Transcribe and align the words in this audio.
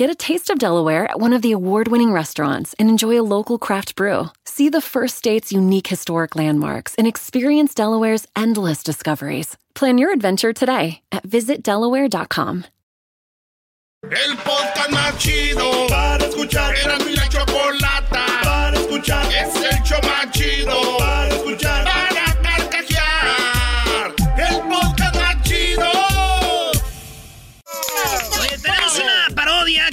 Get 0.00 0.08
a 0.08 0.14
taste 0.14 0.48
of 0.48 0.58
Delaware 0.58 1.04
at 1.10 1.20
one 1.20 1.34
of 1.34 1.42
the 1.42 1.52
award 1.52 1.88
winning 1.88 2.10
restaurants 2.10 2.74
and 2.78 2.88
enjoy 2.88 3.20
a 3.20 3.28
local 3.36 3.58
craft 3.58 3.96
brew. 3.96 4.30
See 4.46 4.70
the 4.70 4.80
first 4.80 5.18
state's 5.18 5.52
unique 5.52 5.88
historic 5.88 6.34
landmarks 6.34 6.94
and 6.94 7.06
experience 7.06 7.74
Delaware's 7.74 8.26
endless 8.34 8.82
discoveries. 8.82 9.58
Plan 9.74 9.98
your 9.98 10.10
adventure 10.10 10.54
today 10.54 11.02
at 11.12 11.24
visitdelaware.com. 11.24 12.64
El 14.02 14.36
podcast 14.36 14.90
más 14.90 15.18
chido 15.18 15.86
para 15.90 16.24
escuchar. 16.24 16.74
Era 16.82 16.98
mi 17.04 17.14
la 17.14 17.28
chocolata 17.28 18.26
para 18.42 18.78
escuchar. 18.78 19.26
Es 19.26 19.54
el 19.54 19.82
show 19.82 20.00
más 20.00 20.30
chido 20.30 20.96
para 20.96 21.28
escuchar. 21.28 21.59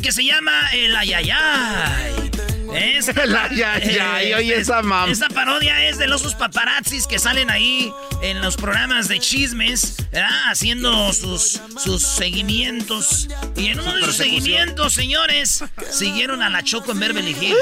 Que 0.02 0.12
se 0.12 0.24
llama 0.24 0.70
El 0.74 0.96
Ayayay. 0.96 2.32
Es, 2.74 3.08
El 3.08 3.36
ayayay, 3.36 4.34
oye, 4.34 4.56
esa 4.60 4.82
mam- 4.84 5.10
Esta 5.10 5.30
parodia 5.30 5.86
es 5.88 5.98
de 5.98 6.06
los 6.08 6.36
paparazzis 6.36 7.08
que 7.08 7.18
salen 7.18 7.50
ahí 7.50 7.92
en 8.22 8.42
los 8.42 8.58
programas 8.58 9.08
de 9.08 9.20
chismes, 9.20 9.96
¿verdad? 10.12 10.30
haciendo 10.52 11.12
sus, 11.14 11.62
sus 11.82 12.04
seguimientos. 12.04 13.30
Y 13.56 13.68
en 13.68 13.80
uno 13.80 13.96
de 13.96 14.04
sus 14.04 14.18
seguimientos, 14.18 14.94
señores, 14.94 15.64
siguieron 15.92 16.44
a 16.44 16.50
la 16.50 16.62
Choco 16.62 16.92
en 16.92 17.00
Beverly 17.00 17.32
Hills. 17.32 17.58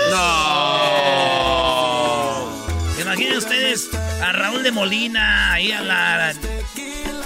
Imaginen 3.02 3.38
ustedes 3.38 3.90
a 4.22 4.32
Raúl 4.32 4.64
de 4.64 4.72
Molina, 4.72 5.54
ahí 5.54 5.72
a 5.72 5.82
la 5.82 6.34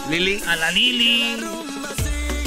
Lili. 0.10 0.42
a 0.46 0.56
la 0.58 0.72
Lili. 0.72 1.38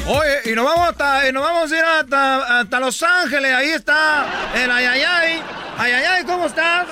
Oye, 0.07 0.51
y 0.51 0.55
nos 0.55 0.65
vamos 0.65 0.89
hasta, 0.89 1.29
y 1.29 1.33
nos 1.33 1.43
vamos 1.43 1.71
a 1.71 1.79
ir 1.79 1.85
hasta, 1.85 2.61
hasta 2.61 2.81
Los 2.81 3.03
Ángeles, 3.03 3.55
ahí 3.55 3.69
está 3.69 4.27
el 4.57 4.71
Ayayay. 4.71 5.41
Ayayay, 5.79 6.25
¿cómo 6.25 6.47
estás? 6.47 6.89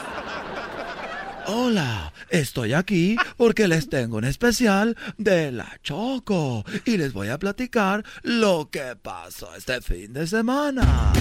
Hola, 1.47 2.13
estoy 2.29 2.73
aquí 2.73 3.17
porque 3.37 3.67
les 3.67 3.89
tengo 3.89 4.19
un 4.19 4.25
especial 4.25 4.97
de 5.19 5.51
la 5.51 5.79
Choco 5.83 6.65
y 6.85 6.97
les 6.99 7.13
voy 7.13 7.29
a 7.29 7.39
platicar 7.39 8.05
lo 8.23 8.71
que 8.71 8.95
pasó 8.95 9.57
este 9.57 9.81
fin 9.81 10.13
de 10.13 10.29
semana. 10.29 11.13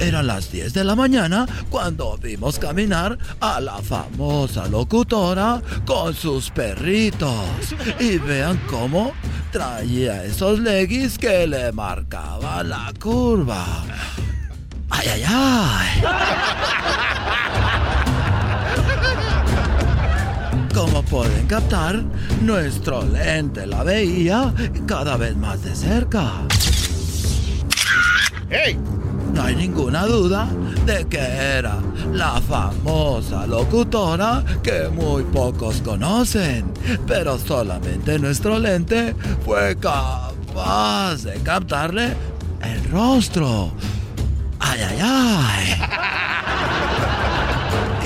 Eran 0.00 0.26
las 0.26 0.50
10 0.50 0.74
de 0.74 0.84
la 0.84 0.94
mañana 0.94 1.46
cuando 1.70 2.18
vimos 2.18 2.58
caminar 2.58 3.18
a 3.40 3.60
la 3.60 3.78
famosa 3.78 4.66
locutora 4.68 5.62
con 5.86 6.14
sus 6.14 6.50
perritos. 6.50 7.74
Y 8.00 8.18
vean 8.18 8.60
cómo 8.68 9.12
traía 9.52 10.24
esos 10.24 10.58
leggings 10.58 11.18
que 11.18 11.46
le 11.46 11.72
marcaban 11.72 12.68
la 12.68 12.92
curva. 13.00 13.64
¡Ay, 14.90 15.08
ay, 15.12 15.24
ay! 15.26 16.02
Como 20.74 21.02
pueden 21.04 21.46
captar, 21.46 22.02
nuestro 22.42 23.04
lente 23.04 23.64
la 23.66 23.84
veía 23.84 24.52
cada 24.86 25.16
vez 25.16 25.36
más 25.36 25.62
de 25.62 25.74
cerca. 25.74 26.42
¡Ey! 28.50 28.78
No 29.34 29.42
hay 29.42 29.56
ninguna 29.56 30.06
duda 30.06 30.46
de 30.86 31.06
que 31.06 31.18
era 31.18 31.78
la 32.12 32.40
famosa 32.40 33.46
locutora 33.48 34.44
que 34.62 34.88
muy 34.88 35.24
pocos 35.24 35.80
conocen, 35.80 36.72
pero 37.06 37.36
solamente 37.38 38.18
nuestro 38.20 38.60
lente 38.60 39.16
fue 39.44 39.76
capaz 39.76 41.24
de 41.24 41.34
captarle 41.42 42.14
el 42.62 42.84
rostro. 42.90 43.72
¡Ay, 44.60 44.80
ay, 44.88 44.98
ay! 45.02 45.74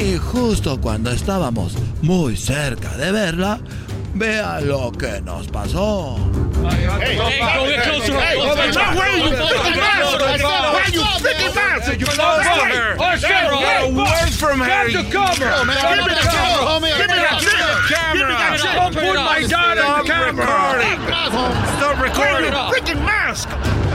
Y 0.00 0.16
justo 0.16 0.80
cuando 0.80 1.10
estábamos 1.10 1.74
muy 2.02 2.36
cerca 2.36 2.96
de 2.96 3.12
verla, 3.12 3.60
vea 4.14 4.60
lo 4.60 4.92
que 4.92 5.20
nos 5.20 5.48
pasó. 5.48 6.16
Oh! 6.20 6.48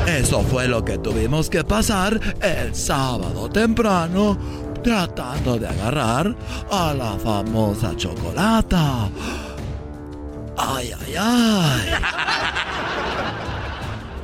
Eso 0.06 0.42
fue 0.44 0.68
lo 0.68 0.84
que 0.84 0.98
tuvimos 0.98 1.50
que 1.50 1.64
pasar 1.64 2.20
el 2.42 2.76
sábado 2.76 3.50
temprano 3.50 4.38
tratando 4.84 5.58
de 5.58 5.68
agarrar 5.68 6.36
a 6.70 6.94
la 6.94 7.18
famosa 7.18 7.96
chocolata. 7.96 9.10
Ay, 10.58 10.92
ay, 11.00 11.16
ay. 11.18 11.90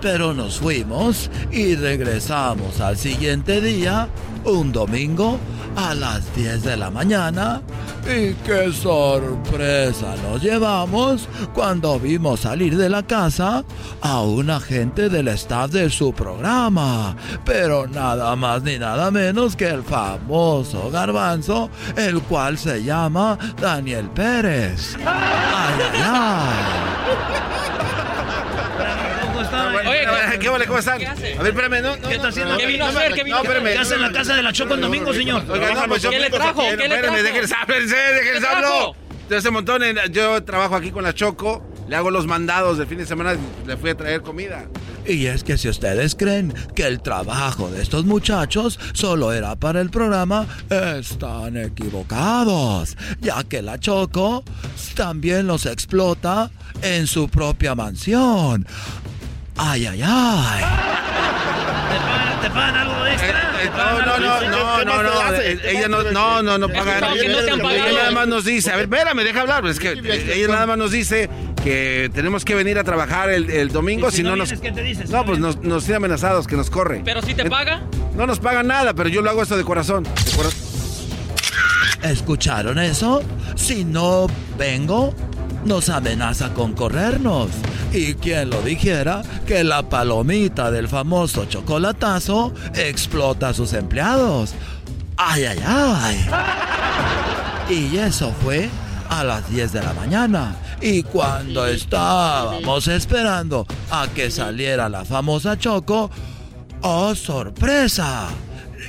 Pero 0.01 0.33
nos 0.33 0.59
fuimos 0.59 1.29
y 1.51 1.75
regresamos 1.75 2.79
al 2.79 2.97
siguiente 2.97 3.59
día, 3.59 4.07
un 4.45 4.71
domingo, 4.71 5.39
a 5.75 5.93
las 5.93 6.33
10 6.35 6.63
de 6.63 6.77
la 6.77 6.89
mañana. 6.89 7.61
Y 8.05 8.33
qué 8.45 8.71
sorpresa 8.71 10.15
nos 10.23 10.41
llevamos 10.41 11.27
cuando 11.53 11.99
vimos 11.99 12.41
salir 12.41 12.75
de 12.77 12.89
la 12.89 13.03
casa 13.03 13.63
a 14.01 14.21
un 14.21 14.49
agente 14.49 15.09
del 15.09 15.27
staff 15.29 15.71
de 15.71 15.89
su 15.89 16.13
programa. 16.13 17.15
Pero 17.45 17.87
nada 17.87 18.35
más 18.35 18.63
ni 18.63 18.79
nada 18.79 19.11
menos 19.11 19.55
que 19.55 19.69
el 19.69 19.83
famoso 19.83 20.89
garbanzo, 20.89 21.69
el 21.95 22.21
cual 22.21 22.57
se 22.57 22.83
llama 22.83 23.37
Daniel 23.61 24.09
Pérez. 24.09 24.95
Ay, 25.05 25.79
ay, 25.93 26.01
ay. 26.03 27.48
¿Qué 30.39 30.49
vale? 30.49 30.65
¿Cómo 30.67 30.79
están? 30.79 31.01
A 31.05 31.13
ver, 31.15 31.47
espérame, 31.47 31.81
no, 31.81 31.95
no. 31.97 32.07
¿Qué 32.07 32.15
está 32.15 32.27
haciendo? 32.29 32.57
¿Qué 32.57 32.65
vino 32.67 32.85
a 32.85 32.89
hacer? 32.89 33.13
¿Qué 33.13 33.23
vino 33.23 33.35
No, 33.35 33.37
a 33.37 33.39
hacer? 33.41 33.57
espérame. 33.57 33.73
¿Qué 33.73 33.79
hace 33.79 33.95
en 33.95 34.01
la 34.01 34.11
casa 34.11 34.35
de 34.35 34.43
la 34.43 34.53
Choco 34.53 34.73
el 34.73 34.81
domingo, 34.81 35.13
señor? 35.13 35.43
Pues 35.45 36.01
¿Qué 36.01 36.19
le 36.19 36.29
trajo? 36.29 36.61
¿Qué 36.77 36.87
le 36.87 36.97
trajo? 36.99 37.15
déjenles 37.17 37.53
hablar, 37.53 37.83
déjenles 37.83 39.51
montón, 39.51 39.81
yo 40.11 40.43
trabajo 40.43 40.75
aquí 40.75 40.91
con 40.91 41.03
la 41.03 41.13
Choco, 41.13 41.63
le 41.87 41.95
hago 41.95 42.09
los 42.09 42.25
mandados 42.25 42.77
del 42.79 42.87
fin 42.87 42.97
de 42.97 43.05
semana, 43.05 43.35
le 43.67 43.77
fui 43.77 43.91
a 43.91 43.95
traer 43.95 44.21
comida. 44.21 44.65
Y 45.05 45.27
es 45.27 45.43
que 45.43 45.57
si 45.57 45.69
ustedes 45.69 46.15
creen 46.15 46.53
que 46.75 46.85
el 46.85 47.01
trabajo 47.01 47.69
de 47.69 47.81
estos 47.81 48.05
muchachos 48.05 48.79
solo 48.93 49.31
era 49.31 49.55
para 49.55 49.81
el 49.81 49.89
programa, 49.89 50.45
están 50.69 51.57
equivocados, 51.57 52.97
ya 53.21 53.43
que 53.43 53.61
la 53.61 53.79
Choco 53.79 54.43
también 54.95 55.47
los 55.47 55.65
explota 55.65 56.51
en 56.81 57.07
su 57.07 57.29
propia 57.29 57.75
mansión. 57.75 58.67
Ay, 59.61 59.85
ay, 59.87 60.01
ay. 60.05 60.63
¿Te 61.89 61.99
pagan, 61.99 62.41
te 62.41 62.49
pagan 62.49 62.75
algo 62.77 63.05
extra? 63.05 63.51
¿Te 63.59 63.65
Eh, 63.67 63.71
pagan 63.75 64.05
No, 64.05 64.17
no, 64.19 64.33
algo 64.33 64.49
no, 64.49 64.85
no, 64.85 65.03
no, 65.03 65.03
no, 65.03 65.33
eh, 65.35 65.59
ella 65.65 65.87
no, 65.89 66.03
no, 66.03 66.41
no, 66.41 66.57
no 66.57 66.69
paga 66.69 66.97
Eso, 66.99 67.13
que 67.21 67.27
no 67.27 67.37
te 67.39 67.51
han 67.51 67.59
Ella 67.65 67.91
nada 67.93 68.11
más 68.11 68.27
nos 68.27 68.45
dice, 68.45 68.71
a 68.71 68.75
ver, 68.77 68.85
espérame, 68.85 69.17
deja 69.23 69.41
hablar, 69.41 69.65
es 69.67 69.79
que 69.79 69.91
eh, 69.91 70.33
ella 70.35 70.47
nada 70.47 70.65
más 70.65 70.77
nos 70.77 70.91
dice 70.91 71.29
que 71.61 72.09
tenemos 72.13 72.45
que 72.45 72.55
venir 72.55 72.79
a 72.79 72.85
trabajar 72.85 73.29
el, 73.29 73.49
el 73.49 73.69
domingo, 73.69 74.07
¿Y 74.07 74.11
si, 74.11 74.17
si 74.17 74.23
no 74.23 74.29
no 74.31 74.35
nos... 74.37 74.53
qué 74.53 74.71
te 74.71 74.81
dice? 74.81 75.05
Si 75.07 75.11
No, 75.11 75.25
pues 75.25 75.39
nos, 75.39 75.57
nos 75.61 75.83
tiene 75.83 75.97
amenazados, 75.97 76.47
que 76.47 76.55
nos 76.55 76.69
corre. 76.69 77.01
Pero 77.03 77.21
si 77.21 77.33
te 77.33 77.49
paga. 77.49 77.81
No 78.15 78.25
nos 78.25 78.39
pagan 78.39 78.67
nada, 78.67 78.93
pero 78.93 79.09
yo 79.09 79.21
lo 79.21 79.29
hago 79.29 79.43
esto 79.43 79.57
de 79.57 79.63
corazón. 79.65 80.03
de 80.05 80.31
cora- 80.37 80.49
¿Escucharon 82.09 82.79
eso? 82.79 83.21
Si 83.55 83.83
no 83.83 84.27
vengo, 84.57 85.13
nos 85.65 85.89
amenaza 85.89 86.53
con 86.53 86.73
corrernos. 86.73 87.49
Y 87.91 88.15
quien 88.15 88.49
lo 88.49 88.61
dijera 88.61 89.21
que 89.45 89.63
la 89.63 89.89
palomita 89.89 90.71
del 90.71 90.87
famoso 90.87 91.45
chocolatazo 91.45 92.53
explota 92.75 93.49
a 93.49 93.53
sus 93.53 93.73
empleados. 93.73 94.53
¡Ay, 95.17 95.45
ay, 95.45 95.59
ay! 95.65 96.29
Y 97.69 97.97
eso 97.97 98.33
fue 98.43 98.69
a 99.09 99.23
las 99.23 99.49
10 99.49 99.73
de 99.73 99.83
la 99.83 99.93
mañana. 99.93 100.55
Y 100.81 101.03
cuando 101.03 101.67
estábamos 101.67 102.87
esperando 102.87 103.67
a 103.91 104.07
que 104.07 104.31
saliera 104.31 104.87
la 104.87 105.03
famosa 105.03 105.57
Choco, 105.57 106.09
¡oh, 106.81 107.13
sorpresa! 107.15 108.29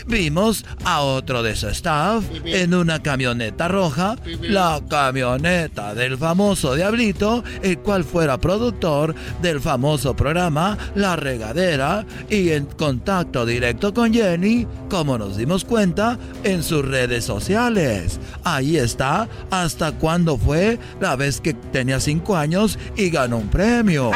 Vimos 0.07 0.65
a 0.85 1.01
otro 1.01 1.43
de 1.43 1.57
su 1.57 1.69
staff 1.69 2.25
en 2.45 2.75
una 2.75 3.03
camioneta 3.03 3.69
roja, 3.69 4.17
la 4.43 4.81
camioneta 4.89 5.95
del 5.95 6.19
famoso 6.19 6.75
Diablito, 6.75 7.43
el 7.63 7.79
cual 7.79 8.05
fuera 8.05 8.39
productor 8.39 9.15
del 9.43 9.61
famoso 9.61 10.15
programa 10.15 10.77
La 10.95 11.17
Regadera 11.17 12.05
y 12.29 12.51
en 12.51 12.67
contacto 12.67 13.47
directo 13.47 13.95
con 13.95 14.13
Jenny, 14.13 14.67
como 14.89 15.19
nos 15.19 15.37
dimos 15.37 15.65
cuenta, 15.65 16.19
en 16.45 16.63
sus 16.63 16.85
redes 16.85 17.25
sociales. 17.25 18.21
Ahí 18.45 18.77
está 18.77 19.29
hasta 19.51 19.93
cuando 19.93 20.37
fue 20.37 20.79
la 21.01 21.17
vez 21.17 21.41
que 21.41 21.55
tenía 21.55 22.01
5 22.01 22.37
años 22.37 22.79
y 22.97 23.11
ganó 23.11 23.39
un 23.39 23.49
premio. 23.49 24.11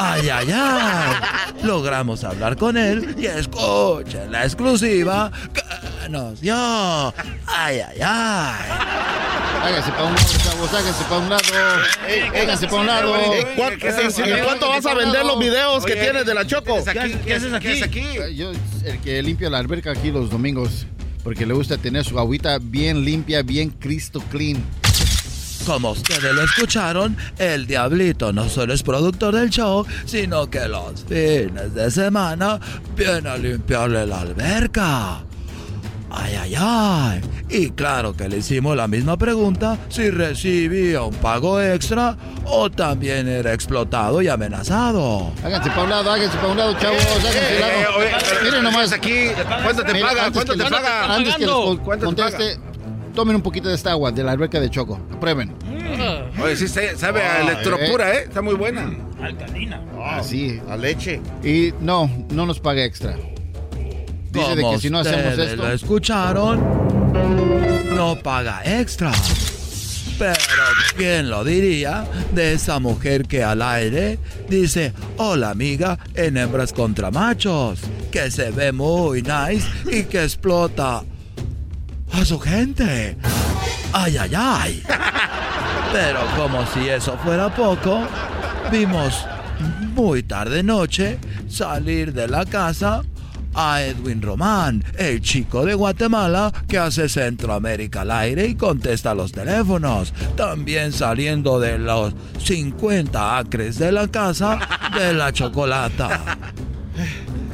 ¡Ay, 0.00 0.28
ay, 0.28 0.48
ay! 0.54 1.16
Logramos 1.64 2.22
hablar 2.22 2.56
con 2.56 2.76
él 2.76 3.16
y 3.18 3.26
escuchen 3.26 4.30
la 4.30 4.44
exclusiva 4.44 5.17
nos 6.08 6.40
dio. 6.40 6.54
¡Ay, 7.46 7.80
ay, 7.80 7.98
ay! 8.02 8.70
Háganse 9.62 9.90
para 9.90 10.04
un 10.04 10.14
lado, 10.14 10.28
chavos, 10.38 10.74
háganse 10.74 11.04
para 11.04 11.18
un 11.18 11.28
lado. 11.28 11.42
Háganse 12.34 12.66
para 12.66 12.80
un 12.80 12.86
lado. 12.86 13.14
¿Cuánto, 13.56 13.86
¿En 13.86 14.44
cuánto 14.44 14.68
vas 14.68 14.86
a 14.86 14.94
vender 14.94 15.24
los 15.24 15.38
videos 15.38 15.84
que 15.84 15.96
tienes 15.96 16.24
de 16.24 16.34
la 16.34 16.46
Choco? 16.46 16.82
¿Qué 16.84 16.90
haces 16.90 16.96
aquí? 16.96 17.14
¿Qué 17.24 17.34
haces 17.34 17.52
aquí? 17.52 17.82
aquí? 17.82 18.36
Yo, 18.36 18.52
el 18.84 18.98
que 19.00 19.22
limpia 19.22 19.50
la 19.50 19.58
alberca 19.58 19.90
aquí 19.90 20.10
los 20.10 20.30
domingos, 20.30 20.86
porque 21.24 21.44
le 21.44 21.54
gusta 21.54 21.76
tener 21.76 22.04
su 22.04 22.18
agüita 22.18 22.58
bien 22.60 23.04
limpia, 23.04 23.42
bien 23.42 23.70
Cristo 23.70 24.22
clean. 24.30 24.62
Como 25.68 25.90
ustedes 25.90 26.34
lo 26.34 26.42
escucharon, 26.44 27.14
el 27.38 27.66
Diablito 27.66 28.32
no 28.32 28.48
solo 28.48 28.72
es 28.72 28.82
productor 28.82 29.34
del 29.34 29.50
show, 29.50 29.84
sino 30.06 30.48
que 30.48 30.66
los 30.66 31.04
fines 31.06 31.74
de 31.74 31.90
semana 31.90 32.58
viene 32.96 33.28
a 33.28 33.36
limpiarle 33.36 34.06
la 34.06 34.20
alberca. 34.22 35.18
Ay, 36.10 36.34
ay, 36.40 36.54
ay. 36.56 37.20
Y 37.50 37.70
claro 37.72 38.16
que 38.16 38.30
le 38.30 38.38
hicimos 38.38 38.74
la 38.78 38.88
misma 38.88 39.18
pregunta 39.18 39.76
si 39.90 40.08
recibía 40.08 41.02
un 41.02 41.14
pago 41.16 41.60
extra 41.60 42.16
o 42.46 42.70
también 42.70 43.28
era 43.28 43.52
explotado 43.52 44.22
y 44.22 44.28
amenazado. 44.28 45.32
Háganse 45.44 45.68
para 45.68 45.82
un 45.82 45.90
lado, 45.90 46.10
háganse 46.12 46.36
para 46.38 46.48
un 46.48 46.56
lado, 46.56 46.78
chavos, 46.80 47.02
háganse 47.10 47.38
Eh, 47.38 47.60
para 47.60 47.76
un 47.98 48.02
eh, 48.04 48.10
lado. 48.10 48.24
oye, 48.30 48.42
Miren 48.42 48.62
nomás. 48.64 48.92
aquí? 48.92 49.26
¿Cuánto 49.62 49.82
te 49.84 49.92
paga? 50.00 50.24
antes 50.24 50.32
¿Cuánto 50.32 50.52
que 50.54 50.64
te 50.64 50.70
paga? 50.70 51.14
Antes 51.14 51.34
que 51.36 51.40
les 51.44 51.50
con- 51.54 51.76
¿Cuánto 51.78 52.00
te 52.08 52.22
conteste, 52.22 52.58
tomen 53.14 53.36
un 53.36 53.42
poquito 53.42 53.68
de 53.68 53.74
esta 53.74 53.90
agua 53.92 54.10
de 54.12 54.22
la 54.24 54.32
alberca 54.32 54.60
de 54.60 54.70
Choco. 54.70 54.98
Prueben. 55.20 55.54
Oye, 56.42 56.56
sí, 56.56 56.68
sabe 56.68 57.22
a 57.22 57.34
Ah, 57.36 57.40
electropura, 57.42 58.14
¿eh? 58.14 58.24
Está 58.24 58.40
muy 58.42 58.54
buena. 58.54 58.90
Alcalina. 59.20 59.82
Así. 60.04 60.60
A 60.68 60.76
leche. 60.76 61.20
Y 61.42 61.72
no, 61.80 62.10
no 62.30 62.46
nos 62.46 62.60
paga 62.60 62.84
extra. 62.84 63.16
Dice 64.30 64.54
de 64.56 64.62
que 64.70 64.78
si 64.78 64.90
no 64.90 64.98
hacemos 64.98 65.26
ustedes 65.30 65.50
esto. 65.52 65.62
lo 65.62 65.72
escucharon, 65.72 66.60
no 67.96 68.16
paga 68.22 68.60
extra. 68.64 69.10
Pero 70.18 70.34
¿quién 70.96 71.30
lo 71.30 71.44
diría 71.44 72.04
de 72.34 72.52
esa 72.52 72.78
mujer 72.80 73.26
que 73.26 73.42
al 73.44 73.62
aire 73.62 74.18
dice, 74.48 74.92
hola 75.16 75.50
amiga, 75.50 75.98
en 76.14 76.36
hembras 76.36 76.72
contra 76.72 77.10
machos, 77.12 77.80
que 78.10 78.30
se 78.30 78.50
ve 78.50 78.72
muy 78.72 79.22
nice 79.22 79.66
y 79.90 80.02
que 80.04 80.24
explota 80.24 81.04
a 82.12 82.24
su 82.24 82.38
gente? 82.38 83.16
Ay, 83.92 84.16
ay, 84.16 84.32
ay. 84.34 84.82
Pero 85.92 86.20
como 86.36 86.66
si 86.66 86.88
eso 86.88 87.16
fuera 87.24 87.54
poco, 87.54 88.06
vimos 88.70 89.24
muy 89.94 90.22
tarde 90.22 90.62
noche 90.62 91.18
salir 91.48 92.12
de 92.12 92.28
la 92.28 92.44
casa 92.44 93.02
a 93.54 93.82
Edwin 93.82 94.22
Román, 94.22 94.84
el 94.96 95.20
chico 95.20 95.64
de 95.64 95.74
Guatemala 95.74 96.52
que 96.68 96.78
hace 96.78 97.08
Centroamérica 97.08 98.02
al 98.02 98.10
aire 98.12 98.46
y 98.46 98.54
contesta 98.54 99.14
los 99.14 99.32
teléfonos. 99.32 100.12
También 100.36 100.92
saliendo 100.92 101.58
de 101.58 101.78
los 101.78 102.14
50 102.38 103.38
acres 103.38 103.78
de 103.78 103.90
la 103.90 104.06
casa 104.08 104.58
de 104.96 105.12
la 105.12 105.32
chocolata. 105.32 106.38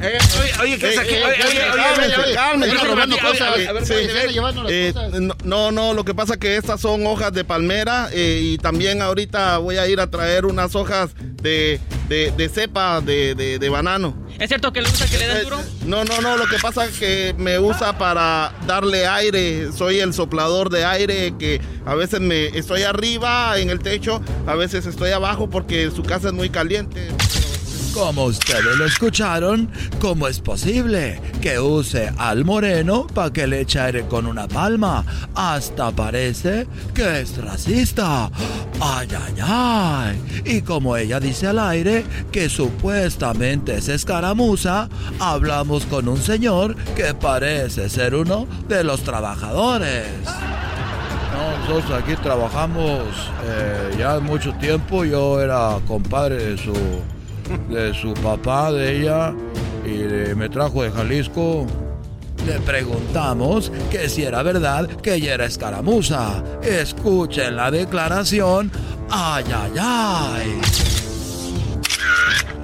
Eh, 0.01 0.17
oye, 0.61 0.77
¿qué 0.77 0.89
es 0.93 0.97
aquí? 0.99 1.13
eh, 1.13 1.23
Oye, 1.25 1.35
eh, 1.35 1.71
oye, 1.73 1.75
cálmense, 1.75 2.15
oye, 2.21 2.33
cálmense, 2.35 2.75
oye, 2.77 2.83
robando 2.87 3.15
oye, 3.15 3.25
cosas. 3.25 3.53
oye, 3.55 3.67
a 3.67 3.73
ver, 3.73 3.85
Sí, 3.85 3.93
oye, 3.93 4.05
están 4.05 4.33
llevando 4.33 4.63
las 4.63 4.71
Eh, 4.71 4.91
cosas. 4.93 5.21
no, 5.45 5.71
no, 5.71 5.93
lo 5.93 6.03
que 6.05 6.13
pasa 6.13 6.37
que 6.37 6.57
estas 6.57 6.81
son 6.81 7.05
hojas 7.07 7.31
de 7.31 7.43
palmera 7.45 8.09
eh, 8.11 8.39
y 8.43 8.57
también 8.57 9.01
ahorita 9.01 9.57
voy 9.59 9.77
a 9.77 9.87
ir 9.87 9.99
a 10.01 10.07
traer 10.11 10.45
unas 10.45 10.75
hojas 10.75 11.11
de, 11.17 11.79
de, 12.09 12.31
de 12.35 12.49
cepa 12.49 12.99
de, 13.01 13.35
de, 13.35 13.57
de 13.57 13.69
banano. 13.69 14.15
¿Es 14.37 14.49
cierto 14.49 14.73
que 14.73 14.81
le 14.81 14.89
gusta 14.89 15.07
que 15.07 15.17
le 15.17 15.27
den 15.29 15.37
Eh, 15.37 15.43
duro? 15.43 15.61
No, 15.85 16.03
no, 16.03 16.19
no, 16.19 16.35
lo 16.35 16.45
que 16.47 16.57
pasa 16.59 16.83
es 16.85 16.99
que 16.99 17.33
me 17.37 17.57
usa 17.57 17.97
para 17.97 18.53
darle 18.67 19.07
aire, 19.07 19.69
soy 19.71 19.99
el 20.01 20.13
soplador 20.13 20.69
de 20.69 20.83
aire 20.83 21.33
que 21.39 21.61
a 21.85 21.95
veces 21.95 22.19
me 22.19 22.47
estoy 22.47 22.83
arriba 22.83 23.57
en 23.57 23.69
el 23.69 23.79
techo, 23.79 24.21
a 24.45 24.55
veces 24.55 24.85
estoy 24.87 25.11
abajo 25.11 25.49
porque 25.49 25.89
su 25.89 26.03
casa 26.03 26.27
es 26.27 26.33
muy 26.33 26.49
caliente. 26.49 27.07
Como 27.95 28.25
ustedes 28.25 28.75
lo 28.75 28.85
escucharon, 28.85 29.69
¿cómo 30.01 30.27
es 30.27 30.41
posible 30.41 31.21
que 31.41 31.57
use 31.59 32.11
al 32.17 32.43
moreno 32.43 33.07
para 33.07 33.31
que 33.31 33.47
le 33.47 33.61
eche 33.61 33.79
aire 33.79 34.05
con 34.05 34.25
una 34.25 34.49
palma? 34.49 35.05
Hasta 35.33 35.91
parece 35.91 36.67
que 36.93 37.21
es 37.21 37.37
racista. 37.37 38.29
Ay, 38.81 39.07
ay, 39.11 39.35
ay. 39.41 40.41
Y 40.43 40.61
como 40.61 40.97
ella 40.97 41.21
dice 41.21 41.47
al 41.47 41.57
aire 41.57 42.03
que 42.33 42.49
supuestamente 42.49 43.77
es 43.77 43.87
escaramuza, 43.87 44.89
hablamos 45.21 45.85
con 45.85 46.09
un 46.09 46.17
señor 46.17 46.75
que 46.97 47.13
parece 47.13 47.87
ser 47.87 48.13
uno 48.13 48.45
de 48.67 48.83
los 48.83 49.03
trabajadores. 49.03 50.07
Nosotros 51.61 52.03
aquí 52.03 52.17
trabajamos 52.17 53.03
eh, 53.45 53.95
ya 53.97 54.19
mucho 54.19 54.53
tiempo. 54.55 55.05
Yo 55.05 55.39
era 55.39 55.79
compadre 55.87 56.35
de 56.35 56.57
su, 56.57 56.73
de 57.69 57.93
su 57.93 58.13
papá, 58.15 58.71
de 58.71 58.99
ella, 59.01 59.33
y 59.85 59.97
de- 59.97 60.35
me 60.35 60.49
trajo 60.49 60.83
de 60.83 60.91
Jalisco. 60.91 61.65
Le 62.45 62.59
preguntamos 62.59 63.71
que 63.89 64.07
si 64.09 64.23
era 64.23 64.43
verdad 64.43 64.87
que 64.87 65.15
ella 65.15 65.33
era 65.33 65.45
escaramuza. 65.45 66.43
Escuchen 66.61 67.55
la 67.55 67.71
declaración. 67.71 68.71
Ay, 69.09 69.45
ay, 69.53 69.71
ay. 69.79 70.61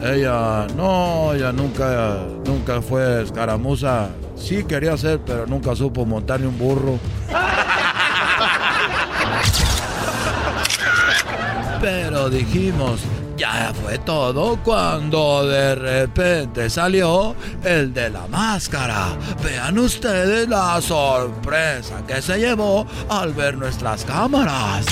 Ella, 0.04 0.68
no, 0.76 1.34
ella 1.34 1.52
nunca, 1.52 2.18
nunca 2.46 2.82
fue 2.82 3.24
escaramuza. 3.24 4.10
Sí 4.36 4.64
quería 4.64 4.98
ser, 4.98 5.20
pero 5.26 5.46
nunca 5.48 5.76
supo 5.76 6.06
montar 6.06 6.40
ni 6.40 6.48
un 6.48 6.58
burro. 6.58 7.00
Pero 11.82 12.30
dijimos, 12.30 13.00
ya 13.42 13.74
fue 13.74 13.98
todo 13.98 14.58
cuando 14.64 15.48
de 15.48 15.74
repente 15.74 16.70
salió 16.70 17.36
el 17.64 17.92
de 17.92 18.12
la 18.12 18.28
máscara. 18.28 19.18
Vean 19.44 19.80
ustedes 19.80 20.48
la 20.48 20.80
sorpresa 20.80 22.04
que 22.06 22.22
se 22.22 22.38
llevó 22.38 22.86
al 23.10 23.34
ver 23.34 23.58
nuestras 23.58 24.06
cámaras. 24.06 24.86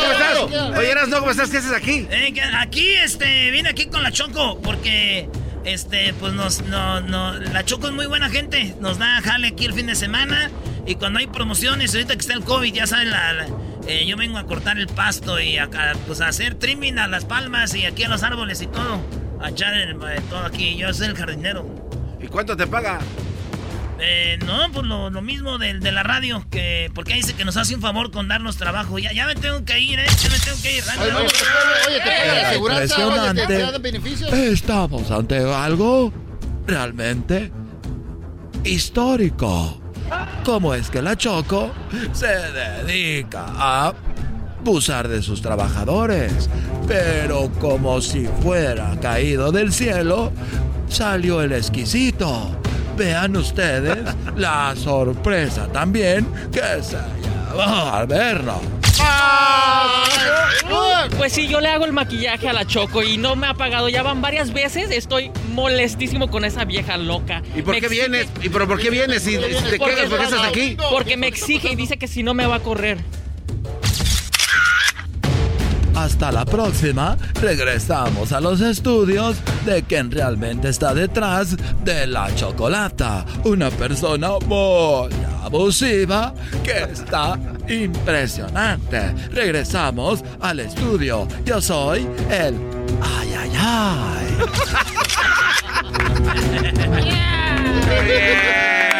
¿cómo 0.00 0.12
estás? 0.12 0.78
Oye, 0.78 0.90
Erasno, 0.90 1.18
¿cómo 1.18 1.30
estás? 1.32 1.50
¿Qué 1.50 1.56
haces 1.58 1.72
aquí? 1.72 2.06
Eh, 2.08 2.32
aquí, 2.56 2.92
este, 2.92 3.50
vine 3.50 3.70
aquí 3.70 3.86
con 3.86 4.04
la 4.04 4.12
Choco 4.12 4.60
porque, 4.62 5.28
este, 5.64 6.14
pues 6.14 6.32
nos, 6.32 6.62
no, 6.62 7.00
no, 7.00 7.32
la 7.34 7.64
Choco 7.64 7.88
es 7.88 7.92
muy 7.92 8.06
buena 8.06 8.30
gente. 8.30 8.76
Nos 8.80 8.98
da 8.98 9.20
jale 9.20 9.48
aquí 9.48 9.64
el 9.64 9.74
fin 9.74 9.86
de 9.86 9.96
semana 9.96 10.48
y 10.86 10.94
cuando 10.94 11.18
hay 11.18 11.26
promociones, 11.26 11.92
ahorita 11.92 12.14
que 12.14 12.20
está 12.20 12.34
el 12.34 12.44
COVID, 12.44 12.72
ya 12.72 12.86
saben, 12.86 13.10
la, 13.10 13.32
la- 13.32 13.46
eh, 13.86 14.04
yo 14.06 14.16
vengo 14.16 14.38
a 14.38 14.44
cortar 14.46 14.78
el 14.78 14.86
pasto 14.86 15.40
y 15.40 15.58
a, 15.58 15.64
a, 15.64 15.92
pues 16.06 16.20
a 16.20 16.28
hacer 16.28 16.54
trimming 16.54 16.98
a 16.98 17.06
las 17.08 17.24
palmas 17.24 17.74
y 17.74 17.84
aquí 17.86 18.04
a 18.04 18.08
los 18.08 18.22
árboles 18.22 18.60
y 18.62 18.66
todo. 18.66 19.00
A 19.40 19.50
echar 19.50 19.74
el- 19.74 19.92
eh, 19.96 20.20
todo 20.30 20.40
aquí. 20.46 20.76
Yo 20.76 20.92
soy 20.94 21.08
el 21.08 21.16
jardinero. 21.16 21.66
¿Y 22.20 22.26
cuánto 22.28 22.56
te 22.56 22.66
paga? 22.66 22.98
Eh, 24.00 24.38
no, 24.44 24.70
pues 24.72 24.86
lo, 24.86 25.08
lo 25.08 25.22
mismo 25.22 25.56
del 25.58 25.80
de 25.80 25.92
la 25.92 26.02
radio, 26.02 26.44
que 26.50 26.90
porque 26.94 27.14
dice 27.14 27.34
que 27.34 27.44
nos 27.44 27.56
hace 27.56 27.74
un 27.76 27.80
favor 27.80 28.10
con 28.10 28.26
darnos 28.26 28.56
trabajo. 28.56 28.98
Ya, 28.98 29.12
ya 29.12 29.26
me 29.26 29.34
tengo 29.34 29.64
que 29.64 29.78
ir, 29.78 29.98
eh, 30.00 30.06
ya 30.20 30.28
me 30.30 30.38
tengo 30.38 30.56
que 30.62 30.76
ir. 30.78 30.84
Oye, 31.00 31.12
oye, 31.12 31.26
oye, 31.88 32.00
te 32.00 32.10
paga 32.10 32.34
la 32.34 32.48
aseguranza, 32.48 33.06
oye, 33.30 33.34
te- 33.34 33.46
te 33.46 33.58
dan 33.58 33.82
beneficios. 33.82 34.32
Estamos 34.32 35.10
ante 35.10 35.36
algo 35.38 36.12
realmente 36.66 37.52
histórico. 38.64 39.80
¿Cómo 40.44 40.74
es 40.74 40.90
que 40.90 41.02
la 41.02 41.16
Choco 41.16 41.72
se 42.12 42.26
dedica 42.26 43.46
a 43.56 43.94
abusar 44.64 45.08
de 45.08 45.20
sus 45.20 45.42
trabajadores. 45.42 46.48
Pero 46.88 47.50
como 47.60 48.00
si 48.00 48.26
fuera 48.42 48.98
caído 48.98 49.52
del 49.52 49.74
cielo, 49.74 50.32
salió 50.88 51.42
el 51.42 51.52
exquisito. 51.52 52.50
Vean 52.96 53.36
ustedes 53.36 53.98
la 54.36 54.74
sorpresa 54.74 55.66
también 55.68 56.26
que 56.50 56.82
se 56.82 56.96
llevó 56.96 57.62
al 57.62 58.06
verlo. 58.06 58.83
Pues 61.18 61.32
sí, 61.32 61.48
yo 61.48 61.60
le 61.60 61.68
hago 61.68 61.84
el 61.86 61.92
maquillaje 61.92 62.48
a 62.48 62.52
la 62.52 62.66
Choco 62.66 63.02
y 63.02 63.16
no 63.16 63.34
me 63.36 63.46
ha 63.46 63.54
pagado. 63.54 63.88
Ya 63.88 64.02
van 64.02 64.20
varias 64.20 64.52
veces. 64.52 64.90
Estoy 64.90 65.30
molestísimo 65.52 66.28
con 66.30 66.44
esa 66.44 66.64
vieja 66.64 66.96
loca. 66.98 67.42
¿Y 67.56 67.62
por 67.62 67.74
Me 67.74 67.80
qué 67.80 67.86
exige- 67.86 67.90
vienes? 68.10 68.26
¿Y 68.42 68.48
pero 68.50 68.66
por 68.68 68.78
qué 68.78 68.90
vienes? 68.90 69.22
Si, 69.22 69.30
si 69.32 69.38
te 69.38 69.78
quedas, 69.78 70.08
¿por 70.10 70.18
qué 70.18 70.24
estás 70.24 70.42
aquí? 70.46 70.76
Porque 70.90 71.16
me 71.16 71.26
exige 71.28 71.72
y 71.72 71.76
dice 71.76 71.96
que 71.96 72.08
si 72.08 72.22
no 72.22 72.34
me 72.34 72.46
va 72.46 72.56
a 72.56 72.60
correr. 72.60 72.98
Hasta 75.94 76.32
la 76.32 76.44
próxima, 76.44 77.16
regresamos 77.40 78.32
a 78.32 78.40
los 78.40 78.60
estudios 78.60 79.36
de 79.64 79.82
quien 79.84 80.10
realmente 80.10 80.68
está 80.68 80.92
detrás 80.92 81.56
de 81.84 82.06
la 82.06 82.34
chocolata. 82.34 83.24
Una 83.44 83.70
persona 83.70 84.30
muy 84.46 85.08
abusiva 85.42 86.34
que 86.62 86.82
está 86.92 87.38
impresionante. 87.68 89.14
Regresamos 89.30 90.24
al 90.40 90.60
estudio. 90.60 91.28
Yo 91.44 91.60
soy 91.60 92.08
el... 92.30 92.56
¡Ay, 93.00 93.34
ay, 93.38 93.52
ay! 93.56 94.24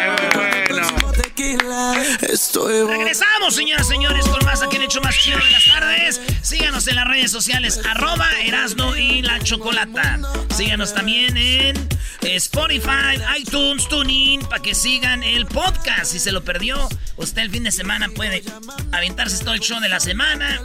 Regresamos, 2.87 3.55
señoras 3.55 3.87
y 3.87 3.89
señores, 3.91 4.25
con 4.27 4.43
más 4.45 4.61
aquí 4.61 4.77
en 4.77 4.83
Hecho 4.83 5.01
Más 5.01 5.17
Chido 5.17 5.37
de 5.37 5.51
las 5.51 5.65
Tardes. 5.65 6.21
Síganos 6.41 6.87
en 6.87 6.95
las 6.95 7.07
redes 7.07 7.31
sociales, 7.31 7.79
arroba 7.85 8.27
Erasno 8.43 8.95
y 8.95 9.21
la 9.21 9.39
Chocolata. 9.39 10.19
Síganos 10.55 10.93
también 10.93 11.37
en 11.37 11.89
Spotify, 12.21 13.19
iTunes, 13.37 13.87
TuneIn, 13.87 14.41
para 14.41 14.61
que 14.61 14.73
sigan 14.73 15.23
el 15.23 15.45
podcast. 15.45 16.11
Si 16.11 16.19
se 16.19 16.31
lo 16.31 16.43
perdió, 16.43 16.87
usted 17.17 17.43
el 17.43 17.51
fin 17.51 17.63
de 17.63 17.71
semana 17.71 18.09
puede 18.09 18.43
aventarse 18.91 19.43
todo 19.43 19.53
el 19.53 19.59
show 19.59 19.79
de 19.79 19.89
la 19.89 19.99
semana, 19.99 20.61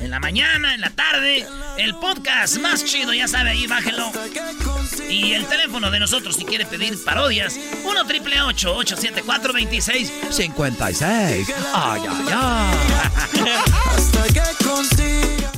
en 0.00 0.10
la 0.10 0.20
mañana, 0.20 0.74
en 0.74 0.80
la 0.80 0.90
tarde. 0.90 1.46
El 1.76 1.94
podcast 1.96 2.58
más 2.58 2.84
chido, 2.84 3.12
ya 3.12 3.28
sabe, 3.28 3.50
ahí 3.50 3.66
bájelo. 3.66 4.10
Y 5.08 5.32
el 5.32 5.46
teléfono 5.46 5.90
de 5.90 6.00
nosotros, 6.00 6.36
si 6.36 6.44
quiere 6.44 6.66
pedir 6.66 7.02
parodias, 7.04 7.58
1 7.84 8.06
triple 8.06 8.40
874 8.40 9.52
26 9.52 10.12
56. 10.30 11.54
¡Ay, 11.74 12.02
ay, 12.08 12.26
ay! 12.32 12.76
Hasta 13.96 14.24
que 14.32 14.64
consiga 14.64 15.52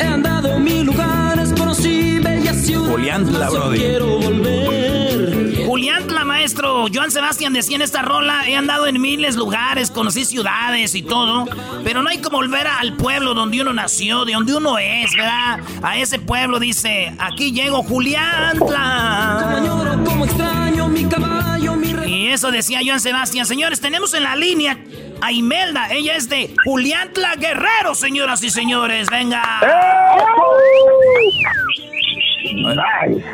He 0.00 0.04
andado 0.04 0.58
mil 0.58 0.84
lugares, 0.84 1.52
conocí 1.56 2.18
bellas 2.18 2.56
ciudades. 2.64 3.50
Brody. 3.50 3.78
Quiero 3.78 4.06
volver. 4.18 4.57
Julián, 5.78 6.12
la 6.12 6.24
maestro, 6.24 6.86
Joan 6.92 7.12
Sebastián 7.12 7.52
decía 7.52 7.76
en 7.76 7.82
esta 7.82 8.02
rola, 8.02 8.48
he 8.48 8.56
andado 8.56 8.88
en 8.88 9.00
miles 9.00 9.36
lugares, 9.36 9.92
conocí 9.92 10.24
ciudades 10.24 10.96
y 10.96 11.02
todo, 11.02 11.44
pero 11.84 12.02
no 12.02 12.08
hay 12.08 12.18
como 12.18 12.38
volver 12.38 12.66
al 12.66 12.96
pueblo 12.96 13.32
donde 13.32 13.60
uno 13.60 13.72
nació, 13.72 14.24
de 14.24 14.32
donde 14.32 14.56
uno 14.56 14.76
es, 14.76 15.14
¿verdad? 15.14 15.60
A 15.80 15.96
ese 15.96 16.18
pueblo 16.18 16.58
dice, 16.58 17.14
aquí 17.20 17.52
llego 17.52 17.84
rey. 21.92 22.12
Y 22.12 22.28
eso 22.30 22.50
decía 22.50 22.80
Joan 22.84 22.98
Sebastián. 22.98 23.46
Señores, 23.46 23.80
tenemos 23.80 24.14
en 24.14 24.24
la 24.24 24.34
línea 24.34 24.78
a 25.20 25.30
Imelda, 25.30 25.92
ella 25.92 26.16
es 26.16 26.28
de 26.28 26.56
Juliantla 26.64 27.36
Guerrero, 27.36 27.94
señoras 27.94 28.42
y 28.42 28.50
señores, 28.50 29.08
venga. 29.10 29.60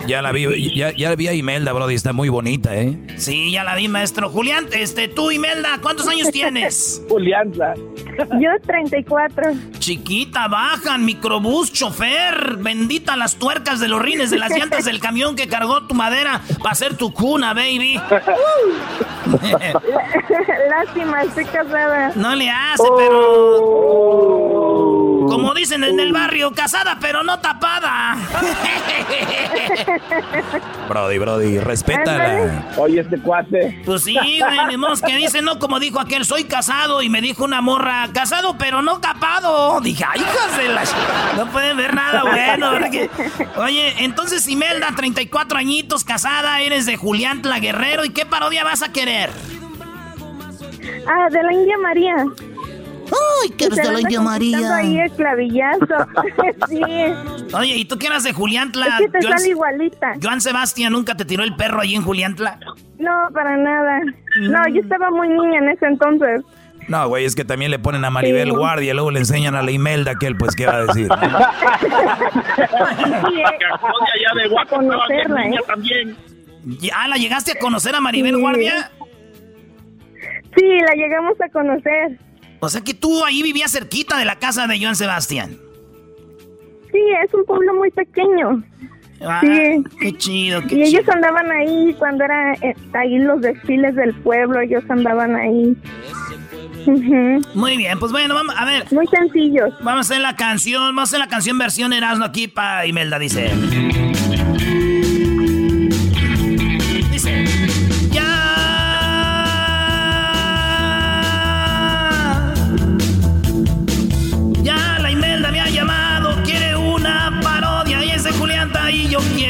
Ya 0.06 0.22
la 0.22 0.32
vi, 0.32 0.74
ya, 0.74 0.92
ya 0.92 1.14
vi 1.14 1.28
a 1.28 1.32
Imelda, 1.32 1.72
Brody, 1.72 1.94
está 1.94 2.12
muy 2.12 2.28
bonita, 2.28 2.74
¿eh? 2.74 2.98
Sí, 3.16 3.50
ya 3.52 3.64
la 3.64 3.74
vi, 3.74 3.88
maestro. 3.88 4.28
Julián, 4.30 4.66
este, 4.72 5.08
tú, 5.08 5.30
Imelda, 5.30 5.78
¿cuántos 5.82 6.08
años 6.08 6.30
tienes? 6.30 7.02
Julianza. 7.08 7.74
Yo 8.40 8.50
34. 8.64 9.52
Chiquita, 9.78 10.48
bajan, 10.48 11.04
microbús, 11.04 11.72
chofer. 11.72 12.56
Bendita 12.58 13.16
las 13.16 13.36
tuercas 13.36 13.80
de 13.80 13.88
los 13.88 14.00
rines 14.00 14.30
de 14.30 14.38
las 14.38 14.50
llantas 14.50 14.84
del 14.84 15.00
camión 15.00 15.34
que 15.36 15.48
cargó 15.48 15.86
tu 15.86 15.94
madera 15.94 16.40
para 16.58 16.70
hacer 16.70 16.96
tu 16.96 17.12
cuna, 17.12 17.54
baby. 17.54 18.00
Lástima, 20.70 21.22
estoy 21.22 21.44
casada. 21.46 22.12
No 22.14 22.34
le 22.34 22.50
hace, 22.50 22.84
pero. 22.96 24.83
Como 25.28 25.54
dicen 25.54 25.84
en 25.84 25.98
el 26.00 26.12
barrio, 26.12 26.52
casada 26.52 26.98
pero 27.00 27.22
no 27.22 27.38
tapada. 27.40 28.16
Brody, 30.88 31.18
Brody, 31.18 31.58
respétala. 31.58 32.66
Oye, 32.76 33.00
este 33.00 33.18
cuate. 33.20 33.80
Pues 33.84 34.04
sí, 34.04 34.14
güey, 34.14 34.66
ni 34.68 34.76
modo 34.76 34.94
que 35.04 35.16
dice, 35.16 35.42
no, 35.42 35.58
como 35.58 35.80
dijo 35.80 36.00
aquel, 36.00 36.24
soy 36.24 36.44
casado 36.44 37.02
y 37.02 37.08
me 37.08 37.20
dijo 37.20 37.44
una 37.44 37.60
morra, 37.60 38.08
casado 38.12 38.56
pero 38.58 38.82
no 38.82 39.00
tapado. 39.00 39.80
Dije, 39.80 40.04
ay, 40.08 40.20
hijas 40.20 40.56
de 40.58 40.68
la... 40.68 40.82
ch- 40.82 41.36
No 41.36 41.46
pueden 41.50 41.76
ver 41.76 41.94
nada 41.94 42.22
bueno. 42.24 42.72
porque- 42.78 43.10
Oye, 43.56 43.94
entonces 44.04 44.46
Imelda, 44.48 44.88
34 44.94 45.58
añitos, 45.58 46.04
casada, 46.04 46.60
eres 46.60 46.86
de 46.86 46.96
Julián 46.96 47.42
Tla 47.42 47.58
Guerrero, 47.58 48.04
¿y 48.04 48.10
qué 48.10 48.26
parodia 48.26 48.64
vas 48.64 48.82
a 48.82 48.92
querer? 48.92 49.30
Ah, 51.06 51.28
de 51.30 51.42
la 51.42 51.52
India 51.52 51.76
María. 51.82 52.14
Ay, 53.42 53.54
eres 53.58 53.76
de 53.76 53.92
la 53.92 54.00
India 54.00 54.20
María. 54.20 54.76
ahí 54.76 54.98
el 55.00 55.10
clavillazo. 55.12 55.86
sí. 56.68 56.80
Oye, 57.54 57.76
¿y 57.76 57.84
tú 57.84 57.98
qué 57.98 58.06
eras 58.08 58.24
de 58.24 58.32
Julián 58.32 58.72
Tla? 58.72 58.86
Es 58.86 59.06
que 59.06 59.08
te 59.08 59.26
Joan- 59.26 59.38
sale 59.38 59.50
igualita. 59.50 60.12
Joan 60.22 60.40
Sebastián 60.40 60.92
nunca 60.92 61.16
te 61.16 61.24
tiró 61.24 61.42
el 61.44 61.54
perro 61.56 61.80
ahí 61.80 61.94
en 61.94 62.02
Julián 62.02 62.34
Tla. 62.34 62.58
No, 62.98 63.28
para 63.32 63.56
nada. 63.56 64.00
No, 64.40 64.66
yo 64.68 64.80
estaba 64.80 65.10
muy 65.10 65.28
niña 65.28 65.58
en 65.58 65.68
ese 65.70 65.86
entonces. 65.86 66.42
No, 66.86 67.08
güey, 67.08 67.24
es 67.24 67.34
que 67.34 67.44
también 67.46 67.70
le 67.70 67.78
ponen 67.78 68.04
a 68.04 68.10
Maribel 68.10 68.50
Sí. 68.50 68.54
Guardia 68.56 68.90
y 68.90 68.94
luego 68.94 69.10
le 69.10 69.20
enseñan 69.20 69.54
a 69.54 69.62
la 69.62 69.70
Imelda 69.70 70.16
que 70.16 70.26
él, 70.26 70.36
pues, 70.36 70.54
¿qué 70.54 70.66
va 70.66 70.74
a 70.76 70.84
decir? 70.84 71.08
Sí, 72.56 73.40
eh, 73.40 73.44
allá 73.44 74.42
de 74.42 74.48
Guapo, 74.48 74.76
conocerla, 74.76 75.46
¿eh? 75.46 75.54
también. 75.66 76.16
¿Ya 76.64 77.08
la 77.08 77.16
llegaste 77.16 77.52
a 77.52 77.58
conocer 77.58 77.94
a 77.94 78.00
Maribel 78.00 78.34
Sí. 78.34 78.40
Guardia? 78.40 78.90
Sí, 80.56 80.64
la 80.86 80.92
llegamos 80.94 81.40
a 81.40 81.48
conocer. 81.48 82.18
O 82.66 82.68
sea 82.70 82.82
que 82.82 82.94
tú 82.94 83.24
ahí 83.24 83.42
vivías 83.42 83.70
cerquita 83.72 84.18
de 84.18 84.24
la 84.24 84.38
casa 84.38 84.66
de 84.66 84.78
Joan 84.80 84.96
Sebastián. 84.96 85.58
Sí, 86.92 86.98
es 87.24 87.34
un 87.34 87.44
pueblo 87.44 87.74
muy 87.74 87.90
pequeño. 87.90 88.62
Ah, 89.20 89.40
Sí. 89.42 89.84
Qué 90.00 90.12
chido, 90.16 90.60
qué 90.62 90.66
Y 90.66 90.84
chido. 90.84 91.00
ellos 91.00 91.08
andaban 91.08 91.50
ahí 91.50 91.94
cuando 91.98 92.24
era 92.24 92.52
eh, 92.54 92.74
ahí 92.92 93.18
los 93.18 93.40
desfiles 93.40 93.94
del 93.96 94.14
pueblo, 94.16 94.60
ellos 94.60 94.84
andaban 94.88 95.34
ahí. 95.34 95.76
Ujú. 96.86 97.40
Muy 97.54 97.76
bien, 97.78 97.98
pues 97.98 98.12
bueno, 98.12 98.34
vamos 98.34 98.54
a 98.58 98.64
ver. 98.66 98.84
Muy 98.92 99.06
sencillos. 99.06 99.70
Vamos 99.82 100.10
a 100.10 100.12
hacer 100.12 100.20
la 100.20 100.36
canción, 100.36 100.82
vamos 100.94 101.00
a 101.00 101.04
hacer 101.04 101.18
la 101.20 101.28
canción 101.28 101.56
versión 101.58 101.92
Erasmo 101.94 102.24
aquí 102.26 102.46
para 102.48 102.86
Imelda. 102.86 103.18
Dice. 103.18 103.50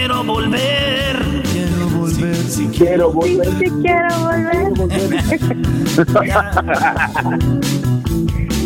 Quiero 0.04 0.22
volver. 0.22 1.42
Quiero 1.50 1.88
volver, 1.88 2.36
si 2.36 2.66
quiero 2.68 3.10
volver. 3.10 3.48
sí 3.58 3.70
quiero 3.80 4.18
volver. 4.18 4.72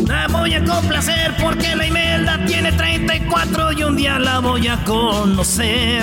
La 0.09 0.27
voy 0.27 0.55
a 0.55 0.65
complacer 0.65 1.37
porque 1.41 1.77
la 1.77 1.87
Imelda 1.87 2.45
tiene 2.45 2.73
34 2.73 3.73
y 3.73 3.85
un 3.85 3.97
día 3.97 4.19
la 4.19 4.41
voy 4.41 4.67
a 4.67 4.83
conocer. 4.85 6.03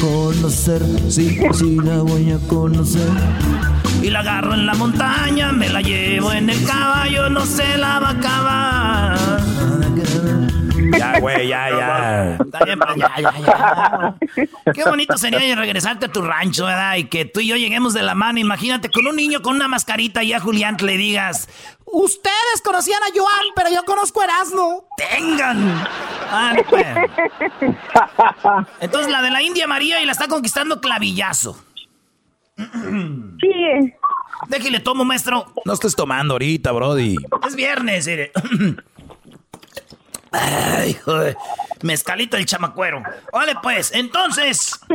Conocer, 0.00 0.82
sí, 1.08 1.38
sí 1.52 1.76
la 1.76 1.98
voy 1.98 2.32
a 2.32 2.38
conocer. 2.48 3.08
Y 4.02 4.10
la 4.10 4.18
agarro 4.18 4.54
en 4.54 4.66
la 4.66 4.74
montaña, 4.74 5.52
me 5.52 5.68
la 5.68 5.80
llevo 5.80 6.32
en 6.32 6.50
el 6.50 6.64
caballo, 6.64 7.30
no 7.30 7.46
se 7.46 7.78
la 7.78 8.00
va 8.00 8.08
a 8.08 8.10
acabar. 8.10 9.41
Ya, 10.98 11.20
güey, 11.20 11.48
ya, 11.48 11.70
ya. 11.78 12.38
Está 12.44 12.64
bien, 12.64 12.78
ya, 12.96 13.12
ya, 13.20 13.32
ya. 13.40 14.72
Qué 14.72 14.84
bonito 14.84 15.16
sería 15.16 15.54
regresarte 15.56 16.06
a 16.06 16.12
tu 16.12 16.22
rancho, 16.22 16.66
¿verdad? 16.66 16.96
Y 16.96 17.04
que 17.04 17.24
tú 17.24 17.40
y 17.40 17.48
yo 17.48 17.56
lleguemos 17.56 17.94
de 17.94 18.02
la 18.02 18.14
mano. 18.14 18.38
Imagínate 18.38 18.90
con 18.90 19.06
un 19.06 19.16
niño 19.16 19.42
con 19.42 19.56
una 19.56 19.68
mascarita 19.68 20.22
y 20.22 20.32
a 20.32 20.40
Julián 20.40 20.76
le 20.80 20.96
digas: 20.96 21.48
Ustedes 21.84 22.62
conocían 22.64 23.02
a 23.02 23.06
Joan, 23.14 23.46
pero 23.54 23.68
yo 23.70 23.84
conozco 23.84 24.20
a 24.20 24.24
Erasmo. 24.24 24.88
¡Tengan! 24.96 25.84
Ah, 26.30 26.54
pues. 26.68 26.86
Entonces 28.80 29.12
la 29.12 29.22
de 29.22 29.30
la 29.30 29.42
India 29.42 29.66
María 29.66 30.00
y 30.00 30.06
la 30.06 30.12
está 30.12 30.28
conquistando 30.28 30.80
clavillazo. 30.80 31.62
Sí. 32.56 33.92
Déjale 34.48 34.80
tomo, 34.80 35.04
maestro. 35.04 35.52
No 35.64 35.72
estés 35.72 35.94
tomando 35.94 36.34
ahorita, 36.34 36.72
Brody. 36.72 37.16
Es 37.46 37.54
viernes, 37.54 38.06
mire. 38.06 38.32
Ay, 40.32 40.94
joder. 41.04 41.36
Mezcalito 41.82 42.36
el 42.36 42.46
chamacuero. 42.46 43.02
Vale, 43.32 43.54
pues, 43.62 43.92
entonces. 43.94 44.78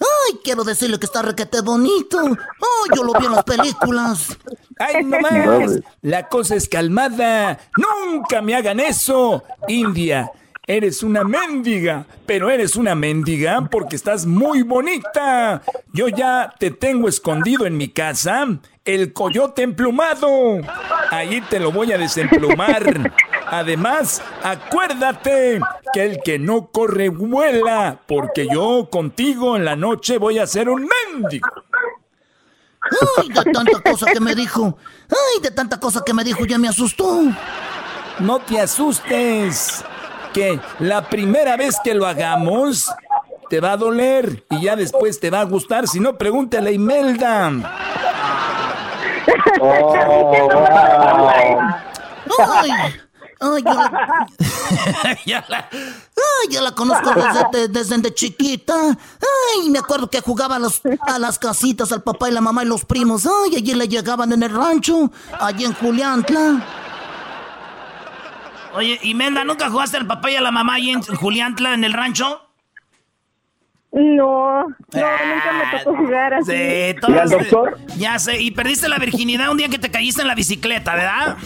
Ay, 0.00 0.38
quiero 0.42 0.64
decirle 0.64 0.98
que 0.98 1.04
está 1.04 1.20
requete 1.20 1.60
bonito. 1.60 2.18
Ay, 2.18 2.96
yo 2.96 3.04
lo 3.04 3.12
vi 3.18 3.26
en 3.26 3.32
las 3.32 3.44
películas. 3.44 4.38
Ay, 4.78 5.04
no 5.04 5.20
más. 5.20 5.78
La 6.00 6.26
cosa 6.28 6.54
es 6.54 6.68
calmada. 6.68 7.58
Nunca 7.76 8.40
me 8.40 8.54
hagan 8.54 8.80
eso. 8.80 9.44
India, 9.68 10.32
eres 10.66 11.02
una 11.02 11.22
mendiga. 11.22 12.06
Pero 12.24 12.48
eres 12.48 12.76
una 12.76 12.94
mendiga 12.94 13.68
porque 13.70 13.96
estás 13.96 14.24
muy 14.24 14.62
bonita. 14.62 15.60
Yo 15.92 16.08
ya 16.08 16.54
te 16.58 16.70
tengo 16.70 17.06
escondido 17.06 17.66
en 17.66 17.76
mi 17.76 17.88
casa. 17.88 18.46
El 18.94 19.12
coyote 19.12 19.62
emplumado. 19.62 20.58
Ahí 21.10 21.40
te 21.42 21.60
lo 21.60 21.70
voy 21.70 21.92
a 21.92 21.98
desemplumar. 21.98 23.12
Además, 23.46 24.20
acuérdate 24.42 25.60
que 25.92 26.04
el 26.04 26.20
que 26.24 26.40
no 26.40 26.70
corre 26.72 27.08
vuela, 27.08 28.00
porque 28.08 28.48
yo 28.52 28.88
contigo 28.90 29.56
en 29.56 29.64
la 29.64 29.76
noche 29.76 30.18
voy 30.18 30.40
a 30.40 30.46
ser 30.46 30.68
un 30.68 30.88
mendigo. 31.12 31.48
Ay, 33.16 33.28
de 33.28 33.52
tanta 33.52 33.80
cosa 33.80 34.06
que 34.12 34.18
me 34.18 34.34
dijo. 34.34 34.76
Ay, 35.08 35.40
de 35.40 35.50
tanta 35.52 35.78
cosa 35.78 36.02
que 36.04 36.12
me 36.12 36.24
dijo, 36.24 36.44
ya 36.44 36.58
me 36.58 36.68
asustó. 36.68 37.22
No 38.18 38.40
te 38.40 38.60
asustes, 38.60 39.84
que 40.32 40.58
la 40.80 41.08
primera 41.08 41.56
vez 41.56 41.76
que 41.82 41.94
lo 41.94 42.06
hagamos 42.06 42.92
te 43.48 43.60
va 43.60 43.72
a 43.72 43.76
doler 43.76 44.44
y 44.50 44.62
ya 44.62 44.76
después 44.76 45.20
te 45.20 45.30
va 45.30 45.40
a 45.40 45.44
gustar. 45.44 45.86
Si 45.88 46.00
no, 46.00 46.18
pregúntale 46.18 46.70
a 46.70 46.72
Imelda. 46.72 47.52
Ay, 52.38 52.70
ay, 53.40 53.62
yo 53.62 53.74
la... 53.74 54.28
ya 55.26 55.44
la... 55.48 55.68
Ay, 55.70 56.48
ya 56.50 56.62
la 56.62 56.72
conozco 56.72 57.12
desde, 57.14 57.68
desde, 57.68 57.98
de 57.98 58.14
chiquita. 58.14 58.74
Ay, 58.74 59.70
me 59.70 59.78
acuerdo 59.78 60.08
que 60.08 60.20
jugaba 60.20 60.56
a, 60.56 60.58
los, 60.58 60.80
a 61.00 61.18
las 61.18 61.38
casitas 61.38 61.92
al 61.92 62.02
papá 62.02 62.28
y 62.28 62.32
la 62.32 62.40
mamá 62.40 62.62
y 62.62 62.66
los 62.66 62.84
primos. 62.84 63.26
Ay, 63.26 63.56
allí 63.56 63.74
le 63.74 63.88
llegaban 63.88 64.32
en 64.32 64.42
el 64.42 64.54
rancho, 64.54 65.10
allí 65.38 65.64
en 65.64 65.74
Juliantla. 65.74 66.64
Oye, 68.74 69.00
Imelda, 69.02 69.44
¿nunca 69.44 69.68
jugaste 69.68 69.96
al 69.96 70.06
papá 70.06 70.30
y 70.30 70.36
a 70.36 70.40
la 70.40 70.52
mamá 70.52 70.74
allí 70.74 70.90
en 70.90 71.02
Juliantla, 71.02 71.74
en 71.74 71.84
el 71.84 71.92
rancho? 71.92 72.49
No, 73.92 74.62
no, 74.62 74.68
nunca 74.68 75.52
me 75.52 75.78
tocó 75.78 75.96
jugar 75.96 76.34
así. 76.34 76.52
Sí, 76.52 76.94
¿Y 77.08 77.18
al 77.18 77.28
doctor? 77.28 77.78
Ya 77.96 78.18
sé, 78.18 78.40
y 78.40 78.52
perdiste 78.52 78.88
la 78.88 78.98
virginidad 78.98 79.50
un 79.50 79.56
día 79.58 79.68
que 79.68 79.78
te 79.78 79.90
caíste 79.90 80.22
en 80.22 80.28
la 80.28 80.34
bicicleta, 80.36 80.94
¿verdad? 80.94 81.36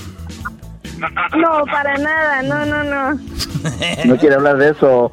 No, 1.36 1.64
para 1.64 1.96
nada, 1.98 2.42
no, 2.42 2.66
no, 2.66 2.84
no. 2.84 3.20
No 4.04 4.16
quiere 4.18 4.34
hablar 4.34 4.58
de 4.58 4.70
eso. 4.70 5.10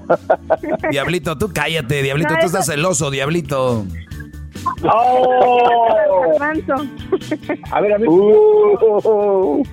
Diablito, 0.89 1.37
tú 1.37 1.51
cállate, 1.53 2.01
Diablito, 2.01 2.33
tú 2.39 2.45
estás 2.47 2.65
celoso, 2.65 3.09
Diablito. 3.09 3.85
¡Oh! 4.83 6.37
A 7.71 7.81
ver, 7.81 7.93
a 7.93 7.97
ver. 7.97 8.07
Uh, 8.09 9.63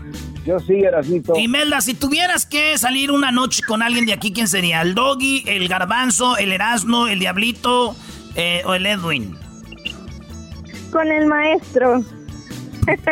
yo 0.49 0.59
sí, 0.61 0.81
Erasmito. 0.81 1.37
Imelda, 1.37 1.83
si 1.83 1.93
tuvieras 1.93 2.47
que 2.47 2.79
salir 2.79 3.11
una 3.11 3.31
noche 3.31 3.61
con 3.67 3.83
alguien 3.83 4.07
de 4.07 4.15
aquí, 4.15 4.33
¿quién 4.33 4.49
sería? 4.49 4.81
¿El 4.81 4.95
Doggy, 4.95 5.45
el 5.47 5.69
Garbanzo, 5.69 6.39
el 6.39 6.53
Erasmo, 6.53 7.07
el 7.07 7.19
Diablito 7.19 7.95
eh, 8.35 8.63
o 8.65 8.73
el 8.73 8.87
Edwin? 8.87 9.37
Con 10.91 11.13
el 11.13 11.27
maestro. 11.27 12.03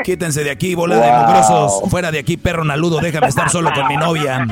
Quítense 0.03 0.45
de 0.45 0.51
aquí, 0.51 0.75
bola 0.75 0.97
de 0.97 1.13
mugrosos. 1.13 1.91
Fuera 1.91 2.11
de 2.11 2.21
aquí, 2.21 2.39
perro 2.39 2.65
naludo, 2.65 3.01
déjame 3.01 3.27
estar 3.27 3.51
solo 3.51 3.71
con 3.75 3.87
mi 3.87 3.99
novia. 3.99 4.47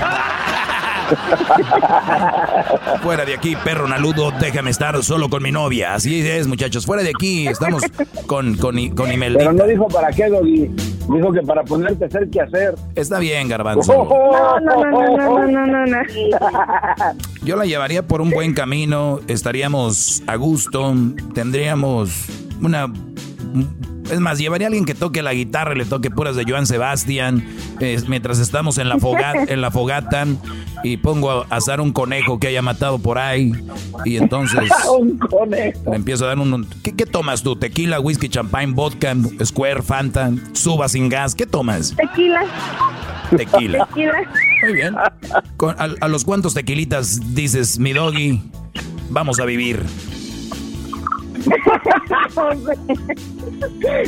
Fuera 3.03 3.25
de 3.25 3.35
aquí, 3.35 3.57
perro 3.57 3.88
naludo, 3.88 4.31
déjame 4.33 4.70
estar 4.70 5.03
solo 5.03 5.31
con 5.31 5.42
mi 5.42 5.53
novia. 5.53 5.94
Así 5.94 6.20
es, 6.20 6.47
muchachos. 6.47 6.85
Fuera 6.85 7.03
de 7.03 7.12
aquí, 7.16 7.49
estamos 7.49 7.83
con, 8.27 8.59
con, 8.59 8.90
con 8.90 9.11
Imelda. 9.11 9.38
Pero 9.38 9.53
no 9.55 9.66
dijo 9.66 9.88
para 9.88 10.11
qué, 10.11 10.29
Doggy. 10.29 10.94
Dijo 11.09 11.33
que 11.33 11.43
para 11.43 11.62
ponerte 11.64 12.05
a 12.05 12.07
hacer 12.07 12.29
qué 12.31 12.40
hacer. 12.40 12.75
Está 12.95 13.19
bien, 13.19 13.49
garbanzo. 13.49 13.93
No, 14.14 14.61
no, 14.61 14.85
no, 14.85 15.17
no, 15.17 15.47
no, 15.47 15.67
no, 15.67 15.87
no. 15.87 15.99
Yo 17.45 17.57
la 17.57 17.64
llevaría 17.64 18.07
por 18.07 18.21
un 18.21 18.31
buen 18.31 18.55
camino, 18.55 19.21
estaríamos 19.29 20.23
a 20.27 20.37
gusto, 20.37 20.95
tendríamos 21.35 22.27
una... 22.62 22.93
Es 24.11 24.21
más, 24.21 24.38
llevaría 24.38 24.67
a 24.67 24.69
alguien 24.69 24.85
que 24.85 24.95
toque 24.95 25.23
la 25.23 25.33
guitarra, 25.33 25.75
le 25.75 25.85
toque 25.87 26.11
puras 26.11 26.37
de 26.37 26.45
Joan 26.47 26.67
Sebastián, 26.67 27.47
eh, 27.81 28.01
mientras 28.07 28.38
estamos 28.38 28.79
en 28.79 28.88
la, 28.88 28.99
fogata, 28.99 29.45
en 29.49 29.61
la 29.61 29.71
fogata 29.71 30.27
y 30.83 30.99
pongo 30.99 31.31
a 31.31 31.47
asar 31.51 31.81
un 31.81 31.93
conejo 31.93 32.38
que 32.38 32.49
haya 32.49 32.61
matado 32.61 32.99
por 32.99 33.19
ahí 33.19 33.53
y 34.05 34.17
entonces 34.19 34.61
un 34.99 35.19
conejo. 35.19 35.90
le 35.90 35.97
empiezo 35.97 36.25
a 36.25 36.29
dar 36.29 36.38
un... 36.38 36.67
¿Qué, 36.83 36.93
qué 36.95 37.07
tomas 37.07 37.43
tú? 37.43 37.57
¿Tequila, 37.57 37.99
whisky, 38.01 38.29
champagne, 38.29 38.73
vodka, 38.75 39.17
square, 39.43 39.83
fanta, 39.83 40.31
suba 40.53 40.88
sin 40.88 41.09
gas? 41.09 41.35
¿Qué 41.35 41.47
tomas? 41.47 41.95
Tequila. 41.97 42.43
Tequila. 43.35 43.87
Tequila. 43.87 44.14
Muy 44.62 44.73
bien. 44.75 44.95
Con- 45.57 45.75
a, 45.79 45.88
a 46.01 46.09
los 46.09 46.25
cuantos 46.25 46.53
tequilitas 46.53 47.35
dices, 47.35 47.79
mi 47.79 47.93
doggy, 47.95 48.43
vamos 49.09 49.40
a 49.40 49.47
vivir. 49.47 49.83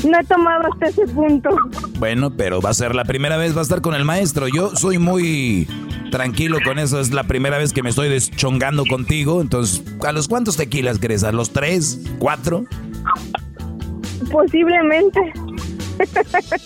No 0.04 0.18
he 0.20 0.24
tomado 0.24 0.68
hasta 0.72 0.86
ese 0.86 1.06
punto. 1.08 1.50
Bueno, 1.98 2.30
pero 2.30 2.60
va 2.60 2.70
a 2.70 2.74
ser 2.74 2.94
la 2.94 3.04
primera 3.04 3.36
vez, 3.36 3.54
va 3.54 3.60
a 3.60 3.62
estar 3.62 3.80
con 3.80 3.94
el 3.94 4.04
maestro. 4.04 4.48
Yo 4.48 4.74
soy 4.76 4.98
muy 4.98 5.66
tranquilo 6.10 6.58
con 6.64 6.78
eso, 6.78 7.00
es 7.00 7.12
la 7.12 7.24
primera 7.24 7.58
vez 7.58 7.72
que 7.72 7.82
me 7.82 7.90
estoy 7.90 8.08
deschongando 8.08 8.84
contigo. 8.86 9.40
Entonces, 9.40 9.82
¿a 10.06 10.12
los 10.12 10.28
cuántos 10.28 10.56
tequilas 10.56 10.98
crees? 10.98 11.24
¿A 11.24 11.32
los 11.32 11.52
tres? 11.52 12.00
¿Cuatro? 12.18 12.64
Posiblemente. 14.30 15.20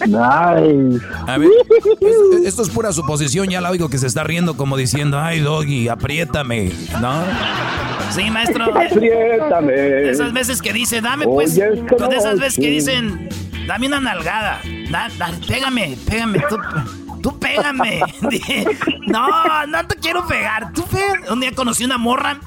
Nice. 0.07 1.01
A 1.27 1.39
ver, 1.39 1.49
es- 2.01 2.47
esto 2.47 2.63
es 2.63 2.69
pura 2.71 2.93
suposición, 2.93 3.49
ya 3.49 3.61
la 3.61 3.71
oigo 3.71 3.89
que 3.89 3.99
se 3.99 4.07
está 4.09 4.25
riendo 4.25 4.57
como 4.57 4.77
diciendo, 4.77 5.21
ay, 5.21 5.41
doggy, 5.41 5.89
apriétame, 5.89 6.73
¿no? 7.01 7.23
Sí, 8.11 8.31
maestro. 8.31 8.65
Apriétame. 8.65 10.11
Esas 10.11 10.33
veces 10.33 10.61
que 10.63 10.73
dice, 10.73 11.01
dame 11.01 11.25
pues. 11.27 11.55
De 11.55 12.17
esas 12.17 12.39
veces 12.39 12.57
que 12.57 12.71
dicen, 12.71 13.29
dame 13.67 13.87
una 13.87 14.01
nalgada. 14.01 14.61
Da, 14.91 15.09
da- 15.19 15.33
pégame, 15.47 15.97
pégame, 16.09 16.41
tú, 16.49 16.57
tú 17.23 17.39
pégame. 17.39 18.01
No, 19.07 19.67
no 19.67 19.87
te 19.87 19.97
quiero 19.97 20.27
pegar. 20.27 20.73
Tú 20.73 20.85
pe-". 20.87 21.33
Un 21.33 21.41
día 21.41 21.53
conocí 21.53 21.85
una 21.85 21.99
morra, 21.99 22.39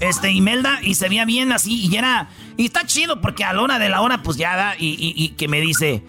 este, 0.00 0.30
Imelda, 0.32 0.78
y 0.82 0.94
se 0.94 1.08
veía 1.08 1.24
bien 1.24 1.52
así, 1.52 1.86
y 1.86 1.96
era. 1.96 2.28
Y 2.56 2.64
está 2.66 2.84
chido, 2.84 3.20
porque 3.20 3.44
a 3.44 3.52
la 3.52 3.62
hora 3.62 3.78
de 3.78 3.88
la 3.88 4.00
hora, 4.00 4.22
pues 4.22 4.36
ya 4.36 4.56
da, 4.56 4.74
y, 4.78 4.86
y- 4.88 5.14
y 5.24 5.28
que 5.30 5.46
me 5.48 5.60
dice. 5.60 6.02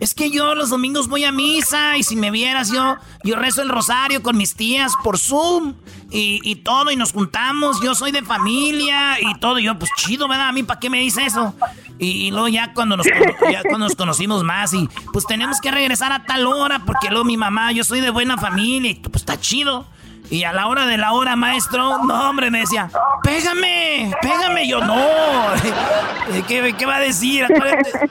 Es 0.00 0.14
que 0.14 0.30
yo 0.30 0.54
los 0.54 0.70
domingos 0.70 1.08
voy 1.08 1.24
a 1.24 1.32
misa 1.32 1.96
y 1.96 2.02
si 2.02 2.16
me 2.16 2.30
vieras 2.30 2.70
yo, 2.70 2.96
yo 3.24 3.36
rezo 3.36 3.62
el 3.62 3.68
rosario 3.68 4.22
con 4.22 4.36
mis 4.36 4.54
tías 4.54 4.92
por 5.02 5.18
Zoom 5.18 5.74
y, 6.10 6.40
y 6.44 6.56
todo 6.56 6.90
y 6.90 6.96
nos 6.96 7.12
juntamos, 7.12 7.80
yo 7.82 7.94
soy 7.94 8.12
de 8.12 8.22
familia 8.22 9.20
y 9.20 9.38
todo, 9.40 9.58
y 9.58 9.64
yo 9.64 9.78
pues 9.78 9.90
chido, 9.96 10.28
¿verdad? 10.28 10.48
A 10.48 10.52
mí 10.52 10.62
para 10.62 10.80
qué 10.80 10.90
me 10.90 11.00
dice 11.00 11.24
eso. 11.24 11.54
Y, 11.98 12.30
luego 12.30 12.48
ya 12.48 12.74
cuando, 12.74 12.96
nos, 12.96 13.06
ya 13.50 13.62
cuando 13.62 13.86
nos 13.86 13.96
conocimos 13.96 14.44
más 14.44 14.74
y 14.74 14.88
pues 15.12 15.26
tenemos 15.26 15.60
que 15.60 15.70
regresar 15.70 16.12
a 16.12 16.24
tal 16.24 16.46
hora 16.46 16.82
porque 16.84 17.08
luego 17.08 17.24
mi 17.24 17.36
mamá, 17.36 17.72
yo 17.72 17.84
soy 17.84 18.00
de 18.00 18.10
buena 18.10 18.36
familia 18.36 18.90
y 18.90 18.94
pues 18.96 19.22
está 19.22 19.40
chido. 19.40 19.86
Y 20.28 20.42
a 20.44 20.52
la 20.52 20.66
hora 20.66 20.86
de 20.86 20.96
la 20.98 21.12
hora, 21.12 21.36
maestro, 21.36 22.04
no, 22.04 22.30
hombre, 22.30 22.50
me 22.50 22.60
decía, 22.60 22.90
pégame, 23.22 24.12
pégame. 24.20 24.66
Yo, 24.68 24.80
no. 24.80 24.96
¿Qué, 26.48 26.74
qué 26.76 26.86
va 26.86 26.96
a 26.96 27.00
decir? 27.00 27.44
Acuérdate. 27.44 28.10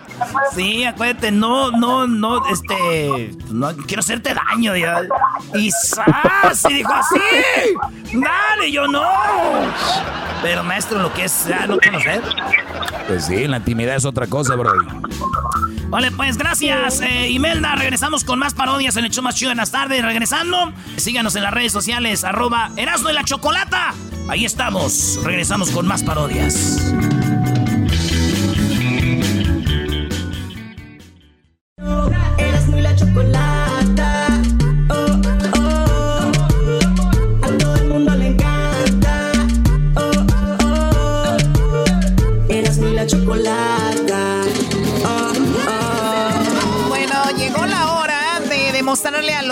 Sí, 0.53 0.85
acuérdate, 0.85 1.31
no, 1.31 1.71
no, 1.71 2.07
no, 2.07 2.47
este, 2.47 3.35
no 3.49 3.75
quiero 3.85 3.99
hacerte 3.99 4.33
daño. 4.33 4.75
ya. 4.77 5.01
Y 5.53 5.69
¡zas! 5.71 6.63
Dijo 6.69 6.93
así, 6.93 7.19
dale, 8.13 8.71
yo 8.71 8.87
no. 8.87 9.03
Pero 10.41 10.63
maestro, 10.63 10.99
lo 10.99 11.13
que 11.13 11.25
es 11.25 11.45
ya 11.47 11.67
no 11.67 11.77
conocer. 11.79 12.21
Pues 13.07 13.25
sí, 13.25 13.45
la 13.47 13.57
intimidad 13.57 13.95
es 13.95 14.05
otra 14.05 14.27
cosa, 14.27 14.55
bro. 14.55 14.71
Vale, 15.89 16.11
pues 16.11 16.37
gracias, 16.37 17.01
eh, 17.01 17.29
Imelda. 17.29 17.75
Regresamos 17.75 18.23
con 18.23 18.39
más 18.39 18.53
parodias 18.53 18.97
en 18.97 19.05
el 19.05 19.11
show 19.11 19.23
más 19.23 19.35
chido 19.35 19.51
en 19.51 19.57
las 19.57 19.71
tardes. 19.71 20.03
Regresando, 20.03 20.73
síganos 20.97 21.35
en 21.35 21.43
las 21.43 21.53
redes 21.53 21.71
sociales, 21.71 22.23
arroba 22.23 22.71
Erasmo 22.75 23.09
y 23.09 23.13
la 23.13 23.23
Chocolata. 23.23 23.93
Ahí 24.27 24.45
estamos. 24.45 25.19
Regresamos 25.23 25.71
con 25.71 25.87
más 25.87 26.03
parodias. 26.03 26.93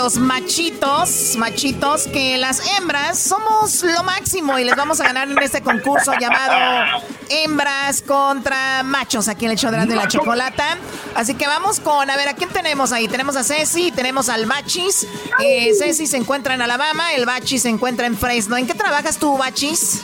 Los 0.04 0.18
machitos, 0.18 1.34
machitos, 1.38 2.06
que 2.08 2.36
las 2.36 2.60
hembras 2.76 3.18
somos 3.18 3.82
lo 3.82 4.02
máximo 4.02 4.58
y 4.58 4.64
les 4.64 4.76
vamos 4.76 5.00
a 5.00 5.04
ganar 5.04 5.30
en 5.30 5.38
este 5.38 5.62
concurso 5.62 6.12
llamado 6.20 7.02
Hembras 7.30 8.02
contra 8.02 8.82
Machos 8.82 9.28
aquí 9.28 9.46
en 9.46 9.52
el 9.52 9.56
show 9.56 9.70
de 9.70 9.96
la 9.96 10.06
chocolata. 10.06 10.76
Así 11.14 11.34
que 11.34 11.46
vamos 11.46 11.80
con, 11.80 12.10
a 12.10 12.16
ver, 12.18 12.28
¿a 12.28 12.34
quién 12.34 12.50
tenemos 12.50 12.92
ahí? 12.92 13.08
Tenemos 13.08 13.34
a 13.36 13.44
Ceci, 13.44 13.92
tenemos 13.92 14.28
al 14.28 14.44
Bachis. 14.44 15.06
Eh, 15.42 15.72
Ceci 15.74 16.06
se 16.06 16.18
encuentra 16.18 16.52
en 16.52 16.60
Alabama, 16.60 17.14
el 17.14 17.24
Bachis 17.24 17.62
se 17.62 17.70
encuentra 17.70 18.04
en 18.04 18.18
Fresno. 18.18 18.58
¿En 18.58 18.66
qué 18.66 18.74
trabajas 18.74 19.16
tú, 19.16 19.38
Bachis? 19.38 20.02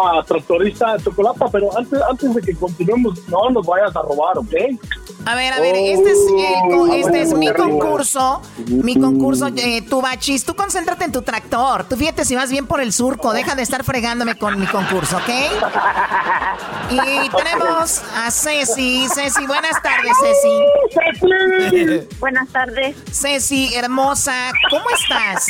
A 0.00 0.22
tractorista 0.22 0.96
de 0.96 1.04
chocolate, 1.04 1.44
pero 1.52 1.76
antes, 1.76 2.00
antes 2.08 2.34
de 2.34 2.42
que 2.42 2.54
continuemos, 2.54 3.26
no 3.28 3.50
nos 3.50 3.66
vayas 3.66 3.94
a 3.96 4.02
robar, 4.02 4.38
¿ok? 4.38 4.54
A 5.26 5.34
ver, 5.34 5.52
a 5.52 5.60
ver, 5.60 5.74
este 5.76 6.10
es, 6.12 6.18
el, 6.18 6.90
este 6.94 7.22
es 7.22 7.34
mi 7.34 7.52
concurso, 7.52 8.40
mi 8.66 8.98
concurso, 8.98 9.48
eh, 9.56 9.82
tu 9.82 10.00
bachis, 10.00 10.44
tú 10.44 10.54
concéntrate 10.54 11.04
en 11.04 11.12
tu 11.12 11.22
tractor, 11.22 11.84
tú 11.84 11.96
fíjate 11.96 12.24
si 12.24 12.34
vas 12.34 12.50
bien 12.50 12.66
por 12.66 12.80
el 12.80 12.92
surco, 12.92 13.32
deja 13.32 13.54
de 13.54 13.62
estar 13.62 13.84
fregándome 13.84 14.38
con 14.38 14.58
mi 14.58 14.66
concurso, 14.66 15.16
¿ok? 15.16 15.28
Y 16.90 17.28
tenemos 17.28 18.02
a 18.16 18.30
Ceci, 18.30 19.06
Ceci, 19.14 19.46
buenas 19.46 19.82
tardes, 19.82 20.12
Ceci. 20.22 22.08
buenas 22.18 22.48
tardes. 22.48 22.96
Ceci, 23.12 23.74
hermosa, 23.74 24.50
¿cómo 24.70 24.84
estás? 24.90 25.46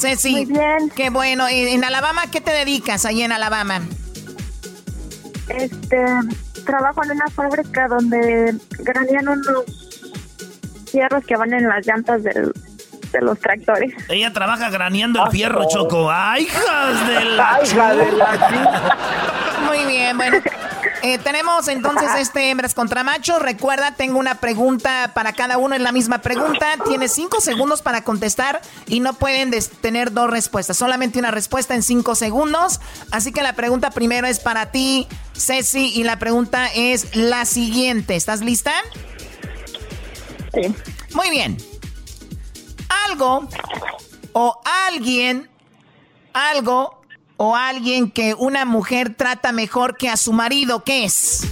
Ceci. 0.00 0.32
Muy 0.32 0.44
bien. 0.46 0.90
Qué 0.94 1.10
bueno. 1.10 1.46
¿En 1.48 1.84
Alabama 1.84 2.22
qué 2.30 2.40
te 2.40 2.50
dedicas 2.50 3.04
ahí 3.04 3.22
en 3.22 3.32
Alabama? 3.32 3.82
Este, 5.48 6.04
trabajo 6.64 7.04
en 7.04 7.12
una 7.12 7.26
fábrica 7.28 7.88
donde 7.88 8.54
granean 8.78 9.28
unos 9.28 9.64
fierros 10.90 11.24
que 11.24 11.36
van 11.36 11.52
en 11.52 11.68
las 11.68 11.86
llantas 11.86 12.22
de 13.12 13.20
los 13.20 13.38
tractores. 13.38 13.92
Ella 14.08 14.32
trabaja 14.32 14.70
graneando 14.70 15.24
el 15.24 15.30
fierro, 15.30 15.66
Choco. 15.68 16.10
¡Ay, 16.10 16.44
hijas 16.44 17.06
de 17.06 17.24
la, 17.36 17.60
hija 17.64 17.94
de 17.94 18.12
la 18.12 18.96
Muy 19.66 19.84
bien, 19.84 20.16
bueno. 20.16 20.38
Eh, 21.02 21.18
tenemos 21.18 21.66
entonces 21.68 22.10
este 22.18 22.50
hembras 22.50 22.74
contra 22.74 23.02
machos. 23.02 23.40
Recuerda, 23.40 23.94
tengo 23.94 24.18
una 24.18 24.36
pregunta 24.36 25.12
para 25.14 25.32
cada 25.32 25.56
uno. 25.58 25.74
Es 25.74 25.80
la 25.80 25.92
misma 25.92 26.18
pregunta. 26.18 26.66
Tienes 26.86 27.12
cinco 27.12 27.40
segundos 27.40 27.80
para 27.80 28.02
contestar 28.04 28.60
y 28.86 29.00
no 29.00 29.14
pueden 29.14 29.50
tener 29.80 30.12
dos 30.12 30.30
respuestas. 30.30 30.76
Solamente 30.76 31.18
una 31.18 31.30
respuesta 31.30 31.74
en 31.74 31.82
cinco 31.82 32.14
segundos. 32.14 32.80
Así 33.10 33.32
que 33.32 33.42
la 33.42 33.54
pregunta 33.54 33.90
primero 33.90 34.26
es 34.26 34.40
para 34.40 34.66
ti, 34.66 35.06
Ceci, 35.34 35.92
y 35.94 36.04
la 36.04 36.18
pregunta 36.18 36.68
es 36.74 37.16
la 37.16 37.44
siguiente. 37.46 38.16
¿Estás 38.16 38.42
lista? 38.42 38.72
Sí. 40.52 40.74
Muy 41.14 41.30
bien. 41.30 41.56
Algo 43.08 43.48
o 44.32 44.60
alguien, 44.88 45.48
algo 46.32 47.00
o 47.36 47.56
alguien 47.56 48.10
que 48.10 48.34
una 48.34 48.64
mujer 48.64 49.14
trata 49.14 49.52
mejor 49.52 49.96
que 49.96 50.08
a 50.08 50.16
su 50.16 50.32
marido, 50.32 50.84
¿qué 50.84 51.04
es? 51.04 51.46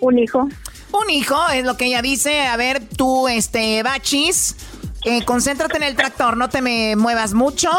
Un 0.00 0.18
hijo. 0.18 0.48
Un 0.92 1.10
hijo, 1.10 1.36
es 1.50 1.64
lo 1.64 1.76
que 1.76 1.86
ella 1.86 2.00
dice. 2.00 2.46
A 2.46 2.56
ver, 2.56 2.82
tú, 2.88 3.28
este, 3.28 3.82
Bachis, 3.82 4.56
eh, 5.04 5.24
concéntrate 5.24 5.76
en 5.76 5.82
el 5.82 5.94
tractor, 5.94 6.36
no 6.36 6.48
te 6.48 6.62
me 6.62 6.96
muevas 6.96 7.34
mucho. 7.34 7.70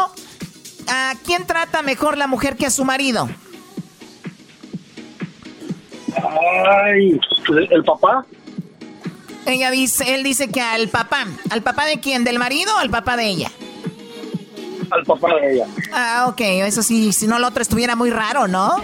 ¿A 0.88 1.14
quién 1.24 1.46
trata 1.46 1.82
mejor 1.82 2.16
la 2.16 2.26
mujer 2.26 2.56
que 2.56 2.66
a 2.66 2.70
su 2.70 2.84
marido? 2.84 3.28
Ay, 6.16 7.18
¿el 7.70 7.84
papá? 7.84 8.24
Ella 9.48 9.70
dice, 9.70 10.14
él 10.14 10.22
dice 10.22 10.48
que 10.48 10.60
al 10.60 10.88
papá. 10.88 11.26
¿Al 11.50 11.62
papá 11.62 11.86
de 11.86 12.00
quién? 12.00 12.22
¿Del 12.22 12.38
marido 12.38 12.74
o 12.76 12.78
al 12.78 12.90
papá 12.90 13.16
de 13.16 13.26
ella? 13.26 13.50
al 14.90 15.04
papá 15.04 15.28
de 15.40 15.54
ella. 15.54 15.66
Ah, 15.92 16.26
ok, 16.28 16.40
eso 16.40 16.82
sí, 16.82 17.12
si 17.12 17.26
no 17.26 17.36
el 17.36 17.44
otro 17.44 17.62
estuviera 17.62 17.96
muy 17.96 18.10
raro, 18.10 18.48
¿no? 18.48 18.76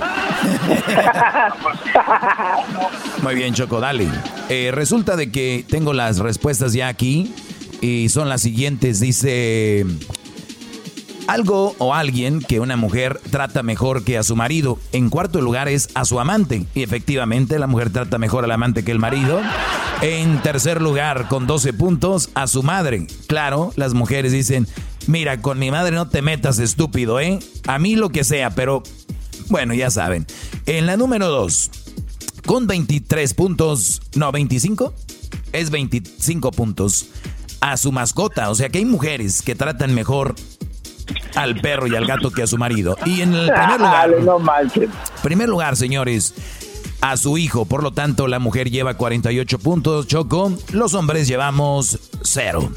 muy 3.22 3.34
bien, 3.34 3.54
Choco, 3.54 3.80
dale. 3.80 4.08
Eh, 4.48 4.70
resulta 4.72 5.16
de 5.16 5.32
que 5.32 5.64
tengo 5.68 5.92
las 5.92 6.18
respuestas 6.18 6.72
ya 6.72 6.88
aquí 6.88 7.32
y 7.80 8.08
son 8.08 8.28
las 8.28 8.42
siguientes. 8.42 9.00
Dice 9.00 9.86
algo 11.26 11.74
o 11.78 11.94
alguien 11.94 12.40
que 12.40 12.60
una 12.60 12.76
mujer 12.76 13.20
trata 13.30 13.62
mejor 13.62 14.04
que 14.04 14.18
a 14.18 14.22
su 14.22 14.36
marido. 14.36 14.78
En 14.92 15.10
cuarto 15.10 15.40
lugar 15.40 15.68
es 15.68 15.88
a 15.94 16.04
su 16.04 16.20
amante. 16.20 16.66
Y 16.74 16.82
efectivamente 16.82 17.58
la 17.58 17.66
mujer 17.66 17.90
trata 17.90 18.18
mejor 18.18 18.44
al 18.44 18.50
amante 18.50 18.84
que 18.84 18.92
el 18.92 18.98
marido. 18.98 19.40
En 20.02 20.42
tercer 20.42 20.82
lugar, 20.82 21.28
con 21.28 21.46
12 21.46 21.72
puntos, 21.72 22.30
a 22.34 22.46
su 22.46 22.62
madre. 22.62 23.06
Claro, 23.26 23.72
las 23.76 23.94
mujeres 23.94 24.32
dicen, 24.32 24.66
mira, 25.06 25.40
con 25.40 25.58
mi 25.58 25.70
madre 25.70 25.94
no 25.94 26.08
te 26.08 26.22
metas 26.22 26.58
estúpido, 26.58 27.20
¿eh? 27.20 27.38
A 27.66 27.78
mí 27.78 27.96
lo 27.96 28.10
que 28.10 28.24
sea, 28.24 28.50
pero 28.50 28.82
bueno, 29.48 29.74
ya 29.74 29.90
saben. 29.90 30.26
En 30.66 30.86
la 30.86 30.96
número 30.96 31.28
2, 31.28 31.70
con 32.46 32.66
23 32.66 33.34
puntos, 33.34 34.02
no, 34.14 34.32
25, 34.32 34.94
es 35.52 35.70
25 35.70 36.50
puntos, 36.50 37.06
a 37.60 37.76
su 37.76 37.92
mascota. 37.92 38.50
O 38.50 38.54
sea 38.54 38.68
que 38.68 38.78
hay 38.78 38.84
mujeres 38.84 39.40
que 39.40 39.54
tratan 39.54 39.94
mejor 39.94 40.34
al 41.34 41.56
perro 41.56 41.86
y 41.86 41.96
al 41.96 42.06
gato 42.06 42.30
que 42.30 42.42
a 42.42 42.46
su 42.46 42.58
marido. 42.58 42.96
Y 43.04 43.20
en 43.22 43.34
el 43.34 43.50
primer 43.52 43.80
lugar, 43.80 44.10
no 44.22 44.38
primer 45.22 45.48
lugar, 45.48 45.76
señores, 45.76 46.34
a 47.04 47.18
su 47.18 47.36
hijo. 47.36 47.66
Por 47.66 47.82
lo 47.82 47.90
tanto, 47.90 48.28
la 48.28 48.38
mujer 48.38 48.70
lleva 48.70 48.94
48 48.94 49.58
puntos, 49.58 50.06
Choco. 50.06 50.52
Los 50.72 50.94
hombres 50.94 51.28
llevamos 51.28 51.98
cero. 52.22 52.70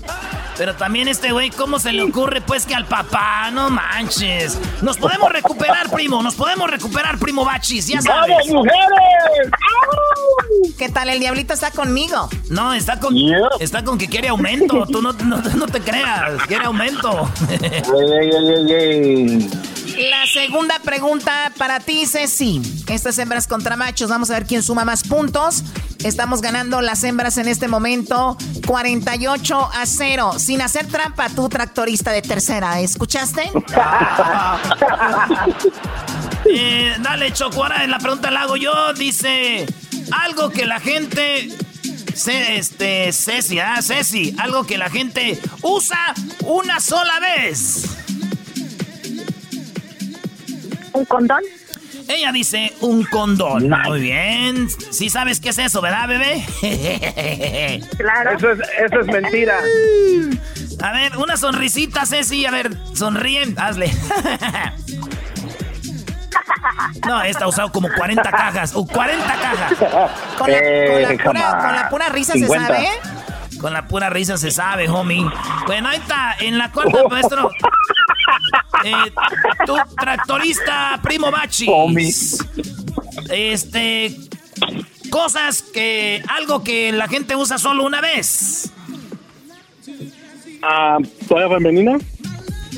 Pero 0.58 0.76
también 0.76 1.08
este 1.08 1.32
güey, 1.32 1.50
¿cómo 1.50 1.80
se 1.80 1.94
le 1.94 2.04
ocurre 2.04 2.42
pues 2.42 2.66
que 2.66 2.76
al 2.76 2.86
papá? 2.86 3.50
No 3.52 3.70
manches. 3.70 4.60
Nos 4.82 4.98
podemos 4.98 5.32
recuperar, 5.32 5.90
primo. 5.92 6.22
Nos 6.22 6.36
podemos 6.36 6.70
recuperar, 6.70 7.18
primo 7.20 7.46
Bachis. 7.46 7.88
Ya 7.88 8.02
sabes. 8.02 8.36
¡Vamos, 8.48 8.66
mujeres! 8.66 9.52
¿Qué 10.78 10.90
tal? 10.90 11.10
El 11.10 11.20
diablito 11.20 11.54
está 11.54 11.72
conmigo. 11.72 12.28
No, 12.50 12.74
está 12.74 13.00
con, 13.00 13.16
está 13.62 13.86
con 13.86 13.98
que 13.98 14.10
quiere 14.10 14.28
aumento. 14.28 14.86
Tú 14.88 15.02
no, 15.02 15.14
no, 15.14 15.68
te 15.68 15.80
creas. 15.80 16.44
Quiere 16.48 16.66
aumento. 16.66 17.30
La 19.98 20.28
segunda 20.28 20.78
pregunta 20.80 21.52
para 21.58 21.80
ti, 21.80 22.06
Ceci. 22.06 22.62
Estas 22.88 23.18
hembras 23.18 23.48
contra 23.48 23.76
machos. 23.76 24.12
Vamos 24.12 24.30
a 24.30 24.36
ver 24.36 24.46
quién 24.46 24.62
suma 24.62 24.86
más 24.86 25.02
puntos. 25.02 25.64
Estamos 26.04 26.42
ganando 26.42 26.82
las 26.82 27.04
hembras 27.04 27.38
en 27.40 27.48
este 27.48 27.68
momento 27.68 28.38
48 28.68 29.70
a 29.74 29.86
0. 29.88 30.34
Sin 30.38 30.62
hacer 30.62 30.86
trampa, 30.86 31.30
tú 31.30 31.50
tractorista 31.50 32.12
de 32.12 32.22
tercera. 32.22 32.80
¿Escuchaste? 32.80 33.42
eh, 36.46 36.96
dale, 37.00 37.34
en 37.82 37.90
la 37.90 37.98
pregunta 37.98 38.30
la 38.30 38.42
hago 38.42 38.56
yo. 38.56 38.94
Dice 38.94 39.66
algo 40.12 40.52
que 40.52 40.68
la 40.68 40.80
gente 40.80 41.50
este, 42.28 43.12
Ceci, 43.12 43.60
ah, 43.60 43.82
Ceci, 43.82 44.36
algo 44.38 44.64
que 44.64 44.78
la 44.78 44.92
gente 44.92 45.42
usa 45.64 46.14
una 46.46 46.80
sola 46.80 47.20
vez. 47.20 48.07
¿Un 50.98 51.06
condón? 51.06 51.44
Ella 52.08 52.32
dice 52.32 52.74
un 52.82 53.04
condón. 53.04 53.70
Muy 53.70 54.02
bien. 54.02 54.68
Sí 54.90 55.12
sabes 55.12 55.40
qué 55.40 55.50
es 55.50 55.60
eso, 55.60 55.80
¿verdad, 55.80 56.08
bebé? 56.08 56.44
claro. 57.98 58.32
Eso 58.32 58.52
es, 58.52 58.60
eso 58.80 59.00
es 59.02 59.08
mentira. 59.08 59.60
A 60.82 60.92
ver, 60.92 61.18
una 61.18 61.38
sonrisita, 61.38 62.06
Ceci. 62.06 62.46
A 62.48 62.52
ver, 62.52 62.72
sonríen. 62.94 63.56
Hazle. 63.60 63.92
No, 67.06 67.22
esta 67.22 67.46
ha 67.46 67.48
usado 67.48 67.72
como 67.72 67.90
40 67.90 68.30
cajas. 68.30 68.76
¡Uh, 68.76 68.86
40 68.86 69.26
cajas! 69.26 69.74
Con 70.38 70.52
la, 70.52 70.58
eh, 70.60 71.18
pura 71.90 72.10
risa 72.10 72.34
se 72.34 72.48
sabe, 72.48 72.90
Con 73.60 73.74
la 73.74 73.88
pura 73.88 74.10
risa 74.10 74.38
se 74.38 74.52
sabe, 74.52 74.90
homie. 74.90 75.26
Bueno, 75.66 75.90
ahí 75.90 75.98
está. 75.98 76.36
En 76.40 76.58
la 76.58 76.72
cuarta, 76.72 77.08
maestro. 77.10 77.50
Eh, 78.84 79.12
tu 79.66 79.76
tractorista, 80.00 81.00
primo 81.02 81.32
Bachi. 81.32 81.68
Este. 83.30 84.16
Cosas 85.10 85.62
que. 85.62 86.22
Algo 86.28 86.64
que 86.64 86.92
la 86.92 87.08
gente 87.08 87.36
usa 87.36 87.58
solo 87.58 87.84
una 87.86 88.02
vez. 88.02 88.72
Ah, 90.62 90.98
¿Toalla 91.28 91.50
femenina? 91.56 91.98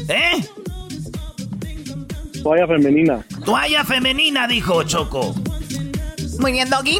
¿Eh? 0.07 0.47
Toalla 2.43 2.67
femenina. 2.67 3.25
Toalla 3.43 3.83
femenina, 3.83 4.47
dijo 4.47 4.83
Choco. 4.83 5.35
Muy 6.39 6.51
bien, 6.53 6.69
Doggy. 6.69 6.99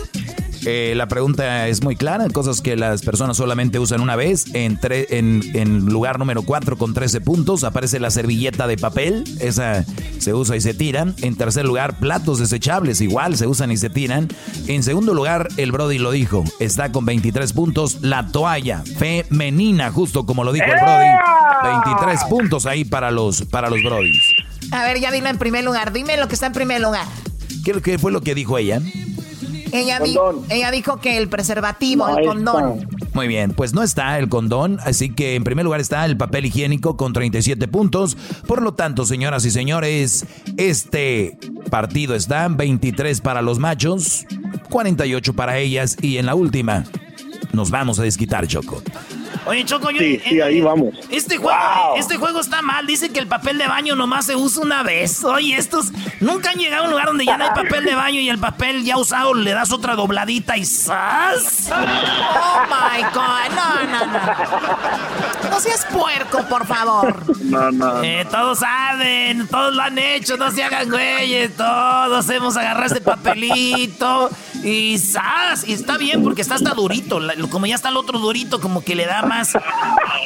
Eh, 0.66 0.94
la 0.96 1.08
pregunta 1.08 1.68
es 1.68 1.84
muy 1.84 1.96
clara, 1.96 2.28
cosas 2.30 2.62
que 2.62 2.76
las 2.76 3.02
personas 3.02 3.38
solamente 3.38 3.80
usan 3.80 4.02
una 4.02 4.16
vez. 4.16 4.46
En, 4.54 4.80
en, 4.82 5.42
en, 5.54 5.86
lugar 5.86 6.20
número 6.20 6.42
4 6.44 6.78
con 6.78 6.94
13 6.94 7.22
puntos 7.22 7.64
aparece 7.64 8.00
la 8.00 8.12
servilleta 8.12 8.68
de 8.68 8.78
papel, 8.78 9.24
esa 9.40 9.86
se 10.20 10.34
usa 10.34 10.56
y 10.56 10.62
se 10.62 10.74
tira. 10.74 11.08
En 11.22 11.36
tercer 11.36 11.66
lugar, 11.66 12.00
platos 12.00 12.40
desechables, 12.40 13.02
igual 13.02 13.38
se 13.38 13.48
usan 13.48 13.72
y 13.72 13.78
se 13.78 13.90
tiran. 13.90 14.28
En 14.68 14.84
segundo 14.84 15.14
lugar, 15.14 15.48
el 15.58 15.72
Brody 15.72 15.98
lo 15.98 16.12
dijo, 16.12 16.44
está 16.60 16.92
con 16.92 17.06
23 17.06 17.54
puntos. 17.54 18.00
La 18.02 18.28
toalla 18.28 18.84
femenina, 18.98 19.92
justo 19.92 20.26
como 20.26 20.44
lo 20.44 20.52
dijo 20.52 20.66
el 20.66 20.80
Brody, 20.82 21.84
23 21.84 22.24
puntos 22.26 22.66
ahí 22.66 22.84
para 22.84 23.12
los, 23.12 23.44
para 23.44 23.70
los 23.70 23.82
Brodys. 23.82 24.22
A 24.72 24.84
ver, 24.84 25.00
ya 25.00 25.12
dilo 25.12 25.30
en 25.30 25.38
primer 25.38 25.64
lugar, 25.64 25.94
dime 25.94 26.18
lo 26.18 26.28
que 26.28 26.36
está 26.36 26.48
en 26.48 26.54
primer 26.54 26.82
lugar. 26.82 27.06
¿Qué, 27.64 27.82
qué 27.82 27.98
fue 27.98 28.12
lo 28.12 28.22
que 28.22 28.36
dijo 28.36 28.58
ella? 28.58 28.82
Ella, 29.72 30.00
ella 30.50 30.72
dijo 30.72 30.98
que 30.98 31.18
el 31.18 31.30
preservativo, 31.30 32.08
el 32.10 32.26
condón. 32.26 32.88
Muy 33.14 33.28
bien, 33.28 33.52
pues 33.52 33.74
no 33.74 33.84
está 33.84 34.18
el 34.18 34.30
condón, 34.30 34.80
así 34.84 35.10
que 35.10 35.36
en 35.36 35.44
primer 35.44 35.66
lugar 35.66 35.80
está 35.80 36.06
el 36.06 36.18
papel 36.18 36.46
higiénico 36.46 36.98
con 36.98 37.14
37 37.14 37.68
puntos. 37.68 38.16
Por 38.48 38.62
lo 38.62 38.74
tanto, 38.74 39.06
señoras 39.06 39.46
y 39.46 39.52
señores, 39.52 40.26
este 40.58 41.38
partido 41.70 42.16
está 42.16 42.48
23 42.48 43.22
para 43.22 43.42
los 43.42 43.60
machos, 43.60 44.26
48 44.70 45.34
para 45.34 45.58
ellas 45.58 45.98
y 46.02 46.18
en 46.18 46.26
la 46.26 46.36
última 46.36 46.86
nos 47.54 47.72
vamos 47.72 48.00
a 48.00 48.04
desquitar, 48.04 48.48
Choco. 48.48 48.82
Oye, 49.46 49.66
Choco, 49.66 49.90
yo, 49.92 50.00
sí, 50.00 50.22
sí, 50.28 50.42
ahí 50.42 50.62
vamos. 50.62 50.94
Este 51.10 51.38
juego, 51.38 51.96
este 51.98 52.18
juego 52.18 52.40
está 52.40 52.62
mal. 52.62 52.86
Dice 52.86 53.10
que 53.10 53.20
el 53.20 53.28
papel 53.28 53.58
de 53.58 53.68
baño 53.68 53.96
nomás 53.96 54.26
se 54.26 54.36
usa 54.36 54.64
una 54.64 54.84
vez. 54.84 55.24
Oye, 55.24 55.56
estos 55.56 55.92
nunca 56.20 56.52
han 56.52 56.58
llegado 56.58 56.84
a 56.84 56.86
un 56.86 56.92
lugar 56.92 57.08
donde 57.08 57.26
ya 57.26 57.38
no 57.38 57.46
hay 57.46 57.52
papel 57.52 57.86
de 57.86 57.96
baño 57.96 58.20
y 58.20 58.30
el 58.30 58.40
papel 58.40 58.84
ya 58.84 58.98
usado 58.98 59.34
le 59.34 59.52
das 59.52 59.72
otra 59.72 59.96
dobladita 59.96 60.58
y 60.58 60.66
¡zas! 60.66 61.70
Oh 61.72 62.62
my 62.68 63.02
God, 63.14 63.56
no, 63.56 63.88
no, 63.88 64.06
no. 64.06 65.50
No 65.50 65.60
seas 65.60 65.86
puerco, 65.86 66.46
por 66.48 66.66
favor. 66.66 67.24
No, 67.44 67.72
no. 67.72 68.04
Eh, 68.04 68.26
todos 68.30 68.60
saben, 68.60 69.48
todos 69.48 69.74
lo 69.74 69.82
han 69.82 69.98
hecho, 69.98 70.38
no 70.38 70.52
se 70.52 70.64
hagan 70.64 70.90
güeyes. 70.90 71.56
Todos 71.56 72.30
hemos 72.30 72.56
agarrado 72.58 72.86
este 72.86 73.02
papelito 73.02 74.30
y 74.64 74.98
¡zas! 74.98 75.68
Y 75.68 75.74
está 75.74 75.98
bien 75.98 76.24
porque 76.24 76.42
está 76.42 76.56
hasta 76.56 76.74
durito. 76.74 77.20
Como 77.50 77.66
ya 77.66 77.76
está 77.76 77.90
el 77.90 77.98
otro 77.98 78.20
durito, 78.20 78.60
como 78.60 78.84
que 78.84 78.96
le 78.96 79.06
da 79.06 79.22
más, 79.24 79.54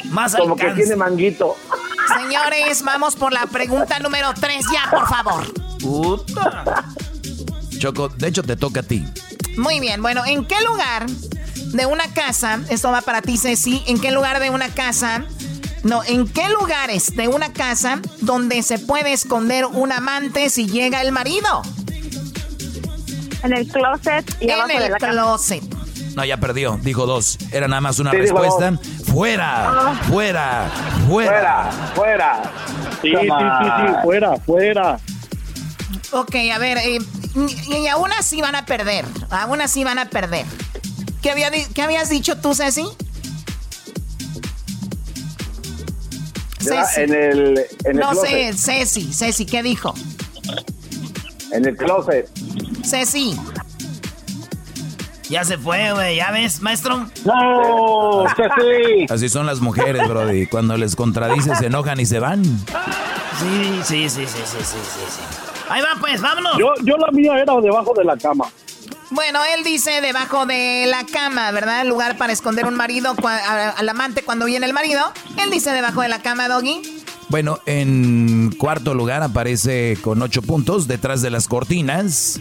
más 0.05 0.35
Como 0.35 0.55
que 0.55 0.71
tiene 0.71 0.95
manguito. 0.95 1.55
Señores, 2.19 2.83
vamos 2.83 3.15
por 3.15 3.31
la 3.31 3.45
pregunta 3.45 3.99
número 3.99 4.33
3 4.39 4.65
ya, 4.71 4.89
por 4.91 5.07
favor. 5.07 5.53
Puta. 5.79 6.85
Choco, 7.77 8.09
de 8.09 8.27
hecho 8.27 8.43
te 8.43 8.55
toca 8.55 8.81
a 8.81 8.83
ti. 8.83 9.05
Muy 9.57 9.79
bien, 9.79 10.01
bueno, 10.01 10.25
¿en 10.25 10.45
qué 10.45 10.55
lugar 10.61 11.05
de 11.73 11.85
una 11.85 12.07
casa, 12.13 12.59
esto 12.69 12.91
va 12.91 13.01
para 13.01 13.21
ti 13.21 13.37
Ceci, 13.37 13.83
¿en 13.87 13.99
qué 13.99 14.11
lugar 14.11 14.39
de 14.39 14.49
una 14.49 14.69
casa, 14.69 15.25
no, 15.83 16.03
en 16.03 16.27
qué 16.27 16.49
lugares 16.49 17.15
de 17.15 17.27
una 17.27 17.51
casa 17.51 17.99
donde 18.21 18.63
se 18.63 18.79
puede 18.79 19.13
esconder 19.13 19.65
un 19.65 19.91
amante 19.91 20.49
si 20.49 20.67
llega 20.67 21.01
el 21.01 21.11
marido? 21.11 21.61
En 23.43 23.53
el 23.53 23.67
closet 23.67 24.35
y 24.41 24.49
en 24.49 24.71
el 24.71 24.91
closet. 24.97 25.63
No, 26.15 26.23
ya 26.23 26.37
perdió. 26.37 26.79
Dijo 26.81 27.05
dos. 27.05 27.37
Era 27.51 27.67
nada 27.67 27.81
más 27.81 27.99
una 27.99 28.11
respuesta. 28.11 28.79
Fuera, 29.11 29.69
Ah. 29.69 30.01
fuera, 30.07 30.71
fuera. 31.07 31.71
Fuera, 31.95 32.41
Sí, 33.01 33.09
sí, 33.09 33.17
sí, 33.19 33.27
sí, 33.27 33.93
fuera, 34.03 34.37
fuera. 34.37 34.99
Ok, 36.11 36.35
a 36.53 36.57
ver, 36.59 36.77
eh, 36.77 36.99
y, 37.35 37.73
y 37.75 37.87
aún 37.87 38.11
así 38.13 38.39
van 38.41 38.55
a 38.55 38.65
perder. 38.65 39.05
Aún 39.29 39.59
así 39.61 39.83
van 39.83 39.97
a 39.99 40.05
perder. 40.09 40.45
¿Qué, 41.21 41.31
había 41.31 41.49
qué 41.51 41.81
habías 41.81 42.09
dicho 42.09 42.37
tú, 42.37 42.53
Ceci? 42.53 42.85
Ceci. 46.59 47.01
En 47.01 47.13
el, 47.13 47.57
en 47.85 47.91
el 47.91 47.97
no 47.97 48.11
closet. 48.11 48.53
sé, 48.55 48.77
Ceci, 48.85 49.11
Ceci, 49.13 49.45
¿qué 49.45 49.63
dijo? 49.63 49.93
En 51.53 51.65
el 51.65 51.77
closet. 51.77 52.29
Ceci. 52.83 53.39
Ya 55.29 55.43
se 55.43 55.57
fue, 55.57 55.93
güey. 55.93 56.17
¿Ya 56.17 56.31
ves, 56.31 56.61
maestro? 56.61 57.07
No, 57.25 58.25
Ceci. 58.35 59.05
Así 59.09 59.29
son 59.29 59.45
las 59.45 59.61
mujeres, 59.61 60.07
Brody. 60.07 60.47
Cuando 60.47 60.75
les 60.77 60.95
contradices, 60.95 61.59
se 61.59 61.67
enojan 61.67 61.99
y 61.99 62.05
se 62.05 62.19
van. 62.19 62.43
Sí, 62.43 63.79
sí, 63.83 64.09
sí, 64.09 64.25
sí, 64.25 64.27
sí, 64.27 64.57
sí, 64.59 64.63
sí, 64.63 65.05
sí. 65.09 65.21
Ahí 65.69 65.81
va, 65.81 65.99
pues, 65.99 66.21
vámonos. 66.21 66.57
Yo, 66.57 66.73
yo 66.83 66.97
la 66.97 67.09
mía 67.11 67.37
era 67.39 67.55
debajo 67.61 67.93
de 67.95 68.03
la 68.03 68.17
cama. 68.17 68.45
Bueno, 69.11 69.39
él 69.55 69.63
dice 69.63 70.01
debajo 70.01 70.47
de 70.47 70.85
la 70.87 71.05
cama, 71.05 71.51
¿verdad? 71.51 71.81
El 71.81 71.89
lugar 71.89 72.17
para 72.17 72.33
esconder 72.33 72.65
un 72.65 72.73
marido 72.73 73.15
al 73.77 73.87
amante 73.87 74.23
cuando 74.23 74.45
viene 74.45 74.65
el 74.65 74.73
marido. 74.73 75.01
Él 75.41 75.51
dice 75.51 75.71
debajo 75.71 76.01
de 76.01 76.07
la 76.07 76.19
cama, 76.19 76.47
Doggy. 76.47 77.02
Bueno, 77.29 77.59
en 77.65 78.53
cuarto 78.57 78.93
lugar 78.93 79.23
aparece 79.23 79.97
con 80.01 80.21
ocho 80.21 80.41
puntos 80.41 80.87
detrás 80.87 81.21
de 81.21 81.29
las 81.29 81.47
cortinas. 81.47 82.39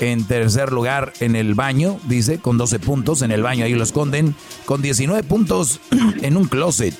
En 0.00 0.24
tercer 0.24 0.72
lugar, 0.72 1.12
en 1.20 1.36
el 1.36 1.54
baño, 1.54 1.98
dice, 2.08 2.38
con 2.38 2.58
12 2.58 2.78
puntos. 2.80 3.22
En 3.22 3.30
el 3.30 3.42
baño 3.42 3.64
ahí 3.64 3.74
lo 3.74 3.84
esconden. 3.84 4.34
Con 4.64 4.82
19 4.82 5.22
puntos 5.22 5.80
en 6.22 6.36
un 6.36 6.46
closet. 6.46 6.94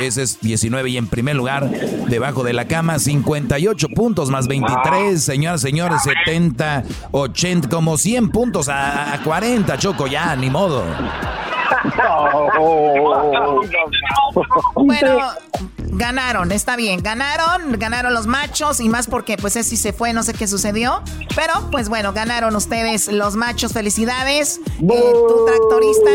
Ese 0.00 0.22
es 0.22 0.40
19. 0.40 0.90
Y 0.90 0.96
en 0.96 1.06
primer 1.06 1.36
lugar, 1.36 1.70
debajo 2.08 2.42
de 2.42 2.52
la 2.52 2.66
cama, 2.66 2.98
58 2.98 3.88
puntos 3.88 4.30
más 4.30 4.48
23. 4.48 5.22
Señoras, 5.22 5.60
señores, 5.60 6.02
70, 6.02 6.84
80, 7.12 7.68
como 7.68 7.96
100 7.98 8.30
puntos 8.30 8.68
a, 8.68 9.14
a 9.14 9.22
40. 9.22 9.78
Choco, 9.78 10.06
ya, 10.06 10.34
ni 10.36 10.50
modo. 10.50 10.84
Bueno, 14.74 15.18
ganaron, 15.76 16.52
está 16.52 16.76
bien, 16.76 17.02
ganaron, 17.02 17.78
ganaron 17.78 18.14
los 18.14 18.26
machos 18.26 18.80
y 18.80 18.88
más 18.88 19.06
porque 19.06 19.36
pues 19.36 19.54
Ceci 19.54 19.76
se 19.76 19.92
fue, 19.92 20.12
no 20.12 20.22
sé 20.22 20.32
qué 20.32 20.46
sucedió, 20.46 21.02
pero 21.34 21.70
pues 21.70 21.88
bueno, 21.88 22.12
ganaron 22.12 22.54
ustedes 22.56 23.08
los 23.08 23.36
machos, 23.36 23.72
felicidades. 23.72 24.60
Eh, 24.80 24.80
tu 24.80 25.46
tractorista. 25.46 26.10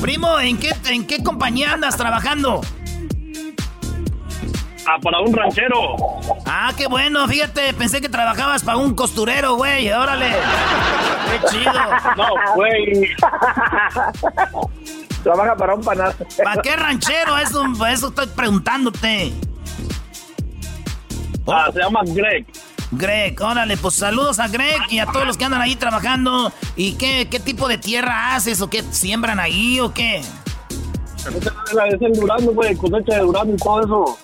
Primo, 0.00 0.38
¿en 0.38 0.58
qué, 0.58 0.74
¿en 0.90 1.06
qué 1.06 1.22
compañía 1.22 1.72
andas 1.72 1.96
trabajando? 1.96 2.60
Ah, 4.90 4.96
para 5.02 5.20
un 5.20 5.34
ranchero. 5.34 5.96
Ah, 6.46 6.72
qué 6.74 6.86
bueno, 6.86 7.28
fíjate, 7.28 7.74
pensé 7.74 8.00
que 8.00 8.08
trabajabas 8.08 8.62
para 8.62 8.78
un 8.78 8.94
costurero, 8.94 9.56
güey, 9.56 9.92
órale. 9.92 10.30
Qué 11.30 11.48
chido. 11.50 11.72
No, 12.16 12.28
güey. 12.54 13.14
Trabaja 15.22 15.56
para 15.56 15.74
un 15.74 15.82
panal. 15.82 16.14
¿Para 16.42 16.62
qué 16.62 16.74
ranchero? 16.74 17.36
Eso, 17.36 17.64
eso 17.86 18.08
estoy 18.08 18.28
preguntándote. 18.28 19.34
Ah, 21.46 21.68
se 21.70 21.80
llama 21.80 22.00
Greg. 22.06 22.46
Greg, 22.90 23.42
órale, 23.42 23.76
pues 23.76 23.94
saludos 23.94 24.38
a 24.38 24.48
Greg 24.48 24.80
y 24.88 25.00
a 25.00 25.06
todos 25.06 25.26
los 25.26 25.36
que 25.36 25.44
andan 25.44 25.60
ahí 25.60 25.76
trabajando. 25.76 26.50
¿Y 26.76 26.94
qué, 26.94 27.28
qué 27.30 27.40
tipo 27.40 27.68
de 27.68 27.76
tierra 27.76 28.34
haces 28.34 28.62
o 28.62 28.70
qué 28.70 28.82
siembran 28.90 29.38
ahí 29.38 29.80
o 29.80 29.92
qué? 29.92 30.22
Es 31.36 32.00
el 32.02 32.12
durazno, 32.12 32.52
güey, 32.52 32.76
de 33.14 33.20
durazno 33.20 33.56
eso. 33.80 34.18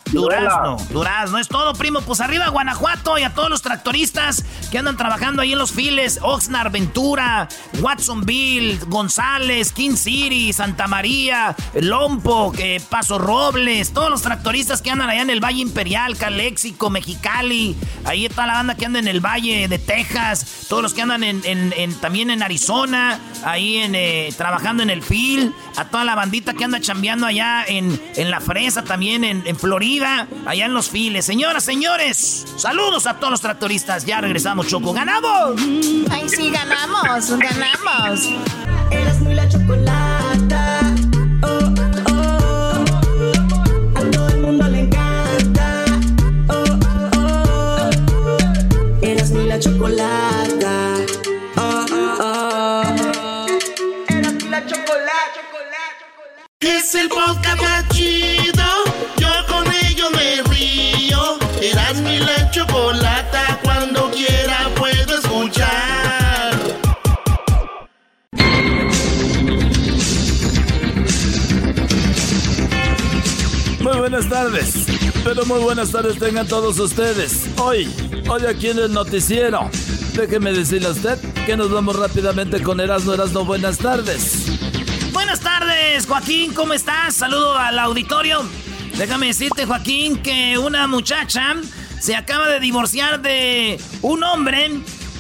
Es 1.38 1.48
todo, 1.48 1.72
primo. 1.74 2.00
Pues 2.02 2.20
arriba 2.20 2.48
Guanajuato 2.48 3.18
y 3.18 3.22
a 3.22 3.34
todos 3.34 3.50
los 3.50 3.62
tractoristas 3.62 4.44
que 4.70 4.78
andan 4.78 4.96
trabajando 4.96 5.42
ahí 5.42 5.52
en 5.52 5.58
los 5.58 5.72
files. 5.72 6.18
Oxnard, 6.22 6.70
Ventura, 6.72 7.48
Watsonville, 7.80 8.78
González, 8.86 9.72
King 9.72 9.96
City, 9.96 10.52
Santa 10.52 10.86
María, 10.86 11.54
Lompo, 11.74 12.52
eh, 12.58 12.80
Paso 12.88 13.18
Robles. 13.18 13.92
Todos 13.92 14.10
los 14.10 14.22
tractoristas 14.22 14.82
que 14.82 14.90
andan 14.90 15.10
allá 15.10 15.22
en 15.22 15.30
el 15.30 15.40
Valle 15.42 15.60
Imperial, 15.60 16.16
Calexico, 16.16 16.90
Mexicali. 16.90 17.76
Ahí 18.04 18.26
está 18.26 18.46
la 18.46 18.54
banda 18.54 18.74
que 18.74 18.86
anda 18.86 18.98
en 18.98 19.08
el 19.08 19.20
Valle 19.20 19.68
de 19.68 19.78
Texas. 19.78 20.66
Todos 20.68 20.82
los 20.82 20.94
que 20.94 21.02
andan 21.02 21.22
en- 21.72 21.94
también 22.00 22.30
en 22.30 22.42
Arizona. 22.42 23.18
Ahí 23.44 23.78
en, 23.78 23.94
eh, 23.94 24.32
trabajando 24.36 24.82
en 24.82 24.90
el 24.90 25.02
fil. 25.02 25.54
A 25.76 25.86
toda 25.86 26.04
la 26.04 26.14
bandita 26.14 26.54
que 26.54 26.64
anda 26.64 26.80
chambeando 26.94 27.26
allá 27.26 27.64
en, 27.66 28.00
en 28.14 28.30
La 28.30 28.40
Fresa, 28.40 28.85
también 28.85 29.24
en, 29.24 29.42
en 29.46 29.57
Florida. 29.57 30.28
Allá 30.46 30.66
en 30.66 30.74
los 30.74 30.88
files. 30.88 31.24
Señoras, 31.24 31.64
señores, 31.64 32.46
saludos 32.57 33.09
a 33.09 33.14
todos 33.14 33.33
los 33.33 33.40
tractoristas. 33.40 34.04
Ya 34.07 34.20
regresamos, 34.20 34.68
Choco. 34.68 34.92
¡Ganamos! 34.92 35.61
Ay, 36.11 36.28
sí, 36.28 36.50
ganamos, 36.50 37.37
ganamos. 37.37 38.28
Eras 38.92 39.18
muy 39.20 39.35
la 39.35 39.48
chocolata. 39.48 40.94
Oh, 41.42 41.74
oh. 42.11 42.85
A 43.96 44.00
todo 44.12 44.28
el 44.28 44.40
mundo 44.40 44.68
le 44.68 44.80
encanta. 44.83 45.85
Oh, 46.48 46.78
oh. 47.16 47.90
Eras 49.02 49.33
muy 49.33 49.46
la 49.46 49.59
chocolata. 49.59 50.43
El 56.96 57.09
podcast 57.09 57.61
más 57.61 57.88
chido. 57.88 58.62
Yo 59.16 59.28
con 59.48 59.64
ello 59.72 60.11
me 60.11 60.42
río. 60.54 61.38
Eras 61.61 61.96
mi 61.96 62.18
la 62.18 62.50
chocolata. 62.52 63.59
Cuando 63.64 64.11
quiera 64.12 64.70
puedo 64.76 65.18
escuchar. 65.18 66.54
Muy 73.80 73.98
buenas 73.98 74.28
tardes. 74.28 74.87
Pero 75.24 75.44
muy 75.46 75.61
buenas 75.61 75.90
tardes 75.90 76.18
tengan 76.18 76.46
todos 76.46 76.78
ustedes. 76.78 77.46
Hoy, 77.59 77.88
hoy 78.28 78.46
aquí 78.46 78.68
en 78.68 78.78
el 78.78 78.92
noticiero. 78.92 79.68
Déjeme 80.14 80.52
decirle 80.52 80.88
a 80.88 80.92
usted 80.92 81.18
que 81.44 81.57
nos 81.57 81.72
vamos 81.72 81.96
rápidamente 81.96 82.62
con 82.62 82.78
Erasmo 82.78 83.14
Erasmo. 83.14 83.44
Buenas 83.44 83.78
tardes. 83.78 84.43
Tardes, 85.94 86.09
Joaquín, 86.09 86.52
¿cómo 86.54 86.72
estás? 86.72 87.14
Saludo 87.14 87.57
al 87.57 87.78
auditorio. 87.78 88.42
Déjame 88.98 89.26
decirte, 89.26 89.64
Joaquín, 89.64 90.16
que 90.16 90.59
una 90.59 90.88
muchacha 90.88 91.54
se 92.00 92.16
acaba 92.16 92.48
de 92.48 92.59
divorciar 92.59 93.22
de 93.22 93.80
un 94.02 94.24
hombre, 94.24 94.72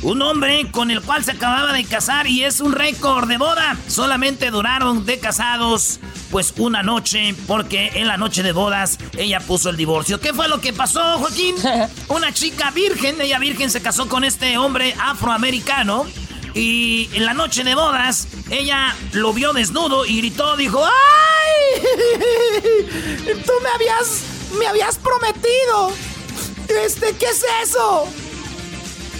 un 0.02 0.20
hombre 0.20 0.66
con 0.72 0.90
el 0.90 1.00
cual 1.00 1.22
se 1.22 1.30
acababa 1.30 1.72
de 1.72 1.84
casar 1.84 2.26
y 2.26 2.42
es 2.42 2.60
un 2.60 2.72
récord 2.72 3.28
de 3.28 3.38
boda. 3.38 3.76
Solamente 3.86 4.50
duraron 4.50 5.06
de 5.06 5.20
casados 5.20 6.00
pues 6.32 6.52
una 6.56 6.82
noche, 6.82 7.36
porque 7.46 7.92
en 7.94 8.08
la 8.08 8.16
noche 8.16 8.42
de 8.42 8.50
bodas 8.50 8.98
ella 9.16 9.38
puso 9.38 9.70
el 9.70 9.76
divorcio. 9.76 10.18
¿Qué 10.18 10.34
fue 10.34 10.48
lo 10.48 10.60
que 10.60 10.72
pasó, 10.72 11.18
Joaquín? 11.18 11.54
Una 12.08 12.32
chica 12.32 12.72
virgen, 12.72 13.20
ella 13.20 13.38
virgen 13.38 13.70
se 13.70 13.80
casó 13.80 14.08
con 14.08 14.24
este 14.24 14.58
hombre 14.58 14.96
afroamericano. 15.00 16.04
Y 16.54 17.10
en 17.14 17.24
la 17.24 17.34
noche 17.34 17.64
de 17.64 17.74
bodas, 17.74 18.28
ella 18.50 18.94
lo 19.12 19.32
vio 19.32 19.52
desnudo 19.52 20.06
y 20.06 20.18
gritó, 20.18 20.56
dijo, 20.56 20.84
¡ay! 20.84 21.82
Tú 23.46 23.52
me 23.62 23.68
habías, 23.70 24.22
me 24.58 24.66
habías 24.66 24.96
prometido. 24.98 25.92
Este, 26.68 27.14
¿qué 27.16 27.26
es 27.26 27.44
eso? 27.62 28.06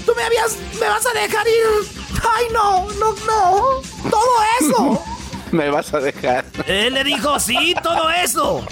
Tú 0.06 0.12
me 0.14 0.22
habías, 0.22 0.56
me 0.78 0.88
vas 0.88 1.04
a 1.06 1.12
dejar 1.12 1.46
ir. 1.48 1.88
Ay, 2.36 2.46
no, 2.52 2.86
no, 2.92 3.14
no. 3.26 4.10
Todo 4.10 4.36
eso. 4.60 5.02
Me 5.52 5.70
vas 5.70 5.94
a 5.94 6.00
dejar. 6.00 6.44
Él 6.66 6.94
le 6.94 7.04
dijo, 7.04 7.38
sí, 7.38 7.74
todo 7.80 8.10
eso. 8.10 8.66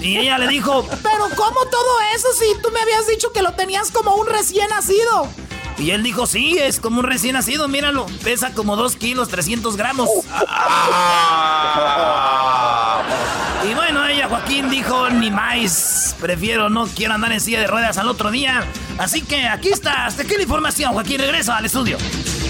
Y 0.00 0.18
ella 0.18 0.38
le 0.38 0.48
dijo, 0.48 0.84
pero 1.02 1.28
¿cómo 1.36 1.64
todo 1.66 2.00
eso 2.14 2.28
si 2.32 2.60
tú 2.60 2.70
me 2.70 2.80
habías 2.80 3.06
dicho 3.06 3.32
que 3.32 3.42
lo 3.42 3.52
tenías 3.52 3.90
como 3.90 4.16
un 4.16 4.26
recién 4.26 4.68
nacido? 4.68 5.28
Y 5.78 5.90
él 5.90 6.02
dijo, 6.02 6.26
sí, 6.26 6.56
es 6.58 6.80
como 6.80 7.00
un 7.00 7.06
recién 7.06 7.34
nacido, 7.34 7.68
míralo. 7.68 8.06
Pesa 8.24 8.52
como 8.54 8.76
2 8.76 8.96
kilos, 8.96 9.28
300 9.28 9.76
gramos. 9.76 10.08
Y 13.68 13.74
bueno, 13.74 14.06
ella, 14.06 14.28
Joaquín, 14.28 14.70
dijo, 14.70 15.10
ni 15.10 15.30
más. 15.30 16.16
Prefiero, 16.20 16.70
no 16.70 16.86
quiero 16.86 17.14
andar 17.14 17.32
en 17.32 17.40
silla 17.40 17.60
de 17.60 17.66
ruedas 17.66 17.98
al 17.98 18.08
otro 18.08 18.30
día. 18.30 18.64
Así 18.96 19.20
que 19.20 19.46
aquí 19.46 19.68
está, 19.68 20.06
hasta 20.06 20.22
aquí 20.22 20.34
la 20.36 20.42
información. 20.42 20.92
Joaquín, 20.94 21.18
regreso 21.18 21.52
al 21.52 21.66
estudio. 21.66 21.98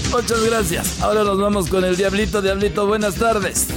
Muchas 0.09 0.41
gracias. 0.45 1.01
Ahora 1.01 1.23
nos 1.23 1.37
vamos 1.37 1.67
con 1.67 1.83
el 1.83 1.97
Diablito. 1.97 2.41
Diablito, 2.41 2.87
buenas 2.87 3.15
tardes. 3.15 3.67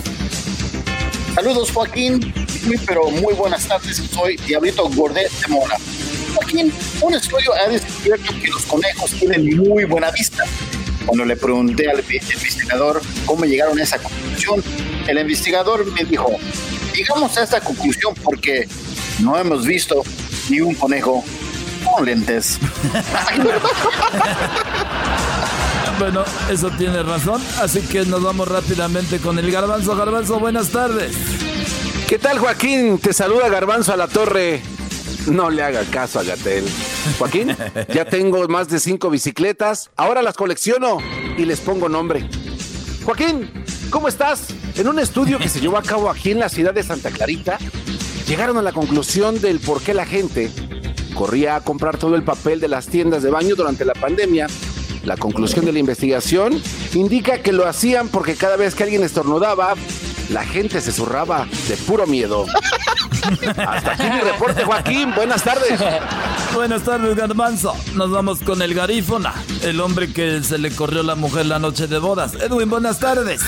Saludos, 1.34 1.72
Joaquín. 1.72 2.32
Muy, 2.66 2.78
pero 2.86 3.10
muy 3.10 3.34
buenas 3.34 3.66
tardes. 3.66 4.02
Soy 4.12 4.36
Diablito 4.36 4.88
Gordet 4.90 5.30
de 5.30 5.48
Mora. 5.48 5.76
Joaquín, 6.35 6.73
un 7.01 7.14
estudio 7.14 7.53
ha 7.55 7.69
descubierto 7.69 8.33
que 8.40 8.49
los 8.49 8.64
conejos 8.66 9.11
tienen 9.12 9.57
muy 9.57 9.85
buena 9.85 10.11
vista. 10.11 10.45
Cuando 11.07 11.25
le 11.25 11.37
pregunté 11.37 11.90
al 11.90 12.01
investigador 12.01 13.01
cómo 13.27 13.45
llegaron 13.45 13.79
a 13.79 13.83
esa 13.83 13.99
conclusión, 13.99 14.62
el 15.09 15.19
investigador 15.19 15.90
me 15.93 16.05
dijo, 16.05 16.37
llegamos 16.95 17.37
a 17.37 17.45
esta 17.45 17.61
conclusión 17.61 18.14
porque 18.23 18.69
no 19.21 19.38
hemos 19.38 19.66
visto 19.66 20.03
ni 20.49 20.61
un 20.61 20.75
conejo 20.75 21.25
con 21.85 22.05
lentes. 22.05 22.59
Bueno, 25.99 26.25
eso 26.51 26.71
tiene 26.79 27.03
razón, 27.03 27.43
así 27.61 27.83
que 27.83 28.07
nos 28.07 28.23
vamos 28.23 28.49
rápidamente 28.49 29.19
con 29.19 29.38
el 29.38 29.53
Garbanzo. 29.53 29.95
Garbanzo, 29.95 30.40
buenas 30.40 30.71
tardes. 30.71 31.14
¿Qué 32.09 32.19
tal, 32.19 32.38
Joaquín? 32.38 32.99
Te 32.99 33.12
saluda 33.12 33.51
Garbanzo 33.51 33.93
a 33.93 33.99
la 33.99 34.09
torre. 34.09 34.62
No 35.26 35.50
le 35.50 35.62
haga 35.62 35.83
caso 35.85 36.18
a 36.18 36.24
Gatel. 36.24 36.64
Joaquín, 37.18 37.56
ya 37.92 38.04
tengo 38.04 38.46
más 38.48 38.68
de 38.68 38.80
cinco 38.80 39.11
bicicletas. 39.11 39.90
Ahora 39.96 40.22
las 40.22 40.37
colecciono 40.37 40.98
y 41.37 41.44
les 41.44 41.61
pongo 41.61 41.88
nombre. 41.88 42.28
Joaquín, 43.04 43.50
¿cómo 43.90 44.09
estás? 44.09 44.48
En 44.76 44.88
un 44.88 44.98
estudio 44.98 45.38
que 45.38 45.48
se 45.48 45.61
llevó 45.61 45.76
a 45.76 45.83
cabo 45.83 46.11
aquí 46.11 46.30
en 46.30 46.38
la 46.38 46.48
ciudad 46.48 46.72
de 46.72 46.83
Santa 46.83 47.11
Clarita, 47.11 47.59
llegaron 48.26 48.56
a 48.59 48.62
la 48.62 48.72
conclusión 48.72 49.40
del 49.40 49.61
por 49.61 49.83
qué 49.83 49.94
la 49.94 50.06
gente 50.06 50.50
corría 51.14 51.56
a 51.56 51.61
comprar 51.61 51.98
todo 51.98 52.14
el 52.14 52.22
papel 52.22 52.61
de 52.61 52.68
las 52.68 52.87
tiendas 52.87 53.22
de 53.22 53.30
baño 53.30 53.54
durante 53.54 53.85
la 53.85 53.94
pandemia. 53.94 54.46
La 55.04 55.16
conclusión 55.16 55.64
de 55.64 55.72
la 55.72 55.78
investigación 55.78 56.62
indica 56.94 57.42
que 57.42 57.52
lo 57.52 57.66
hacían 57.66 58.09
porque 58.09 58.37
cada 58.37 58.56
vez 58.56 58.74
que 58.74 58.85
alguien 58.85 59.02
estornudaba, 59.02 59.74
la 60.30 60.44
gente 60.44 60.80
se 60.80 60.92
zurraba 60.92 61.46
de 61.68 61.76
puro 61.76 62.06
miedo. 62.06 62.46
Hasta 63.22 63.92
aquí 63.92 64.02
mi 64.04 64.20
reporte, 64.20 64.64
Joaquín. 64.64 65.14
Buenas 65.14 65.42
tardes. 65.42 65.80
Buenas 66.54 66.83
tardes, 66.83 67.14
Garbanzo. 67.16 67.74
Nos 67.94 68.11
vamos 68.11 68.40
con 68.40 68.62
el 68.62 68.74
garífona, 68.74 69.33
el 69.62 69.80
hombre 69.80 70.12
que 70.12 70.42
se 70.42 70.59
le 70.59 70.70
corrió 70.70 71.02
la 71.02 71.14
mujer 71.14 71.46
la 71.46 71.59
noche 71.59 71.87
de 71.87 71.98
bodas. 71.98 72.35
Edwin, 72.35 72.68
buenas 72.68 72.98
tardes. 72.98 73.40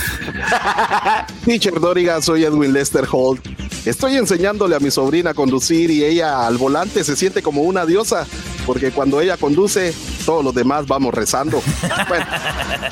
Teacher 1.45 1.79
Doriga, 1.79 2.21
soy 2.21 2.45
Edwin 2.45 2.73
Lester 2.73 3.05
Holt. 3.11 3.45
Estoy 3.85 4.15
enseñándole 4.15 4.75
a 4.75 4.79
mi 4.79 4.91
sobrina 4.91 5.31
a 5.31 5.33
conducir 5.33 5.91
y 5.91 6.05
ella 6.05 6.47
al 6.47 6.57
volante 6.57 7.03
se 7.03 7.17
siente 7.17 7.41
como 7.41 7.63
una 7.63 7.85
diosa, 7.85 8.25
porque 8.65 8.91
cuando 8.91 9.21
ella 9.21 9.37
conduce, 9.37 9.93
todos 10.25 10.43
los 10.43 10.53
demás 10.53 10.87
vamos 10.87 11.13
rezando. 11.13 11.61
Bueno, 12.07 12.25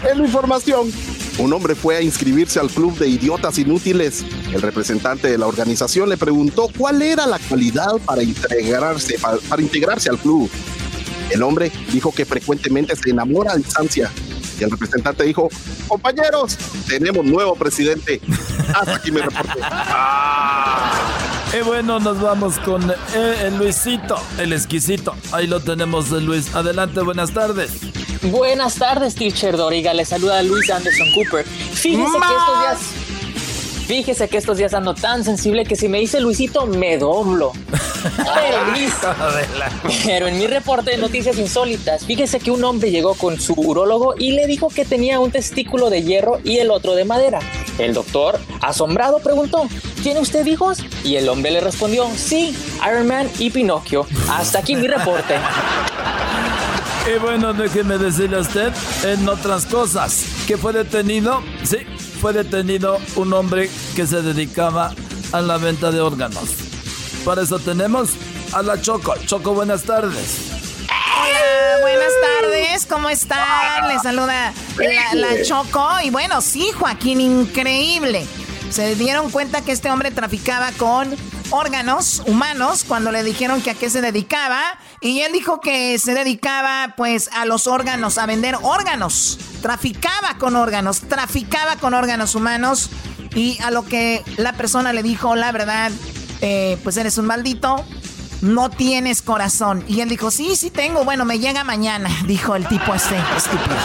en 0.10 0.18
la 0.20 0.26
información, 0.26 0.92
un 1.38 1.54
hombre 1.54 1.76
fue 1.76 1.98
a 1.98 2.02
inscribirse 2.02 2.60
al 2.60 2.70
club 2.70 2.98
de 2.98 3.08
idiotas 3.08 3.58
inútiles. 3.58 4.24
El 4.54 4.62
representante 4.62 5.30
de 5.30 5.38
la 5.38 5.48
organización 5.48 6.10
le 6.10 6.18
preguntó 6.18 6.70
cuál 6.78 7.02
era 7.02 7.26
la 7.26 7.40
cualidad 7.40 7.98
para 8.06 8.24
integrarse, 8.24 9.20
para, 9.20 9.38
para 9.38 9.62
integrarse 9.62 10.10
al 10.10 10.18
club. 10.18 10.50
El 11.30 11.44
hombre 11.44 11.72
dijo 11.92 12.12
que 12.12 12.26
frecuentemente 12.26 12.96
se 12.96 13.10
enamora 13.10 13.54
a 13.54 13.58
distancia. 13.58 14.12
Y 14.60 14.64
el 14.64 14.72
representante 14.72 15.24
dijo, 15.24 15.50
compañeros, 15.88 16.58
tenemos 16.88 17.26
nuevo 17.26 17.56
presidente. 17.56 18.22
Hasta 18.76 18.96
aquí 18.96 19.12
me 19.12 19.22
reporte. 19.22 19.60
Y 21.54 21.64
bueno, 21.64 22.00
nos 22.00 22.22
vamos 22.22 22.58
con 22.60 22.90
eh, 22.90 23.36
el 23.44 23.58
Luisito, 23.58 24.16
el 24.38 24.54
exquisito. 24.54 25.14
Ahí 25.34 25.48
lo 25.48 25.60
tenemos, 25.60 26.10
Luis. 26.12 26.56
Adelante, 26.56 27.02
buenas 27.02 27.34
tardes. 27.34 27.72
Buenas 28.22 28.76
tardes, 28.76 29.16
teacher 29.16 29.58
Doriga. 29.58 29.94
Le 29.94 30.06
saluda 30.06 30.42
Luis 30.44 30.70
Anderson 30.70 31.08
Cooper. 31.14 31.46
Fíjese 31.46 32.20
que 32.20 32.36
estos 32.36 32.60
días. 32.62 32.80
Fíjese 33.86 34.30
que 34.30 34.38
estos 34.38 34.58
días 34.58 34.74
ando 34.74 34.94
tan 34.94 35.26
sensible 35.26 35.66
que 35.66 35.76
si 35.76 35.90
me 35.90 36.00
dice 36.00 36.22
Luisito, 36.22 36.66
me 36.68 36.98
doblo. 36.98 37.52
Pero, 38.18 38.66
Luis, 38.72 38.94
pero 40.06 40.28
en 40.28 40.40
mi 40.40 40.48
reporte 40.48 40.90
de 40.90 40.98
noticias 40.98 41.38
insólitas, 41.38 42.04
fíjese 42.04 42.40
que 42.40 42.50
un 42.50 42.64
hombre 42.64 42.90
llegó 42.90 43.14
con 43.14 43.40
su 43.40 43.54
urólogo 43.54 44.16
y 44.18 44.32
le 44.32 44.48
dijo 44.48 44.70
que 44.70 44.86
tenía 44.86 45.20
un 45.20 45.30
testículo 45.30 45.92
de 45.92 46.02
hierro 46.02 46.40
y 46.44 46.58
el 46.58 46.72
otro 46.72 46.96
de 46.96 47.06
madera. 47.06 47.40
El 47.82 47.96
doctor, 47.96 48.40
asombrado, 48.62 49.18
preguntó, 49.20 49.68
¿tiene 50.04 50.20
usted 50.20 50.46
hijos? 50.46 50.78
Y 51.04 51.16
el 51.16 51.28
hombre 51.30 51.50
le 51.52 51.62
respondió, 51.62 52.08
sí, 52.16 52.56
Iron 52.88 53.08
Man 53.08 53.28
y 53.40 53.50
Pinocchio. 53.50 54.06
Hasta 54.30 54.60
aquí 54.60 54.76
mi 54.76 54.88
reporte. 54.88 55.36
Y 57.08 57.18
bueno, 57.20 57.54
déjeme 57.54 57.98
decirle 57.98 58.38
a 58.38 58.42
usted, 58.42 58.72
en 59.04 59.28
otras 59.28 59.66
cosas, 59.66 60.26
que 60.46 60.58
fue 60.58 60.74
detenido, 60.74 61.42
sí, 61.64 61.78
fue 62.22 62.34
detenido 62.34 63.00
un 63.16 63.34
hombre 63.34 63.68
que 63.96 64.06
se 64.06 64.22
dedicaba 64.22 64.94
a 65.32 65.42
la 65.42 65.58
venta 65.58 65.90
de 65.92 66.02
órganos. 66.02 66.50
Para 67.26 67.42
eso 67.42 67.58
tenemos 67.58 68.12
a 68.54 68.62
la 68.62 68.80
Choco. 68.80 69.16
Choco, 69.26 69.56
buenas 69.56 69.82
tardes. 69.84 70.61
Hola, 71.20 71.82
buenas 71.82 72.14
tardes, 72.22 72.86
¿cómo 72.86 73.10
están? 73.10 73.88
Les 73.88 74.02
saluda 74.02 74.54
la, 74.78 75.14
la 75.16 75.44
Choco. 75.44 75.88
Y 76.04 76.10
bueno, 76.10 76.42
sí, 76.42 76.70
Joaquín, 76.78 77.20
increíble. 77.20 78.26
Se 78.70 78.96
dieron 78.96 79.30
cuenta 79.30 79.62
que 79.62 79.74
este 79.74 79.92
hombre 79.92 80.12
traficaba 80.12 80.72
con 80.74 81.14
órganos 81.50 82.24
humanos 82.26 82.86
cuando 82.88 83.12
le 83.12 83.24
dijeron 83.24 83.62
que 83.62 83.72
a 83.72 83.74
qué 83.74 83.90
se 83.90 84.02
dedicaba. 84.02 84.62
Y 85.02 85.22
él 85.22 85.34
dijo 85.34 85.60
que 85.60 86.00
se 86.00 86.14
dedicaba 86.14 86.94
pues 86.96 87.30
a 87.34 87.46
los 87.46 87.68
órganos, 87.68 88.18
a 88.18 88.26
vender 88.26 88.56
órganos. 88.62 89.38
Traficaba 89.62 90.38
con 90.38 90.56
órganos, 90.56 91.02
traficaba 91.02 91.76
con 91.76 91.94
órganos 91.94 92.36
humanos. 92.36 92.90
Y 93.36 93.60
a 93.62 93.72
lo 93.72 93.86
que 93.86 94.24
la 94.38 94.54
persona 94.54 94.94
le 94.94 95.04
dijo, 95.04 95.36
la 95.36 95.52
verdad, 95.52 95.92
eh, 96.42 96.78
pues 96.84 96.98
eres 96.98 97.18
un 97.18 97.26
maldito, 97.26 97.86
no 98.42 98.70
tienes 98.70 99.22
corazón. 99.22 99.84
Y 99.88 100.02
él 100.02 100.10
dijo, 100.10 100.32
sí, 100.32 100.56
sí 100.56 100.70
tengo, 100.70 101.04
bueno, 101.04 101.26
me 101.26 101.40
llega 101.40 101.64
mañana, 101.64 102.10
dijo 102.26 102.56
el 102.56 102.68
tipo 102.68 102.94
este, 102.94 103.16
estúpido. 103.38 103.76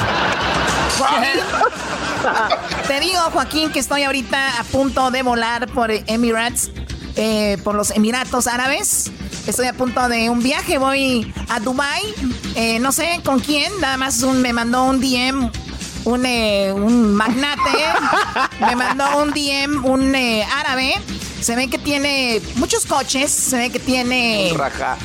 Te 2.88 3.00
digo, 3.00 3.20
Joaquín, 3.32 3.70
que 3.70 3.78
estoy 3.78 4.02
ahorita 4.04 4.58
a 4.60 4.64
punto 4.64 5.10
de 5.10 5.22
volar 5.22 5.68
por 5.68 5.90
Emirates, 5.90 6.70
eh, 7.16 7.58
por 7.64 7.74
los 7.74 7.90
Emiratos 7.90 8.46
Árabes. 8.46 9.10
Estoy 9.46 9.66
a 9.66 9.72
punto 9.74 10.08
de 10.08 10.28
un 10.30 10.42
viaje, 10.42 10.78
voy 10.78 11.32
a 11.48 11.60
Dubai, 11.60 12.02
eh, 12.56 12.78
no 12.80 12.90
sé 12.90 13.20
con 13.24 13.38
quién, 13.38 13.72
nada 13.80 13.96
más 13.96 14.22
un- 14.22 14.42
me 14.42 14.52
mandó 14.52 14.84
un 14.84 15.00
DM 15.00 15.50
un, 16.04 16.24
eh, 16.24 16.72
un 16.72 17.14
magnate, 17.14 17.70
me 18.60 18.76
mandó 18.76 19.18
un 19.22 19.30
DM, 19.32 19.84
un 19.84 20.14
eh, 20.14 20.44
árabe, 20.56 20.94
Se 21.40 21.54
ve 21.54 21.68
que 21.68 21.78
tiene 21.78 22.40
muchos 22.56 22.86
coches, 22.86 23.30
se 23.30 23.56
ve 23.56 23.70
que 23.70 23.78
tiene 23.78 24.52
Raja. 24.56 24.96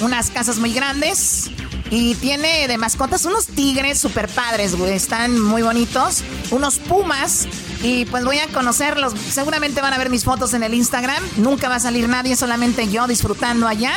unas 0.00 0.30
casas 0.30 0.58
muy 0.58 0.72
grandes. 0.72 1.50
Y 1.90 2.16
tiene 2.16 2.68
de 2.68 2.76
mascotas 2.76 3.24
unos 3.24 3.46
tigres 3.46 3.98
super 3.98 4.28
padres, 4.28 4.76
güey. 4.76 4.92
Están 4.92 5.40
muy 5.40 5.62
bonitos. 5.62 6.22
Unos 6.50 6.78
pumas. 6.78 7.48
Y 7.82 8.04
pues 8.04 8.26
voy 8.26 8.38
a 8.40 8.46
conocerlos. 8.48 9.14
Seguramente 9.32 9.80
van 9.80 9.94
a 9.94 9.98
ver 9.98 10.10
mis 10.10 10.22
fotos 10.22 10.52
en 10.52 10.62
el 10.62 10.74
Instagram. 10.74 11.22
Nunca 11.38 11.70
va 11.70 11.76
a 11.76 11.80
salir 11.80 12.06
nadie, 12.06 12.36
solamente 12.36 12.88
yo 12.88 13.06
disfrutando 13.06 13.66
allá. 13.66 13.92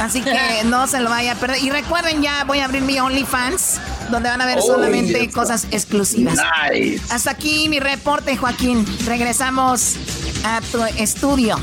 Así 0.00 0.22
que 0.22 0.38
no 0.64 0.86
se 0.86 1.00
lo 1.00 1.10
vaya 1.10 1.32
a 1.32 1.34
perder. 1.34 1.62
Y 1.62 1.68
recuerden, 1.68 2.22
ya 2.22 2.44
voy 2.44 2.60
a 2.60 2.64
abrir 2.64 2.80
mi 2.80 2.98
OnlyFans, 2.98 3.78
donde 4.10 4.30
van 4.30 4.40
a 4.40 4.46
ver 4.46 4.60
Oh, 4.62 4.66
solamente 4.66 5.28
cosas 5.30 5.66
exclusivas. 5.70 6.38
Nice. 6.72 7.02
Hasta 7.10 7.32
aquí 7.32 7.68
mi 7.68 7.78
reporte, 7.78 8.38
Joaquín. 8.38 8.86
Regresamos 9.04 9.96
a 10.44 10.60
tu 10.60 10.82
estudio. 10.84 11.56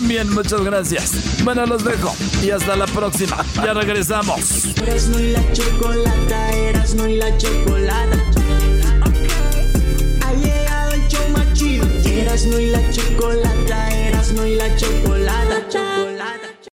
Bien, 0.00 0.28
muchas 0.32 0.60
gracias. 0.62 1.44
Bueno, 1.44 1.66
los 1.66 1.84
dejo. 1.84 2.14
Y 2.42 2.50
hasta 2.50 2.76
la 2.76 2.86
próxima. 2.86 3.36
Ya 3.56 3.72
regresamos. 3.74 4.66
Erasmo 4.76 5.18
y 5.18 5.32
la 5.32 5.52
chocolata, 5.52 6.52
Erasmo 6.52 7.06
y 7.06 7.16
la 7.16 7.36
chocolata. 7.38 8.18
Ha 10.26 10.32
llegado 10.34 10.92
el 10.92 11.08
show 11.08 11.28
más 11.30 11.52
chido. 11.54 11.86
Erasmo 12.04 12.58
y 12.58 12.66
la 12.66 12.90
chocolata, 12.90 13.90
Erasmo 13.90 14.44
y 14.44 14.56
la 14.56 14.76
chocolata. 14.76 15.68
chocolata. 15.68 16.53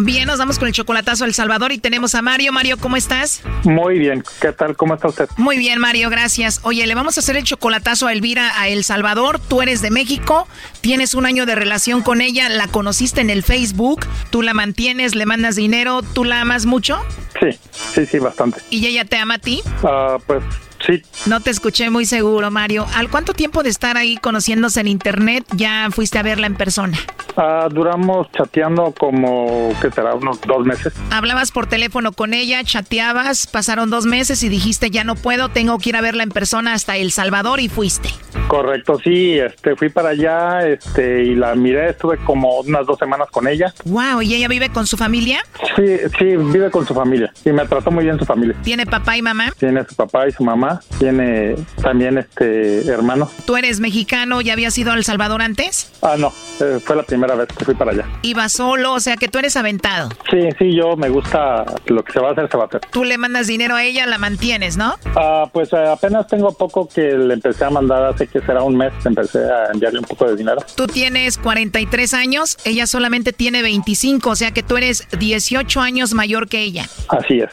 Bien, 0.00 0.28
nos 0.28 0.38
vamos 0.38 0.60
con 0.60 0.68
el 0.68 0.74
chocolatazo 0.74 1.24
a 1.24 1.26
El 1.26 1.34
Salvador 1.34 1.72
y 1.72 1.78
tenemos 1.78 2.14
a 2.14 2.22
Mario. 2.22 2.52
Mario, 2.52 2.76
¿cómo 2.78 2.96
estás? 2.96 3.42
Muy 3.64 3.98
bien, 3.98 4.22
¿qué 4.40 4.52
tal? 4.52 4.76
¿Cómo 4.76 4.94
está 4.94 5.08
usted? 5.08 5.28
Muy 5.36 5.58
bien, 5.58 5.80
Mario, 5.80 6.08
gracias. 6.08 6.60
Oye, 6.62 6.86
le 6.86 6.94
vamos 6.94 7.16
a 7.16 7.20
hacer 7.20 7.36
el 7.36 7.42
chocolatazo 7.42 8.06
a 8.06 8.12
Elvira 8.12 8.60
a 8.60 8.68
El 8.68 8.84
Salvador. 8.84 9.40
Tú 9.40 9.60
eres 9.60 9.82
de 9.82 9.90
México, 9.90 10.46
tienes 10.82 11.14
un 11.14 11.26
año 11.26 11.46
de 11.46 11.56
relación 11.56 12.02
con 12.02 12.20
ella, 12.20 12.48
la 12.48 12.68
conociste 12.68 13.22
en 13.22 13.28
el 13.28 13.42
Facebook, 13.42 14.06
tú 14.30 14.42
la 14.42 14.54
mantienes, 14.54 15.16
le 15.16 15.26
mandas 15.26 15.56
dinero, 15.56 16.02
¿tú 16.02 16.22
la 16.22 16.42
amas 16.42 16.64
mucho? 16.64 17.00
Sí, 17.40 17.58
sí, 17.72 18.06
sí, 18.06 18.18
bastante. 18.20 18.60
¿Y 18.70 18.86
ella 18.86 19.04
te 19.04 19.16
ama 19.16 19.34
a 19.34 19.38
ti? 19.40 19.62
Ah, 19.82 20.18
pues 20.24 20.44
sí, 20.84 21.02
No 21.26 21.40
te 21.40 21.50
escuché 21.50 21.90
muy 21.90 22.04
seguro, 22.04 22.50
Mario. 22.50 22.86
¿Al 22.94 23.08
cuánto 23.08 23.32
tiempo 23.32 23.62
de 23.62 23.70
estar 23.70 23.96
ahí 23.96 24.16
conociéndose 24.16 24.80
en 24.80 24.88
internet 24.88 25.44
ya 25.54 25.88
fuiste 25.90 26.18
a 26.18 26.22
verla 26.22 26.46
en 26.46 26.54
persona? 26.54 26.98
Ah, 27.36 27.68
duramos 27.70 28.30
chateando 28.32 28.92
como, 28.98 29.72
¿qué 29.80 29.90
será? 29.90 30.14
Unos 30.14 30.40
dos 30.40 30.66
meses. 30.66 30.92
Hablabas 31.10 31.52
por 31.52 31.66
teléfono 31.66 32.12
con 32.12 32.34
ella, 32.34 32.64
chateabas, 32.64 33.46
pasaron 33.46 33.90
dos 33.90 34.06
meses 34.06 34.42
y 34.42 34.48
dijiste 34.48 34.90
ya 34.90 35.04
no 35.04 35.14
puedo, 35.14 35.48
tengo 35.48 35.78
que 35.78 35.90
ir 35.90 35.96
a 35.96 36.00
verla 36.00 36.24
en 36.24 36.30
persona 36.30 36.72
hasta 36.72 36.96
El 36.96 37.12
Salvador 37.12 37.60
y 37.60 37.68
fuiste. 37.68 38.08
Correcto, 38.48 38.98
sí, 38.98 39.38
este, 39.38 39.76
fui 39.76 39.88
para 39.88 40.10
allá, 40.10 40.66
este, 40.66 41.24
y 41.24 41.34
la 41.34 41.54
miré, 41.54 41.90
estuve 41.90 42.16
como 42.18 42.60
unas 42.60 42.86
dos 42.86 42.98
semanas 42.98 43.28
con 43.30 43.46
ella. 43.46 43.72
Wow, 43.84 44.22
¿y 44.22 44.34
ella 44.34 44.48
vive 44.48 44.70
con 44.70 44.86
su 44.86 44.96
familia? 44.96 45.40
Sí, 45.76 45.98
sí, 46.18 46.24
vive 46.36 46.70
con 46.70 46.86
su 46.86 46.94
familia 46.94 47.32
y 47.44 47.52
me 47.52 47.64
trató 47.66 47.90
muy 47.90 48.04
bien 48.04 48.18
su 48.18 48.24
familia. 48.24 48.56
¿Tiene 48.62 48.86
papá 48.86 49.16
y 49.16 49.22
mamá? 49.22 49.52
Tiene 49.58 49.84
su 49.84 49.94
papá 49.94 50.28
y 50.28 50.32
su 50.32 50.42
mamá, 50.42 50.67
tiene 50.98 51.56
también 51.82 52.18
este 52.18 52.86
hermano. 52.88 53.28
¿Tú 53.46 53.56
eres 53.56 53.80
mexicano? 53.80 54.40
¿Ya 54.40 54.52
habías 54.52 54.76
ido 54.78 54.92
a 54.92 54.94
El 54.94 55.04
Salvador 55.04 55.42
antes? 55.42 55.92
Ah, 56.02 56.16
no, 56.18 56.32
eh, 56.60 56.78
fue 56.84 56.96
la 56.96 57.02
primera 57.02 57.34
vez 57.34 57.48
que 57.48 57.64
fui 57.64 57.74
para 57.74 57.92
allá. 57.92 58.04
Iba 58.22 58.48
solo, 58.48 58.94
o 58.94 59.00
sea 59.00 59.16
que 59.16 59.28
tú 59.28 59.38
eres 59.38 59.56
aventado. 59.56 60.08
Sí, 60.30 60.48
sí, 60.58 60.74
yo 60.74 60.96
me 60.96 61.08
gusta 61.08 61.64
lo 61.86 62.02
que 62.04 62.12
se 62.12 62.20
va 62.20 62.30
a 62.30 62.32
hacer, 62.32 62.48
se 62.50 62.56
va 62.56 62.64
a 62.64 62.66
hacer. 62.66 62.80
Tú 62.90 63.04
le 63.04 63.18
mandas 63.18 63.46
dinero 63.46 63.74
a 63.74 63.84
ella, 63.84 64.06
la 64.06 64.18
mantienes, 64.18 64.76
¿no? 64.76 64.94
Ah, 65.16 65.48
pues 65.52 65.72
eh, 65.72 65.88
apenas 65.88 66.26
tengo 66.26 66.52
poco 66.52 66.88
que 66.88 67.02
le 67.02 67.34
empecé 67.34 67.64
a 67.64 67.70
mandar, 67.70 68.04
hace 68.04 68.26
que 68.26 68.40
será 68.40 68.62
un 68.62 68.76
mes, 68.76 68.92
empecé 69.04 69.38
a 69.38 69.72
enviarle 69.72 70.00
un 70.00 70.04
poco 70.04 70.26
de 70.26 70.36
dinero. 70.36 70.62
Tú 70.74 70.86
tienes 70.86 71.38
43 71.38 72.14
años, 72.14 72.58
ella 72.64 72.86
solamente 72.86 73.32
tiene 73.32 73.62
25, 73.62 74.30
o 74.30 74.36
sea 74.36 74.52
que 74.52 74.62
tú 74.62 74.76
eres 74.76 75.06
18 75.18 75.80
años 75.80 76.14
mayor 76.14 76.48
que 76.48 76.60
ella. 76.60 76.86
Así 77.08 77.40
es. 77.40 77.50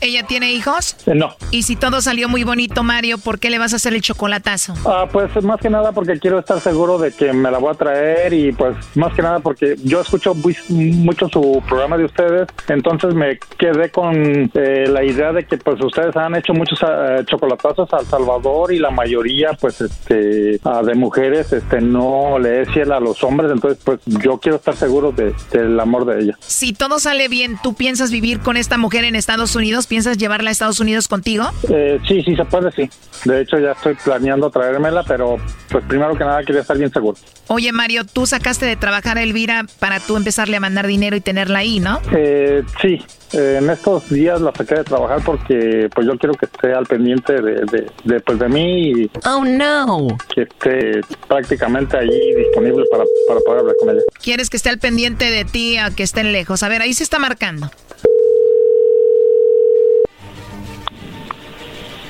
¿Ella 0.00 0.24
tiene 0.26 0.52
hijos? 0.52 0.96
Eh, 1.06 1.14
no. 1.14 1.34
Y 1.50 1.62
si 1.62 1.76
todo 1.76 2.00
salió 2.00 2.28
muy 2.28 2.44
bonito, 2.44 2.82
Mario, 2.82 3.18
¿por 3.18 3.38
qué 3.38 3.50
le 3.50 3.58
vas 3.58 3.72
a 3.72 3.76
hacer 3.76 3.94
el 3.94 4.00
chocolatazo? 4.02 4.74
Ah, 4.86 5.06
pues 5.10 5.30
más 5.42 5.60
que 5.60 5.70
nada 5.70 5.92
porque 5.92 6.18
quiero 6.18 6.38
estar 6.38 6.60
seguro 6.60 6.98
de 6.98 7.12
que 7.12 7.32
me 7.32 7.50
la 7.50 7.58
voy 7.58 7.70
a 7.72 7.74
traer 7.74 8.32
y 8.32 8.52
pues 8.52 8.76
más 8.94 9.12
que 9.14 9.22
nada 9.22 9.40
porque 9.40 9.76
yo 9.84 10.00
escucho 10.00 10.34
muy- 10.34 10.56
mucho 10.68 11.28
su 11.28 11.62
programa 11.68 11.96
de 11.96 12.04
ustedes, 12.04 12.48
entonces 12.68 13.14
me 13.14 13.38
quedé 13.58 13.90
con 13.90 14.50
eh, 14.54 14.86
la 14.88 15.02
idea 15.04 15.32
de 15.32 15.44
que 15.46 15.56
pues 15.58 15.82
ustedes 15.82 16.14
han 16.16 16.34
hecho 16.36 16.52
muchos 16.54 16.78
eh, 16.82 17.24
chocolatazos 17.26 17.92
a 17.92 17.98
El 18.00 18.06
Salvador 18.06 18.72
y 18.72 18.78
la 18.78 18.90
mayoría 18.90 19.52
pues 19.60 19.80
este 19.80 20.60
ah, 20.64 20.82
de 20.82 20.94
mujeres 20.94 21.52
este 21.52 21.80
no 21.80 22.38
le 22.38 22.62
es 22.62 22.68
fiel 22.70 22.92
a 22.92 23.00
los 23.00 23.22
hombres, 23.24 23.50
entonces 23.50 23.78
pues 23.84 24.00
yo 24.06 24.38
quiero 24.38 24.56
estar 24.56 24.76
seguro 24.76 25.12
de- 25.12 25.34
del 25.52 25.78
amor 25.80 26.04
de 26.04 26.20
ella. 26.22 26.38
Si 26.40 26.72
todo 26.72 26.98
sale 26.98 27.28
bien, 27.28 27.58
¿tú 27.62 27.74
piensas 27.74 28.10
vivir 28.10 28.40
con 28.40 28.56
esta 28.56 28.78
mujer 28.78 29.04
en 29.04 29.16
Estados 29.16 29.56
Unidos? 29.56 29.87
¿Piensas 29.88 30.18
llevarla 30.18 30.50
a 30.50 30.52
Estados 30.52 30.80
Unidos 30.80 31.08
contigo? 31.08 31.44
Eh, 31.70 31.98
sí, 32.06 32.22
sí 32.22 32.36
se 32.36 32.44
puede, 32.44 32.70
sí. 32.72 32.88
De 33.24 33.40
hecho 33.40 33.58
ya 33.58 33.72
estoy 33.72 33.94
planeando 34.04 34.50
traérmela, 34.50 35.02
pero 35.02 35.36
pues 35.70 35.84
primero 35.86 36.14
que 36.16 36.24
nada 36.24 36.42
quería 36.44 36.60
estar 36.60 36.76
bien 36.76 36.92
seguro. 36.92 37.16
Oye, 37.48 37.72
Mario, 37.72 38.04
tú 38.04 38.26
sacaste 38.26 38.66
de 38.66 38.76
trabajar 38.76 39.16
a 39.18 39.22
Elvira 39.22 39.64
para 39.80 39.98
tú 40.00 40.16
empezarle 40.16 40.56
a 40.56 40.60
mandar 40.60 40.86
dinero 40.86 41.16
y 41.16 41.20
tenerla 41.20 41.60
ahí, 41.60 41.80
¿no? 41.80 42.00
Eh, 42.14 42.62
sí, 42.82 43.02
eh, 43.32 43.58
en 43.62 43.70
estos 43.70 44.08
días 44.10 44.40
la 44.40 44.52
saqué 44.54 44.76
de 44.76 44.84
trabajar 44.84 45.20
porque 45.24 45.88
pues 45.94 46.06
yo 46.06 46.16
quiero 46.18 46.34
que 46.34 46.46
esté 46.46 46.72
al 46.74 46.84
pendiente 46.86 47.32
de, 47.32 47.52
de, 47.72 47.86
de, 48.04 48.20
pues, 48.20 48.38
de 48.38 48.48
mí 48.48 48.90
y 48.92 49.10
Oh, 49.24 49.42
no. 49.44 50.08
que 50.34 50.42
esté 50.42 51.00
prácticamente 51.26 51.96
allí 51.96 52.34
disponible 52.36 52.84
para, 52.90 53.04
para 53.26 53.40
poder 53.40 53.60
hablar 53.60 53.74
con 53.80 53.90
ella. 53.90 54.02
Quieres 54.22 54.50
que 54.50 54.58
esté 54.58 54.68
al 54.68 54.78
pendiente 54.78 55.30
de 55.30 55.44
ti 55.46 55.78
a 55.78 55.90
que 55.90 56.02
estén 56.02 56.30
lejos. 56.32 56.62
A 56.62 56.68
ver, 56.68 56.82
ahí 56.82 56.92
se 56.92 57.02
está 57.02 57.18
marcando. 57.18 57.70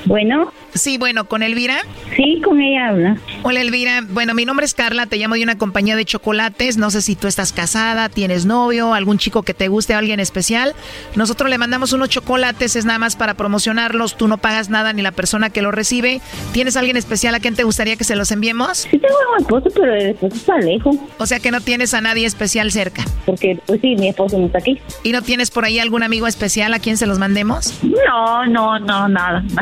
Bueno. 0.09 0.51
Sí, 0.73 0.97
bueno, 0.97 1.27
¿con 1.27 1.43
Elvira? 1.43 1.81
Sí, 2.15 2.41
con 2.43 2.61
ella 2.61 2.89
habla. 2.89 3.17
Hola 3.43 3.61
Elvira, 3.61 4.01
bueno, 4.07 4.33
mi 4.33 4.45
nombre 4.45 4.65
es 4.65 4.73
Carla, 4.73 5.05
te 5.05 5.17
llamo 5.17 5.35
de 5.35 5.43
una 5.43 5.57
compañía 5.57 5.95
de 5.95 6.05
chocolates, 6.05 6.77
no 6.77 6.91
sé 6.91 7.01
si 7.01 7.15
tú 7.15 7.27
estás 7.27 7.53
casada, 7.53 8.09
tienes 8.09 8.45
novio, 8.45 8.93
algún 8.93 9.17
chico 9.17 9.43
que 9.43 9.53
te 9.53 9.67
guste, 9.67 9.93
alguien 9.93 10.19
especial. 10.19 10.73
Nosotros 11.15 11.49
le 11.49 11.57
mandamos 11.57 11.93
unos 11.93 12.09
chocolates, 12.09 12.75
es 12.75 12.85
nada 12.85 12.99
más 12.99 13.15
para 13.15 13.33
promocionarlos, 13.33 14.15
tú 14.17 14.27
no 14.27 14.37
pagas 14.37 14.69
nada 14.69 14.93
ni 14.93 15.01
la 15.01 15.11
persona 15.11 15.49
que 15.49 15.61
lo 15.61 15.71
recibe. 15.71 16.21
¿Tienes 16.51 16.77
alguien 16.77 16.97
especial 16.97 17.35
a 17.35 17.39
quien 17.39 17.55
te 17.55 17.63
gustaría 17.63 17.95
que 17.95 18.03
se 18.03 18.15
los 18.15 18.31
enviemos? 18.31 18.79
Sí 18.89 18.97
tengo 18.97 19.15
a 19.15 19.37
mi 19.37 19.41
esposo, 19.43 19.69
pero 19.73 19.93
el 19.93 20.05
esposo 20.07 20.35
está 20.35 20.57
lejos. 20.57 20.95
O 21.17 21.25
sea 21.25 21.39
que 21.39 21.51
no 21.51 21.61
tienes 21.61 21.93
a 21.93 22.01
nadie 22.01 22.25
especial 22.25 22.71
cerca. 22.71 23.03
Porque, 23.25 23.59
pues 23.65 23.81
sí, 23.81 23.95
mi 23.95 24.09
esposo 24.09 24.37
no 24.37 24.45
está 24.47 24.59
aquí. 24.59 24.79
¿Y 25.03 25.11
no 25.11 25.21
tienes 25.21 25.51
por 25.51 25.65
ahí 25.65 25.79
algún 25.79 26.03
amigo 26.03 26.27
especial 26.27 26.73
a 26.73 26.79
quien 26.79 26.97
se 26.97 27.05
los 27.05 27.19
mandemos? 27.19 27.79
No, 27.83 28.45
no, 28.45 28.79
no, 28.79 29.07
nada. 29.09 29.43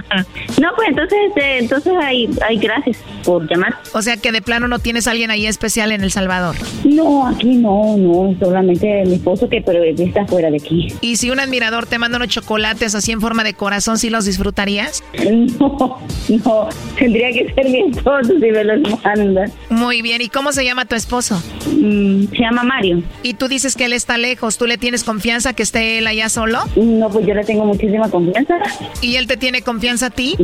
No, 0.62 0.70
pues 0.76 0.97
entonces, 0.98 1.32
eh, 1.36 1.58
entonces 1.60 1.94
ahí, 2.02 2.30
ahí 2.48 2.58
gracias 2.58 2.98
por 3.24 3.48
llamar. 3.48 3.76
O 3.94 4.02
sea 4.02 4.18
que 4.18 4.32
de 4.32 4.42
plano 4.42 4.68
no 4.68 4.80
tienes 4.80 5.08
a 5.08 5.12
alguien 5.12 5.30
ahí 5.30 5.46
especial 5.46 5.92
en 5.92 6.02
El 6.02 6.12
Salvador. 6.12 6.56
No, 6.84 7.28
aquí 7.28 7.56
no, 7.56 7.96
no, 7.98 8.36
solamente 8.40 9.04
mi 9.06 9.16
esposo 9.16 9.48
que 9.48 9.62
pero 9.62 9.84
está 9.84 10.26
fuera 10.26 10.50
de 10.50 10.58
aquí. 10.58 10.88
Y 11.02 11.18
si 11.18 11.30
un 11.30 11.40
admirador 11.40 11.86
te 11.86 12.00
manda 12.00 12.18
unos 12.18 12.30
chocolates 12.30 12.96
así 12.96 13.12
en 13.12 13.22
forma 13.22 13.44
de 13.44 13.54
corazón, 13.54 14.00
¿sí 14.00 14.10
los 14.10 14.26
disfrutarías? 14.26 15.04
No, 15.60 16.00
no, 16.30 16.70
tendría 16.98 17.32
que 17.32 17.52
ser 17.54 17.70
mi 17.70 17.90
esposo 17.90 18.34
si 18.40 18.52
me 18.52 18.64
los 18.64 19.04
manda. 19.04 19.46
Muy 19.70 20.02
bien, 20.02 20.22
¿y 20.22 20.30
cómo 20.30 20.52
se 20.52 20.66
llama 20.66 20.86
tu 20.86 20.96
esposo? 20.96 21.42
Mm, 21.72 22.28
se 22.28 22.38
llama 22.40 22.64
Mario. 22.64 23.04
Y 23.24 23.36
tú 23.36 23.48
dices 23.48 23.76
que 23.76 23.86
él 23.86 23.94
está 23.94 24.18
lejos. 24.18 24.58
¿Tú 24.58 24.66
le 24.66 24.78
tienes 24.78 25.04
confianza 25.04 25.54
que 25.54 25.64
esté 25.64 26.00
él 26.00 26.08
allá 26.08 26.30
solo? 26.30 26.60
No, 26.76 27.10
pues 27.10 27.26
yo 27.26 27.34
le 27.34 27.44
tengo 27.44 27.66
muchísima 27.66 28.10
confianza. 28.10 28.56
¿Y 29.02 29.16
él 29.16 29.28
te 29.28 29.38
tiene 29.38 29.62
confianza 29.62 30.08
a 30.08 30.10
ti? 30.10 30.36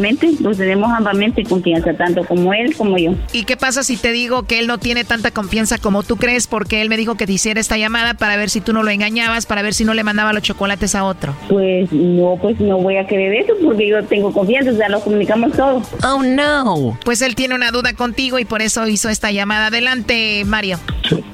Igualmente, 0.00 0.42
nos 0.42 0.56
tenemos 0.56 0.90
ambamente 0.90 1.44
confianza, 1.44 1.92
tanto 1.92 2.24
como 2.24 2.54
él 2.54 2.74
como 2.74 2.96
yo. 2.96 3.14
¿Y 3.34 3.44
qué 3.44 3.58
pasa 3.58 3.82
si 3.82 3.98
te 3.98 4.12
digo 4.12 4.44
que 4.44 4.58
él 4.58 4.66
no 4.66 4.78
tiene 4.78 5.04
tanta 5.04 5.30
confianza 5.30 5.76
como 5.76 6.02
tú 6.02 6.16
crees? 6.16 6.46
Porque 6.46 6.80
él 6.80 6.88
me 6.88 6.96
dijo 6.96 7.16
que 7.16 7.26
te 7.26 7.34
hiciera 7.34 7.60
esta 7.60 7.76
llamada 7.76 8.14
para 8.14 8.36
ver 8.36 8.48
si 8.48 8.62
tú 8.62 8.72
no 8.72 8.82
lo 8.82 8.90
engañabas, 8.90 9.44
para 9.44 9.60
ver 9.60 9.74
si 9.74 9.84
no 9.84 9.92
le 9.92 10.02
mandaba 10.02 10.32
los 10.32 10.42
chocolates 10.42 10.94
a 10.94 11.04
otro. 11.04 11.34
Pues 11.50 11.92
no, 11.92 12.38
pues 12.40 12.58
no 12.60 12.78
voy 12.78 12.96
a 12.96 13.06
creer 13.06 13.44
eso 13.44 13.52
porque 13.62 13.88
yo 13.88 14.02
tengo 14.04 14.32
confianza, 14.32 14.70
o 14.70 14.74
sea, 14.74 14.88
lo 14.88 15.00
comunicamos 15.00 15.52
todo. 15.52 15.82
Oh, 16.02 16.22
no. 16.22 16.98
Pues 17.04 17.20
él 17.20 17.34
tiene 17.34 17.54
una 17.54 17.70
duda 17.70 17.92
contigo 17.92 18.38
y 18.38 18.46
por 18.46 18.62
eso 18.62 18.86
hizo 18.86 19.10
esta 19.10 19.30
llamada. 19.30 19.66
Adelante, 19.66 20.44
Mario. 20.46 20.78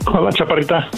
Hola, 0.07 0.33
chaparrita. 0.33 0.91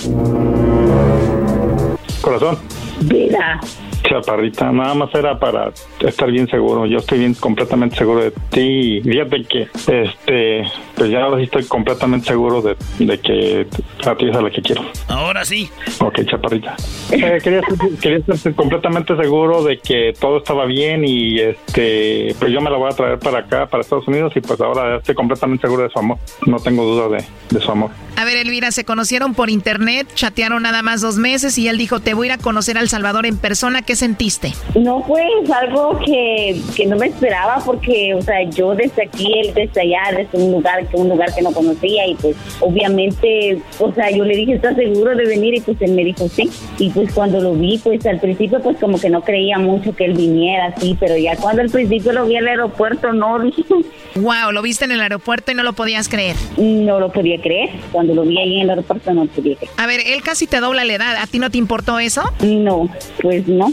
Corazón. 2.23 2.59
Vida. 3.03 3.61
Chaparrita, 4.03 4.71
nada 4.73 4.95
más 4.95 5.15
era 5.15 5.39
para 5.39 5.73
estar 6.01 6.31
bien 6.31 6.49
seguro. 6.49 6.87
Yo 6.87 6.99
estoy 6.99 7.19
bien 7.21 7.35
completamente 7.35 7.97
seguro 7.97 8.23
de 8.23 8.33
ti. 8.51 8.99
Y 8.99 9.03
fíjate 9.03 9.45
que, 9.45 9.63
este, 9.63 10.63
pues 10.95 11.11
ya 11.11 11.25
ahora 11.25 11.39
sí 11.39 11.45
estoy 11.45 11.65
completamente 11.65 12.29
seguro 12.29 12.63
de, 12.63 12.77
de 12.99 13.19
que 13.19 13.67
a 14.07 14.15
ti 14.17 14.29
es 14.29 14.37
a 14.37 14.43
la 14.43 14.51
que 14.51 14.63
quiero. 14.63 14.83
Ahora 15.09 15.45
sí. 15.45 15.69
Ok, 16.01 16.21
chaparrita. 16.25 16.77
Eh, 17.11 17.39
quería, 17.43 17.61
quería 18.01 18.19
estar 18.19 18.55
completamente 18.55 19.17
seguro 19.17 19.63
de 19.63 19.79
que 19.79 20.15
todo 20.19 20.39
estaba 20.39 20.65
bien 20.65 21.05
y, 21.05 21.41
este, 21.41 22.35
pues 22.39 22.53
yo 22.53 22.61
me 22.61 22.71
la 22.71 22.77
voy 22.77 22.91
a 22.91 22.97
traer 22.97 23.19
para 23.19 23.41
acá, 23.41 23.67
para 23.67 23.83
Estados 23.83 24.09
Unidos 24.09 24.33
y 24.37 24.41
pues 24.41 24.61
ahora 24.61 24.97
estoy 24.97 25.15
completamente 25.15 25.63
seguro 25.63 25.83
de 25.83 25.91
su 25.91 25.99
amor. 25.99 26.19
No 26.47 26.59
tengo 26.59 26.85
duda 26.85 27.09
de, 27.09 27.25
de 27.51 27.61
su 27.61 27.71
amor. 27.71 27.91
A 28.17 28.25
ver, 28.25 28.37
Elvira, 28.37 28.73
se 28.73 28.85
conocieron 28.85 29.35
por 29.35 29.49
internet, 29.49 30.09
chatearon 30.15 30.63
nada 30.63 30.83
más 30.83 31.01
dos 31.01 31.19
meses 31.19 31.57
y 31.57 31.69
él 31.69 31.79
dijo, 31.79 32.01
te 32.01 32.15
voy 32.15 32.27
a 32.27 32.35
ir 32.35 32.41
a 32.41 32.43
conocer 32.43 32.77
a 32.77 32.81
El 32.81 32.89
Salvador 32.89 33.27
en 33.27 33.37
persona. 33.37 33.83
¿Qué 33.89 33.97
sentiste? 33.97 34.53
No, 34.75 35.03
pues 35.09 35.25
algo 35.51 35.99
que, 36.05 36.61
que 36.77 36.85
no 36.85 36.97
me 36.97 37.07
esperaba 37.07 37.57
porque, 37.65 38.13
o 38.13 38.21
sea, 38.21 38.43
yo 38.43 38.75
desde 38.75 39.05
aquí, 39.05 39.33
él 39.41 39.55
desde 39.55 39.81
allá, 39.81 40.15
desde 40.15 40.45
un 40.45 40.53
lugar 40.53 40.87
que 40.89 40.97
un 40.99 41.09
lugar 41.09 41.35
que 41.35 41.41
no 41.41 41.53
conocía 41.53 42.07
y 42.07 42.15
pues 42.17 42.37
obviamente, 42.61 43.63
o 43.79 43.91
sea, 43.95 44.11
yo 44.11 44.27
le 44.27 44.37
dije, 44.37 44.57
¿estás 44.57 44.77
seguro 44.77 45.17
de 45.17 45.25
venir? 45.25 45.55
Y 45.55 45.61
pues 45.61 45.81
él 45.81 45.93
me 45.93 46.05
dijo, 46.05 46.29
sí. 46.29 46.51
Y 46.79 46.91
pues 46.91 47.15
cuando 47.15 47.41
lo 47.41 47.55
vi, 47.55 47.79
pues 47.79 48.05
al 48.05 48.21
principio 48.21 48.61
pues 48.61 48.77
como 48.77 49.01
que 49.01 49.09
no 49.09 49.23
creía 49.23 49.59
mucho 49.59 49.97
que 49.97 50.05
él 50.05 50.13
viniera 50.13 50.67
así, 50.67 50.95
pero 51.01 51.17
ya 51.17 51.35
cuando 51.37 51.63
al 51.63 51.71
principio 51.71 52.13
lo 52.13 52.27
vi 52.27 52.37
al 52.37 52.47
aeropuerto, 52.47 53.15
no, 53.15 53.39
Wow, 54.17 54.53
lo 54.53 54.63
viste 54.63 54.85
en 54.85 54.93
el 54.93 55.01
aeropuerto 55.01 55.53
y 55.53 55.55
no 55.55 55.63
lo 55.63 55.73
podías 55.73 56.09
creer. 56.09 56.37
no 56.57 56.99
lo 57.01 57.11
podía 57.11 57.41
creer. 57.41 57.71
Cuando 57.93 58.15
lo 58.15 58.23
vi 58.23 58.39
ahí 58.39 58.57
en 58.57 58.63
el 58.63 58.71
aeropuerto 58.71 59.15
no 59.15 59.25
lo 59.25 59.31
podía 59.31 59.57
creer. 59.57 59.73
A 59.77 59.87
ver, 59.87 60.01
él 60.05 60.23
casi 60.23 60.47
te 60.47 60.61
dobla 60.61 60.85
la 60.85 60.93
edad. 60.93 61.17
¿A 61.17 61.27
ti 61.27 61.39
no 61.39 61.51
te 61.51 61.59
importó 61.59 61.99
eso? 61.99 62.23
No, 62.43 62.89
pues 63.23 63.47
no. 63.47 63.73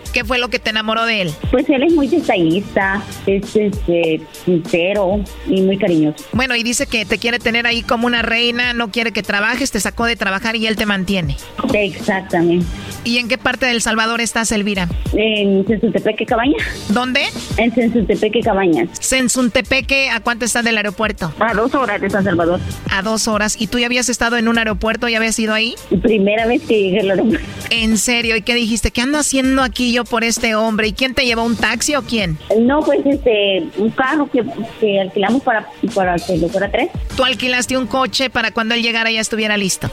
¿Qué 0.13 0.25
fue 0.25 0.39
lo 0.39 0.49
que 0.49 0.59
te 0.59 0.69
enamoró 0.69 1.05
de 1.05 1.21
él? 1.21 1.33
Pues 1.51 1.69
él 1.69 1.83
es 1.83 1.93
muy 1.93 2.07
detallista, 2.07 3.01
es 3.25 3.55
este, 3.55 4.21
sincero 4.45 5.23
y 5.47 5.61
muy 5.61 5.77
cariñoso. 5.77 6.23
Bueno, 6.33 6.55
y 6.55 6.63
dice 6.63 6.85
que 6.85 7.05
te 7.05 7.17
quiere 7.17 7.39
tener 7.39 7.65
ahí 7.65 7.81
como 7.81 8.07
una 8.07 8.21
reina, 8.21 8.73
no 8.73 8.91
quiere 8.91 9.11
que 9.11 9.23
trabajes, 9.23 9.71
te 9.71 9.79
sacó 9.79 10.05
de 10.05 10.15
trabajar 10.15 10.55
y 10.55 10.67
él 10.67 10.75
te 10.75 10.85
mantiene. 10.85 11.37
Exactamente. 11.73 12.65
¿Y 13.03 13.17
en 13.17 13.27
qué 13.27 13.37
parte 13.37 13.65
del 13.65 13.81
Salvador 13.81 14.21
estás, 14.21 14.51
Elvira? 14.51 14.87
En 15.13 15.65
Sensuntepeque 15.65 16.25
Cabañas. 16.25 16.61
¿Dónde? 16.89 17.23
En 17.57 17.73
Sensuntepeque 17.73 18.41
Cabañas. 18.41 18.89
Sensuntepeque, 18.99 20.09
¿a 20.09 20.19
cuánto 20.19 20.45
está 20.45 20.61
del 20.61 20.77
aeropuerto? 20.77 21.33
A 21.39 21.53
dos 21.53 21.73
horas 21.73 21.99
de 21.99 22.09
San 22.09 22.23
Salvador. 22.23 22.59
A 22.91 23.01
dos 23.01 23.27
horas. 23.27 23.59
¿Y 23.59 23.67
tú 23.67 23.79
ya 23.79 23.87
habías 23.87 24.09
estado 24.09 24.37
en 24.37 24.47
un 24.47 24.57
aeropuerto? 24.57 25.07
¿Ya 25.07 25.17
habías 25.17 25.39
ido 25.39 25.53
ahí? 25.53 25.73
Primera 26.01 26.45
vez 26.45 26.61
que 26.61 26.79
llegué 26.79 26.99
al 26.99 27.11
aeropuerto. 27.11 27.47
¿En 27.71 27.97
serio? 27.97 28.35
¿Y 28.35 28.41
qué 28.41 28.53
dijiste? 28.53 28.91
¿Qué 28.91 29.01
ando 29.01 29.17
haciendo 29.17 29.63
aquí 29.63 29.93
yo 29.93 30.00
por 30.05 30.23
este 30.23 30.55
hombre? 30.55 30.87
¿Y 30.87 30.93
quién 30.93 31.13
te 31.13 31.25
llevó? 31.25 31.43
¿Un 31.43 31.55
taxi 31.55 31.95
o 31.95 32.01
quién? 32.01 32.37
No, 32.59 32.81
pues 32.81 32.99
este, 33.05 33.63
un 33.77 33.89
carro 33.91 34.29
que, 34.29 34.43
que 34.79 34.99
alquilamos 34.99 35.41
para, 35.43 35.67
para 35.93 36.15
que 36.15 36.37
lo 36.37 36.47
fuera 36.49 36.69
tres. 36.69 36.89
Tú 37.15 37.23
alquilaste 37.23 37.77
un 37.77 37.87
coche 37.87 38.29
para 38.29 38.51
cuando 38.51 38.75
él 38.75 38.81
llegara 38.81 39.11
ya 39.11 39.21
estuviera 39.21 39.57
listo. 39.57 39.89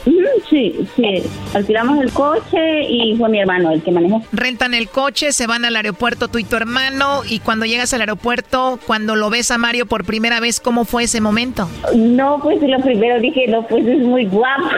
Sí, 0.49 0.87
sí. 0.95 1.23
Alquilamos 1.53 1.99
el 1.99 2.11
coche 2.11 2.83
y 2.87 3.15
fue 3.17 3.29
mi 3.29 3.39
hermano 3.39 3.71
el 3.71 3.81
que 3.83 3.91
manejó. 3.91 4.21
Rentan 4.31 4.73
el 4.73 4.89
coche, 4.89 5.31
se 5.31 5.47
van 5.47 5.65
al 5.65 5.75
aeropuerto 5.75 6.27
tú 6.27 6.39
y 6.39 6.43
tu 6.43 6.55
hermano 6.55 7.21
y 7.27 7.39
cuando 7.39 7.65
llegas 7.65 7.93
al 7.93 8.01
aeropuerto, 8.01 8.79
cuando 8.87 9.15
lo 9.15 9.29
ves 9.29 9.51
a 9.51 9.57
Mario 9.57 9.85
por 9.85 10.05
primera 10.05 10.39
vez, 10.39 10.59
¿cómo 10.59 10.85
fue 10.85 11.03
ese 11.03 11.21
momento? 11.21 11.69
No, 11.95 12.39
pues 12.41 12.61
lo 12.61 12.79
primero 12.79 13.19
dije, 13.19 13.47
no, 13.47 13.65
pues 13.67 13.85
es 13.85 13.99
muy 13.99 14.25
guapo. 14.25 14.69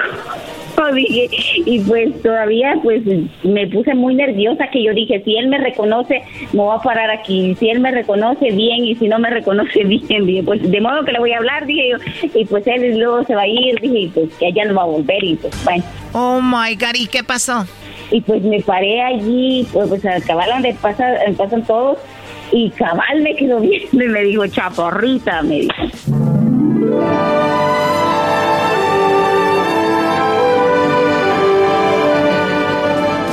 Dije, 0.93 1.29
y 1.65 1.79
pues 1.81 2.21
todavía 2.21 2.75
pues 2.83 3.01
me 3.43 3.67
puse 3.67 3.93
muy 3.95 4.15
nerviosa 4.15 4.67
que 4.67 4.83
yo 4.83 4.93
dije, 4.93 5.21
si 5.23 5.37
él 5.37 5.47
me 5.47 5.57
reconoce, 5.57 6.21
me 6.51 6.59
voy 6.59 6.75
a 6.77 6.81
parar 6.81 7.09
aquí. 7.09 7.55
Si 7.59 7.69
él 7.69 7.79
me 7.79 7.91
reconoce 7.91 8.51
bien 8.51 8.85
y 8.85 8.95
si 8.95 9.07
no 9.07 9.19
me 9.19 9.29
reconoce 9.29 9.83
bien, 9.85 10.25
dije, 10.25 10.43
pues 10.43 10.69
de 10.69 10.81
modo 10.81 11.05
que 11.05 11.13
le 11.13 11.19
voy 11.19 11.31
a 11.31 11.37
hablar, 11.37 11.65
dije 11.65 11.91
yo. 11.91 11.97
Y 12.33 12.45
pues 12.45 12.65
él 12.67 12.97
luego 12.97 13.23
se 13.23 13.35
va 13.35 13.43
a 13.43 13.47
ir, 13.47 13.79
dije, 13.79 13.99
y 13.99 14.07
pues 14.07 14.33
que 14.35 14.47
allá 14.47 14.65
no 14.65 14.75
va 14.75 14.83
a 14.83 14.87
volver 14.87 15.23
y 15.23 15.35
pues 15.35 15.63
bueno. 15.63 15.83
Oh 16.13 16.41
my 16.41 16.75
God, 16.75 16.95
¿y 16.95 17.07
qué 17.07 17.23
pasó? 17.23 17.65
Y 18.11 18.19
pues 18.21 18.41
me 18.43 18.59
paré 18.61 19.01
allí, 19.01 19.65
pues, 19.71 19.87
pues 19.87 20.05
al 20.05 20.23
cabal 20.23 20.49
donde 20.49 20.73
pasa, 20.81 21.13
pasan 21.37 21.63
todos 21.65 21.97
y 22.51 22.69
cabal 22.71 23.21
me 23.21 23.35
quedó 23.35 23.59
viendo 23.61 24.03
y 24.03 24.07
me 24.07 24.21
dijo, 24.23 24.45
chaporrita, 24.47 25.41
me 25.41 25.61
dijo. 25.61 25.73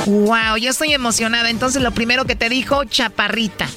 Wow, 0.05 0.57
yo 0.59 0.69
estoy 0.69 0.93
emocionada. 0.93 1.49
Entonces 1.49 1.81
lo 1.81 1.91
primero 1.91 2.25
que 2.25 2.35
te 2.35 2.49
dijo, 2.49 2.83
chaparrita. 2.85 3.67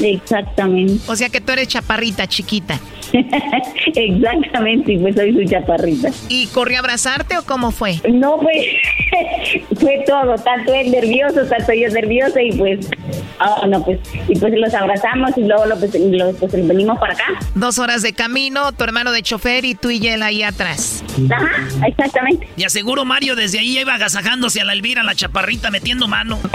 Exactamente. 0.00 1.00
O 1.06 1.16
sea 1.16 1.28
que 1.28 1.40
tú 1.40 1.52
eres 1.52 1.68
chaparrita, 1.68 2.26
chiquita. 2.26 2.78
Exactamente, 3.94 4.98
pues 5.00 5.14
soy 5.14 5.32
su 5.32 5.44
chaparrita. 5.44 6.10
¿Y 6.28 6.46
corrió 6.48 6.76
a 6.78 6.80
abrazarte 6.80 7.36
o 7.38 7.42
cómo 7.42 7.70
fue? 7.70 7.94
No, 8.10 8.38
pues 8.38 8.64
fue 9.80 10.02
todo, 10.06 10.34
tanto 10.36 10.72
él 10.74 10.90
nervioso, 10.90 11.44
tanto 11.46 11.72
yo 11.72 11.88
nerviosa 11.88 12.40
y 12.42 12.52
pues, 12.52 12.88
ah, 13.38 13.64
no, 13.68 13.84
pues, 13.84 13.98
y 14.28 14.38
pues 14.38 14.52
los 14.56 14.72
abrazamos 14.74 15.30
y 15.36 15.42
luego 15.42 15.66
lo, 15.66 15.78
pues, 15.78 15.94
lo- 15.98 16.32
pues, 16.34 16.52
venimos 16.66 16.98
para 16.98 17.14
acá. 17.14 17.24
Dos 17.54 17.78
horas 17.78 18.02
de 18.02 18.12
camino, 18.12 18.72
tu 18.72 18.84
hermano 18.84 19.12
de 19.12 19.22
chofer 19.22 19.64
y 19.64 19.74
tú 19.74 19.90
y 19.90 20.06
él 20.06 20.22
ahí 20.22 20.42
atrás. 20.42 21.02
Ajá, 21.30 21.86
exactamente. 21.86 22.48
Y 22.56 22.64
aseguro 22.64 23.04
Mario 23.04 23.36
desde 23.36 23.58
ahí 23.58 23.78
iba 23.78 23.94
agasajándose 23.94 24.60
a 24.60 24.64
la 24.64 24.72
Elvira, 24.72 25.02
la 25.02 25.14
chaparrita, 25.14 25.70
metiendo 25.70 26.08
mano. 26.08 26.38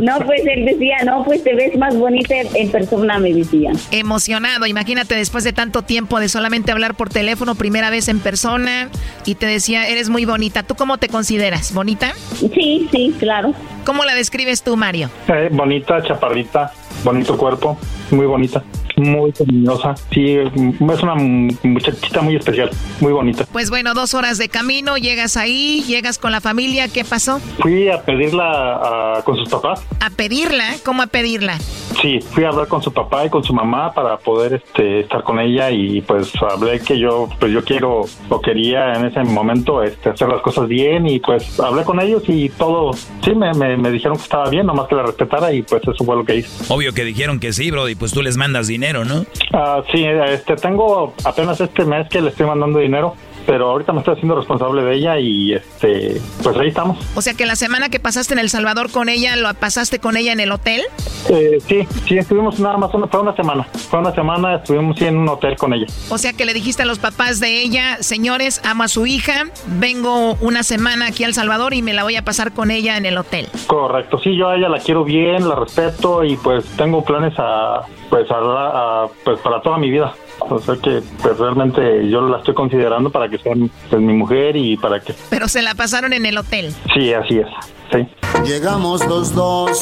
No, 0.00 0.18
pues 0.20 0.42
él 0.46 0.64
decía, 0.64 0.98
no, 1.04 1.24
pues 1.24 1.42
te 1.42 1.54
ves 1.54 1.76
más 1.76 1.96
bonita 1.96 2.34
en 2.54 2.70
persona, 2.70 3.18
me 3.18 3.32
decía. 3.32 3.72
Emocionado, 3.90 4.66
imagínate 4.66 5.14
después 5.14 5.44
de 5.44 5.52
tanto 5.52 5.82
tiempo 5.82 6.20
de 6.20 6.28
solamente 6.28 6.72
hablar 6.72 6.94
por 6.94 7.08
teléfono, 7.08 7.54
primera 7.54 7.90
vez 7.90 8.08
en 8.08 8.20
persona, 8.20 8.88
y 9.24 9.34
te 9.36 9.46
decía, 9.46 9.88
eres 9.88 10.08
muy 10.08 10.24
bonita. 10.24 10.62
¿Tú 10.62 10.74
cómo 10.74 10.98
te 10.98 11.08
consideras? 11.08 11.72
¿Bonita? 11.72 12.12
Sí, 12.36 12.88
sí, 12.90 13.14
claro. 13.18 13.54
¿Cómo 13.84 14.04
la 14.04 14.14
describes 14.14 14.62
tú, 14.62 14.76
Mario? 14.76 15.10
Eh, 15.28 15.48
bonita, 15.52 16.02
chaparrita, 16.02 16.72
bonito 17.02 17.36
cuerpo, 17.36 17.78
muy 18.10 18.26
bonita, 18.26 18.62
muy 18.96 19.32
cariñosa. 19.32 19.94
Sí, 20.12 20.36
es 20.36 21.02
una 21.02 21.14
muchachita 21.62 22.20
muy 22.22 22.36
especial, 22.36 22.70
muy 23.00 23.12
bonita. 23.12 23.46
Pues 23.52 23.70
bueno, 23.70 23.94
dos 23.94 24.14
horas 24.14 24.38
de 24.38 24.48
camino, 24.48 24.96
llegas 24.96 25.36
ahí, 25.36 25.82
llegas 25.86 26.18
con 26.18 26.32
la 26.32 26.40
familia, 26.40 26.88
¿qué 26.88 27.04
pasó? 27.04 27.38
Fui 27.60 27.88
a 27.88 28.02
pedirla 28.02 29.18
a- 29.18 29.22
con 29.24 29.36
sus 29.36 29.48
papás. 29.48 29.82
A 30.00 30.10
pedirla, 30.10 30.64
¿cómo 30.84 31.02
a 31.02 31.06
pedirla? 31.06 31.58
Sí, 32.02 32.18
fui 32.20 32.44
a 32.44 32.48
hablar 32.48 32.66
con 32.68 32.82
su 32.82 32.92
papá 32.92 33.24
y 33.24 33.30
con 33.30 33.44
su 33.44 33.52
mamá 33.54 33.92
para 33.92 34.16
poder 34.18 34.54
este, 34.54 35.00
estar 35.00 35.22
con 35.22 35.38
ella 35.38 35.70
y 35.70 36.00
pues 36.02 36.32
hablé 36.42 36.80
que 36.80 36.98
yo 36.98 37.28
pues 37.38 37.52
yo 37.52 37.64
quiero 37.64 38.04
o 38.28 38.40
quería 38.40 38.94
en 38.94 39.04
ese 39.06 39.22
momento 39.22 39.82
este, 39.82 40.10
hacer 40.10 40.28
las 40.28 40.40
cosas 40.42 40.68
bien 40.68 41.06
y 41.06 41.20
pues 41.20 41.58
hablé 41.60 41.84
con 41.84 42.00
ellos 42.00 42.22
y 42.26 42.48
todo, 42.50 42.92
sí, 43.24 43.34
me, 43.34 43.52
me, 43.54 43.76
me 43.76 43.90
dijeron 43.90 44.16
que 44.16 44.24
estaba 44.24 44.50
bien, 44.50 44.66
nomás 44.66 44.88
que 44.88 44.96
la 44.96 45.04
respetara 45.04 45.52
y 45.52 45.62
pues 45.62 45.82
eso 45.82 46.04
fue 46.04 46.16
lo 46.16 46.24
que 46.24 46.36
hice. 46.36 46.48
Obvio 46.72 46.92
que 46.92 47.04
dijeron 47.04 47.38
que 47.40 47.52
sí, 47.52 47.70
bro, 47.70 47.88
y 47.88 47.94
pues 47.94 48.12
tú 48.12 48.22
les 48.22 48.36
mandas 48.36 48.66
dinero, 48.66 48.83
¿no? 48.92 49.24
Ah, 49.52 49.82
sí, 49.90 50.04
este, 50.04 50.56
tengo 50.56 51.14
apenas 51.24 51.60
este 51.60 51.84
mes 51.84 52.08
que 52.08 52.20
le 52.20 52.28
estoy 52.28 52.46
mandando 52.46 52.78
dinero, 52.78 53.14
pero 53.46 53.70
ahorita 53.70 53.92
me 53.92 53.98
estoy 54.00 54.14
haciendo 54.14 54.34
responsable 54.36 54.82
de 54.82 54.94
ella 54.94 55.18
y 55.18 55.52
este, 55.54 56.20
pues 56.42 56.56
ahí 56.56 56.68
estamos. 56.68 56.98
O 57.14 57.22
sea 57.22 57.34
que 57.34 57.46
la 57.46 57.56
semana 57.56 57.88
que 57.88 58.00
pasaste 58.00 58.34
en 58.34 58.40
El 58.40 58.50
Salvador 58.50 58.90
con 58.90 59.08
ella, 59.08 59.36
¿lo 59.36 59.52
pasaste 59.54 59.98
con 59.98 60.16
ella 60.16 60.32
en 60.32 60.40
el 60.40 60.52
hotel? 60.52 60.82
Eh, 61.28 61.58
sí, 61.66 61.86
sí, 62.06 62.18
estuvimos 62.18 62.58
nada 62.60 62.76
más, 62.76 62.92
una, 62.94 63.06
fue 63.06 63.20
una 63.20 63.34
semana, 63.34 63.64
fue 63.64 63.98
una 63.98 64.14
semana, 64.14 64.56
estuvimos 64.56 64.98
sí, 64.98 65.04
en 65.06 65.16
un 65.16 65.28
hotel 65.28 65.56
con 65.56 65.72
ella. 65.72 65.86
O 66.10 66.18
sea 66.18 66.32
que 66.32 66.44
le 66.44 66.52
dijiste 66.54 66.82
a 66.82 66.86
los 66.86 66.98
papás 66.98 67.40
de 67.40 67.62
ella, 67.62 67.98
señores, 68.00 68.60
amo 68.64 68.82
a 68.84 68.88
su 68.88 69.06
hija, 69.06 69.44
vengo 69.78 70.34
una 70.40 70.62
semana 70.62 71.06
aquí 71.06 71.24
a 71.24 71.26
El 71.26 71.34
Salvador 71.34 71.74
y 71.74 71.82
me 71.82 71.92
la 71.94 72.02
voy 72.02 72.16
a 72.16 72.22
pasar 72.24 72.52
con 72.52 72.70
ella 72.70 72.96
en 72.96 73.06
el 73.06 73.16
hotel. 73.18 73.48
Correcto, 73.66 74.18
sí, 74.18 74.36
yo 74.36 74.48
a 74.48 74.56
ella 74.56 74.68
la 74.68 74.78
quiero 74.78 75.04
bien, 75.04 75.48
la 75.48 75.54
respeto 75.56 76.24
y 76.24 76.36
pues 76.36 76.64
tengo 76.76 77.04
planes 77.04 77.34
a, 77.38 77.82
pues, 78.10 78.30
a, 78.30 78.34
a- 78.36 79.06
pues 79.24 79.38
para 79.40 79.60
toda 79.62 79.78
mi 79.78 79.90
vida. 79.90 80.14
O 80.40 80.58
sea 80.58 80.76
que 80.76 81.02
pues, 81.22 81.38
realmente 81.38 82.08
yo 82.08 82.20
la 82.22 82.38
estoy 82.38 82.54
considerando 82.54 83.10
para 83.10 83.28
que 83.28 83.38
sea 83.38 83.54
pues, 83.90 84.02
mi 84.02 84.12
mujer 84.12 84.56
y 84.56 84.76
para 84.76 85.00
que... 85.00 85.14
Pero 85.30 85.48
se 85.48 85.62
la 85.62 85.74
pasaron 85.74 86.12
en 86.12 86.26
el 86.26 86.36
hotel. 86.38 86.74
Sí, 86.94 87.12
así 87.12 87.38
es. 87.38 87.46
Sí. 87.92 88.06
Llegamos 88.44 89.06
los 89.06 89.34
dos 89.34 89.80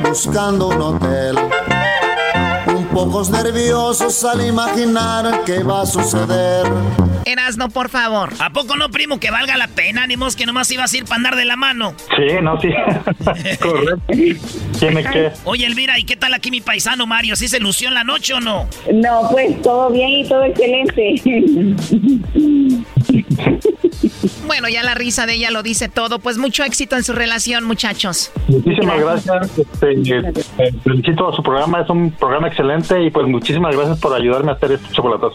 buscando 0.00 0.68
un 0.68 0.80
hotel. 0.80 1.36
Un 2.66 2.84
pocos 2.86 3.30
nerviosos 3.30 4.24
al 4.24 4.46
imaginar 4.46 5.42
qué 5.44 5.62
va 5.62 5.82
a 5.82 5.86
suceder. 5.86 6.66
Erasno, 7.24 7.68
por 7.68 7.88
favor. 7.88 8.30
¿A 8.38 8.50
poco 8.50 8.76
no, 8.76 8.90
primo, 8.90 9.18
que 9.20 9.30
valga 9.30 9.56
la 9.56 9.68
pena? 9.68 10.06
Ni 10.06 10.16
que 10.36 10.46
nomás 10.46 10.70
ibas 10.70 10.92
a 10.92 10.96
ir 10.96 11.04
para 11.04 11.16
andar 11.16 11.36
de 11.36 11.44
la 11.44 11.56
mano. 11.56 11.94
Sí, 12.16 12.36
no, 12.42 12.60
sí. 12.60 12.68
Correcto. 13.60 14.12
Tiene 14.78 15.02
que... 15.04 15.32
Oye, 15.44 15.66
Elvira, 15.66 15.98
¿y 15.98 16.04
qué 16.04 16.16
tal 16.16 16.34
aquí 16.34 16.50
mi 16.50 16.60
paisano 16.60 17.06
Mario? 17.06 17.36
¿Sí 17.36 17.48
se 17.48 17.58
lució 17.60 17.88
en 17.88 17.94
la 17.94 18.04
noche 18.04 18.34
o 18.34 18.40
no? 18.40 18.68
No, 18.92 19.28
pues 19.30 19.60
todo 19.62 19.90
bien 19.90 20.10
y 20.10 20.24
todo 20.28 20.44
excelente. 20.44 21.14
Bueno, 24.46 24.68
ya 24.68 24.82
la 24.82 24.94
risa 24.94 25.26
de 25.26 25.34
ella 25.34 25.50
lo 25.50 25.62
dice 25.62 25.88
todo. 25.88 26.18
Pues 26.18 26.38
mucho 26.38 26.64
éxito 26.64 26.96
en 26.96 27.04
su 27.04 27.12
relación, 27.12 27.64
muchachos. 27.64 28.32
Muchísimas 28.48 29.00
gracias. 29.00 29.58
Este, 29.58 29.92
eh, 30.58 30.72
felicito 30.82 31.28
a 31.28 31.36
su 31.36 31.42
programa, 31.42 31.82
es 31.82 31.90
un 31.90 32.10
programa 32.10 32.48
excelente 32.48 33.00
y 33.02 33.10
pues 33.10 33.26
muchísimas 33.28 33.76
gracias 33.76 34.00
por 34.00 34.12
ayudarme 34.12 34.50
a 34.50 34.54
hacer 34.54 34.72
este 34.72 34.92
chocolatazo. 34.92 35.34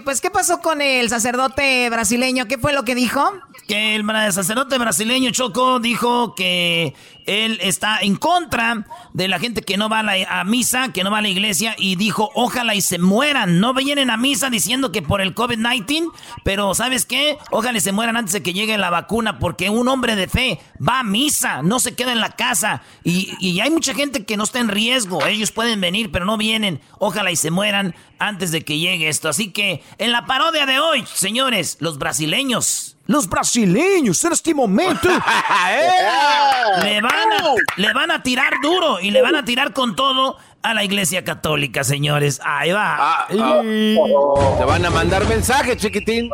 pues, 0.00 0.20
¿qué 0.20 0.30
pasó 0.30 0.60
con 0.60 0.80
el 0.80 1.08
sacerdote 1.08 1.88
brasileño? 1.90 2.46
¿Qué 2.46 2.58
fue 2.58 2.72
lo 2.72 2.84
que 2.84 2.94
dijo? 2.94 3.32
Que 3.66 3.94
el 3.94 4.04
sacerdote 4.32 4.76
brasileño 4.76 5.30
Choco 5.30 5.80
dijo 5.80 6.34
que 6.34 6.94
él 7.24 7.58
está 7.62 7.98
en 8.02 8.16
contra 8.16 8.86
de 9.14 9.26
la 9.26 9.38
gente 9.38 9.62
que 9.62 9.78
no 9.78 9.88
va 9.88 10.00
a, 10.00 10.02
la- 10.02 10.44
misa, 10.44 10.92
que 10.92 11.02
no 11.02 11.10
va 11.10 11.18
a 11.18 11.22
la 11.22 11.30
iglesia, 11.30 11.74
y 11.78 11.96
dijo, 11.96 12.30
ojalá 12.34 12.74
y 12.74 12.82
se 12.82 12.98
mueran. 12.98 13.60
No 13.60 13.72
vienen 13.72 14.10
a 14.10 14.18
misa 14.18 14.50
diciendo 14.50 14.92
que 14.92 15.00
por 15.00 15.22
el 15.22 15.34
COVID-19, 15.34 16.12
pero 16.44 16.74
¿sabes 16.74 17.06
qué? 17.06 17.38
Ojalá 17.50 17.78
y 17.78 17.80
se 17.80 17.92
mueran 17.92 18.18
antes 18.18 18.34
de 18.34 18.42
que 18.42 18.52
llegue 18.52 18.76
la 18.76 18.90
vacuna, 18.90 19.38
porque 19.38 19.70
un 19.70 19.88
hombre 19.88 20.14
de 20.14 20.28
fe 20.28 20.60
va 20.86 21.00
a 21.00 21.04
misa, 21.04 21.62
no 21.62 21.80
se 21.80 21.94
queda 21.94 22.12
en 22.12 22.20
la 22.20 22.32
casa. 22.32 22.82
Y, 23.02 23.32
y 23.40 23.60
hay 23.60 23.70
mucha 23.70 23.94
gente 23.94 24.26
que 24.26 24.36
no 24.36 24.44
está 24.44 24.58
en 24.60 24.68
riesgo. 24.68 25.24
Ellos 25.26 25.52
pueden 25.52 25.80
venir, 25.80 26.12
pero 26.12 26.26
no 26.26 26.36
vienen. 26.36 26.82
Ojalá 26.98 27.30
y 27.30 27.36
se 27.36 27.50
mueran 27.50 27.94
antes 28.18 28.52
de 28.52 28.62
que 28.62 28.78
llegue 28.78 29.08
esto. 29.08 29.30
Así 29.30 29.52
que 29.52 29.82
en 29.96 30.12
la 30.12 30.26
parodia 30.26 30.66
de 30.66 30.80
hoy, 30.80 31.04
señores, 31.14 31.78
los 31.80 31.96
brasileños. 31.98 32.93
Los 33.06 33.28
brasileños 33.28 34.24
en 34.24 34.32
este 34.32 34.54
momento. 34.54 35.08
Le 36.82 37.00
van, 37.00 37.32
a, 37.32 37.54
le 37.76 37.92
van 37.92 38.10
a 38.10 38.22
tirar 38.22 38.54
duro 38.62 38.98
y 39.00 39.10
le 39.10 39.20
van 39.20 39.36
a 39.36 39.44
tirar 39.44 39.72
con 39.72 39.94
todo 39.94 40.38
a 40.62 40.74
la 40.74 40.82
iglesia 40.82 41.22
católica, 41.22 41.84
señores. 41.84 42.40
Ahí 42.42 42.72
va. 42.72 43.26
Te 43.28 44.64
van 44.64 44.84
a 44.84 44.90
mandar 44.90 45.26
mensaje, 45.26 45.76
chiquitín. 45.76 46.30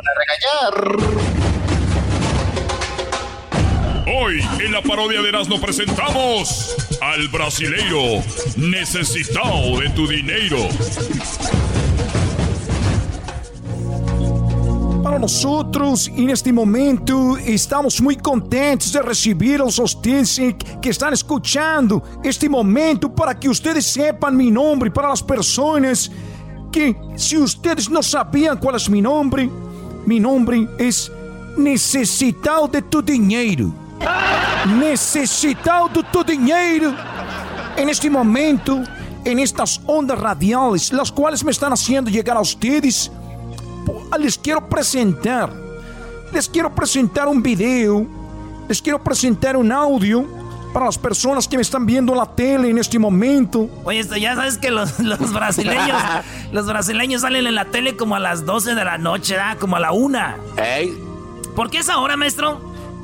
Hoy 4.07 4.41
en 4.61 4.73
la 4.73 4.83
parodia 4.83 5.21
de 5.21 5.29
Erasmo 5.29 5.61
presentamos 5.61 6.77
al 7.01 7.29
brasileiro 7.29 8.23
necesitado 8.57 9.81
de 9.81 9.91
tu 9.91 10.07
dinero. 10.07 10.59
Para 15.03 15.19
nosotros, 15.19 16.11
en 16.15 16.29
este 16.29 16.53
momento, 16.53 17.37
estamos 17.39 18.01
muy 18.03 18.17
contentes 18.17 18.93
de 18.93 19.01
recibir 19.01 19.61
a 19.61 19.65
los 19.65 19.79
ustedes 19.79 20.39
eh, 20.39 20.57
que 20.81 20.91
están 20.91 21.15
escuchando 21.15 22.03
este 22.23 22.49
momento 22.49 23.11
para 23.11 23.39
que 23.39 23.49
ustedes 23.49 23.87
sepan 23.87 24.37
mi 24.37 24.51
nombre, 24.51 24.91
para 24.91 25.09
las 25.09 25.23
personas 25.23 26.11
que 26.71 26.95
si 27.17 27.39
ustedes 27.39 27.89
no 27.89 28.03
sabían 28.03 28.59
cuál 28.59 28.77
es 28.77 28.91
mi 28.91 29.01
nombre, 29.01 29.49
mi 30.05 30.21
nombre 30.21 30.69
es 30.79 31.11
Necesitado 31.57 32.69
de 32.69 32.83
tu 32.83 33.03
dinheiro. 33.03 33.73
Necesitado 34.79 35.89
de 35.89 36.03
tu 36.13 36.23
dinheiro. 36.23 36.95
En 37.77 37.89
este 37.89 38.09
momento, 38.09 38.83
en 39.25 39.39
estas 39.39 39.81
ondas 39.87 40.19
radiales, 40.19 40.93
las 40.93 41.11
cuales 41.11 41.43
me 41.45 41.51
están 41.51 41.73
haciendo 41.73 42.11
llegar 42.11 42.37
a 42.37 42.41
ustedes, 42.41 43.11
les 44.19 44.39
quiero 44.39 44.69
presentar. 44.69 45.53
Les 46.33 46.49
quiero 46.49 46.75
presentar 46.75 47.29
un 47.29 47.43
video. 47.43 48.07
Les 48.69 48.81
quiero 48.81 49.03
presentar 49.03 49.57
un 49.57 49.73
audio 49.73 50.25
para 50.73 50.87
las 50.87 50.97
personas 50.99 51.49
que 51.49 51.57
me 51.57 51.63
están 51.63 51.85
viendo 51.85 52.13
en 52.13 52.19
la 52.19 52.27
tele 52.27 52.71
en 52.71 52.79
este 52.79 52.99
momento. 52.99 53.69
Oye, 53.85 53.99
esto 53.99 54.17
ya 54.17 54.37
sabes 54.37 54.57
que 54.57 54.71
los, 54.71 55.01
los 55.01 55.33
brasileños, 55.33 56.01
los 56.53 56.67
brasileños 56.67 57.23
salen 57.23 57.47
en 57.49 57.57
la 57.57 57.65
tele 57.65 57.97
como 57.97 58.15
a 58.15 58.21
las 58.21 58.47
12 58.47 58.77
de 58.77 58.85
la 58.85 58.97
noche, 58.99 59.35
¿verdad? 59.35 59.59
Como 59.59 59.75
a 59.77 59.81
la 59.81 59.91
una. 59.93 60.37
¿Por 61.57 61.71
qué 61.71 61.79
esa 61.79 61.99
hora, 61.99 62.17
maestro? 62.17 62.61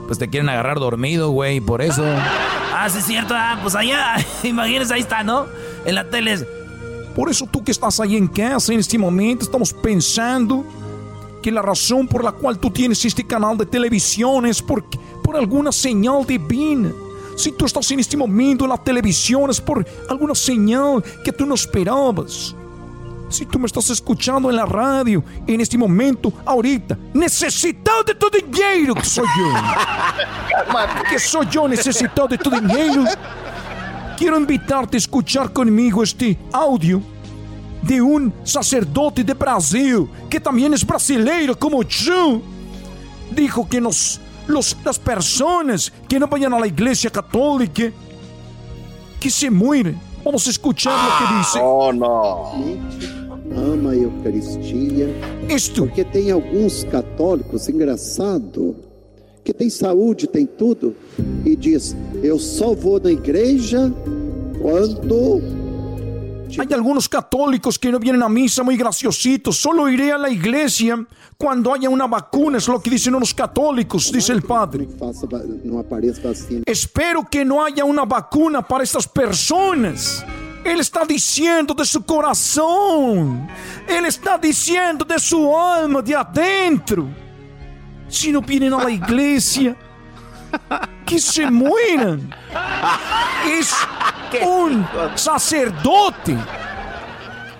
Pues 0.06 0.20
te 0.20 0.28
quieren 0.30 0.48
agarrar 0.48 0.78
dormido, 0.78 1.30
güey, 1.30 1.60
por 1.60 1.82
eso. 1.82 2.04
Ah, 2.72 2.88
sí, 2.88 2.98
es 2.98 3.04
cierto. 3.06 3.34
Ah, 3.36 3.58
pues 3.60 3.74
allá, 3.74 4.14
imagínense, 4.44 4.94
ahí 4.94 5.00
está, 5.00 5.24
¿no? 5.24 5.46
En 5.84 5.96
la 5.96 6.08
tele. 6.08 6.32
es- 6.34 6.46
Por 7.16 7.30
eso 7.30 7.46
tú 7.50 7.64
que 7.64 7.72
estás 7.72 7.98
ahí 7.98 8.14
en 8.14 8.28
casa 8.28 8.74
en 8.74 8.80
este 8.80 8.98
momento, 8.98 9.46
estamos 9.46 9.72
pensando 9.72 10.62
que 11.42 11.50
la 11.50 11.62
razón 11.62 12.06
por 12.06 12.22
la 12.22 12.30
cual 12.30 12.58
tú 12.58 12.70
tienes 12.70 13.02
este 13.06 13.26
canal 13.26 13.56
de 13.56 13.64
televisión 13.64 14.44
es 14.44 14.60
por, 14.60 14.84
por 15.24 15.34
alguna 15.34 15.72
señal 15.72 16.26
divina. 16.26 16.92
Si 17.34 17.52
tú 17.52 17.64
estás 17.64 17.90
en 17.90 18.00
este 18.00 18.18
momento 18.18 18.64
en 18.64 18.70
la 18.70 18.76
televisión 18.76 19.48
es 19.48 19.62
por 19.62 19.86
alguna 20.10 20.34
señal 20.34 21.02
que 21.24 21.32
tú 21.32 21.46
no 21.46 21.54
esperabas. 21.54 22.54
Si 23.30 23.46
tú 23.46 23.58
me 23.58 23.66
estás 23.66 23.88
escuchando 23.88 24.50
en 24.50 24.56
la 24.56 24.66
radio, 24.66 25.24
en 25.46 25.58
este 25.62 25.78
momento, 25.78 26.30
ahorita, 26.44 26.98
necesitado 27.14 28.02
de 28.04 28.14
tu 28.14 28.28
dinero, 28.28 28.94
que 28.94 29.04
soy 29.04 29.26
yo. 29.38 30.78
que 31.10 31.18
soy 31.18 31.46
yo 31.50 31.66
necesitado 31.66 32.28
de 32.28 32.36
tu 32.36 32.50
dinero. 32.50 33.04
Quiero 34.16 34.38
invitarte 34.38 34.96
a 34.96 34.98
escuchar 34.98 35.52
conmigo 35.52 36.02
este 36.02 36.38
audio 36.52 37.02
de 37.82 38.00
un 38.00 38.32
sacerdote 38.44 39.22
de 39.22 39.34
Brasil, 39.34 40.08
que 40.30 40.40
también 40.40 40.72
es 40.72 40.86
brasileiro 40.86 41.58
como 41.58 41.82
yo. 41.82 42.40
Dijo 43.30 43.68
que 43.68 43.80
nos, 43.80 44.20
los, 44.46 44.76
las 44.84 44.98
personas 44.98 45.92
que 46.08 46.18
no 46.18 46.26
vayan 46.26 46.54
a 46.54 46.58
la 46.58 46.66
iglesia 46.66 47.10
católica, 47.10 47.92
que 49.20 49.30
se 49.30 49.50
mueren. 49.50 50.00
Vamos 50.24 50.46
a 50.46 50.50
escuchar 50.50 50.94
lo 50.94 51.18
que 51.18 51.38
dice. 51.38 51.58
Oh, 51.62 51.92
no. 51.92 53.16
ama 53.56 53.90
a 53.90 53.96
Eucaristia. 53.96 55.08
Porque 55.76 56.04
tem 56.04 56.30
alguns 56.30 56.84
católicos, 56.84 57.68
engraçado, 57.68 58.76
que 59.46 59.54
tem 59.54 59.70
saúde, 59.70 60.26
tem 60.26 60.44
tudo, 60.44 60.96
e 61.44 61.54
diz: 61.54 61.96
Eu 62.20 62.36
só 62.38 62.74
vou 62.74 62.98
na 63.00 63.12
igreja 63.12 63.92
quando. 64.60 65.40
Hay 66.58 66.72
algunos 66.72 67.08
católicos 67.08 67.76
que 67.76 67.90
no 67.90 67.98
vienen 67.98 68.22
a 68.22 68.28
misa 68.28 68.62
muy 68.62 68.76
graciositos. 68.76 69.56
Solo 69.56 69.88
iré 69.88 70.12
a 70.12 70.18
la 70.18 70.30
iglesia 70.30 71.06
cuando 71.36 71.72
haya 71.72 71.90
una 71.90 72.06
vacuna, 72.06 72.58
es 72.58 72.68
lo 72.68 72.80
que 72.80 72.88
dicen 72.90 73.14
unos 73.14 73.34
católicos, 73.34 74.10
dice 74.12 74.32
el 74.32 74.42
padre. 74.42 74.88
Não. 75.64 75.84
Espero 76.66 77.24
que 77.24 77.44
no 77.44 77.64
haya 77.64 77.84
una 77.84 78.04
vacuna 78.04 78.62
para 78.62 78.82
estas 78.82 79.06
personas. 79.06 80.24
Él 80.64 80.80
está 80.80 81.04
diciendo 81.04 81.74
de 81.74 81.84
su 81.84 82.02
corazón. 82.04 83.48
Él 83.86 84.06
está 84.06 84.38
diciendo 84.38 85.04
de 85.04 85.18
su 85.18 85.56
alma, 85.56 86.00
de 86.00 86.14
adentro. 86.14 87.25
Si 88.08 88.32
no 88.32 88.40
vienen 88.40 88.72
a 88.74 88.84
la 88.84 88.90
iglesia, 88.90 89.76
que 91.04 91.18
se 91.18 91.50
mueran. 91.50 92.34
Es 93.46 93.74
un 94.44 94.86
sacerdote 95.14 96.36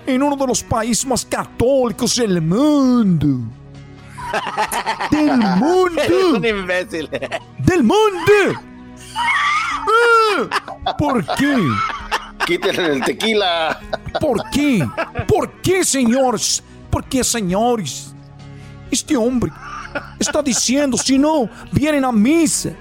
en 0.05 0.23
uno 0.23 0.35
de 0.35 0.47
los 0.47 0.63
países 0.63 1.05
más 1.05 1.25
católicos 1.25 2.15
del 2.15 2.41
mundo. 2.41 3.39
Del 5.11 5.37
mundo. 5.37 6.01
Eres 6.01 6.23
un 6.23 6.45
imbécil. 6.45 7.09
Del 7.59 7.83
mundo. 7.83 8.61
Ah, 10.85 10.95
¿Por 10.97 11.25
qué? 11.35 11.55
Quítenle 12.45 12.93
el 12.93 13.03
tequila. 13.03 13.79
¿Por 14.19 14.49
qué? 14.51 14.87
¿Por 15.27 15.51
qué, 15.61 15.83
señores? 15.83 16.63
¿Por 16.89 17.05
qué, 17.05 17.23
señores? 17.23 18.13
Este 18.89 19.17
hombre 19.17 19.51
está 20.19 20.41
diciendo, 20.41 20.97
si 20.97 21.17
no 21.17 21.49
vienen 21.71 22.05
a 22.05 22.11
misa, 22.11 22.71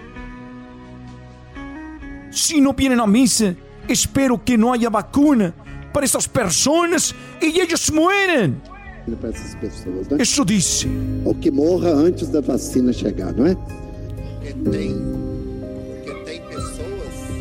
si 2.30 2.60
no 2.60 2.72
vienen 2.72 3.00
a 3.00 3.06
misa, 3.06 3.54
espero 3.88 4.42
que 4.42 4.56
no 4.56 4.72
haya 4.72 4.90
vacuna 4.90 5.54
para 5.92 6.04
estas 6.04 6.28
personas 6.28 7.14
y 7.40 7.60
ellos 7.60 7.90
mueren. 7.92 8.60
para 9.20 9.30
essas 9.30 9.54
pessoas, 9.54 10.08
né? 10.08 10.18
Isso 10.20 10.44
disse. 10.44 10.88
Ou 11.24 11.34
que 11.34 11.50
morra 11.50 11.90
antes 11.90 12.28
da 12.28 12.40
vacina 12.40 12.92
chegar, 12.92 13.32
não 13.32 13.46
é? 13.46 13.56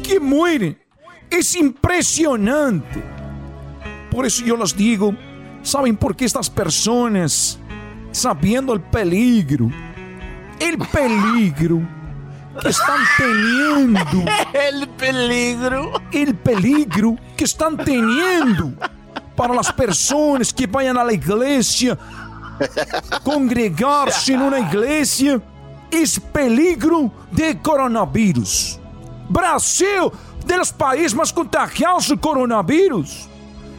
que 0.04 0.20
mueren. 0.20 0.78
Es 1.30 1.56
impresionante. 1.56 3.04
Por 4.12 4.26
eso 4.26 4.46
yo 4.46 4.56
les 4.56 4.76
digo, 4.76 5.14
¿saben 5.64 5.98
por 5.98 6.16
qué 6.16 6.26
estas 6.26 6.50
personas, 6.50 7.60
sabiendo 8.16 8.74
el 8.74 8.80
peligro, 8.80 9.70
el 10.60 10.78
peligro 10.78 11.82
que 12.62 12.70
están 12.70 13.02
teniendo, 13.18 14.24
El 14.54 14.88
peligro. 14.90 15.92
el 16.14 16.34
peligro 16.36 17.18
que 17.36 17.44
están 17.44 17.76
teniendo 17.76 18.72
para 19.36 19.54
las 19.54 19.72
personas 19.74 20.54
que 20.54 20.66
vayan 20.66 20.98
a 20.98 21.04
la 21.04 21.12
iglesia, 21.12 21.98
congregarse 23.22 24.34
en 24.34 24.42
una 24.44 24.60
iglesia, 24.60 25.42
es 25.92 26.18
peligro 26.18 27.12
de 27.32 27.62
coronavirus. 27.62 28.80
Brasil, 29.28 30.10
de 30.46 30.56
los 30.58 30.72
países 30.72 31.14
más 31.14 31.34
contagiados 31.34 32.08
de 32.08 32.18
coronavirus. 32.18 33.28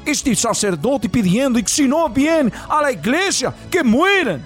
Este 0.06 0.34
sacerdote 0.36 1.08
pidiendo 1.08 1.58
que 1.60 1.68
si 1.68 1.88
no 1.88 2.08
vienen 2.08 2.52
a 2.68 2.80
la 2.80 2.92
iglesia, 2.92 3.52
que 3.68 3.82
mueran. 3.82 4.40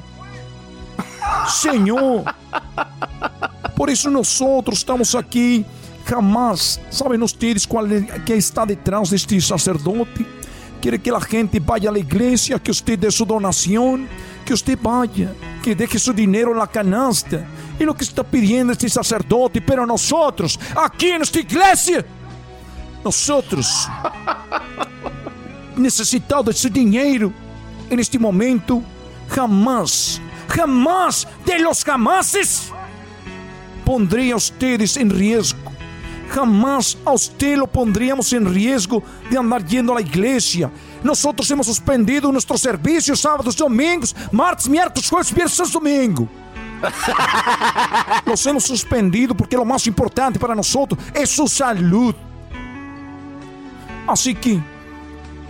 Señor, 1.47 2.25
por 3.77 3.91
eso 3.91 4.11
nosotros 4.11 4.79
estamos 4.79 5.15
aquí. 5.15 5.65
Jamás, 6.07 6.81
¿saben 6.89 7.23
ustedes 7.23 7.67
cuál 7.67 8.09
está 8.27 8.65
detrás 8.65 9.11
de 9.11 9.17
este 9.17 9.41
sacerdote? 9.41 10.27
Quiere 10.81 10.99
que 10.99 11.13
la 11.13 11.21
gente 11.21 11.61
vaya 11.61 11.91
a 11.91 11.93
la 11.93 11.99
iglesia, 11.99 12.59
que 12.59 12.71
usted 12.71 12.99
dé 12.99 13.11
su 13.11 13.27
donación, 13.27 14.09
que 14.45 14.55
usted 14.55 14.79
vaya, 14.81 15.33
que 15.63 15.75
deje 15.75 15.99
su 15.99 16.13
dinero 16.13 16.53
en 16.53 16.59
la 16.59 16.67
canasta. 16.67 17.45
Y 17.79 17.85
lo 17.85 17.95
que 17.95 18.05
está 18.05 18.25
pidiendo 18.25 18.73
este 18.73 18.89
sacerdote, 18.89 19.61
pero 19.61 19.85
nosotros, 19.87 20.59
aquí 20.75 21.09
en 21.09 21.23
esta 21.23 21.39
iglesia, 21.39 22.05
nosotros, 23.05 23.87
necesitados 25.77 26.47
de 26.47 26.53
ese 26.53 26.71
dinero, 26.71 27.33
en 27.89 27.99
este 27.99 28.19
momento, 28.19 28.83
jamás, 29.29 30.21
jamás 30.49 31.27
de 31.45 31.59
los 31.59 31.85
jamases, 31.85 32.73
a 34.33 34.37
ustedes 34.37 34.97
en 34.97 35.11
riesgo. 35.11 35.59
Jamás 36.31 36.97
a 37.05 37.11
usted 37.11 37.57
lo 37.57 37.67
pondríamos 37.67 38.33
en 38.33 38.53
riesgo 38.55 39.03
de 39.29 39.37
andar 39.37 39.67
yendo 39.67 39.93
a 39.93 39.97
la 39.97 40.01
iglesia. 40.01 40.71
Nosotros 41.03 41.51
hemos 41.51 41.67
suspendido 41.67 42.31
nuestros 42.31 42.61
servicios 42.61 43.21
sábados, 43.21 43.57
domingos, 43.57 44.15
martes, 44.31 44.69
miércoles, 44.69 45.11
jueves, 45.11 45.35
viernes, 45.35 45.73
domingo. 45.73 46.29
Los 48.25 48.47
hemos 48.47 48.63
suspendido 48.63 49.35
porque 49.35 49.57
lo 49.57 49.65
más 49.65 49.85
importante 49.89 50.39
para 50.39 50.55
nosotros 50.55 51.03
es 51.13 51.29
su 51.29 51.49
salud. 51.49 52.15
Así 54.07 54.37
que 54.37 54.61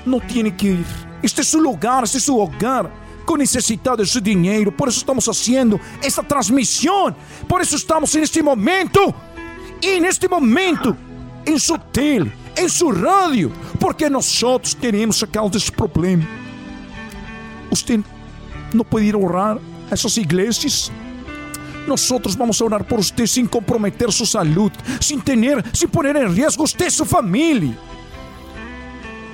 no 0.04 0.20
tiene 0.20 0.56
que 0.56 0.66
ir. 0.66 0.86
Este 1.22 1.42
es 1.42 1.48
su 1.48 1.60
lugar, 1.60 2.04
este 2.04 2.18
es 2.18 2.24
su 2.24 2.38
hogar. 2.38 2.90
Con 3.24 3.38
necesidad 3.38 3.96
de 3.96 4.06
su 4.06 4.20
dinero. 4.20 4.74
Por 4.76 4.88
eso 4.88 5.00
estamos 5.00 5.28
haciendo 5.28 5.78
esta 6.02 6.22
transmisión. 6.22 7.14
Por 7.46 7.60
eso 7.60 7.76
estamos 7.76 8.12
en 8.14 8.24
este 8.24 8.42
momento. 8.42 9.14
En 9.80 10.04
este 10.04 10.28
momento. 10.28 10.96
En 11.44 11.60
su 11.60 11.78
tele. 11.92 12.32
En 12.56 12.68
su 12.68 12.90
radio. 12.90 13.52
Porque 13.78 14.10
nosotros 14.10 14.74
queremos 14.74 15.18
sacarlos 15.18 15.52
de 15.52 15.58
ese 15.58 15.72
problema. 15.72 16.26
Usted 17.70 18.00
no 18.72 18.82
puede 18.82 19.06
ir 19.06 19.14
a 19.14 19.18
orar 19.18 19.60
a 19.90 19.94
esas 19.94 20.16
iglesias. 20.18 20.90
Nosotros 21.86 22.36
vamos 22.36 22.60
a 22.60 22.64
orar 22.64 22.86
por 22.86 22.98
usted 22.98 23.26
sin 23.26 23.46
comprometer 23.46 24.12
su 24.12 24.26
salud, 24.26 24.72
sin 25.00 25.20
tener, 25.20 25.64
sin 25.72 25.88
poner 25.88 26.16
en 26.16 26.34
riesgo 26.34 26.64
usted 26.64 26.86
y 26.86 26.90
su 26.90 27.04
familia. 27.04 27.76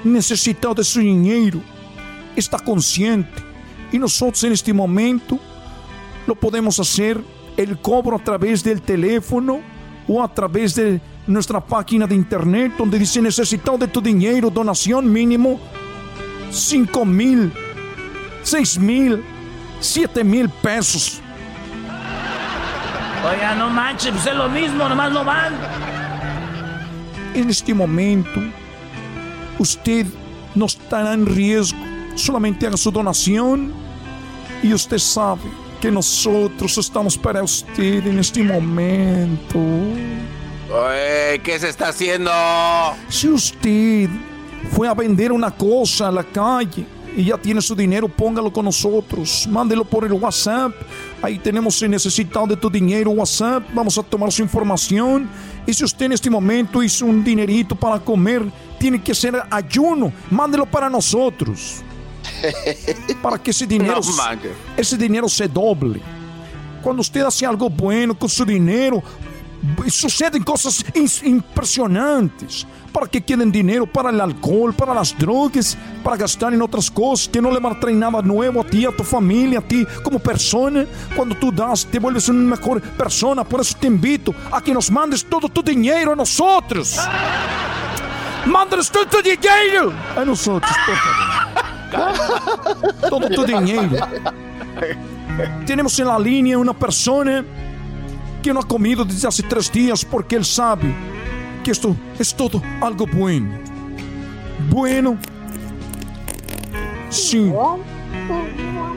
Necesitado 0.05 0.74
de 0.74 0.84
su 0.84 1.01
dinero, 1.01 1.61
está 2.34 2.59
consciente. 2.59 3.42
Y 3.92 3.99
nosotros 3.99 4.42
en 4.44 4.53
este 4.53 4.72
momento 4.72 5.38
lo 6.26 6.34
podemos 6.34 6.78
hacer 6.80 7.20
el 7.57 7.78
cobro 7.78 8.16
a 8.16 8.22
través 8.22 8.62
del 8.62 8.82
teléfono 8.82 9.61
o 10.09 10.22
a 10.22 10.32
través 10.32 10.74
de 10.74 11.01
nuestra 11.26 11.61
página 11.61 12.07
de 12.07 12.14
internet 12.14 12.72
donde 12.78 12.99
dice 12.99 13.20
necesitado 13.20 13.78
de 13.78 13.88
tu 13.88 14.01
dinero, 14.01 14.51
donación 14.51 15.11
mínimo 15.12 15.59
5 16.51 17.05
mil, 17.05 17.53
6 18.42 18.78
mil, 18.78 19.24
7 19.80 20.24
mil 20.24 20.49
pesos. 20.49 21.20
Oiga, 23.28 23.55
no 23.57 23.70
manches, 23.70 24.12
pues 24.12 24.26
es 24.26 24.34
lo 24.34 24.49
mismo, 24.49 24.88
nomás 24.88 25.11
no 25.11 25.24
van. 25.24 25.53
En 27.34 27.51
este 27.51 27.74
momento, 27.74 28.40
usted 29.59 30.07
no 30.54 30.66
estará 30.66 31.14
en 31.14 31.26
riesgo. 31.26 31.78
Solamente 32.14 32.66
haga 32.66 32.76
su 32.76 32.90
donación 32.90 33.72
y 34.62 34.72
usted 34.72 34.98
sabe 34.98 35.42
que 35.80 35.90
nosotros 35.90 36.76
estamos 36.78 37.18
para 37.18 37.42
usted 37.42 38.07
en 38.07 38.18
este 38.18 38.42
momento. 38.42 39.59
Oye, 39.59 41.40
¿qué 41.42 41.59
se 41.61 41.68
está 41.68 41.88
haciendo? 41.88 42.30
Si 43.09 43.28
usted 43.28 44.09
fue 44.72 44.88
a 44.88 44.94
vender 44.94 45.30
una 45.32 45.50
cosa 45.50 46.09
a 46.09 46.11
la 46.11 46.24
calle 46.24 46.86
y 47.16 47.24
ya 47.24 47.38
tiene 47.38 47.61
su 47.61 47.74
dinero, 47.74 48.09
póngalo 48.09 48.52
con 48.52 48.64
nosotros. 48.64 49.46
Mándelo 49.48 49.84
por 49.84 50.04
el 50.04 50.12
WhatsApp. 50.12 50.72
Ahí 51.23 51.39
tenemos 51.39 51.81
el 51.83 51.91
necesitado 51.91 52.47
de 52.47 52.57
tu 52.57 52.69
dinero 52.69 53.11
WhatsApp. 53.11 53.64
Vamos 53.75 53.97
a 53.99 54.03
tomar 54.03 54.31
su 54.31 54.43
información. 54.43 55.29
Y 55.67 55.73
si 55.73 55.85
usted 55.85 56.07
en 56.07 56.12
este 56.12 56.31
momento 56.31 56.83
hizo 56.83 57.07
un 57.07 57.25
dinerito 57.25 57.75
para 57.75 57.99
comer, 57.99 58.43
tiene 58.79 59.03
que 59.03 59.12
hacer 59.12 59.35
ayuno. 59.51 60.12
Mándelo 60.31 60.67
para 60.67 60.89
nosotros. 60.89 61.83
Para 63.23 63.39
que 63.39 63.51
ese 63.51 63.67
dinero, 63.67 64.01
ese 64.77 64.97
dinero 64.97 65.29
se 65.29 65.49
doble. 65.49 66.01
Cuando 66.83 67.01
usted 67.01 67.23
hace 67.23 67.47
algo 67.47 67.71
bueno 67.71 68.19
con 68.19 68.29
su 68.29 68.45
dinero, 68.45 69.03
suceden 69.88 70.42
cosas 70.42 70.84
impresionantes. 71.22 72.66
Para 72.92 73.07
que 73.07 73.20
queden 73.20 73.52
dinero 73.52 73.86
para 73.86 74.09
el 74.09 74.18
alcohol, 74.18 74.72
para 74.72 74.94
las 74.94 75.16
drogas, 75.18 75.76
para 76.02 76.16
gastar 76.16 76.54
en 76.54 76.62
otras 76.62 76.90
cosas 76.90 77.28
que 77.28 77.42
no 77.42 77.50
le 77.50 77.61
traer 77.78 77.94
nada 77.94 78.22
nuevo 78.22 78.62
a 78.62 78.64
ti, 78.64 78.86
a 78.86 78.90
tu 78.90 79.04
familia, 79.04 79.59
a 79.59 79.62
ti 79.62 79.86
como 80.02 80.18
persona. 80.18 80.86
Cuando 81.14 81.36
tú 81.36 81.52
das, 81.52 81.84
te 81.84 81.98
vuelves 81.98 82.28
una 82.30 82.57
mejor 82.57 82.80
persona. 82.80 83.44
Por 83.44 83.61
eso 83.61 83.76
te 83.78 83.86
invito 83.86 84.34
a 84.50 84.62
que 84.62 84.72
nos 84.72 84.90
mandes 84.90 85.26
todo 85.26 85.48
tu 85.50 85.62
dinero 85.62 86.12
a 86.12 86.16
nosotros. 86.16 86.98
Mándanos 88.46 88.90
todo 88.90 89.07
tu 89.07 89.20
dinero 89.20 89.92
a 90.16 90.24
nosotros. 90.24 90.72
Todo 93.11 93.28
tu 93.28 93.44
dinero. 93.44 94.07
Tenemos 95.66 95.98
en 95.98 96.07
la 96.07 96.18
línea 96.18 96.57
una 96.57 96.72
persona 96.72 97.44
que 98.47 98.55
no 98.55 98.61
ha 98.61 98.62
comido 98.68 99.05
desde 99.05 99.26
hace 99.26 99.42
tres 99.42 99.72
días 99.72 100.05
porque 100.05 100.36
él 100.36 100.44
sabe 100.44 100.94
que 101.64 101.72
esto 101.72 101.97
es 102.16 102.32
todo 102.32 102.62
algo 102.80 103.05
bueno. 103.12 103.49
Bueno. 104.70 105.18
Sí. 107.11 107.53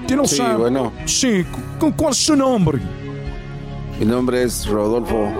¿Usted 0.02 0.16
no 0.16 0.26
Sí, 0.28 0.36
sabe? 0.36 0.56
bueno. 0.56 0.94
Sí. 1.06 1.44
¿Con 1.80 1.94
cuál 1.94 2.12
es 2.12 2.18
su 2.18 2.36
nombre? 2.36 2.80
Mi 4.00 4.06
nombre 4.06 4.44
es 4.44 4.68
Rodolfo. 4.68 5.34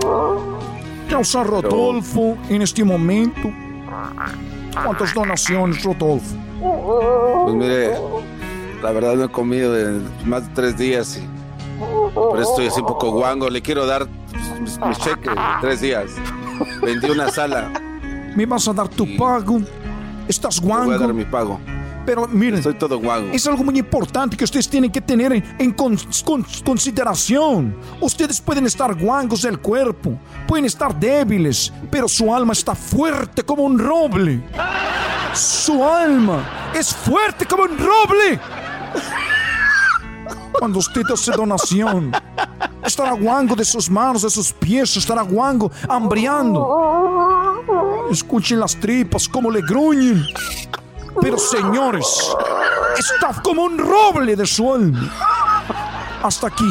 Causa 1.08 1.44
Rodolfo 1.44 2.36
en 2.48 2.62
este 2.62 2.82
momento. 2.82 3.52
¿Cuántas 4.84 5.14
donaciones, 5.14 5.84
Rodolfo? 5.84 6.34
Pues 7.44 7.54
mire, 7.54 7.92
la 8.82 8.90
verdad 8.90 9.14
no 9.14 9.24
he 9.26 9.28
comido 9.28 9.78
en 9.78 10.02
más 10.28 10.48
de 10.48 10.54
tres 10.54 10.76
días 10.76 11.16
y 11.16 11.39
por 12.14 12.40
eso 12.40 12.50
estoy 12.50 12.66
así 12.68 12.80
un 12.80 12.86
poco 12.86 13.10
guango. 13.10 13.48
Le 13.50 13.60
quiero 13.62 13.86
dar 13.86 14.06
mis 14.60 14.98
cheques, 14.98 15.32
tres 15.60 15.80
días. 15.80 16.10
Vendí 16.82 17.10
una 17.10 17.30
sala. 17.30 17.70
¿Me 18.36 18.46
vas 18.46 18.66
a 18.68 18.72
dar 18.72 18.88
tu 18.88 19.16
pago? 19.16 19.60
¿Estás 20.28 20.60
guango? 20.60 20.86
voy 20.86 20.94
a 20.94 20.98
dar 20.98 21.12
mi 21.14 21.24
pago. 21.24 21.58
Pero 22.06 22.26
miren, 22.28 22.62
Soy 22.62 22.74
todo 22.74 22.98
guango. 22.98 23.30
es 23.32 23.46
algo 23.46 23.62
muy 23.62 23.78
importante 23.78 24.36
que 24.36 24.44
ustedes 24.44 24.68
tienen 24.68 24.90
que 24.90 25.00
tener 25.00 25.32
en, 25.32 25.44
en 25.58 25.72
con- 25.72 25.98
con- 26.24 26.46
consideración. 26.64 27.76
Ustedes 28.00 28.40
pueden 28.40 28.66
estar 28.66 28.94
guangos 28.98 29.42
del 29.42 29.58
cuerpo, 29.58 30.18
pueden 30.48 30.64
estar 30.64 30.98
débiles, 30.98 31.72
pero 31.90 32.08
su 32.08 32.34
alma 32.34 32.52
está 32.54 32.74
fuerte 32.74 33.42
como 33.42 33.64
un 33.64 33.78
roble. 33.78 34.42
Su 35.34 35.84
alma 35.86 36.70
es 36.74 36.92
fuerte 36.94 37.44
como 37.44 37.64
un 37.64 37.76
roble. 37.78 38.40
Cuando 40.60 40.78
usted 40.78 41.10
hace 41.10 41.32
donación, 41.32 42.12
estará 42.84 43.12
guango 43.12 43.56
de 43.56 43.64
sus 43.64 43.88
manos, 43.88 44.20
de 44.20 44.28
sus 44.28 44.52
pies, 44.52 44.94
estará 44.94 45.22
guango, 45.22 45.70
hambriando. 45.88 47.64
Escuchen 48.10 48.60
las 48.60 48.78
tripas 48.78 49.26
como 49.26 49.50
le 49.50 49.62
gruñen. 49.62 50.22
Pero 51.18 51.38
señores, 51.38 52.36
está 52.98 53.40
como 53.40 53.62
un 53.62 53.78
roble 53.78 54.36
de 54.36 54.44
su 54.44 54.70
alma. 54.70 55.10
Hasta 56.22 56.48
aquí. 56.48 56.70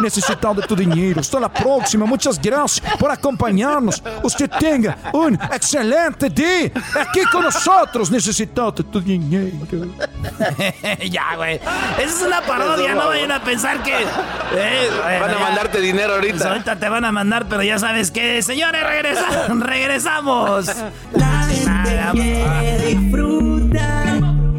Necesitado 0.00 0.54
de 0.54 0.62
tu 0.66 0.74
dinero. 0.76 1.20
Hasta 1.20 1.38
la 1.40 1.52
próxima. 1.52 2.06
Muchas 2.06 2.40
gracias 2.40 2.80
por 2.98 3.10
acompañarnos. 3.10 4.02
Usted 4.22 4.50
tenga 4.58 4.96
un 5.12 5.34
excelente 5.34 6.28
día 6.30 6.70
aquí 7.00 7.20
con 7.30 7.42
nosotros. 7.44 8.10
Necesitado 8.10 8.72
de 8.72 8.84
tu 8.84 9.00
dinero. 9.00 9.56
ya, 11.10 11.36
güey. 11.36 11.56
Esa 11.56 12.02
es 12.04 12.22
una 12.22 12.40
parodia, 12.42 12.94
no 12.94 13.06
vayan 13.08 13.32
a 13.32 13.42
pensar 13.42 13.82
que. 13.82 13.92
eh, 13.92 14.88
Van 15.20 15.30
a 15.30 15.32
ya. 15.34 15.38
mandarte 15.38 15.80
dinero 15.80 16.14
ahorita. 16.14 16.36
Pues 16.36 16.46
ahorita 16.46 16.76
te 16.78 16.88
van 16.88 17.04
a 17.04 17.12
mandar, 17.12 17.46
pero 17.48 17.62
ya 17.62 17.78
sabes 17.78 18.10
que, 18.10 18.42
señores, 18.42 18.82
regresa- 18.82 19.48
regresamos. 19.60 20.66
La 21.12 21.42
gente 21.44 22.00
quiere 22.12 22.94
disfrutar. 22.94 24.16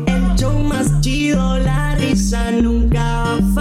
El 0.07 0.35
show 0.35 0.53
más 0.63 1.01
chido, 1.01 1.57
la 1.59 1.95
risa 1.95 2.51
nunca 2.51 3.23
va 3.57 3.60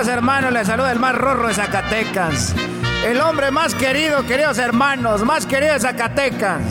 Queridos 0.00 0.16
hermanos, 0.16 0.52
les 0.54 0.66
saluda 0.66 0.92
el 0.92 0.98
más 0.98 1.14
rorro 1.14 1.48
de 1.48 1.52
Zacatecas. 1.52 2.54
El 3.04 3.20
hombre 3.20 3.50
más 3.50 3.74
querido, 3.74 4.24
queridos 4.24 4.56
hermanos, 4.56 5.22
más 5.26 5.44
querido 5.44 5.74
de 5.74 5.80
Zacatecas. 5.80 6.62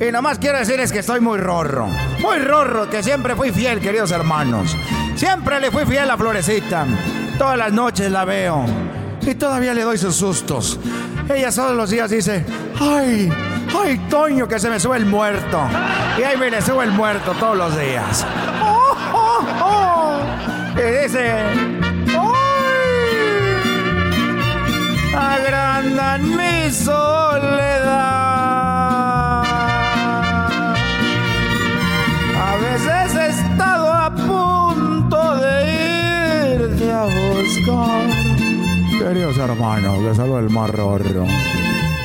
Y 0.00 0.10
nomás 0.10 0.40
quiero 0.40 0.58
decirles 0.58 0.90
que 0.90 0.98
estoy 0.98 1.20
muy 1.20 1.38
rorro. 1.38 1.86
Muy 2.20 2.38
rorro, 2.38 2.90
que 2.90 3.04
siempre 3.04 3.36
fui 3.36 3.52
fiel, 3.52 3.78
queridos 3.78 4.10
hermanos. 4.10 4.76
Siempre 5.14 5.60
le 5.60 5.70
fui 5.70 5.86
fiel 5.86 6.10
a 6.10 6.16
Florecita. 6.16 6.86
Todas 7.38 7.56
las 7.56 7.72
noches 7.72 8.10
la 8.10 8.24
veo. 8.24 8.64
Y 9.20 9.36
todavía 9.36 9.72
le 9.72 9.82
doy 9.82 9.96
sus 9.96 10.16
sustos. 10.16 10.80
Ella 11.32 11.52
todos 11.52 11.76
los 11.76 11.88
días 11.88 12.10
dice, 12.10 12.44
ay, 12.80 13.32
ay, 13.80 13.98
Toño, 14.10 14.48
que 14.48 14.58
se 14.58 14.68
me 14.68 14.80
sube 14.80 14.96
el 14.96 15.06
muerto. 15.06 15.60
Y 16.18 16.24
ahí 16.24 16.36
me 16.36 16.50
le 16.50 16.60
sube 16.60 16.82
el 16.82 16.90
muerto 16.90 17.30
todos 17.38 17.56
los 17.56 17.78
días. 17.78 18.26
Y 20.76 21.02
dice, 21.04 21.75
agrandan 25.16 26.22
mi 26.36 26.70
soledad. 26.70 27.86
A 32.36 32.56
veces 32.60 33.14
he 33.16 33.26
estado 33.28 33.92
a 33.92 34.14
punto 34.14 35.36
de 35.36 36.54
irte 36.54 36.92
a 36.92 37.04
buscar. 37.04 38.06
Queridos 38.98 39.38
hermanos, 39.38 40.02
les 40.02 40.16
saludo 40.16 40.38
el 40.40 40.50
más 40.50 40.70
rorro. 40.70 41.26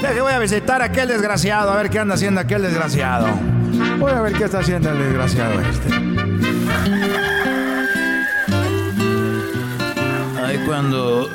Deje, 0.02 0.22
voy 0.22 0.34
a 0.34 0.40
visitar 0.40 0.82
a 0.82 0.86
aquel 0.86 1.08
desgraciado, 1.08 1.72
a 1.72 1.76
ver 1.76 1.90
qué 1.90 2.00
anda 2.00 2.16
haciendo 2.16 2.42
aquel 2.42 2.64
desgraciado. 2.64 3.28
Voy 4.00 4.12
a 4.12 4.22
ver 4.22 4.34
qué 4.34 4.46
está 4.46 4.60
haciendo 4.60 4.90
el 4.92 4.98
desgraciado 4.98 5.62
este. 5.62 5.90
Ay, 10.44 10.58
cuando. 10.66 11.30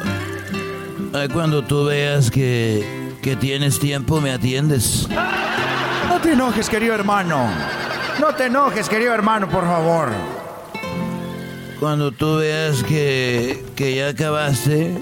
Ay, 1.13 1.29
cuando 1.29 1.63
tú 1.63 1.85
veas 1.85 2.31
que, 2.31 2.85
que 3.23 3.37
tienes 3.37 3.79
tiempo, 3.79 4.21
me 4.21 4.33
atiendes. 4.33 5.09
No 6.09 6.21
te 6.21 6.33
enojes, 6.33 6.69
querido 6.69 6.95
hermano. 6.95 7.49
No 8.21 8.35
te 8.35 8.47
enojes, 8.47 8.89
querido 8.89 9.13
hermano, 9.15 9.49
por 9.49 9.65
favor. 9.65 10.09
Cuando 11.81 12.11
tú 12.11 12.37
veas 12.39 12.83
que, 12.83 13.63
que 13.77 13.95
ya 13.95 14.09
acabaste 14.09 14.97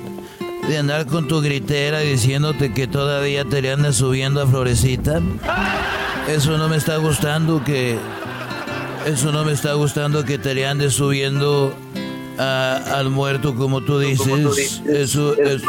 de 0.69 0.79
andar 0.79 1.07
con 1.07 1.29
tu 1.29 1.41
gritera 1.41 2.01
diciéndote 2.01 2.73
que 2.73 2.87
todavía 2.87 3.45
te 3.45 3.63
le 3.63 3.73
andas 3.73 3.97
subiendo 3.97 4.43
a 4.43 4.47
Florecita. 4.47 5.21
Eso 6.29 6.57
no 6.59 6.69
me 6.69 6.77
está 6.77 6.97
gustando 6.97 7.63
que. 7.63 7.97
Eso 9.07 9.31
no 9.31 9.45
me 9.45 9.53
está 9.53 9.75
gustando 9.75 10.25
que 10.25 10.39
te 10.39 10.55
le 10.55 10.67
andes 10.67 10.95
subiendo 10.95 11.75
a- 12.39 12.81
al 12.95 13.11
muerto 13.11 13.55
como 13.55 13.83
tú 13.83 13.99
dices. 13.99 14.81
Eso, 14.89 15.35
eso, 15.37 15.37
eso 15.39 15.67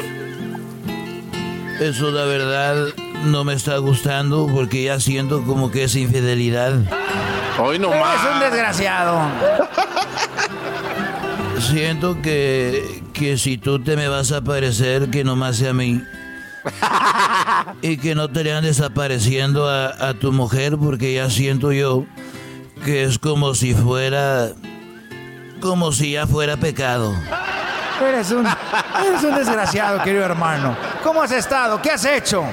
la 1.80 2.26
verdad 2.26 2.88
no 3.26 3.44
me 3.44 3.54
está 3.54 3.78
gustando 3.78 4.48
porque 4.48 4.84
ya 4.84 5.00
siento 5.00 5.44
como 5.44 5.72
que 5.72 5.84
es 5.84 5.96
infidelidad. 5.96 6.74
Hoy 7.60 7.80
no 7.80 7.94
Eres 7.94 8.22
un 8.34 8.40
desgraciado. 8.40 9.20
Siento 11.60 12.22
que, 12.22 13.04
que 13.14 13.38
si 13.38 13.58
tú 13.58 13.80
te 13.80 13.96
me 13.96 14.08
vas 14.08 14.32
a 14.32 14.38
aparecer, 14.38 15.10
que 15.10 15.24
nomás 15.24 15.58
sea 15.58 15.72
a 15.72 15.74
mí. 15.74 16.02
y 17.82 17.98
que 17.98 18.16
no 18.16 18.30
te 18.30 18.44
le 18.44 18.54
andes 18.54 18.82
apareciendo 18.82 19.70
a, 19.70 19.88
a 20.10 20.14
tu 20.14 20.32
mujer, 20.32 20.78
porque 20.78 21.14
ya 21.14 21.30
siento 21.30 21.72
yo 21.72 22.06
que 22.84 23.04
es 23.04 23.20
como 23.20 23.54
si 23.56 23.74
fuera. 23.74 24.50
como 25.62 25.92
si 25.92 26.14
ya 26.14 26.28
fuera 26.28 26.58
pecado. 26.58 27.14
Eres 28.02 28.32
un, 28.32 28.46
eres 28.46 29.24
un 29.24 29.36
desgraciado, 29.36 30.02
querido 30.04 30.26
hermano. 30.26 30.76
¿Cómo 31.04 31.22
has 31.22 31.32
estado? 31.32 31.82
¿Qué 31.82 31.92
has 31.92 32.06
hecho? 32.06 32.44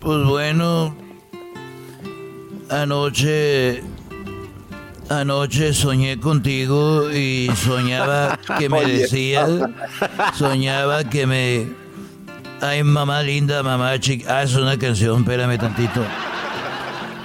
Pues 0.00 0.24
bueno, 0.24 0.94
anoche. 2.70 3.82
Anoche 5.10 5.74
soñé 5.74 6.18
contigo 6.18 7.10
y 7.10 7.50
soñaba 7.54 8.38
que 8.58 8.68
me 8.70 8.82
decías. 8.86 9.50
Soñaba 10.34 11.04
que 11.04 11.26
me. 11.26 11.68
Ay, 12.62 12.82
mamá 12.82 13.20
linda, 13.22 13.62
mamá 13.62 13.98
chica. 14.00 14.38
Ah, 14.38 14.42
es 14.44 14.54
una 14.54 14.78
canción, 14.78 15.20
espérame 15.20 15.58
tantito. 15.58 16.00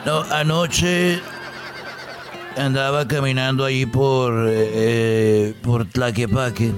No, 0.05 0.23
anoche 0.31 1.21
andaba 2.57 3.07
caminando 3.07 3.63
allí 3.63 3.85
por. 3.85 4.33
eh, 4.49 5.53
por 5.61 5.85
Tlaquepaque. 5.85 6.73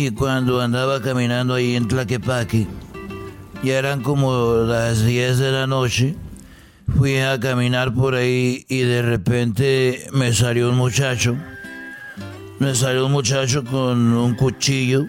Y 0.00 0.12
cuando 0.12 0.60
andaba 0.60 1.02
caminando 1.02 1.54
ahí 1.54 1.74
en 1.74 1.88
Tlaquepaque, 1.88 2.68
ya 3.64 3.78
eran 3.78 4.00
como 4.00 4.58
las 4.58 5.04
10 5.04 5.38
de 5.38 5.50
la 5.50 5.66
noche. 5.66 6.14
Fui 6.96 7.18
a 7.18 7.40
caminar 7.40 7.92
por 7.92 8.14
ahí 8.14 8.64
y 8.68 8.82
de 8.82 9.02
repente 9.02 10.06
me 10.12 10.32
salió 10.32 10.70
un 10.70 10.76
muchacho. 10.76 11.36
Me 12.60 12.76
salió 12.76 13.06
un 13.06 13.10
muchacho 13.10 13.64
con 13.64 14.14
un 14.14 14.36
cuchillo 14.36 15.04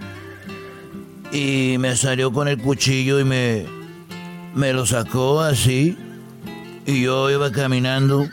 y 1.32 1.76
me 1.78 1.96
salió 1.96 2.34
con 2.34 2.48
el 2.48 2.58
cuchillo 2.58 3.20
y 3.20 3.24
me, 3.24 3.68
me 4.56 4.74
lo 4.74 4.88
sacó 4.88 5.42
así. 5.42 5.96
Y 6.88 7.04
yo 7.04 7.30
iba 7.30 7.52
caminando 7.52 8.28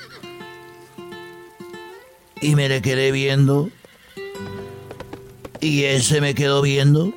y 2.41 2.57
me 2.57 2.71
le 2.71 2.81
quedé 2.81 3.13
viendo. 3.13 3.69
Y 5.61 5.85
ese 5.85 6.21
me 6.21 6.35
quedó 6.35 6.63
viendo. 6.63 7.13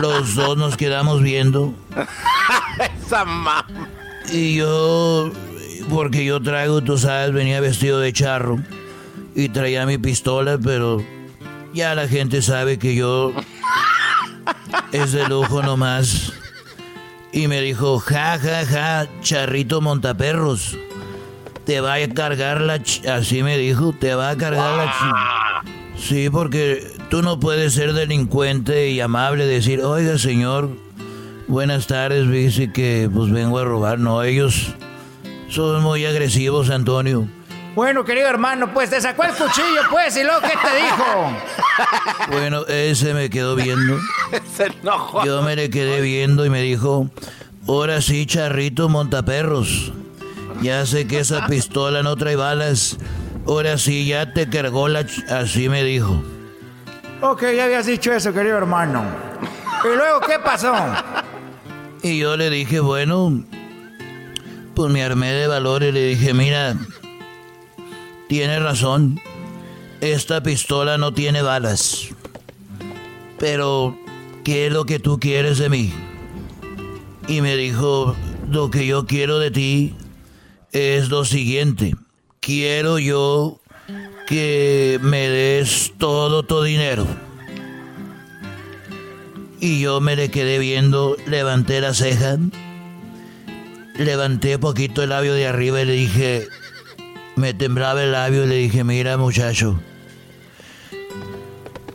Los 0.00 0.34
dos 0.34 0.56
nos 0.56 0.76
quedamos 0.76 1.22
viendo. 1.22 1.74
Esa 3.06 3.24
mamá. 3.24 3.66
Y 4.32 4.56
yo, 4.56 5.30
porque 5.90 6.24
yo 6.24 6.40
traigo, 6.40 6.82
tú 6.82 6.96
sabes, 6.96 7.32
venía 7.32 7.60
vestido 7.60 8.00
de 8.00 8.12
charro 8.12 8.58
y 9.34 9.48
traía 9.50 9.84
mi 9.84 9.98
pistola, 9.98 10.58
pero 10.62 11.04
ya 11.74 11.94
la 11.94 12.08
gente 12.08 12.40
sabe 12.40 12.78
que 12.78 12.94
yo 12.94 13.32
es 14.92 15.12
de 15.12 15.28
lujo 15.28 15.62
nomás. 15.62 16.32
Y 17.32 17.48
me 17.48 17.60
dijo, 17.60 17.98
ja, 17.98 18.38
ja, 18.38 18.64
ja, 18.64 19.08
charrito 19.20 19.80
montaperros. 19.80 20.78
Te 21.66 21.80
va 21.80 21.94
a 21.94 22.08
cargar 22.08 22.60
la... 22.60 22.78
ch-". 22.78 23.06
Así 23.08 23.42
me 23.42 23.58
dijo, 23.58 23.92
te 23.98 24.14
va 24.14 24.30
a 24.30 24.36
cargar 24.36 24.76
la... 24.76 24.86
ch-". 24.86 25.98
Sí, 25.98 26.30
porque 26.30 26.93
tú 27.14 27.22
no 27.22 27.38
puedes 27.38 27.74
ser 27.74 27.92
delincuente 27.92 28.88
y 28.90 29.00
amable, 29.00 29.46
decir, 29.46 29.80
oiga 29.82 30.18
señor, 30.18 30.70
buenas 31.46 31.86
tardes, 31.86 32.28
dice 32.28 32.72
que 32.72 33.08
pues 33.14 33.30
vengo 33.30 33.60
a 33.60 33.64
robar. 33.64 34.00
No, 34.00 34.24
ellos 34.24 34.74
son 35.48 35.80
muy 35.80 36.04
agresivos, 36.06 36.70
Antonio. 36.70 37.28
Bueno, 37.76 38.04
querido 38.04 38.26
hermano, 38.26 38.74
pues 38.74 38.90
te 38.90 39.00
sacó 39.00 39.22
el 39.22 39.30
cuchillo, 39.30 39.82
pues, 39.92 40.16
y 40.16 40.24
luego, 40.24 40.40
¿qué 40.40 40.54
te 40.60 40.76
dijo? 40.76 42.32
Bueno, 42.32 42.66
ese 42.66 43.14
me 43.14 43.30
quedó 43.30 43.54
viendo. 43.54 43.96
Se 44.56 44.72
enojó. 44.82 45.24
Yo 45.24 45.40
me 45.42 45.54
le 45.54 45.70
quedé 45.70 46.00
viendo 46.00 46.44
y 46.44 46.50
me 46.50 46.62
dijo, 46.62 47.08
ahora 47.68 48.02
sí, 48.02 48.26
charrito 48.26 48.88
montaperros. 48.88 49.92
Ya 50.62 50.84
sé 50.84 51.06
que 51.06 51.20
esa 51.20 51.46
pistola 51.48 52.02
no 52.02 52.16
trae 52.16 52.34
balas. 52.34 52.96
Ahora 53.46 53.78
sí, 53.78 54.04
ya 54.04 54.32
te 54.32 54.48
cargó 54.48 54.88
la... 54.88 55.02
ch-". 55.02 55.30
Así 55.30 55.68
me 55.68 55.84
dijo. 55.84 56.20
Ok, 57.20 57.42
ya 57.54 57.64
habías 57.64 57.86
dicho 57.86 58.12
eso, 58.12 58.32
querido 58.32 58.58
hermano. 58.58 59.04
¿Y 59.84 59.96
luego 59.96 60.20
qué 60.20 60.38
pasó? 60.38 60.74
Y 62.02 62.18
yo 62.18 62.36
le 62.36 62.50
dije, 62.50 62.80
bueno, 62.80 63.44
pues 64.74 64.92
me 64.92 65.02
armé 65.02 65.32
de 65.32 65.46
valor 65.46 65.82
y 65.82 65.92
le 65.92 66.06
dije, 66.06 66.34
mira, 66.34 66.76
tienes 68.28 68.62
razón, 68.62 69.20
esta 70.00 70.42
pistola 70.42 70.98
no 70.98 71.14
tiene 71.14 71.42
balas. 71.42 72.08
Pero, 73.38 73.96
¿qué 74.44 74.66
es 74.66 74.72
lo 74.72 74.84
que 74.84 74.98
tú 74.98 75.18
quieres 75.18 75.58
de 75.58 75.68
mí? 75.68 75.92
Y 77.26 77.40
me 77.40 77.56
dijo, 77.56 78.14
lo 78.50 78.70
que 78.70 78.86
yo 78.86 79.06
quiero 79.06 79.38
de 79.38 79.50
ti 79.50 79.94
es 80.72 81.08
lo 81.08 81.24
siguiente. 81.24 81.94
Quiero 82.40 82.98
yo 82.98 83.60
que 84.26 84.98
me 85.02 85.28
des 85.28 85.92
todo 85.98 86.42
tu 86.42 86.62
dinero. 86.62 87.06
Y 89.60 89.80
yo 89.80 90.00
me 90.00 90.16
le 90.16 90.30
quedé 90.30 90.58
viendo, 90.58 91.16
levanté 91.26 91.80
la 91.80 91.94
ceja, 91.94 92.36
levanté 93.96 94.58
poquito 94.58 95.02
el 95.02 95.10
labio 95.10 95.34
de 95.34 95.46
arriba 95.46 95.80
y 95.80 95.84
le 95.86 95.92
dije, 95.92 96.48
me 97.36 97.54
temblaba 97.54 98.02
el 98.02 98.12
labio 98.12 98.44
y 98.44 98.48
le 98.48 98.56
dije, 98.56 98.84
mira 98.84 99.16
muchacho, 99.16 99.80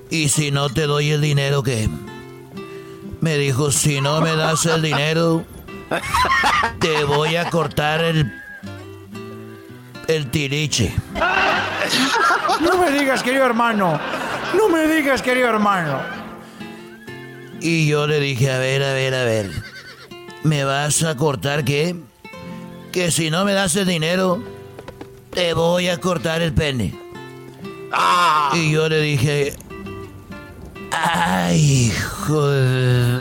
¿y 0.09 0.29
si 0.29 0.51
no 0.51 0.69
te 0.69 0.87
doy 0.87 1.11
el 1.11 1.21
dinero 1.21 1.61
qué? 1.61 1.89
Me 3.21 3.37
dijo, 3.37 3.71
si 3.71 4.01
no 4.01 4.21
me 4.21 4.35
das 4.35 4.65
el 4.65 4.81
dinero, 4.81 5.45
te 6.79 7.03
voy 7.03 7.35
a 7.35 7.49
cortar 7.49 8.03
el, 8.03 8.31
el 10.09 10.29
tiriche. 10.31 10.93
No 12.61 12.77
me 12.77 12.91
digas, 12.91 13.23
querido 13.23 13.45
hermano. 13.45 13.99
No 14.57 14.67
me 14.69 14.87
digas, 14.87 15.21
querido 15.21 15.47
hermano. 15.47 15.99
Y 17.61 17.87
yo 17.87 18.07
le 18.07 18.19
dije, 18.19 18.51
a 18.51 18.57
ver, 18.57 18.83
a 18.83 18.93
ver, 18.93 19.13
a 19.13 19.23
ver, 19.23 19.51
¿me 20.43 20.63
vas 20.63 21.03
a 21.03 21.15
cortar 21.15 21.63
qué? 21.63 21.95
Que 22.91 23.11
si 23.11 23.29
no 23.29 23.45
me 23.45 23.53
das 23.53 23.75
el 23.75 23.85
dinero, 23.85 24.41
te 25.31 25.53
voy 25.53 25.89
a 25.89 25.99
cortar 25.99 26.41
el 26.41 26.53
pene. 26.53 26.97
Y 28.53 28.71
yo 28.71 28.89
le 28.89 29.01
dije, 29.01 29.53
ay, 30.91 31.91
hijo 31.91 32.47
de... 32.47 33.19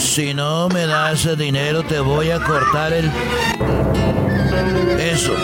Si 0.00 0.32
no 0.32 0.68
me 0.70 0.86
das 0.86 1.26
el 1.26 1.36
dinero, 1.36 1.82
te 1.82 2.00
voy 2.00 2.30
a 2.30 2.40
cortar 2.40 2.92
el... 2.94 3.10
Eso. 4.98 5.34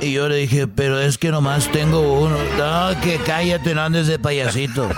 Y 0.00 0.12
yo 0.12 0.28
le 0.28 0.36
dije, 0.36 0.66
pero 0.66 1.00
es 1.00 1.18
que 1.18 1.30
nomás 1.30 1.70
tengo 1.70 2.00
uno. 2.20 2.36
No, 2.58 3.00
que 3.00 3.18
cállate, 3.18 3.74
no 3.76 3.82
andes 3.82 4.08
de 4.08 4.18
payasito. 4.18 4.90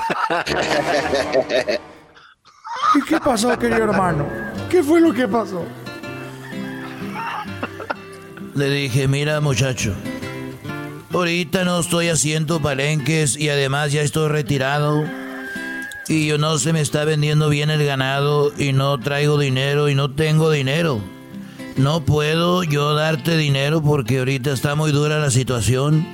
¿Y 2.94 3.02
qué 3.02 3.20
pasó, 3.20 3.58
querido 3.58 3.84
hermano? 3.84 4.26
¿Qué 4.70 4.82
fue 4.82 5.02
lo 5.02 5.12
que 5.12 5.28
pasó? 5.28 5.66
Le 8.54 8.70
dije, 8.70 9.06
mira 9.06 9.40
muchacho, 9.42 9.92
ahorita 11.12 11.64
no 11.64 11.78
estoy 11.78 12.08
haciendo 12.08 12.60
palenques 12.60 13.36
y 13.36 13.50
además 13.50 13.92
ya 13.92 14.00
estoy 14.00 14.28
retirado. 14.30 15.25
Y 16.08 16.26
yo 16.26 16.38
no 16.38 16.58
se 16.58 16.72
me 16.72 16.80
está 16.80 17.04
vendiendo 17.04 17.48
bien 17.48 17.68
el 17.70 17.84
ganado 17.84 18.52
y 18.56 18.72
no 18.72 18.98
traigo 18.98 19.38
dinero 19.38 19.88
y 19.88 19.96
no 19.96 20.12
tengo 20.12 20.50
dinero. 20.50 21.00
No 21.76 22.00
puedo 22.00 22.62
yo 22.62 22.94
darte 22.94 23.36
dinero 23.36 23.82
porque 23.82 24.20
ahorita 24.20 24.52
está 24.52 24.76
muy 24.76 24.92
dura 24.92 25.18
la 25.18 25.30
situación. 25.30 26.06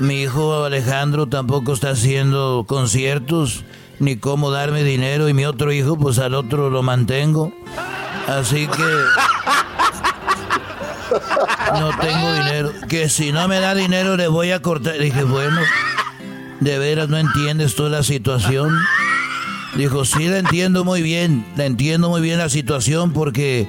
Mi 0.00 0.22
hijo 0.22 0.64
Alejandro 0.64 1.26
tampoco 1.26 1.74
está 1.74 1.90
haciendo 1.90 2.64
conciertos 2.66 3.64
ni 3.98 4.16
cómo 4.16 4.50
darme 4.50 4.82
dinero 4.82 5.28
y 5.28 5.34
mi 5.34 5.44
otro 5.44 5.72
hijo 5.72 5.96
pues 5.96 6.18
al 6.18 6.34
otro 6.34 6.70
lo 6.70 6.82
mantengo. 6.82 7.52
Así 8.26 8.66
que 8.66 8.82
no 11.78 11.90
tengo 12.00 12.32
dinero. 12.32 12.72
Que 12.88 13.10
si 13.10 13.30
no 13.30 13.46
me 13.46 13.60
da 13.60 13.74
dinero 13.74 14.16
le 14.16 14.26
voy 14.28 14.52
a 14.52 14.62
cortar. 14.62 14.98
Dije, 14.98 15.22
bueno, 15.22 15.60
de 16.60 16.78
veras 16.78 17.08
no 17.08 17.18
entiendes 17.18 17.74
tú 17.74 17.88
la 17.88 18.02
situación. 18.02 18.72
Dijo, 19.74 20.04
sí, 20.04 20.28
la 20.28 20.38
entiendo 20.38 20.84
muy 20.84 21.02
bien. 21.02 21.44
La 21.56 21.64
entiendo 21.64 22.10
muy 22.10 22.20
bien 22.20 22.38
la 22.38 22.48
situación 22.48 23.12
porque 23.12 23.66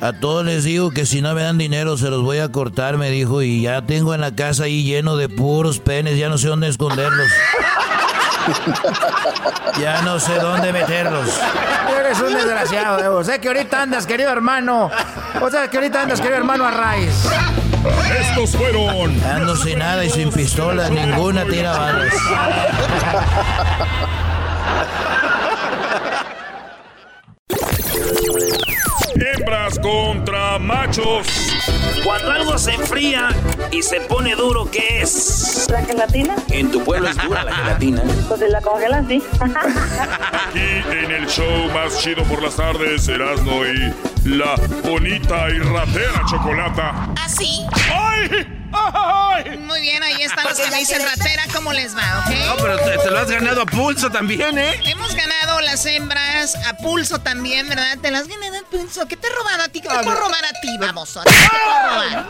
a 0.00 0.12
todos 0.12 0.44
les 0.44 0.64
digo 0.64 0.90
que 0.90 1.06
si 1.06 1.22
no 1.22 1.34
me 1.34 1.42
dan 1.42 1.58
dinero 1.58 1.96
se 1.96 2.10
los 2.10 2.22
voy 2.22 2.38
a 2.38 2.50
cortar, 2.50 2.98
me 2.98 3.10
dijo. 3.10 3.42
Y 3.42 3.62
ya 3.62 3.82
tengo 3.82 4.14
en 4.14 4.20
la 4.20 4.34
casa 4.34 4.64
ahí 4.64 4.82
lleno 4.82 5.16
de 5.16 5.28
puros 5.28 5.78
penes, 5.78 6.18
ya 6.18 6.28
no 6.28 6.38
sé 6.38 6.48
dónde 6.48 6.68
esconderlos. 6.68 7.28
Ya 9.78 10.02
no 10.02 10.18
sé 10.18 10.34
dónde 10.36 10.72
meterlos. 10.72 11.28
Eres 12.00 12.18
un 12.20 12.32
desgraciado, 12.32 12.98
eh. 12.98 13.08
O 13.08 13.22
sea 13.22 13.40
que 13.40 13.46
ahorita 13.46 13.82
andas, 13.82 14.06
querido 14.06 14.30
hermano. 14.30 14.90
O 15.40 15.50
sea 15.50 15.68
que 15.68 15.76
ahorita 15.76 16.02
andas, 16.02 16.20
querido 16.20 16.38
hermano, 16.38 16.66
a 16.66 16.72
raíz. 16.72 17.28
Estos 18.20 18.56
fueron. 18.56 19.22
Ando 19.24 19.54
sin 19.54 19.78
nada 19.78 20.04
y 20.04 20.10
sin 20.10 20.32
pistola, 20.32 20.88
ninguna 20.88 21.44
tira 21.44 21.78
balas. 21.78 22.14
Hembras 29.78 29.80
contra 29.80 30.58
machos. 30.58 31.26
Cuando 32.04 32.30
algo 32.30 32.58
se 32.58 32.74
enfría 32.74 33.28
y 33.70 33.82
se 33.82 34.00
pone 34.02 34.34
duro, 34.34 34.70
¿qué 34.70 35.02
es? 35.02 35.66
¿La 35.70 35.82
gelatina? 35.82 36.36
En 36.50 36.70
tu 36.70 36.82
pueblo 36.82 37.08
es 37.08 37.16
dura 37.16 37.44
la 37.44 37.54
gelatina. 37.54 38.02
Pues 38.28 38.40
de 38.40 38.48
la 38.48 38.60
congelan, 38.60 39.08
sí. 39.08 39.22
Aquí 39.40 40.58
en 40.58 41.10
el 41.10 41.26
show 41.26 41.70
más 41.72 41.98
chido 42.00 42.22
por 42.24 42.42
las 42.42 42.56
tardes, 42.56 43.08
Erasmo 43.08 43.64
y 43.64 44.28
la 44.28 44.54
bonita 44.84 45.48
y 45.50 45.58
ratera 45.58 46.24
chocolata. 46.26 47.14
¿Así? 47.24 47.66
¡Ay! 47.72 48.57
Muy 49.60 49.80
bien, 49.80 50.02
ahí 50.02 50.22
están 50.22 50.44
los 50.46 50.58
que 50.58 50.70
me 50.70 50.78
dicen 50.78 51.02
ratera. 51.04 51.44
¿Cómo 51.54 51.72
les 51.72 51.96
va, 51.96 52.20
ok? 52.24 52.30
No, 52.46 52.56
pero 52.56 52.78
te, 52.78 52.98
te 52.98 53.10
lo 53.10 53.18
has 53.18 53.30
ganado 53.30 53.62
a 53.62 53.66
pulso 53.66 54.10
también, 54.10 54.58
¿eh? 54.58 54.80
Hemos 54.84 55.14
ganado 55.14 55.60
las 55.60 55.84
hembras 55.86 56.54
a 56.66 56.76
pulso 56.76 57.20
también, 57.20 57.68
¿verdad? 57.68 57.96
Te 58.00 58.10
las 58.10 58.26
gané 58.28 58.48
a 58.48 58.62
pulso. 58.70 59.06
¿Qué 59.06 59.16
te 59.16 59.26
he 59.26 59.30
robado 59.30 59.62
a 59.64 59.68
ti? 59.68 59.80
¿Qué 59.80 59.88
te 59.88 59.94
puedo 59.94 60.14
robar 60.18 60.44
a 60.44 60.60
ti, 60.60 60.76
baboso? 60.78 61.22
¿Qué 61.24 61.30
te 61.30 61.48
puedo 61.48 61.88
robar? 61.88 62.26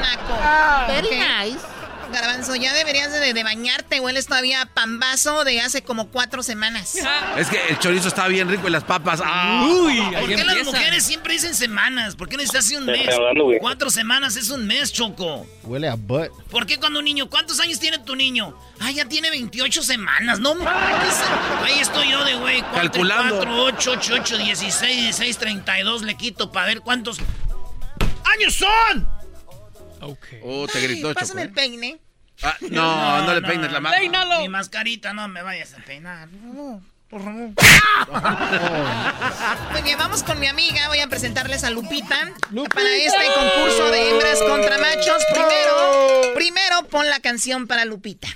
Naco. 0.00 0.38
Ah, 0.42 0.84
Very 0.88 1.08
ok. 1.08 1.14
nice. 1.14 1.58
Garbanzo, 2.12 2.54
ya 2.54 2.72
deberías 2.72 3.12
de, 3.12 3.32
de 3.32 3.42
bañarte. 3.42 4.00
Hueles 4.00 4.26
todavía 4.26 4.66
pambazo 4.74 5.44
de 5.44 5.60
hace 5.60 5.82
como 5.82 6.08
cuatro 6.08 6.42
semanas. 6.42 6.94
Es 7.36 7.48
que 7.48 7.58
el 7.68 7.78
chorizo 7.78 8.08
está 8.08 8.28
bien 8.28 8.48
rico 8.48 8.68
y 8.68 8.70
las 8.70 8.84
papas. 8.84 9.20
¡ah! 9.24 9.66
Uy, 9.68 10.00
¿Por 10.00 10.28
qué 10.28 10.44
las 10.44 10.64
mujeres 10.64 11.04
siempre 11.04 11.32
dicen 11.34 11.54
semanas? 11.54 12.14
¿Por 12.14 12.28
qué 12.28 12.36
no 12.36 12.42
hace 12.42 12.76
un 12.76 12.86
mes? 12.86 13.08
Cuatro 13.60 13.90
semanas 13.90 14.36
es 14.36 14.50
un 14.50 14.66
mes, 14.66 14.92
Choco. 14.92 15.46
Huele 15.64 15.88
a 15.88 15.94
butt. 15.94 16.30
¿Por 16.50 16.66
qué 16.66 16.78
cuando 16.78 16.98
un 16.98 17.04
niño? 17.04 17.28
¿Cuántos 17.28 17.60
años 17.60 17.78
tiene 17.78 17.98
tu 17.98 18.14
niño? 18.14 18.56
Ah, 18.80 18.90
ya 18.90 19.04
tiene 19.06 19.30
28 19.30 19.82
semanas, 19.82 20.40
no 20.40 20.54
Ahí 21.64 21.78
estoy 21.80 22.10
yo 22.10 22.24
de 22.24 22.34
güey. 22.34 22.62
Calculando. 22.74 23.36
4, 23.36 23.62
8, 23.64 23.90
8, 23.96 24.14
8, 24.20 24.38
16, 24.38 24.96
16, 24.96 25.38
32 25.38 26.02
le 26.02 26.16
quito 26.16 26.50
para 26.50 26.66
ver 26.66 26.80
cuántos 26.80 27.18
años 28.34 28.54
son. 28.54 29.21
Ok. 30.02 30.26
Oh, 30.42 30.66
te 30.66 30.80
gritó, 30.80 31.08
Ay, 31.08 31.14
Pásame 31.14 31.42
el 31.42 31.52
peine. 31.52 31.98
Ah, 32.42 32.56
no, 32.70 33.24
no, 33.24 33.34
le 33.34 33.42
peines 33.42 33.70
la 33.70 33.80
mano. 33.80 33.96
Mi 34.40 34.48
mascarita, 34.48 35.12
no 35.12 35.28
me 35.28 35.42
vayas 35.42 35.74
a 35.74 35.76
peinar. 35.78 36.28
No, 36.28 36.82
por 37.08 37.22
favor. 37.22 37.50
Muy 39.72 39.82
bien, 39.82 39.98
vamos 39.98 40.24
con 40.24 40.40
mi 40.40 40.48
amiga. 40.48 40.88
Voy 40.88 40.98
a 40.98 41.06
presentarles 41.06 41.62
a 41.62 41.70
Lupita, 41.70 42.32
para 42.74 42.90
este 42.96 43.26
concurso 43.34 43.90
de 43.90 44.10
hembras 44.10 44.42
contra 44.42 44.78
machos. 44.78 45.22
Primero, 45.32 46.34
primero 46.34 46.88
pon 46.88 47.08
la 47.08 47.20
canción 47.20 47.68
para 47.68 47.84
Lupita. 47.84 48.28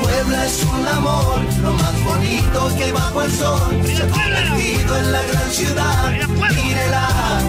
Puebla 0.00 0.44
es 0.44 0.62
un 0.64 0.86
amor, 0.88 1.40
lo 1.62 1.72
más 1.72 2.04
bonito 2.04 2.76
que 2.76 2.92
bajo 2.92 3.22
el 3.22 3.32
sol 3.32 3.82
se 3.86 4.02
ha 4.02 4.08
convertido 4.08 4.98
en 4.98 5.12
la 5.12 5.22
gran 5.22 5.50
ciudad. 5.50 6.12
Mírela, 6.54 7.40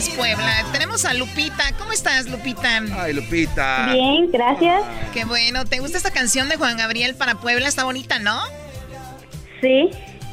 es 0.00 0.08
Puebla. 0.08 0.64
Tenemos 0.72 1.04
a 1.04 1.12
Lupita. 1.12 1.72
¿Cómo 1.78 1.92
estás, 1.92 2.26
Lupita? 2.26 2.80
Ay, 2.98 3.12
Lupita. 3.12 3.92
Bien, 3.92 4.30
gracias. 4.32 4.82
Qué 5.12 5.26
bueno. 5.26 5.66
¿Te 5.66 5.78
gusta 5.78 5.98
esta 5.98 6.10
canción 6.10 6.48
de 6.48 6.56
Juan 6.56 6.78
Gabriel 6.78 7.14
para 7.14 7.34
Puebla? 7.34 7.68
Está 7.68 7.84
bonita, 7.84 8.18
¿no? 8.18 8.40
Sí. 9.60 9.90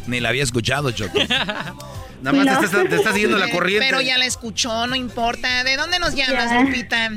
Ni 0.07 0.22
la 0.22 0.30
había 0.30 0.43
escuchado, 0.43 0.91
Choco. 0.91 1.20
Nada 2.22 2.43
más 2.45 2.59
te, 2.61 2.65
está, 2.65 2.84
te 2.88 2.97
siguiendo 3.11 3.38
la 3.38 3.49
corriente. 3.49 3.86
Pero 3.86 3.99
ya 3.99 4.18
la 4.18 4.26
escuchó, 4.26 4.88
no 4.88 4.95
importa. 4.95 5.65
¿De 5.65 5.76
dónde 5.76 5.99
nos 5.99 6.15
llamas, 6.15 6.49
Ya. 6.49 6.61
Lupita? 6.61 7.09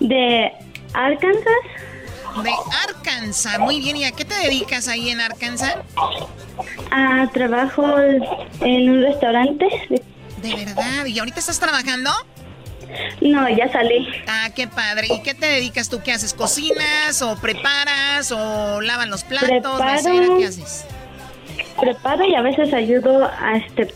De 0.00 0.52
Arkansas. 0.92 1.42
De 2.42 2.50
Arkansas. 2.86 3.58
Muy 3.60 3.80
bien. 3.80 3.96
¿Y 3.96 4.04
a 4.04 4.12
qué 4.12 4.26
te 4.26 4.34
dedicas 4.34 4.88
ahí 4.88 5.08
en 5.08 5.22
Arkansas? 5.22 5.74
Ah, 6.90 7.26
trabajo 7.32 7.98
en 8.60 8.90
un 8.90 9.02
restaurante. 9.02 9.66
De 9.88 10.02
verdad. 10.42 11.06
¿Y 11.06 11.18
ahorita 11.18 11.40
estás 11.40 11.58
trabajando? 11.58 12.10
No, 13.20 13.48
ya 13.48 13.70
salí. 13.72 14.06
Ah, 14.28 14.50
qué 14.54 14.68
padre. 14.68 15.08
¿Y 15.10 15.22
qué 15.22 15.34
te 15.34 15.46
dedicas 15.46 15.88
tú? 15.88 16.02
¿Qué 16.02 16.12
haces? 16.12 16.34
¿Cocinas 16.34 17.20
o 17.22 17.36
preparas 17.36 18.30
o 18.32 18.80
lavan 18.80 19.10
los 19.10 19.24
platos? 19.24 19.48
Preparo. 19.48 20.38
¿Qué 20.38 20.46
haces? 20.46 20.84
Preparo 21.80 22.24
y 22.24 22.34
a 22.34 22.42
veces 22.42 22.72
ayudo 22.72 23.24
a 23.24 23.56
este 23.56 23.92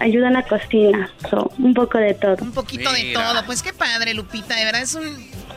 ayudo 0.00 0.26
en 0.26 0.32
la 0.32 0.42
cocina. 0.42 1.10
So, 1.28 1.50
un 1.58 1.74
poco 1.74 1.98
de 1.98 2.14
todo. 2.14 2.36
Un 2.40 2.52
poquito 2.52 2.92
de 2.92 3.12
todo. 3.12 3.44
Pues 3.46 3.62
qué 3.62 3.72
padre, 3.72 4.14
Lupita. 4.14 4.54
De 4.54 4.64
verdad 4.64 4.82
es 4.82 4.94
un... 4.94 5.06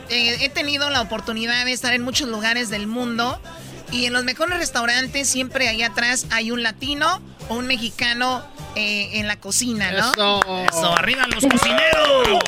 eh, 0.08 0.36
he 0.40 0.48
tenido 0.48 0.90
la 0.90 1.00
oportunidad 1.00 1.64
de 1.64 1.72
estar 1.72 1.92
en 1.92 2.02
muchos 2.02 2.28
lugares 2.28 2.70
del 2.70 2.86
mundo 2.86 3.40
y 3.92 4.06
en 4.06 4.12
los 4.12 4.24
mejores 4.24 4.58
restaurantes 4.58 5.28
siempre 5.28 5.68
ahí 5.68 5.82
atrás 5.82 6.26
hay 6.30 6.50
un 6.50 6.62
latino 6.62 7.20
o 7.48 7.56
un 7.56 7.66
mexicano 7.66 8.42
eh, 8.74 9.10
en 9.20 9.28
la 9.28 9.36
cocina, 9.36 9.92
¿no? 9.92 10.12
Eso. 10.12 10.40
Eso, 10.68 10.96
arriba 10.96 11.26
los 11.26 11.44
cocineros. 11.44 12.42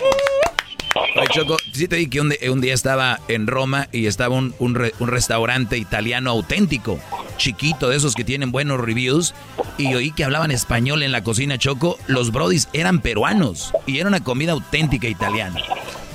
Oye, 1.16 1.26
Choco, 1.32 1.56
sí 1.72 1.86
te 1.88 1.96
dije 1.96 2.10
que 2.10 2.20
un, 2.50 2.60
día 2.60 2.72
estaba 2.74 3.20
en 3.28 3.46
Roma 3.46 3.88
y 3.92 4.06
estaba 4.06 4.34
un, 4.36 4.54
un 4.58 4.74
re- 4.74 4.94
un 5.00 5.08
restaurante 5.08 5.76
italiano 5.76 6.30
auténtico, 6.30 6.98
chiquito, 7.36 7.88
de 7.88 7.96
esos 7.96 8.14
que 8.14 8.24
tienen 8.24 8.52
buenos 8.52 8.80
reviews, 8.80 9.34
y 9.76 9.92
oí 9.94 10.12
que 10.12 10.24
hablaban 10.24 10.50
español 10.52 11.02
en 11.02 11.12
la 11.12 11.22
cocina, 11.22 11.58
Choco. 11.58 11.98
Los 12.06 12.30
brodis 12.30 12.68
eran 12.72 13.00
peruanos 13.00 13.72
y 13.86 13.98
era 13.98 14.08
una 14.08 14.22
comida 14.22 14.52
auténtica 14.52 15.08
italiana. 15.08 15.60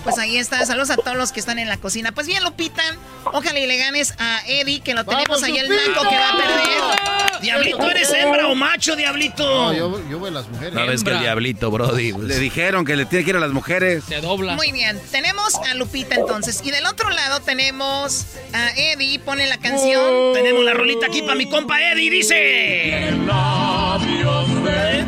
Pues 0.04 0.18
ahí 0.18 0.38
está. 0.38 0.66
Saludos 0.66 0.90
a 0.90 0.98
todos 0.98 1.18
los 1.18 1.32
que 1.32 1.40
están 1.40 1.60
en 1.60 1.68
la 1.68 1.78
cocina. 1.78 2.12
Pues 2.12 2.28
bien, 2.28 2.44
Lupita, 2.44 2.82
ojalá 3.26 3.60
y 3.60 3.68
le 3.68 3.78
ganes 3.78 4.14
a 4.18 4.42
Eddie, 4.48 4.82
que 4.82 4.94
lo 4.94 5.04
tenemos 5.04 5.44
ahí 5.44 5.58
el 5.58 5.70
naco 5.70 6.08
que 6.10 6.16
va 6.16 6.30
a 6.30 6.38
perder. 6.38 7.42
Diablito, 7.42 7.90
¿eres 7.90 8.12
hembra 8.14 8.48
o 8.48 8.56
macho, 8.56 8.96
Diablito? 8.96 9.44
No, 9.46 9.74
yo, 9.74 10.10
yo 10.10 10.20
veo 10.20 10.32
las 10.32 10.48
mujeres. 10.50 10.74
No 10.74 10.86
ves 10.86 11.04
que 11.04 11.12
el 11.12 11.20
diablito, 11.20 11.72
Brody. 11.72 12.14
pues, 12.14 12.28
Le 12.28 12.38
dijeron 12.38 12.86
que 12.86 12.96
le 12.96 13.06
tiene 13.06 13.24
que 13.24 13.30
ir 13.32 13.38
a 13.38 13.40
las 13.40 13.52
mujeres. 13.52 14.04
Se 14.08 14.20
dobla. 14.20 14.56
Muy 14.56 14.72
bien, 14.72 15.00
tenemos 15.12 15.56
a 15.56 15.74
Lupita 15.76 16.16
entonces. 16.16 16.62
Y 16.64 16.72
del 16.72 16.86
otro 16.86 17.10
lado 17.10 17.40
tenemos 17.42 18.26
a 18.54 18.70
Eddie, 18.76 19.20
pone 19.20 19.48
la 19.48 19.58
canción. 19.58 20.34
Tenemos 20.34 20.64
la 20.66 20.74
rolita 20.74 21.08
aquí 21.08 21.22
para 21.22 21.36
mi 21.36 21.50
compa 21.50 21.82
Eddie, 21.82 22.10
dice. 22.10 23.12
Labios 23.26 24.64
de 24.64 25.06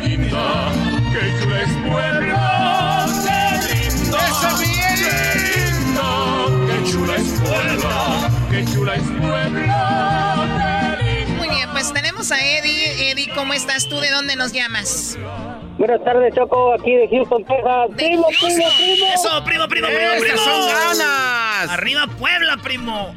que 1.12 2.21
Puebla, 7.52 8.30
qué 8.50 8.64
chula 8.72 8.94
es 8.94 9.02
Puebla. 9.02 10.96
Muy 11.36 11.48
bien, 11.48 11.68
pues 11.72 11.92
tenemos 11.92 12.32
a 12.32 12.40
Eddie. 12.40 13.10
Eddie, 13.10 13.28
¿cómo 13.34 13.52
estás 13.52 13.88
tú? 13.88 14.00
¿De 14.00 14.10
dónde 14.10 14.36
nos 14.36 14.52
llamas? 14.52 15.18
Buenas 15.78 16.02
tardes, 16.04 16.34
Choco, 16.34 16.74
aquí 16.74 16.94
de 16.94 17.08
Houston, 17.08 17.44
Texas. 17.44 17.88
Primo, 17.96 18.26
primo, 18.28 18.64
primo. 18.78 19.06
Eso, 19.14 19.44
primo, 19.44 19.68
primo, 19.68 19.88
primo, 19.88 20.00
¡Esas 20.00 20.20
primo. 20.22 20.38
son 20.38 20.68
ganas! 20.68 21.70
Arriba 21.70 22.06
Puebla, 22.18 22.56
primo. 22.62 23.14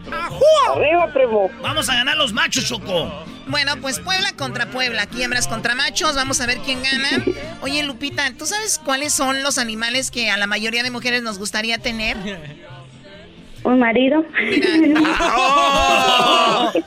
Arriba, 0.73 1.07
primo. 1.13 1.49
Vamos 1.61 1.89
a 1.89 1.95
ganar 1.95 2.17
los 2.17 2.33
machos, 2.33 2.65
Choco. 2.65 3.11
Bueno, 3.47 3.73
pues 3.81 3.99
Puebla 3.99 4.31
contra 4.35 4.65
Puebla. 4.67 5.03
Aquí 5.03 5.21
hembras 5.21 5.47
contra 5.47 5.75
machos. 5.75 6.15
Vamos 6.15 6.41
a 6.41 6.47
ver 6.47 6.57
quién 6.59 6.81
gana. 6.81 7.23
Oye, 7.61 7.83
Lupita, 7.83 8.31
¿tú 8.37 8.45
sabes 8.47 8.79
cuáles 8.83 9.13
son 9.13 9.43
los 9.43 9.57
animales 9.59 10.09
que 10.09 10.31
a 10.31 10.37
la 10.37 10.47
mayoría 10.47 10.81
de 10.81 10.89
mujeres 10.89 11.21
nos 11.21 11.37
gustaría 11.37 11.77
tener? 11.77 12.17
Un 13.65 13.79
marido. 13.79 14.23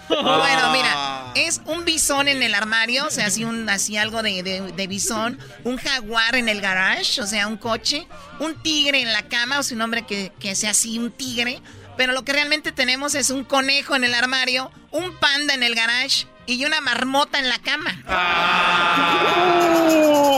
Bueno, 0.08 0.72
mira, 0.72 1.32
es 1.34 1.60
un 1.66 1.84
bisón 1.84 2.28
en 2.28 2.42
el 2.42 2.54
armario, 2.54 3.06
o 3.06 3.10
sea, 3.10 3.26
así, 3.26 3.44
un, 3.44 3.68
así 3.68 3.96
algo 3.96 4.22
de, 4.22 4.42
de- 4.42 4.72
de 4.72 4.86
bisón, 4.86 5.38
un 5.64 5.76
jaguar 5.76 6.36
en 6.36 6.48
el 6.48 6.60
garage, 6.60 7.20
o 7.20 7.26
sea, 7.26 7.46
un 7.48 7.56
coche, 7.56 8.06
un 8.40 8.54
tigre 8.62 9.00
en 9.02 9.12
la 9.12 9.22
cama, 9.22 9.58
o 9.58 9.62
sea, 9.62 9.74
un 9.76 9.82
hombre 9.82 10.02
que, 10.06 10.32
que 10.38 10.54
sea 10.54 10.70
así, 10.70 10.98
un 10.98 11.10
tigre, 11.10 11.60
pero 11.96 12.12
lo 12.12 12.24
que 12.24 12.32
realmente 12.32 12.70
tenemos 12.72 13.14
es 13.14 13.30
un 13.30 13.44
conejo 13.44 13.94
en 13.96 14.04
el 14.04 14.14
armario, 14.14 14.70
un 14.92 15.14
panda 15.16 15.54
en 15.54 15.62
el 15.64 15.74
garage 15.74 16.26
y 16.46 16.64
una 16.64 16.80
marmota 16.80 17.38
en 17.40 17.48
la 17.48 17.58
cama. 17.58 18.02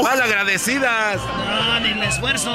¡Mal 0.02 0.20
agradecidas! 0.22 1.20
No, 1.20 1.80
ni 1.80 1.90
el 1.90 2.02
esfuerzo. 2.02 2.50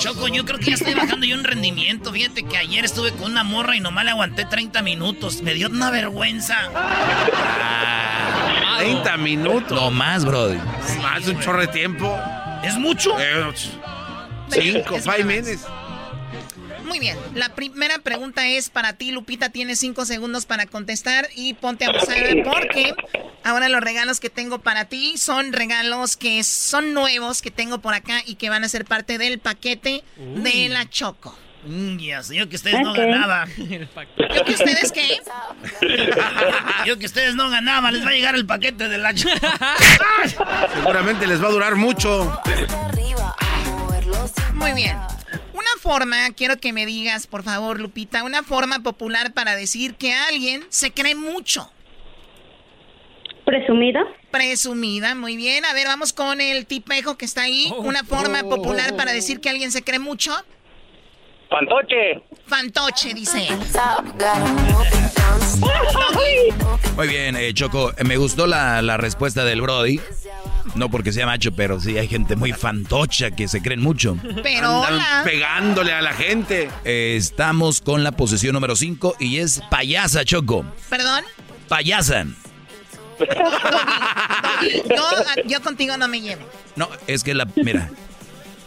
Choco, 0.00 0.28
yo 0.28 0.44
creo 0.44 0.58
que 0.58 0.66
ya 0.66 0.74
estoy 0.74 0.94
bajando 0.94 1.26
yo 1.26 1.36
un 1.36 1.44
rendimiento. 1.44 2.12
Fíjate 2.12 2.44
que 2.44 2.56
ayer 2.56 2.84
estuve 2.84 3.12
con 3.12 3.30
una 3.32 3.44
morra 3.44 3.76
y 3.76 3.80
nomás 3.80 4.04
le 4.04 4.10
aguanté 4.10 4.44
30 4.44 4.82
minutos. 4.82 5.42
Me 5.42 5.54
dio 5.54 5.68
una 5.68 5.90
vergüenza. 5.90 6.56
30 8.78 9.16
minutos. 9.18 9.80
No 9.80 9.90
más, 9.90 10.24
Brody. 10.24 10.58
Más 11.02 11.26
un 11.28 11.38
chorro 11.40 11.60
de 11.60 11.68
tiempo. 11.68 12.18
¿Es 12.62 12.76
mucho? 12.76 13.18
Eh, 13.18 13.52
cinco, 14.50 14.96
Es 14.96 15.04
five 15.04 15.24
minutes. 15.24 15.66
Muy 16.84 16.98
bien, 16.98 17.16
la 17.34 17.54
primera 17.54 17.98
pregunta 17.98 18.46
es 18.48 18.70
para 18.70 18.94
ti, 18.94 19.12
Lupita, 19.12 19.50
tienes 19.50 19.78
cinco 19.78 20.04
segundos 20.04 20.46
para 20.46 20.66
contestar 20.66 21.28
y 21.34 21.54
ponte 21.54 21.84
abusada 21.84 22.20
porque 22.44 22.94
ahora 23.44 23.68
los 23.68 23.80
regalos 23.80 24.20
que 24.20 24.30
tengo 24.30 24.58
para 24.58 24.86
ti 24.86 25.16
son 25.16 25.52
regalos 25.52 26.16
que 26.16 26.42
son 26.44 26.94
nuevos 26.94 27.42
que 27.42 27.50
tengo 27.50 27.78
por 27.78 27.94
acá 27.94 28.22
y 28.26 28.34
que 28.34 28.50
van 28.50 28.64
a 28.64 28.68
ser 28.68 28.84
parte 28.84 29.18
del 29.18 29.38
paquete 29.38 30.02
de 30.16 30.68
la 30.68 30.88
Choco. 30.88 31.36
Mm, 31.64 31.98
ya 31.98 32.22
sé, 32.22 32.34
yo 32.34 32.48
que 32.48 32.56
ustedes 32.56 32.80
no 32.80 32.92
ganaban. 32.92 33.48
¿Yo 33.56 34.44
que 34.44 34.52
ustedes 34.52 34.90
qué? 34.90 35.20
Yo 36.86 36.98
que 36.98 37.06
ustedes 37.06 37.36
no 37.36 37.50
ganaban, 37.50 37.94
les 37.94 38.04
va 38.04 38.10
a 38.10 38.12
llegar 38.12 38.34
el 38.34 38.46
paquete 38.46 38.88
de 38.88 38.98
la 38.98 39.14
Choco. 39.14 39.34
Seguramente 40.74 41.26
les 41.26 41.42
va 41.42 41.48
a 41.48 41.50
durar 41.52 41.76
mucho. 41.76 42.42
Muy 44.54 44.72
bien. 44.72 44.98
Una 45.62 45.80
forma, 45.80 46.16
quiero 46.34 46.56
que 46.58 46.72
me 46.72 46.86
digas, 46.86 47.28
por 47.28 47.44
favor, 47.44 47.78
Lupita, 47.78 48.24
una 48.24 48.42
forma 48.42 48.80
popular 48.82 49.32
para 49.32 49.54
decir 49.54 49.94
que 49.94 50.12
alguien 50.12 50.64
se 50.70 50.90
cree 50.92 51.14
mucho. 51.14 51.70
Presumido. 53.44 54.00
Presumida, 54.32 55.14
muy 55.14 55.36
bien. 55.36 55.64
A 55.64 55.72
ver, 55.72 55.86
vamos 55.86 56.12
con 56.12 56.40
el 56.40 56.66
tipejo 56.66 57.16
que 57.16 57.24
está 57.26 57.42
ahí. 57.42 57.72
Una 57.78 58.02
forma 58.02 58.42
popular 58.42 58.96
para 58.96 59.12
decir 59.12 59.40
que 59.40 59.50
alguien 59.50 59.70
se 59.70 59.84
cree 59.84 60.00
mucho. 60.00 60.32
Fantoche. 61.48 62.20
Fantoche, 62.46 63.14
dice. 63.14 63.46
Muy 66.96 67.06
bien, 67.08 67.36
eh, 67.36 67.54
Choco. 67.54 67.92
eh, 67.96 68.02
Me 68.04 68.16
gustó 68.16 68.46
la, 68.48 68.82
la 68.82 68.96
respuesta 68.96 69.44
del 69.44 69.62
Brody. 69.62 70.00
No 70.74 70.88
porque 70.90 71.12
sea 71.12 71.26
macho, 71.26 71.52
pero 71.52 71.80
sí 71.80 71.98
hay 71.98 72.08
gente 72.08 72.36
muy 72.36 72.52
fantocha 72.52 73.30
que 73.30 73.48
se 73.48 73.60
creen 73.62 73.80
mucho. 73.80 74.16
Pero 74.42 74.68
Andan 74.84 74.94
hola. 74.94 75.20
pegándole 75.24 75.92
a 75.92 76.00
la 76.02 76.12
gente. 76.14 76.70
Eh, 76.84 77.14
estamos 77.16 77.80
con 77.80 78.02
la 78.04 78.12
posición 78.12 78.54
número 78.54 78.74
5 78.76 79.16
y 79.20 79.38
es 79.38 79.60
payasa, 79.70 80.24
Choco. 80.24 80.64
¿Perdón? 80.88 81.24
Payasa. 81.68 82.24
Yo, 84.88 85.04
yo 85.46 85.62
contigo 85.62 85.96
no 85.96 86.08
me 86.08 86.20
llevo. 86.20 86.42
No, 86.76 86.88
es 87.06 87.22
que 87.24 87.34
la. 87.34 87.46
Mira, 87.56 87.90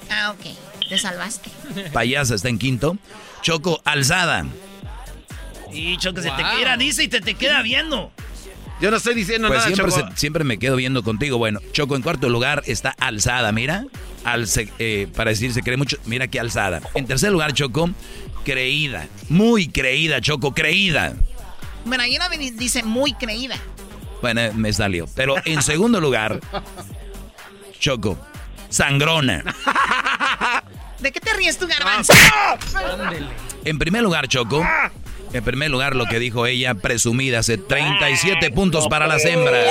Ah, 0.09 0.31
ok. 0.37 0.87
Te 0.87 0.97
salvaste. 0.99 1.49
payasa 1.93 2.35
está 2.35 2.49
en 2.49 2.59
quinto. 2.59 2.97
Choco, 3.41 3.81
alzada. 3.85 4.45
Y 5.73 5.97
Choco, 5.97 6.21
se 6.21 6.29
te 6.31 6.43
queda, 6.57 6.77
dice 6.77 7.03
y 7.03 7.07
te, 7.07 7.21
te 7.21 7.33
queda 7.33 7.61
viendo. 7.63 8.11
Yo 8.81 8.91
no 8.91 8.97
estoy 8.97 9.15
diciendo 9.15 9.47
Pues 9.47 9.59
nada, 9.59 9.73
siempre, 9.73 9.91
Choco. 9.95 10.11
se- 10.11 10.17
siempre 10.17 10.43
me 10.43 10.57
quedo 10.57 10.75
viendo 10.75 11.01
contigo. 11.03 11.37
Bueno, 11.37 11.59
Choco, 11.71 11.95
en 11.95 12.01
cuarto 12.01 12.27
lugar 12.29 12.61
está 12.65 12.93
alzada, 12.99 13.51
mira. 13.51 13.85
Al 14.25 14.47
eh, 14.79 15.07
para 15.15 15.29
decir 15.31 15.53
se 15.53 15.61
cree 15.61 15.77
mucho, 15.77 15.97
mira 16.05 16.27
qué 16.27 16.39
alzada. 16.39 16.81
En 16.93 17.05
tercer 17.05 17.31
lugar, 17.31 17.53
Choco, 17.53 17.89
creída. 18.43 19.07
Muy 19.29 19.67
creída, 19.69 20.19
Choco, 20.19 20.53
creída. 20.53 21.13
Bueno, 21.85 22.03
ahí 22.03 22.15
una 22.15 22.27
vez 22.27 22.57
dice 22.57 22.83
muy 22.83 23.13
creída. 23.13 23.55
Bueno, 24.21 24.41
me 24.55 24.73
salió. 24.73 25.07
Pero 25.15 25.35
en 25.45 25.61
segundo 25.61 26.01
lugar, 26.01 26.39
Choco, 27.79 28.17
sangrona. 28.69 29.43
¿De 30.99 31.11
qué 31.11 31.19
te 31.19 31.33
ríes 31.33 31.57
tú, 31.57 31.67
garbanzo? 31.67 32.13
En 33.63 33.77
primer 33.77 34.01
lugar, 34.03 34.27
Choco. 34.27 34.65
En 35.33 35.43
primer 35.43 35.69
lugar, 35.69 35.95
lo 35.95 36.05
que 36.05 36.19
dijo 36.19 36.45
ella, 36.47 36.75
presumida, 36.75 37.39
hace 37.39 37.57
37 37.57 38.51
puntos 38.51 38.87
para 38.87 39.05
las 39.07 39.25
hembras. 39.25 39.65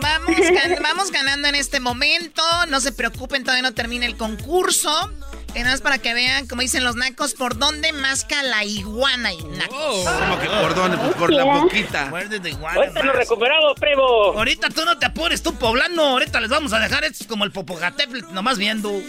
Vamos, 0.00 0.36
gan- 0.36 0.82
vamos 0.82 1.10
ganando 1.10 1.48
en 1.48 1.54
este 1.54 1.80
momento. 1.80 2.42
No 2.68 2.80
se 2.80 2.92
preocupen, 2.92 3.42
todavía 3.44 3.62
no 3.62 3.74
termina 3.74 4.06
el 4.06 4.16
concurso. 4.16 5.10
Y 5.54 5.58
nada 5.58 5.72
más 5.72 5.80
para 5.80 5.98
que 5.98 6.14
vean, 6.14 6.46
como 6.46 6.62
dicen 6.62 6.84
los 6.84 6.96
nacos, 6.96 7.34
por 7.34 7.58
dónde 7.58 7.92
masca 7.92 8.42
la 8.42 8.64
iguana 8.64 9.32
y 9.32 9.42
nacos. 9.42 10.04
Como 10.04 10.38
que 10.38 10.48
por 10.48 10.74
dónde, 10.74 10.96
por 11.14 11.32
la 11.32 11.44
boquita. 11.44 12.06
Muerdes 12.06 12.42
de 12.42 12.50
iguana. 12.50 12.76
Ahorita 12.76 13.02
nos 13.02 13.16
recuperamos, 13.16 13.74
primo. 13.78 14.02
Ahorita 14.02 14.68
tú 14.70 14.84
no 14.84 14.96
te 14.98 15.06
apures, 15.06 15.42
tú 15.42 15.54
poblano. 15.54 16.02
Ahorita 16.02 16.40
les 16.40 16.50
vamos 16.50 16.72
a 16.72 16.78
dejar 16.78 17.04
estos 17.04 17.26
como 17.26 17.44
el 17.44 17.50
Popocatépetl, 17.50 18.32
nomás 18.32 18.58
viendo. 18.58 18.90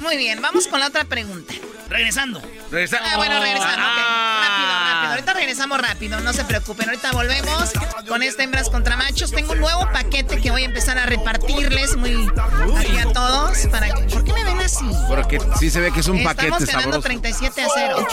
Muy 0.00 0.16
bien, 0.16 0.40
vamos 0.40 0.66
con 0.68 0.80
la 0.80 0.86
otra 0.86 1.04
pregunta. 1.04 1.54
Regresando. 1.90 2.40
Regresa- 2.70 3.00
Ah, 3.04 3.16
bueno, 3.16 3.40
regresando. 3.40 3.74
ok. 3.74 3.98
Ah. 3.98 4.46
Rápido, 4.48 4.68
rápido. 4.94 5.10
Ahorita 5.10 5.32
regresamos 5.34 5.80
rápido, 5.80 6.20
no 6.20 6.32
se 6.32 6.44
preocupen. 6.44 6.88
Ahorita 6.88 7.10
volvemos 7.12 7.70
con 8.08 8.22
este 8.22 8.44
hembras 8.44 8.70
contra 8.70 8.96
machos. 8.96 9.32
Tengo 9.32 9.52
un 9.52 9.60
nuevo 9.60 9.88
paquete 9.92 10.40
que 10.40 10.50
voy 10.52 10.62
a 10.62 10.66
empezar 10.66 10.96
a 10.98 11.06
repartirles 11.06 11.96
muy 11.96 12.30
aquí 12.78 12.96
a 12.98 13.12
todos. 13.12 13.58
Para 13.72 13.90
que- 13.92 14.02
¿Por 14.04 14.22
qué 14.24 14.32
me 14.32 14.44
ven 14.44 14.60
así? 14.60 14.84
Porque 15.08 15.40
sí 15.58 15.68
se 15.68 15.80
ve 15.80 15.90
que 15.92 15.98
es 16.00 16.06
un 16.08 16.16
Estamos 16.18 16.36
paquete 16.36 16.64
ganando 16.66 16.82
sabroso. 16.82 17.00
37 17.02 17.62
a 17.62 17.68
0. 17.74 18.06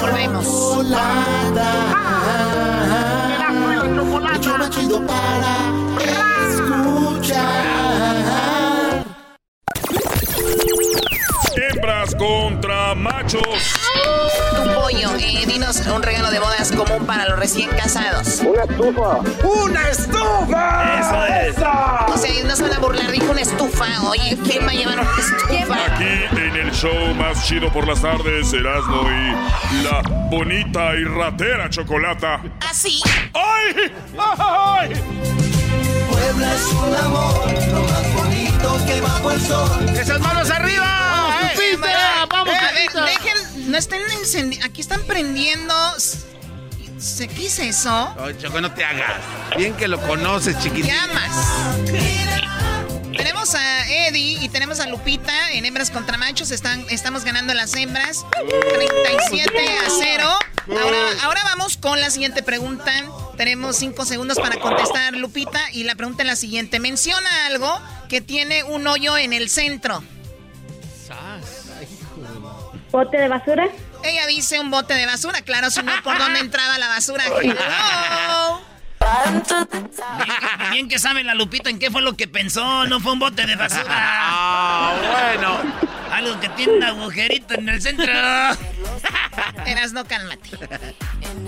Volvemos. 0.00 0.46
Hecho 4.34 4.70
chido 4.70 5.06
para 5.06 5.56
escuchar. 6.50 8.31
Contra 12.22 12.94
machos. 12.94 13.42
Un 14.60 14.74
pollo, 14.74 15.16
eh, 15.18 15.44
dinos 15.44 15.80
un 15.86 16.02
regalo 16.02 16.30
de 16.30 16.38
bodas 16.38 16.70
común 16.70 17.04
para 17.04 17.28
los 17.28 17.36
recién 17.36 17.68
casados. 17.70 18.40
Una 18.40 18.62
estufa. 18.62 19.18
¡Una 19.44 19.88
estufa! 19.88 21.00
Eso 21.00 21.24
es. 21.26 21.56
O 21.58 22.16
sea, 22.16 22.44
no 22.44 22.54
se 22.54 22.62
van 22.62 22.74
a 22.74 22.78
burlar, 22.78 23.10
dijo 23.10 23.32
una 23.32 23.40
estufa. 23.40 23.86
Oye, 24.08 24.38
¿quién 24.44 24.64
va 24.64 24.70
a 24.70 24.74
llevar 24.74 25.00
una 25.00 25.10
estufa? 25.18 25.94
Aquí 25.94 26.36
en 26.36 26.56
el 26.56 26.70
show 26.70 27.14
más 27.16 27.44
chido 27.44 27.72
por 27.72 27.88
las 27.88 28.00
tardes, 28.00 28.52
Erasmo 28.52 29.02
y 29.10 29.82
la 29.82 30.02
bonita 30.30 30.94
y 30.94 31.04
ratera 31.04 31.68
chocolata. 31.70 32.40
Así. 32.70 33.02
¡Ay! 33.34 33.92
¡Ay! 34.38 34.90
Puebla 36.08 36.54
es 36.54 36.72
un 36.72 36.94
amor, 36.94 37.52
lo 37.72 37.82
más 37.82 38.14
bonito 38.14 38.86
que 38.86 39.00
bajo 39.00 39.30
el 39.32 39.40
sol. 39.40 39.88
¡Esas 39.98 40.20
manos 40.20 40.50
arriba! 40.50 41.02
¡Eh! 41.54 42.01
Encendiendo. 43.90 44.66
Aquí 44.66 44.80
están 44.80 45.02
prendiendo. 45.02 45.74
¿Se- 45.98 47.28
¿Qué 47.28 47.46
es 47.46 47.58
eso? 47.58 48.14
Ay, 48.18 48.36
Choco, 48.40 48.60
no 48.60 48.72
te 48.72 48.84
hagas. 48.84 49.20
Bien 49.56 49.74
que 49.74 49.88
lo 49.88 50.00
conoces, 50.00 50.56
chiquitito. 50.60 50.94
Llamas. 50.94 51.82
Tenemos 53.16 53.54
a 53.54 53.88
Eddie 53.88 54.38
y 54.42 54.48
tenemos 54.48 54.80
a 54.80 54.86
Lupita 54.86 55.52
en 55.52 55.64
hembras 55.64 55.90
contra 55.90 56.16
machos. 56.16 56.50
Están, 56.50 56.84
estamos 56.90 57.24
ganando 57.24 57.54
las 57.54 57.74
hembras 57.74 58.24
37 58.74 59.58
a 59.86 59.90
0. 59.90 60.38
Ahora, 60.80 60.96
ahora 61.24 61.40
vamos 61.44 61.76
con 61.76 62.00
la 62.00 62.10
siguiente 62.10 62.42
pregunta. 62.42 62.92
Tenemos 63.36 63.76
5 63.76 64.04
segundos 64.04 64.38
para 64.38 64.56
contestar, 64.60 65.14
Lupita. 65.14 65.60
Y 65.72 65.84
la 65.84 65.94
pregunta 65.96 66.22
es 66.22 66.26
la 66.28 66.36
siguiente. 66.36 66.78
Menciona 66.80 67.46
algo 67.46 67.80
que 68.08 68.20
tiene 68.20 68.62
un 68.64 68.86
hoyo 68.86 69.16
en 69.18 69.32
el 69.32 69.50
centro. 69.50 70.02
¿Bote 72.92 73.16
de 73.16 73.26
basura? 73.26 73.68
Ella 74.04 74.26
dice 74.26 74.60
un 74.60 74.70
bote 74.70 74.92
de 74.92 75.06
basura. 75.06 75.40
Claro, 75.40 75.70
si 75.70 75.82
no, 75.82 75.92
¿por 76.04 76.18
dónde 76.18 76.40
entraba 76.40 76.76
la 76.78 76.88
basura? 76.88 77.24
Hello. 77.24 78.60
Bien, 79.24 80.70
bien 80.70 80.88
que 80.88 80.98
sabe 80.98 81.24
la 81.24 81.34
Lupita 81.34 81.70
en 81.70 81.78
qué 81.78 81.90
fue 81.90 82.02
lo 82.02 82.16
que 82.16 82.28
pensó. 82.28 82.86
No 82.86 83.00
fue 83.00 83.14
un 83.14 83.18
bote 83.18 83.46
de 83.46 83.56
basura. 83.56 83.86
Ah, 83.88 84.94
bueno. 85.32 85.58
Algo 86.12 86.38
que 86.38 86.50
tiene 86.50 86.74
un 86.74 86.84
agujerito 86.84 87.54
en 87.54 87.68
el 87.70 87.80
centro. 87.80 88.12
Eras 89.66 89.92
no 89.94 90.04
cálmate. 90.04 90.50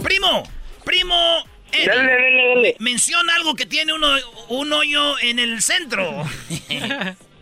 Primo, 0.03 0.43
primo. 0.85 1.45
Eddie, 1.71 1.87
Dale, 1.89 2.03
dale, 2.03 2.49
dale. 2.55 2.77
Menciona 2.79 3.35
algo 3.35 3.55
que 3.55 3.67
tiene 3.67 3.93
uno, 3.93 4.09
un 4.49 4.73
hoyo 4.73 5.19
en 5.19 5.39
el 5.39 5.61
centro. 5.61 6.25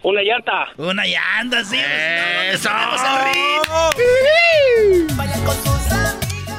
Una 0.02 0.22
llanta. 0.22 0.68
Una 0.78 1.04
llanta, 1.04 1.64
sí. 1.64 1.76
¡Eso! 2.52 2.70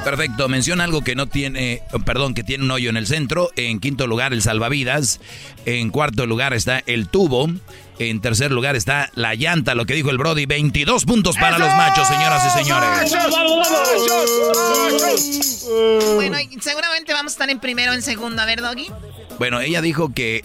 Perfecto, 0.03 0.49
menciona 0.49 0.83
algo 0.83 1.01
que 1.01 1.15
no 1.15 1.27
tiene, 1.27 1.81
perdón, 2.05 2.33
que 2.33 2.43
tiene 2.43 2.65
un 2.65 2.71
hoyo 2.71 2.89
en 2.89 2.97
el 2.97 3.07
centro. 3.07 3.49
En 3.55 3.79
quinto 3.79 4.05
lugar, 4.05 4.33
el 4.33 4.41
salvavidas. 4.41 5.21
En 5.65 5.91
cuarto 5.91 6.25
lugar 6.25 6.53
está 6.53 6.83
el 6.85 7.07
tubo. 7.07 7.49
En 7.99 8.21
tercer 8.21 8.51
lugar 8.51 8.75
está 8.75 9.09
la 9.15 9.35
llanta, 9.35 9.75
lo 9.75 9.85
que 9.85 9.93
dijo 9.93 10.09
el 10.09 10.17
Brody. 10.17 10.45
22 10.45 11.05
puntos 11.05 11.37
para 11.37 11.57
los 11.57 11.69
machos, 11.75 12.07
señoras 12.07 12.43
y 12.45 12.63
señores. 12.63 13.13
Vamos, 13.13 13.31
vamos. 13.31 13.69
Bueno, 16.15 16.37
seguramente 16.59 17.13
vamos 17.13 17.31
a 17.31 17.35
estar 17.35 17.49
en 17.49 17.59
primero 17.59 17.91
o 17.91 17.95
en 17.95 18.01
segundo. 18.01 18.41
A 18.41 18.45
ver, 18.45 18.61
Doggy. 18.61 18.87
Bueno, 19.37 19.61
ella 19.61 19.81
dijo 19.81 20.13
que. 20.13 20.43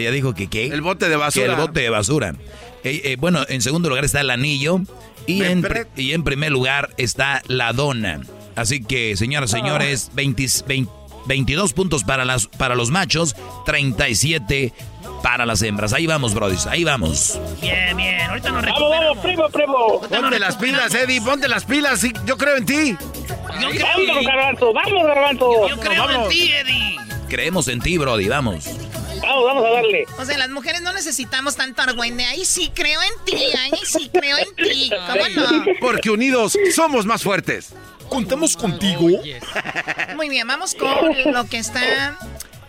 Ella 0.00 0.10
dijo 0.10 0.34
que 0.34 0.48
qué? 0.48 0.66
El 0.66 0.80
bote 0.82 1.06
de 1.06 1.12
Que 1.12 1.16
basura. 1.16 1.46
el 1.54 1.56
bote 1.60 1.80
de 1.80 1.90
basura. 1.90 2.34
Eh, 2.84 3.00
eh, 3.04 3.16
bueno, 3.18 3.44
en 3.48 3.60
segundo 3.62 3.88
lugar 3.88 4.04
está 4.04 4.20
el 4.20 4.30
anillo. 4.30 4.80
Y 5.26 5.42
en, 5.44 5.64
y 5.96 6.12
en 6.12 6.24
primer 6.24 6.50
lugar 6.50 6.90
está 6.96 7.42
la 7.46 7.72
dona. 7.72 8.20
Así 8.56 8.82
que, 8.82 9.16
señoras 9.16 9.50
y 9.50 9.52
señores, 9.56 10.10
20 10.14 10.46
20 10.66 10.92
22 11.26 11.74
puntos 11.74 12.02
para, 12.02 12.24
las, 12.24 12.46
para 12.46 12.74
los 12.74 12.90
machos, 12.90 13.36
37 13.66 14.72
para 15.22 15.44
las 15.46 15.60
hembras. 15.62 15.92
Ahí 15.92 16.06
vamos, 16.06 16.34
brodis, 16.34 16.66
ahí 16.66 16.82
vamos. 16.82 17.38
Bien, 17.60 17.94
bien. 17.96 18.20
Ahorita 18.22 18.50
nos 18.50 18.62
Vamos, 18.64 18.80
vamos, 18.80 19.16
recuperamos. 19.18 19.18
primo, 19.18 19.48
primo. 19.50 20.00
Ponte 20.00 20.38
las 20.38 20.56
pilas, 20.56 20.84
recuperamos. 20.84 20.94
Eddie, 21.10 21.20
ponte 21.20 21.48
las 21.48 21.64
pilas. 21.64 22.00
sí, 22.00 22.12
yo 22.24 22.36
creo 22.38 22.56
en 22.56 22.66
ti. 22.66 22.96
Yo 23.60 23.68
creo, 23.70 23.86
Vamos, 24.08 24.26
garbanzo, 24.26 24.72
vamos, 24.72 25.06
garbanzo. 25.06 25.68
yo 25.68 25.76
creo 25.78 25.92
en 25.92 25.98
vamos. 26.14 26.28
ti, 26.30 26.50
Eddie. 26.52 26.96
Creemos 27.28 27.68
en 27.68 27.80
ti, 27.80 27.98
Brody, 27.98 28.28
vamos. 28.28 28.64
Vamos, 29.22 29.44
vamos 29.44 29.64
a 29.64 29.70
darle. 29.70 30.04
O 30.18 30.24
sea, 30.24 30.38
las 30.38 30.48
mujeres 30.50 30.80
no 30.82 30.92
necesitamos 30.92 31.56
tanto 31.56 31.82
argüende. 31.82 32.24
Ahí 32.24 32.44
sí 32.44 32.70
creo 32.74 33.00
en 33.02 33.24
ti, 33.24 33.36
ahí 33.58 33.72
sí 33.84 34.10
creo 34.12 34.36
en 34.38 34.54
ti. 34.56 34.90
¿Cómo 34.90 35.28
no? 35.28 35.64
Porque 35.80 36.10
unidos 36.10 36.56
somos 36.74 37.06
más 37.06 37.22
fuertes. 37.22 37.72
Contamos 38.08 38.56
contigo. 38.56 39.06
Muy 40.16 40.28
bien, 40.28 40.46
vamos 40.48 40.74
con 40.74 40.90
lo 41.32 41.44
que 41.46 41.58
está 41.58 42.16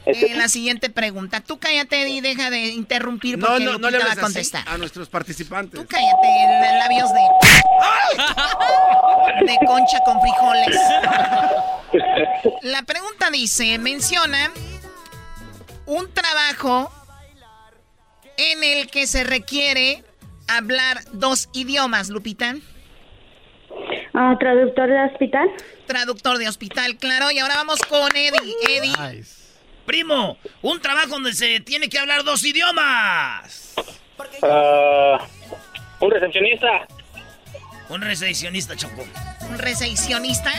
en 0.05 0.37
la 0.37 0.47
siguiente 0.49 0.89
pregunta. 0.91 1.41
Tú 1.41 1.57
cállate 1.59 2.09
y 2.09 2.21
deja 2.21 2.49
de 2.51 2.67
interrumpir 2.67 3.37
No, 3.39 3.47
porque 3.47 3.63
no, 3.65 3.77
no 3.79 3.89
le 3.89 3.97
Lupita 3.97 4.15
va 4.15 4.19
a 4.21 4.23
contestar. 4.23 4.63
a 4.67 4.77
nuestros 4.77 5.09
participantes. 5.09 5.79
Tú 5.79 5.87
cállate, 5.87 6.27
el- 6.43 6.79
labios 6.79 7.09
de... 7.13 7.21
De 9.45 9.57
concha 9.65 9.99
con 10.05 10.19
frijoles. 10.21 10.77
La 12.61 12.83
pregunta 12.83 13.29
dice, 13.31 13.77
menciona 13.79 14.51
un 15.85 16.11
trabajo 16.13 16.91
en 18.37 18.63
el 18.63 18.87
que 18.89 19.07
se 19.07 19.23
requiere 19.23 20.03
hablar 20.47 20.99
dos 21.13 21.49
idiomas, 21.53 22.09
Lupita? 22.09 22.55
Ah, 24.13 24.35
¿Traductor 24.39 24.89
de 24.89 25.05
hospital? 25.11 25.49
Traductor 25.87 26.37
de 26.37 26.47
hospital, 26.47 26.97
claro. 26.97 27.31
Y 27.31 27.39
ahora 27.39 27.55
vamos 27.55 27.79
con 27.87 28.09
Eddie. 28.15 28.55
Eddie. 28.69 29.23
Primo, 29.85 30.37
un 30.61 30.79
trabajo 30.81 31.09
donde 31.09 31.33
se 31.33 31.59
tiene 31.59 31.89
que 31.89 31.97
hablar 31.97 32.23
dos 32.23 32.43
idiomas. 32.45 33.73
Ah, 34.43 35.25
un 35.99 36.11
recepcionista. 36.11 36.87
Un 37.89 38.01
recepcionista, 38.01 38.75
Choco. 38.75 39.05
¿Un 39.49 39.57
recepcionista? 39.57 40.51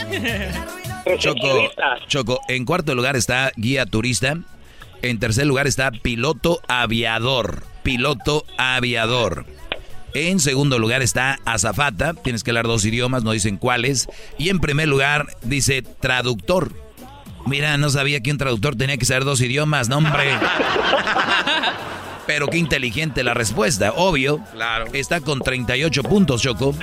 Choco, 1.17 1.71
Choco, 2.07 2.41
en 2.47 2.65
cuarto 2.65 2.95
lugar 2.95 3.15
está 3.15 3.51
guía 3.55 3.85
turista. 3.85 4.37
En 5.03 5.19
tercer 5.19 5.45
lugar 5.45 5.67
está 5.67 5.91
piloto 5.91 6.61
aviador. 6.69 7.63
Piloto 7.83 8.45
aviador. 8.57 9.45
En 10.13 10.39
segundo 10.39 10.79
lugar 10.79 11.01
está 11.01 11.39
azafata. 11.43 12.13
Tienes 12.13 12.41
que 12.41 12.51
hablar 12.51 12.67
dos 12.67 12.85
idiomas, 12.85 13.21
no 13.21 13.33
dicen 13.33 13.57
cuáles. 13.57 14.07
Y 14.37 14.47
en 14.47 14.59
primer 14.61 14.87
lugar 14.87 15.27
dice 15.41 15.81
traductor. 15.81 16.71
Mira, 17.45 17.77
no 17.77 17.89
sabía 17.89 18.21
que 18.21 18.31
un 18.31 18.37
traductor 18.37 18.77
tenía 18.77 18.95
que 18.95 19.03
saber 19.03 19.25
dos 19.25 19.41
idiomas, 19.41 19.89
no 19.89 19.97
hombre. 19.97 20.31
Pero 22.25 22.47
qué 22.47 22.57
inteligente 22.57 23.23
la 23.23 23.33
respuesta, 23.33 23.91
obvio. 23.95 24.39
Claro. 24.53 24.85
Está 24.93 25.19
con 25.21 25.39
38 25.41 26.03
puntos, 26.03 26.41
Choco. 26.41 26.73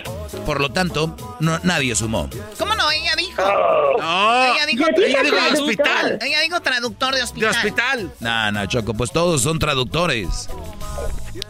Por 0.44 0.60
lo 0.60 0.70
tanto, 0.70 1.16
no, 1.40 1.58
nadie 1.62 1.94
sumó. 1.94 2.28
¿Cómo 2.58 2.74
no? 2.74 2.90
Ella 2.90 3.14
dijo. 3.16 3.42
No. 3.42 4.54
Ella 4.54 4.66
dijo, 4.66 4.84
Ella 4.96 5.22
dijo 5.22 5.36
de 5.36 5.60
hospital. 5.60 6.18
Ella 6.20 6.40
dijo 6.40 6.60
traductor 6.60 7.12
de 7.12 7.18
De 7.18 7.24
hospital. 7.24 7.50
hospital. 7.56 8.12
No, 8.20 8.52
no, 8.52 8.66
Choco, 8.66 8.94
pues 8.94 9.10
todos 9.12 9.42
son 9.42 9.58
traductores. 9.58 10.48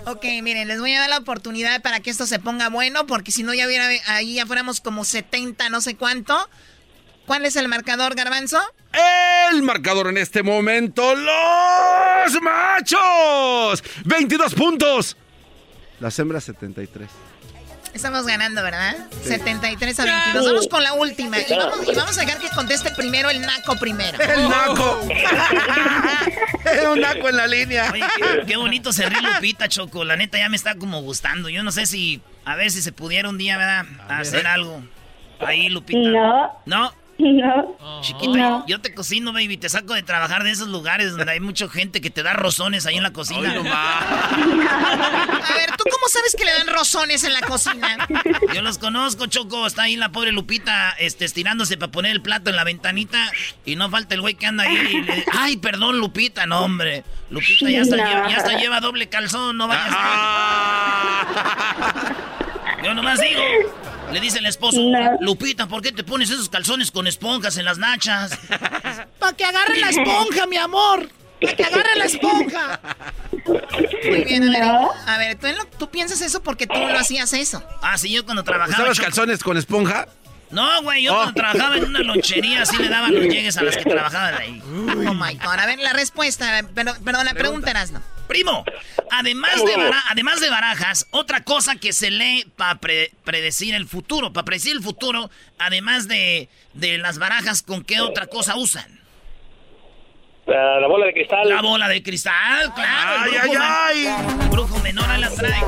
Ok, 0.07 0.25
miren, 0.43 0.69
les 0.69 0.79
voy 0.81 0.95
a 0.95 1.01
dar 1.01 1.11
la 1.11 1.19
oportunidad 1.19 1.83
para 1.83 2.01
que 2.01 2.11
esto 2.11 2.27
se 2.27 2.39
ponga 2.39 2.69
bueno, 2.69 3.07
porque 3.07 3.33
si 3.33 3.43
no 3.43 3.55
ya 3.55 3.67
hubiera 3.67 3.89
ahí 4.07 4.35
ya 4.35 4.47
fuéramos 4.47 4.81
como 4.81 5.05
70, 5.05 5.69
no 5.69 5.81
sé 5.81 5.97
cuánto. 5.97 6.49
¿Cuál 7.31 7.47
es 7.47 7.55
el 7.55 7.69
marcador, 7.69 8.17
Garbanzo? 8.17 8.59
El 9.53 9.63
marcador 9.63 10.09
en 10.09 10.19
este 10.19 10.43
momento, 10.43 11.15
los 11.15 12.43
machos. 12.43 13.85
22 14.05 14.53
puntos. 14.55 15.17
Las 16.01 16.19
hembras 16.19 16.43
73. 16.43 17.09
Estamos 17.95 18.27
ganando, 18.27 18.65
¿verdad? 18.65 18.97
73 19.23 20.01
a 20.01 20.05
22. 20.07 20.45
Vamos 20.45 20.67
con 20.67 20.83
la 20.83 20.95
última. 20.95 21.39
Y 21.39 21.55
vamos, 21.55 21.79
y 21.87 21.95
vamos 21.95 22.19
a 22.19 22.23
dejar 22.23 22.41
que 22.41 22.49
conteste 22.49 22.91
primero 22.97 23.31
el 23.31 23.41
naco 23.43 23.77
primero. 23.77 24.19
El 24.21 24.49
naco. 24.49 25.01
un 26.93 27.01
naco 27.01 27.29
en 27.29 27.37
la 27.37 27.47
línea. 27.47 27.93
Oye, 27.93 28.03
qué, 28.17 28.45
qué 28.45 28.57
bonito 28.57 28.93
se 28.93 29.09
ríe 29.09 29.23
Lupita, 29.23 29.69
Choco. 29.69 30.03
La 30.03 30.17
neta 30.17 30.37
ya 30.37 30.49
me 30.49 30.57
está 30.57 30.75
como 30.75 31.01
gustando. 31.03 31.49
Yo 31.49 31.63
no 31.63 31.71
sé 31.71 31.87
si, 31.87 32.23
a 32.45 32.57
ver 32.57 32.73
si 32.73 32.83
se 32.83 32.91
pudiera 32.91 33.29
un 33.29 33.39
día, 33.39 33.57
¿verdad? 33.57 33.87
hacer 34.09 34.49
algo. 34.49 34.83
Ahí, 35.39 35.69
Lupita. 35.69 36.11
No. 36.11 36.61
¿No? 36.67 37.00
No. 37.21 38.01
Chiquita, 38.03 38.39
No. 38.39 38.65
yo 38.67 38.81
te 38.81 38.95
cocino, 38.95 39.33
baby. 39.33 39.57
Te 39.57 39.69
saco 39.69 39.95
de 39.95 40.03
trabajar 40.03 40.43
de 40.45 40.51
esos 40.51 40.69
lugares 40.69 41.17
donde 41.17 41.33
hay 41.33 41.41
mucha 41.41 41.69
gente 41.69 42.01
que 42.01 42.11
te 42.11 42.23
da 42.23 42.33
rozones 42.33 42.87
ahí 42.87 42.97
en 42.97 43.03
la 43.03 43.13
cocina. 43.13 43.51
A 43.51 45.55
ver, 45.55 45.71
¿tú 45.77 45.85
cómo 45.91 46.09
sabes 46.09 46.35
que 46.37 46.45
le 46.45 46.53
dan 46.53 46.69
rozones 46.69 47.25
en 47.25 47.33
la 47.35 47.41
cocina? 47.43 48.09
Yo 48.55 48.63
los 48.63 48.79
conozco, 48.79 49.27
Choco. 49.27 49.67
Está 49.67 49.83
ahí 49.83 49.97
la 49.97 50.11
pobre 50.11 50.33
Lupita 50.33 50.91
este, 50.99 51.25
estirándose 51.25 51.77
para 51.77 51.93
poner 51.93 52.13
el 52.13 52.23
plato 52.23 52.51
en 52.51 52.57
la 52.57 52.65
ventanita. 52.65 53.31
Y 53.65 53.77
no 53.77 53.91
falta 53.91 54.15
el 54.15 54.21
güey 54.23 54.35
que 54.35 54.47
anda 54.47 54.65
ahí. 54.65 54.77
y 54.77 55.03
le- 55.03 55.25
Ay, 55.39 55.57
perdón, 55.59 55.99
Lupita. 55.99 56.47
No, 56.47 56.61
hombre. 56.61 57.05
Lupita 57.31 57.69
ya 57.71 57.83
hasta, 57.83 57.97
No. 57.97 58.05
lleva, 58.09 58.29
ya 58.31 58.37
hasta 58.39 58.59
lleva 58.59 58.81
doble 58.81 59.09
calzón. 59.09 59.57
No 59.57 59.69
vayas 59.69 59.91
Yo 62.83 62.95
nomás 62.95 63.21
digo. 63.21 63.43
Le 64.13 64.21
dice 64.21 64.39
el 64.39 64.47
esposo, 64.47 64.81
No. 64.81 65.19
Lupita, 65.21 65.67
¿por 65.67 65.83
qué 65.83 65.93
te 65.93 66.05
pones 66.05 66.31
esos 66.31 66.49
calzones 66.49 66.91
con 66.91 67.07
esponjas 67.07 67.57
en 67.57 67.65
las 67.65 67.79
nachas? 67.79 68.39
Para 69.19 69.37
que 69.37 69.45
agarre 69.45 69.79
la 69.79 69.91
esponja, 69.91 70.47
mi 70.47 70.57
amor. 70.57 71.09
Para 71.41 71.57
que 71.57 71.65
agarre 71.65 71.97
la 71.97 72.05
esponja. 72.05 72.81
Muy 74.05 74.25
bien, 74.25 74.45
a 74.45 74.51
ver. 74.51 74.65
No. 74.65 74.91
A 75.07 75.19
ver, 75.19 75.39
¿tú, 75.79 75.91
piensas 75.91 76.21
eso 76.21 76.43
porque 76.43 76.67
tú 76.67 76.79
lo 76.79 76.99
hacías 76.99 77.33
eso. 77.33 77.63
Ah, 77.83 77.97
sí, 77.97 78.11
yo 78.11 78.25
cuando 78.25 78.45
trabajaba. 78.45 78.77
¿Usabas 78.77 79.01
calzones 79.01 79.43
con 79.43 79.57
esponja? 79.57 80.07
No, 80.51 80.83
güey, 80.83 81.05
yo 81.05 81.13
Oh. 81.13 81.17
cuando 81.17 81.35
trabajaba 81.35 81.77
en 81.77 81.85
una 81.85 82.01
lonchería 82.01 82.63
así 82.63 82.77
le 82.77 82.89
daban 82.89 83.15
los 83.15 83.25
llegues 83.25 83.57
a 83.57 83.63
las 83.63 83.77
que 83.77 83.85
trabajaban 83.85 84.35
ahí. 84.35 84.61
Oh 84.67 85.15
my 85.15 85.35
God. 85.35 85.59
A 85.59 85.67
ver, 85.67 85.79
la 85.79 85.93
respuesta. 85.93 86.63
Pero, 86.75 86.95
perdón, 87.05 87.25
la 87.25 87.35
pregunta 87.35 87.71
era 87.71 87.85
no. 87.87 88.03
Primo, 88.29 88.65
además 89.11 89.57
de, 89.65 89.77
bara- 89.77 90.05
además 90.09 90.41
de 90.41 90.51
barajas, 90.51 91.07
otra 91.11 91.43
cosa 91.43 91.75
que 91.77 91.93
se 91.93 92.11
lee 92.13 92.47
para 92.57 92.79
predecir 92.79 93.75
el 93.75 93.89
futuro, 93.89 94.33
para 94.33 94.45
predecir 94.45 94.71
el 94.77 94.83
futuro, 94.85 95.31
además 95.59 96.07
de, 96.07 96.49
de 96.75 96.99
las 96.99 97.19
barajas, 97.19 97.63
¿con 97.63 97.83
qué 97.83 98.01
otra 98.01 98.29
cosa 98.29 98.55
usan? 98.55 99.00
La, 100.51 100.81
la 100.81 100.89
bola 100.89 101.07
de 101.07 101.13
cristal. 101.13 101.49
La 101.49 101.63
bola 101.63 101.89
de 101.89 102.03
cristal, 102.03 102.75
claro. 102.75 103.31
Ay, 103.41 103.53
ay, 103.57 104.07
el 104.43 104.49
brujo 104.49 104.77
menor 104.81 105.09
ahí 105.09 105.21
la 105.21 105.31
trae. 105.31 105.63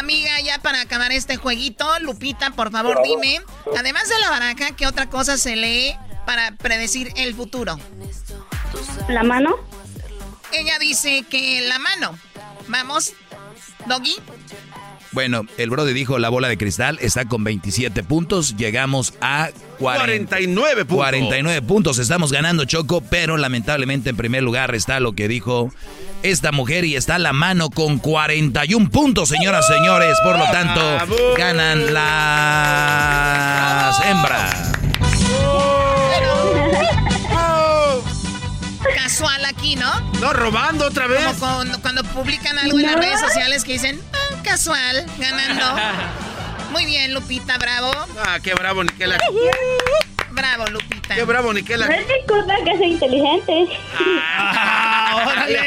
Amiga, 0.00 0.40
ya 0.40 0.58
para 0.58 0.80
acabar 0.80 1.12
este 1.12 1.36
jueguito, 1.36 1.86
Lupita, 2.00 2.50
por 2.50 2.72
favor, 2.72 3.00
dime, 3.04 3.40
además 3.78 4.08
de 4.08 4.18
la 4.18 4.30
baraja, 4.30 4.74
¿qué 4.76 4.84
otra 4.88 5.08
cosa 5.08 5.36
se 5.38 5.54
lee 5.54 5.96
para 6.26 6.56
predecir 6.56 7.12
el 7.16 7.34
futuro? 7.36 7.78
¿La 9.08 9.22
mano? 9.22 9.54
Ella 10.52 10.80
dice 10.80 11.24
que 11.30 11.60
la 11.68 11.78
mano. 11.78 12.18
Vamos, 12.66 13.12
Doggy. 13.86 14.16
Bueno, 15.16 15.46
el 15.56 15.70
Brody 15.70 15.94
dijo 15.94 16.18
la 16.18 16.28
bola 16.28 16.46
de 16.46 16.58
cristal 16.58 16.98
está 17.00 17.24
con 17.24 17.42
27 17.42 18.02
puntos. 18.02 18.54
Llegamos 18.58 19.14
a 19.22 19.48
40 19.78 20.36
49 20.36 20.84
puntos. 20.84 20.96
49 21.06 21.62
puntos. 21.62 21.98
Estamos 21.98 22.32
ganando 22.32 22.66
Choco, 22.66 23.00
pero 23.00 23.38
lamentablemente 23.38 24.10
en 24.10 24.16
primer 24.18 24.42
lugar 24.42 24.74
está 24.74 25.00
lo 25.00 25.14
que 25.14 25.26
dijo 25.26 25.72
esta 26.22 26.52
mujer 26.52 26.84
y 26.84 26.96
está 26.96 27.18
la 27.18 27.32
mano 27.32 27.70
con 27.70 27.98
41 27.98 28.90
puntos, 28.90 29.30
señoras, 29.30 29.66
señores. 29.66 30.18
Por 30.22 30.38
lo 30.38 30.44
tanto, 30.50 30.82
ganan 31.38 31.94
las 31.94 32.04
hembras. 34.04 34.54
Casual 38.94 39.46
aquí, 39.46 39.76
¿no? 39.76 39.98
No, 40.20 40.34
robando 40.34 40.84
otra 40.84 41.06
vez. 41.06 41.24
Como 41.38 41.54
cuando, 41.54 41.80
cuando 41.80 42.04
publican 42.04 42.58
algo 42.58 42.78
en 42.78 42.84
las 42.84 42.96
redes 42.96 43.18
sociales 43.20 43.64
que 43.64 43.72
dicen, 43.72 43.98
"Ah, 44.12 44.25
casual, 44.46 45.04
ganando. 45.18 45.64
Muy 46.70 46.86
bien, 46.86 47.12
Lupita, 47.12 47.58
bravo. 47.58 47.90
Ah, 48.24 48.38
qué 48.42 48.54
bravo, 48.54 48.82
Niquela. 48.84 49.18
Bravo, 50.30 50.66
Lupita. 50.66 51.14
Qué 51.14 51.24
bravo, 51.24 51.48
No 51.48 51.54
Niquela. 51.54 51.86
es 51.86 52.06
mi 52.06 52.26
culpa 52.26 52.54
que 52.64 52.76
sea 52.76 52.86
inteligente. 52.86 53.66
Ah, 54.38 55.24
órale. 55.26 55.60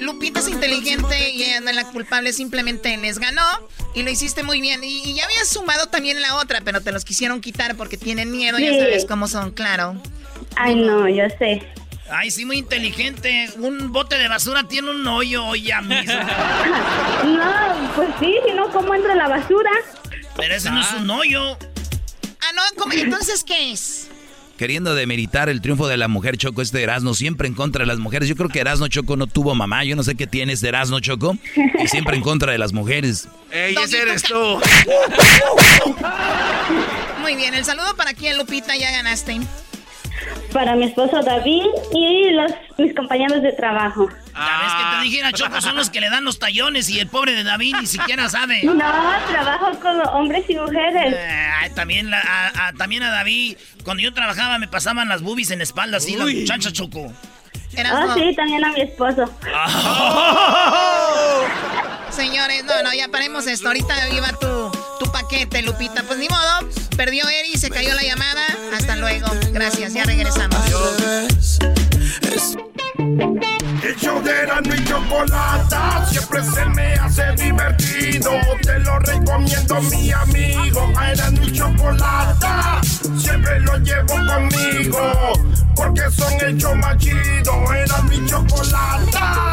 Lupita 0.00 0.40
es 0.40 0.48
inteligente 0.48 1.30
y 1.30 1.42
ella 1.42 1.60
no 1.60 1.70
es 1.70 1.76
la 1.76 1.84
culpable, 1.90 2.32
simplemente 2.32 2.96
les 2.96 3.18
ganó 3.18 3.42
y 3.94 4.02
lo 4.04 4.10
hiciste 4.10 4.42
muy 4.44 4.60
bien. 4.60 4.82
Y, 4.84 5.02
y 5.04 5.14
ya 5.14 5.24
habías 5.24 5.48
sumado 5.48 5.86
también 5.86 6.22
la 6.22 6.36
otra, 6.36 6.60
pero 6.64 6.80
te 6.80 6.92
los 6.92 7.04
quisieron 7.04 7.40
quitar 7.40 7.74
porque 7.76 7.96
tienen 7.96 8.30
miedo, 8.30 8.58
ya 8.58 8.70
sabes 8.78 9.04
cómo 9.06 9.26
son, 9.26 9.50
claro. 9.50 10.00
Ay, 10.56 10.76
no, 10.76 11.08
yo 11.08 11.24
sé. 11.38 11.62
Ay, 12.10 12.30
sí, 12.30 12.44
muy 12.44 12.58
inteligente. 12.58 13.50
Un 13.58 13.92
bote 13.92 14.16
de 14.16 14.28
basura 14.28 14.64
tiene 14.64 14.90
un 14.90 15.06
hoyo 15.06 15.54
ya 15.54 15.80
mismo. 15.80 16.14
No, 17.24 17.92
pues 17.96 18.08
sí, 18.20 18.34
si 18.46 18.52
no, 18.54 18.70
¿cómo 18.70 18.94
entra 18.94 19.14
la 19.14 19.28
basura? 19.28 19.70
Pero 20.36 20.54
ese 20.54 20.70
no 20.70 20.80
es 20.80 20.92
un 20.92 21.10
hoyo. 21.10 21.52
Ah, 21.52 22.52
no, 22.54 22.62
¿cómo? 22.76 22.92
entonces, 22.92 23.44
¿qué 23.44 23.72
es? 23.72 24.08
Queriendo 24.56 24.94
demeritar 24.94 25.48
el 25.48 25.60
triunfo 25.60 25.88
de 25.88 25.96
la 25.96 26.08
mujer 26.08 26.36
Choco, 26.36 26.62
este 26.62 26.82
Erasmo, 26.82 27.14
siempre 27.14 27.48
en 27.48 27.54
contra 27.54 27.82
de 27.82 27.86
las 27.86 27.98
mujeres. 27.98 28.28
Yo 28.28 28.36
creo 28.36 28.48
que 28.48 28.60
Erasmo 28.60 28.88
Choco 28.88 29.16
no 29.16 29.26
tuvo 29.26 29.54
mamá. 29.54 29.84
Yo 29.84 29.94
no 29.94 30.02
sé 30.02 30.14
qué 30.14 30.26
tiene 30.26 30.52
este 30.52 30.68
Erasmo 30.68 31.00
Choco. 31.00 31.36
Y 31.82 31.88
siempre 31.88 32.16
en 32.16 32.22
contra 32.22 32.52
de 32.52 32.58
las 32.58 32.72
mujeres. 32.72 33.28
Ey, 33.50 33.76
ese 33.76 34.02
eres 34.02 34.22
tú. 34.22 34.60
Muy 37.20 37.36
bien, 37.36 37.54
el 37.54 37.64
saludo 37.64 37.94
para 37.96 38.14
quién, 38.14 38.38
Lupita, 38.38 38.76
ya 38.76 38.90
ganaste. 38.90 39.40
Para 40.52 40.74
mi 40.76 40.84
esposo 40.86 41.20
David 41.22 41.64
y 41.92 42.30
los 42.30 42.50
mis 42.78 42.94
compañeros 42.94 43.42
de 43.42 43.52
trabajo. 43.52 44.08
Ya 44.34 44.60
ves 44.62 44.72
que 44.72 44.96
te 44.96 45.02
dijera, 45.04 45.32
Choco, 45.32 45.60
son 45.60 45.76
los 45.76 45.90
que 45.90 46.00
le 46.00 46.08
dan 46.10 46.24
los 46.24 46.38
tallones 46.38 46.88
y 46.88 46.98
el 47.00 47.08
pobre 47.08 47.32
de 47.32 47.44
David 47.44 47.74
ni 47.80 47.86
siquiera 47.86 48.28
sabe. 48.30 48.62
No, 48.64 48.74
trabajo 49.30 49.78
con 49.80 50.00
hombres 50.08 50.44
y 50.48 50.54
mujeres. 50.56 51.14
Eh, 51.16 51.70
también, 51.74 52.10
la- 52.10 52.20
a, 52.20 52.68
a- 52.68 52.72
también 52.72 53.02
a 53.02 53.10
David, 53.10 53.56
cuando 53.84 54.02
yo 54.02 54.14
trabajaba 54.14 54.58
me 54.58 54.68
pasaban 54.68 55.08
las 55.08 55.20
boobies 55.22 55.50
en 55.50 55.58
la 55.58 55.64
espalda 55.64 55.98
así, 55.98 56.16
las 56.16 56.26
Uy. 56.26 56.36
muchachas, 56.36 56.72
Choco. 56.72 57.00
Oh, 57.10 58.14
sí, 58.14 58.34
también 58.34 58.64
a 58.64 58.72
mi 58.72 58.80
esposo. 58.80 59.24
Señores, 62.10 62.64
no, 62.64 62.82
no, 62.82 62.92
ya 62.94 63.08
paremos 63.08 63.46
esto. 63.46 63.68
Ahorita 63.68 63.94
iba 64.10 64.28
tu, 64.32 64.70
tu 64.98 65.10
paquete, 65.10 65.62
Lupita. 65.62 66.02
Pues 66.02 66.18
ni 66.18 66.28
modo, 66.28 66.68
perdió 66.96 67.28
Eri, 67.28 67.56
se 67.56 67.70
cayó 67.70 67.94
la 67.94 68.02
llamada. 68.02 68.46
Hasta 68.76 68.96
luego. 68.96 69.26
Gracias, 69.52 69.94
ya 69.94 70.04
regresamos. 70.04 70.58
Es 72.22 72.56
El 73.82 73.96
show 73.96 74.22
de 74.22 74.30
Erasmo 74.30 74.74
y 74.74 74.84
Chocolata 74.84 76.06
siempre 76.10 76.42
se 76.42 76.64
me 76.66 76.94
hace 76.94 77.32
divertido. 77.32 78.32
Te 78.62 78.78
lo 78.80 78.98
recomiendo, 78.98 79.80
mi 79.82 80.10
amigo. 80.10 80.92
A 80.96 81.12
Erasmo 81.12 81.42
y 81.42 81.52
Chocolata 81.52 82.80
siempre 83.16 83.60
lo 83.60 83.76
llevo 83.78 84.14
conmigo. 84.26 85.32
Porque 85.76 86.10
son 86.10 86.32
el 86.40 86.56
show 86.56 86.74
más 86.74 86.96
chido. 86.98 87.72
Erasmo 87.72 88.12
y 88.12 88.26
Chocolata. 88.26 89.52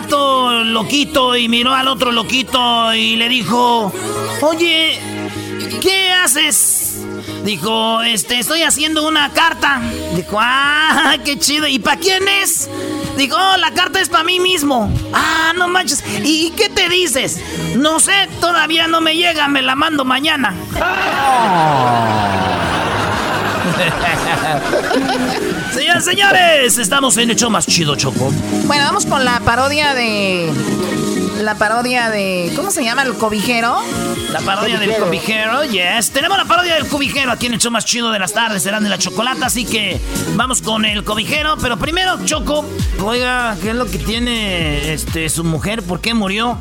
Vato 0.00 0.62
loquito 0.62 1.36
y 1.36 1.48
miró 1.48 1.72
al 1.72 1.88
otro 1.88 2.12
loquito 2.12 2.92
y 2.92 3.16
le 3.16 3.30
dijo, 3.30 3.90
oye, 4.42 5.00
¿qué 5.80 6.12
haces? 6.12 6.98
Dijo, 7.44 8.02
este, 8.02 8.38
estoy 8.38 8.62
haciendo 8.62 9.08
una 9.08 9.32
carta. 9.32 9.80
Dijo, 10.14 10.36
ah, 10.38 11.16
qué 11.24 11.38
chido. 11.38 11.66
¿Y 11.66 11.78
para 11.78 11.98
quién 11.98 12.28
es? 12.28 12.68
Dijo, 13.16 13.36
"Oh, 13.38 13.56
la 13.56 13.70
carta 13.70 14.00
es 14.00 14.10
para 14.10 14.24
mí 14.24 14.38
mismo. 14.38 14.92
Ah, 15.14 15.54
no 15.56 15.68
manches. 15.68 16.04
¿Y 16.22 16.50
qué 16.50 16.68
te 16.68 16.90
dices? 16.90 17.40
No 17.76 17.98
sé, 17.98 18.28
todavía 18.40 18.88
no 18.88 19.00
me 19.00 19.16
llega, 19.16 19.48
me 19.48 19.62
la 19.62 19.76
mando 19.76 20.04
mañana. 20.04 20.54
Señoras 25.76 26.04
y 26.04 26.10
señores, 26.10 26.78
estamos 26.78 27.18
en 27.18 27.30
Hecho 27.30 27.50
Más 27.50 27.66
Chido, 27.66 27.96
Choco. 27.96 28.32
Bueno, 28.64 28.84
vamos 28.86 29.04
con 29.04 29.26
la 29.26 29.40
parodia 29.40 29.92
de. 29.92 30.50
La 31.42 31.56
parodia 31.56 32.08
de. 32.08 32.50
¿Cómo 32.56 32.70
se 32.70 32.82
llama? 32.82 33.02
El 33.02 33.12
cobijero. 33.12 33.82
La 34.32 34.40
parodia 34.40 34.78
del 34.78 34.96
cobijero, 34.96 35.64
yes. 35.64 36.12
Tenemos 36.12 36.38
la 36.38 36.46
parodia 36.46 36.76
del 36.76 36.88
cobijero 36.88 37.30
aquí 37.30 37.44
en 37.44 37.52
el 37.52 37.60
show 37.60 37.70
más 37.70 37.84
chido 37.84 38.10
de 38.10 38.18
las 38.18 38.32
tardes, 38.32 38.62
serán 38.62 38.84
de 38.84 38.88
la 38.88 38.96
chocolata, 38.96 39.44
así 39.44 39.66
que 39.66 40.00
vamos 40.34 40.62
con 40.62 40.86
el 40.86 41.04
cobijero. 41.04 41.58
Pero 41.60 41.76
primero, 41.76 42.24
Choco, 42.24 42.64
oiga, 43.04 43.54
¿qué 43.60 43.70
es 43.70 43.76
lo 43.76 43.84
que 43.84 43.98
tiene 43.98 44.94
este 44.94 45.28
su 45.28 45.44
mujer? 45.44 45.82
¿Por 45.82 46.00
qué 46.00 46.14
murió? 46.14 46.58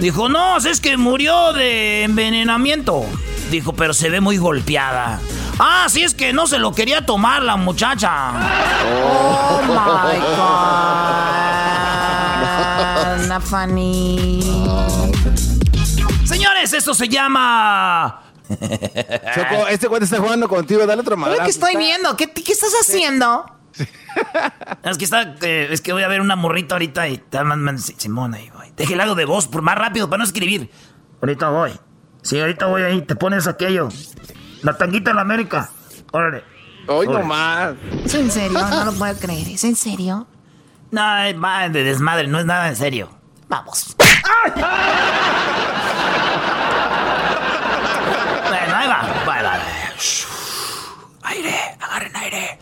Dijo, 0.00 0.28
no, 0.28 0.58
es 0.58 0.80
que 0.80 0.96
murió 0.96 1.52
de 1.54 2.04
envenenamiento. 2.04 3.04
Dijo, 3.50 3.72
pero 3.72 3.94
se 3.94 4.10
ve 4.10 4.20
muy 4.20 4.36
golpeada. 4.36 5.20
Ah, 5.58 5.86
sí, 5.88 6.02
es 6.02 6.14
que 6.14 6.32
no 6.32 6.46
se 6.46 6.58
lo 6.58 6.72
quería 6.72 7.04
tomar 7.06 7.42
la 7.42 7.56
muchacha. 7.56 8.32
Oh 8.92 9.60
my 9.62 10.18
God. 10.36 11.34
Ana 13.24 13.40
Fanny. 13.40 14.40
Señores, 16.24 16.72
esto 16.72 16.94
se 16.94 17.08
llama. 17.08 18.22
Choco, 18.48 19.68
este 19.68 19.88
cuate 19.88 20.04
está 20.04 20.18
jugando 20.18 20.48
contigo, 20.48 20.86
dale 20.86 21.00
otro 21.02 21.16
madrazo. 21.16 21.44
que 21.44 21.50
estoy 21.50 21.76
viendo. 21.76 22.16
¿Qué, 22.16 22.30
qué 22.30 22.52
estás 22.52 22.72
haciendo? 22.80 23.46
Es 24.84 24.98
que 24.98 25.04
está, 25.04 25.34
eh, 25.42 25.68
es 25.70 25.80
que 25.80 25.92
voy 25.92 26.02
a 26.02 26.08
ver 26.08 26.20
una 26.20 26.36
morrita 26.36 26.74
ahorita 26.74 27.08
y 27.08 27.18
te 27.18 27.42
mandan 27.42 27.78
Simón 27.78 28.34
ahí 28.34 28.50
voy. 28.50 28.72
Deje 28.76 28.92
el 28.92 28.98
lado 28.98 29.14
de 29.14 29.24
voz 29.24 29.48
por 29.48 29.62
más 29.62 29.76
rápido 29.76 30.08
para 30.08 30.18
no 30.18 30.24
escribir. 30.24 30.70
Ahorita 31.22 31.48
voy. 31.48 31.72
Sí, 32.22 32.40
ahorita 32.40 32.66
voy 32.66 32.82
ahí, 32.82 33.02
te 33.02 33.16
pones 33.16 33.46
aquello. 33.46 33.88
La 34.64 34.76
tanguita 34.78 35.10
en 35.10 35.16
la 35.16 35.22
América. 35.22 35.68
Órale. 36.10 36.42
Hoy 36.86 37.06
nomás. 37.06 37.74
¿Es 38.02 38.14
en 38.14 38.30
serio? 38.30 38.58
No 38.58 38.86
lo 38.86 38.94
puedo 38.94 39.14
creer. 39.18 39.46
¿Es 39.48 39.62
en 39.64 39.76
serio? 39.76 40.26
No, 40.90 41.18
es 41.18 41.36
más 41.36 41.70
de 41.70 41.84
desmadre, 41.84 42.26
no 42.28 42.38
es 42.38 42.46
nada 42.46 42.68
en 42.68 42.76
serio. 42.76 43.10
Vamos. 43.46 43.94
Bueno, 48.48 48.76
ahí 48.76 48.88
va. 48.88 49.02
Va, 49.26 49.42
va, 49.42 49.42
va. 49.42 49.58
Shh. 49.98 50.24
Aire, 51.24 51.76
agarren 51.80 52.16
aire. 52.16 52.58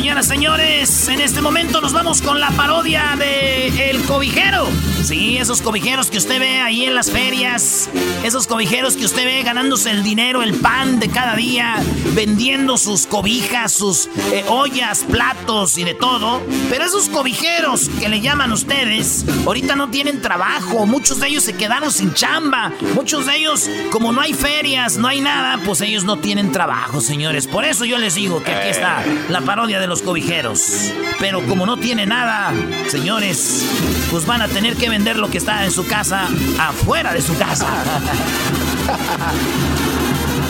Señoras, 0.00 0.28
señores, 0.28 1.08
en 1.08 1.20
este 1.20 1.42
momento 1.42 1.82
nos 1.82 1.92
vamos 1.92 2.22
con 2.22 2.40
la 2.40 2.50
parodia 2.52 3.16
de 3.18 3.90
El 3.90 4.02
Cobijero. 4.04 4.66
Sí, 5.02 5.36
esos 5.36 5.60
cobijeros 5.60 6.10
que 6.10 6.16
usted 6.16 6.40
ve 6.40 6.60
ahí 6.60 6.84
en 6.84 6.94
las 6.94 7.10
ferias, 7.10 7.90
esos 8.22 8.46
cobijeros 8.46 8.96
que 8.96 9.04
usted 9.04 9.24
ve 9.24 9.42
ganándose 9.42 9.90
el 9.90 10.02
dinero, 10.02 10.42
el 10.42 10.54
pan 10.54 11.00
de 11.00 11.08
cada 11.08 11.36
día, 11.36 11.76
vendiendo 12.14 12.78
sus 12.78 13.06
cobijas, 13.06 13.72
sus 13.72 14.08
eh, 14.32 14.44
ollas, 14.48 15.04
platos 15.04 15.76
y 15.76 15.84
de 15.84 15.94
todo. 15.94 16.40
Pero 16.70 16.84
esos 16.84 17.08
cobijeros 17.10 17.90
que 17.98 18.08
le 18.08 18.20
llaman 18.20 18.52
ustedes, 18.52 19.26
ahorita 19.44 19.76
no 19.76 19.90
tienen 19.90 20.22
trabajo, 20.22 20.86
muchos 20.86 21.20
de 21.20 21.28
ellos 21.28 21.44
se 21.44 21.54
quedaron 21.54 21.92
sin 21.92 22.14
chamba, 22.14 22.72
muchos 22.94 23.26
de 23.26 23.36
ellos, 23.36 23.68
como 23.90 24.12
no 24.12 24.22
hay 24.22 24.32
ferias, 24.32 24.96
no 24.96 25.08
hay 25.08 25.20
nada, 25.20 25.58
pues 25.64 25.82
ellos 25.82 26.04
no 26.04 26.16
tienen 26.16 26.52
trabajo, 26.52 27.00
señores. 27.02 27.46
Por 27.46 27.64
eso 27.64 27.84
yo 27.84 27.98
les 27.98 28.14
digo 28.14 28.42
que 28.42 28.52
aquí 28.52 28.68
está 28.68 29.02
la 29.28 29.40
parodia 29.42 29.78
de 29.80 29.89
los 29.90 30.00
cobijeros. 30.00 30.92
Pero 31.18 31.44
como 31.46 31.66
no 31.66 31.76
tiene 31.76 32.06
nada, 32.06 32.54
señores, 32.88 33.66
pues 34.10 34.24
van 34.24 34.40
a 34.40 34.48
tener 34.48 34.76
que 34.76 34.88
vender 34.88 35.18
lo 35.18 35.28
que 35.28 35.38
está 35.38 35.64
en 35.64 35.72
su 35.72 35.86
casa 35.86 36.28
afuera 36.58 37.12
de 37.12 37.20
su 37.20 37.36
casa. 37.36 37.66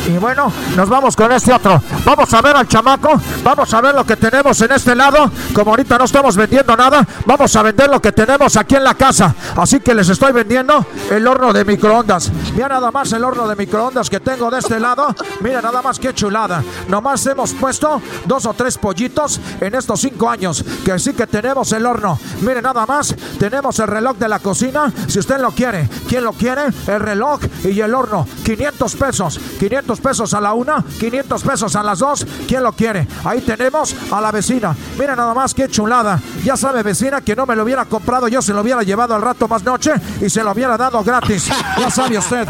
Y 0.09 0.17
bueno, 0.19 0.53
nos 0.77 0.89
vamos 0.89 1.15
con 1.15 1.31
este 1.33 1.53
otro. 1.53 1.83
Vamos 2.05 2.33
a 2.33 2.41
ver 2.43 2.57
al 2.57 2.67
chamaco. 2.67 3.21
Vamos 3.43 3.73
a 3.75 3.81
ver 3.81 3.95
lo 3.95 4.05
que 4.05 4.17
tenemos 4.17 4.61
en 4.61 4.73
este 4.73 4.95
lado. 4.95 5.31
Como 5.53 5.71
ahorita 5.71 5.99
no 5.99 6.05
estamos 6.05 6.37
vendiendo 6.37 6.77
nada, 6.77 7.07
vamos 7.27 7.55
a 7.55 7.63
vender 7.63 7.91
lo 7.91 8.01
que 8.01 8.13
tenemos 8.13 8.57
aquí 8.57 8.77
en 8.77 8.85
la 8.85 8.95
casa. 8.95 9.35
Así 9.57 9.81
que 9.81 9.95
les 9.95 10.09
estoy 10.09 10.33
vendiendo 10.33 10.85
el 11.11 11.27
horno 11.27 11.53
de 11.53 11.65
microondas. 11.65 12.31
Mira 12.55 12.69
nada 12.69 12.91
más 12.91 13.13
el 13.13 13.25
horno 13.25 13.47
de 13.47 13.57
microondas 13.57 14.09
que 14.09 14.21
tengo 14.21 14.51
de 14.51 14.59
este 14.59 14.81
lado. 14.81 15.15
Mira 15.41 15.61
nada 15.61 15.83
más 15.83 15.99
qué 15.99 16.15
chulada. 16.15 16.63
Nomás 16.89 17.25
hemos 17.27 17.53
puesto 17.53 18.01
dos 18.27 18.47
o 18.47 18.55
tres 18.55 18.79
pollitos 18.79 19.41
en 19.61 19.75
estos 19.75 20.01
cinco 20.01 20.29
años. 20.29 20.65
Que 20.85 20.99
sí 20.99 21.13
que 21.13 21.27
tenemos 21.27 21.73
el 21.73 21.87
horno. 21.87 22.19
Mire 22.41 22.63
nada 22.63 22.87
más. 22.87 23.15
Tenemos 23.39 23.79
el 23.79 23.89
reloj 23.89 24.17
de 24.17 24.29
la 24.29 24.39
cocina. 24.39 24.93
Si 25.07 25.19
usted 25.19 25.41
lo 25.41 25.51
quiere. 25.53 25.89
¿Quién 26.09 26.25
lo 26.25 26.33
quiere? 26.33 26.63
El 26.87 27.01
reloj 27.01 27.41
y 27.65 27.81
el 27.81 27.95
horno. 27.95 28.27
500 28.45 28.97
pesos. 28.97 29.41
500 29.59 29.90
pesos 29.99 30.35
a 30.35 30.41
la 30.41 30.53
una. 30.53 30.85
500 31.01 31.43
pesos 31.43 31.75
a 31.75 31.83
las 31.83 31.99
dos. 31.99 32.27
¿Quién 32.47 32.63
lo 32.63 32.73
quiere? 32.73 33.09
Ahí 33.25 33.41
tenemos 33.41 33.97
a 34.13 34.21
la 34.21 34.31
vecina. 34.31 34.77
Mira 34.99 35.17
nada 35.17 35.33
más 35.35 35.55
qué 35.55 35.69
chulada. 35.69 36.21
Ya 36.45 36.57
sabe 36.57 36.83
vecina 36.83 37.23
que 37.23 37.35
no 37.35 37.47
me 37.47 37.57
lo 37.57 37.65
hubiera 37.65 37.85
comprado. 37.87 38.29
Yo 38.29 38.43
se 38.43 38.53
lo 38.53 38.61
hubiera 38.61 38.83
llevado 38.83 39.15
al 39.15 39.23
rato 39.23 39.49
más 39.49 39.65
noche 39.65 39.93
y 40.21 40.29
se 40.29 40.45
lo 40.45 40.53
hubiera 40.53 40.77
dado 40.77 41.03
gratis. 41.03 41.49
Ya 41.79 41.91
sabe 41.91 42.19
usted. 42.19 42.47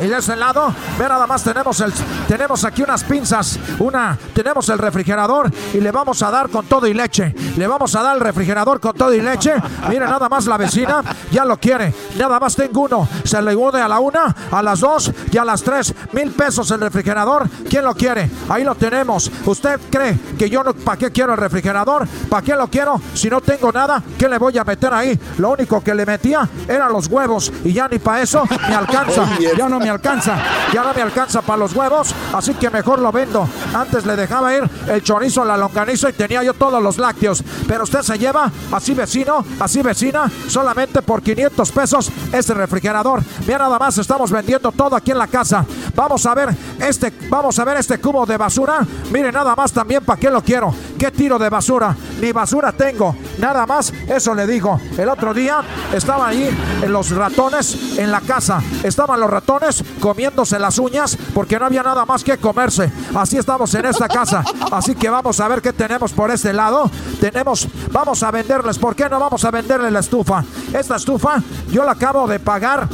Y 0.00 0.06
de 0.06 0.18
ese 0.18 0.36
lado, 0.36 0.74
ve 0.98 1.08
nada 1.08 1.26
más 1.26 1.44
tenemos 1.44 1.80
el 1.80 1.92
tenemos 2.26 2.64
aquí 2.64 2.82
unas 2.82 3.04
pinzas, 3.04 3.58
una 3.78 4.18
tenemos 4.34 4.68
el 4.68 4.78
refrigerador 4.78 5.50
y 5.74 5.80
le 5.80 5.90
vamos 5.90 6.22
a 6.22 6.30
dar 6.30 6.48
con 6.48 6.66
todo 6.66 6.86
y 6.86 6.94
leche. 6.94 7.34
Le 7.56 7.66
vamos 7.66 7.94
a 7.94 8.02
dar 8.02 8.16
el 8.16 8.20
refrigerador 8.20 8.80
con 8.80 8.94
todo 8.94 9.12
y 9.12 9.20
leche. 9.20 9.54
Mira 9.88 10.06
nada 10.06 10.28
más 10.28 10.46
la 10.46 10.56
vecina 10.56 11.02
ya 11.30 11.44
lo 11.44 11.58
quiere. 11.58 11.92
Nada 12.16 12.38
más 12.38 12.54
tengo 12.54 12.82
uno. 12.82 13.08
Se 13.24 13.40
le 13.42 13.54
une 13.54 13.80
a 13.80 13.88
la 13.88 14.00
una, 14.00 14.34
a 14.50 14.62
las 14.62 14.80
dos 14.80 15.10
y 15.30 15.38
a 15.38 15.44
las 15.44 15.62
tres. 15.62 15.94
Mil 16.12 16.30
pesos 16.30 16.70
el 16.70 16.80
refrigerador. 16.80 17.48
¿Quién 17.68 17.84
lo 17.84 17.94
quiere? 17.94 18.30
Ahí 18.48 18.64
lo 18.64 18.74
tenemos. 18.74 19.30
¿Usted 19.44 19.80
cree 19.90 20.18
que 20.38 20.48
yo 20.48 20.62
no 20.62 20.74
para 20.74 20.98
qué 20.98 21.10
quiero 21.10 21.32
el 21.32 21.38
refrigerador? 21.38 22.06
¿Para 22.28 22.42
qué 22.42 22.54
lo 22.54 22.68
quiero? 22.68 23.00
Si 23.14 23.28
no 23.28 23.40
tengo 23.40 23.72
nada, 23.72 24.02
¿qué 24.18 24.28
le 24.28 24.38
voy 24.38 24.56
a 24.58 24.64
meter 24.64 24.92
ahí? 24.92 25.18
Lo 25.38 25.50
único 25.50 25.82
que 25.82 25.94
le 25.94 26.06
metía 26.06 26.48
eran 26.68 26.92
los 26.92 27.08
huevos 27.08 27.52
y 27.64 27.72
ya 27.72 27.88
ni 27.88 27.98
para 27.98 28.22
eso 28.22 28.44
me 28.68 28.74
alcanza. 28.74 29.26
Ya 29.56 29.68
no 29.68 29.78
me 29.82 29.90
alcanza. 29.90 30.36
Ya 30.72 30.82
no 30.82 30.94
me 30.94 31.02
alcanza 31.02 31.42
para 31.42 31.58
los 31.58 31.74
huevos, 31.74 32.14
así 32.32 32.54
que 32.54 32.70
mejor 32.70 32.98
lo 32.98 33.12
vendo. 33.12 33.48
Antes 33.74 34.06
le 34.06 34.16
dejaba 34.16 34.54
ir 34.54 34.68
el 34.88 35.02
chorizo, 35.02 35.44
la 35.44 35.56
longaniza 35.56 36.08
y 36.10 36.12
tenía 36.12 36.42
yo 36.42 36.54
todos 36.54 36.82
los 36.82 36.98
lácteos. 36.98 37.42
Pero 37.66 37.84
usted 37.84 38.02
se 38.02 38.18
lleva, 38.18 38.50
así 38.72 38.94
vecino, 38.94 39.44
así 39.60 39.82
vecina, 39.82 40.30
solamente 40.48 41.02
por 41.02 41.22
500 41.22 41.72
pesos 41.72 42.10
este 42.32 42.54
refrigerador. 42.54 43.22
Mira 43.46 43.58
nada 43.58 43.78
más, 43.78 43.98
estamos 43.98 44.30
vendiendo 44.30 44.72
todo 44.72 44.96
aquí 44.96 45.10
en 45.10 45.18
la 45.18 45.26
casa. 45.26 45.64
Vamos 45.94 46.24
a 46.26 46.34
ver 46.34 46.56
este, 46.80 47.12
vamos 47.28 47.58
a 47.58 47.64
ver 47.64 47.76
este 47.76 47.98
cubo 47.98 48.26
de 48.26 48.36
basura. 48.36 48.86
Mire 49.10 49.30
nada 49.30 49.54
más 49.54 49.72
también 49.72 50.04
para 50.04 50.18
qué 50.18 50.30
lo 50.30 50.42
quiero. 50.42 50.74
¿Qué 50.98 51.10
tiro 51.10 51.38
de 51.38 51.48
basura? 51.48 51.94
Ni 52.20 52.32
basura 52.32 52.72
tengo. 52.72 53.16
Nada 53.38 53.66
más, 53.66 53.92
eso 54.08 54.34
le 54.34 54.46
digo. 54.46 54.80
El 54.96 55.08
otro 55.08 55.32
día 55.34 55.62
estaban 55.92 56.30
ahí 56.30 56.50
los 56.86 57.10
ratones 57.10 57.98
en 57.98 58.10
la 58.10 58.20
casa. 58.20 58.62
Estaban 58.82 59.20
los 59.20 59.30
ratones 59.30 59.71
comiéndose 60.00 60.58
las 60.58 60.78
uñas 60.78 61.16
porque 61.34 61.58
no 61.58 61.66
había 61.66 61.82
nada 61.82 62.04
más 62.04 62.24
que 62.24 62.36
comerse. 62.38 62.90
Así 63.14 63.38
estamos 63.38 63.74
en 63.74 63.86
esta 63.86 64.08
casa. 64.08 64.44
Así 64.70 64.94
que 64.94 65.08
vamos 65.08 65.38
a 65.40 65.48
ver 65.48 65.62
qué 65.62 65.72
tenemos 65.72 66.12
por 66.12 66.30
este 66.30 66.52
lado. 66.52 66.90
Tenemos, 67.20 67.68
vamos 67.90 68.22
a 68.22 68.30
venderles. 68.30 68.78
¿Por 68.78 68.94
qué 68.94 69.08
no 69.08 69.20
vamos 69.20 69.44
a 69.44 69.50
venderle 69.50 69.90
la 69.90 70.00
estufa? 70.00 70.44
Esta 70.72 70.96
estufa 70.96 71.42
yo 71.70 71.84
la 71.84 71.92
acabo 71.92 72.26
de 72.26 72.40
pagar 72.40 72.88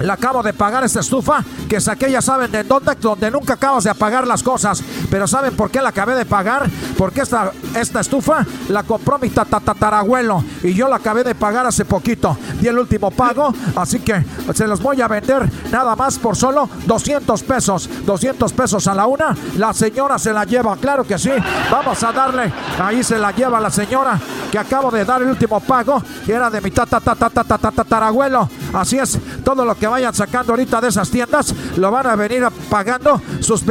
le 0.00 0.12
acabo 0.12 0.42
de 0.42 0.52
pagar 0.52 0.84
esta 0.84 1.00
estufa 1.00 1.44
que 1.68 1.80
saqué, 1.80 2.10
ya 2.10 2.20
saben 2.20 2.50
de 2.50 2.64
dónde, 2.64 2.94
donde 2.96 3.30
nunca 3.30 3.54
acabas 3.54 3.84
de 3.84 3.90
apagar 3.90 4.26
las 4.26 4.42
cosas. 4.42 4.82
Pero 5.10 5.26
¿saben 5.26 5.56
por 5.56 5.70
qué 5.70 5.80
la 5.80 5.90
acabé 5.90 6.14
de 6.14 6.24
pagar? 6.24 6.68
Porque 6.96 7.22
esta, 7.22 7.52
esta 7.74 8.00
estufa 8.00 8.44
la 8.68 8.82
compró 8.82 9.18
mi 9.18 9.30
tatarabuelo 9.30 10.44
y 10.62 10.74
yo 10.74 10.88
la 10.88 10.96
acabé 10.96 11.24
de 11.24 11.34
pagar 11.34 11.66
hace 11.66 11.84
poquito. 11.84 12.36
Di 12.60 12.68
el 12.68 12.78
último 12.78 13.10
pago, 13.10 13.54
así 13.76 14.00
que 14.00 14.24
se 14.54 14.66
los 14.66 14.80
voy 14.82 15.00
a 15.00 15.08
vender 15.08 15.50
nada 15.70 15.96
más 15.96 16.18
por 16.18 16.36
solo 16.36 16.68
200 16.86 17.42
pesos. 17.42 17.88
200 18.04 18.52
pesos 18.52 18.86
a 18.86 18.94
la 18.94 19.06
una. 19.06 19.36
La 19.56 19.72
señora 19.72 20.18
se 20.18 20.32
la 20.32 20.44
lleva, 20.44 20.76
claro 20.76 21.04
que 21.04 21.18
sí. 21.18 21.30
Vamos 21.70 22.02
a 22.02 22.12
darle, 22.12 22.52
ahí 22.80 23.02
se 23.02 23.18
la 23.18 23.32
lleva 23.32 23.60
la 23.60 23.70
señora 23.70 24.18
que 24.50 24.58
acabo 24.58 24.90
de 24.90 25.04
dar 25.04 25.22
el 25.22 25.28
último 25.28 25.60
pago, 25.60 26.02
que 26.26 26.32
era 26.32 26.50
de 26.50 26.60
mi 26.60 26.70
tatarabuelo. 26.70 28.48
Así 28.74 28.98
es, 28.98 29.18
todo 29.42 29.64
lo 29.64 29.74
que 29.74 29.81
vayan 29.86 30.14
sacando 30.14 30.52
ahorita 30.52 30.80
de 30.80 30.88
esas 30.88 31.10
tiendas 31.10 31.54
lo 31.76 31.90
van 31.90 32.06
a 32.06 32.16
venir 32.16 32.46
pagando 32.68 33.20
sus 33.40 33.64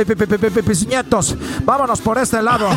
nietos. 0.88 1.36
Vámonos 1.64 2.02
por 2.02 2.18
este 2.18 2.42
lado. 2.42 2.70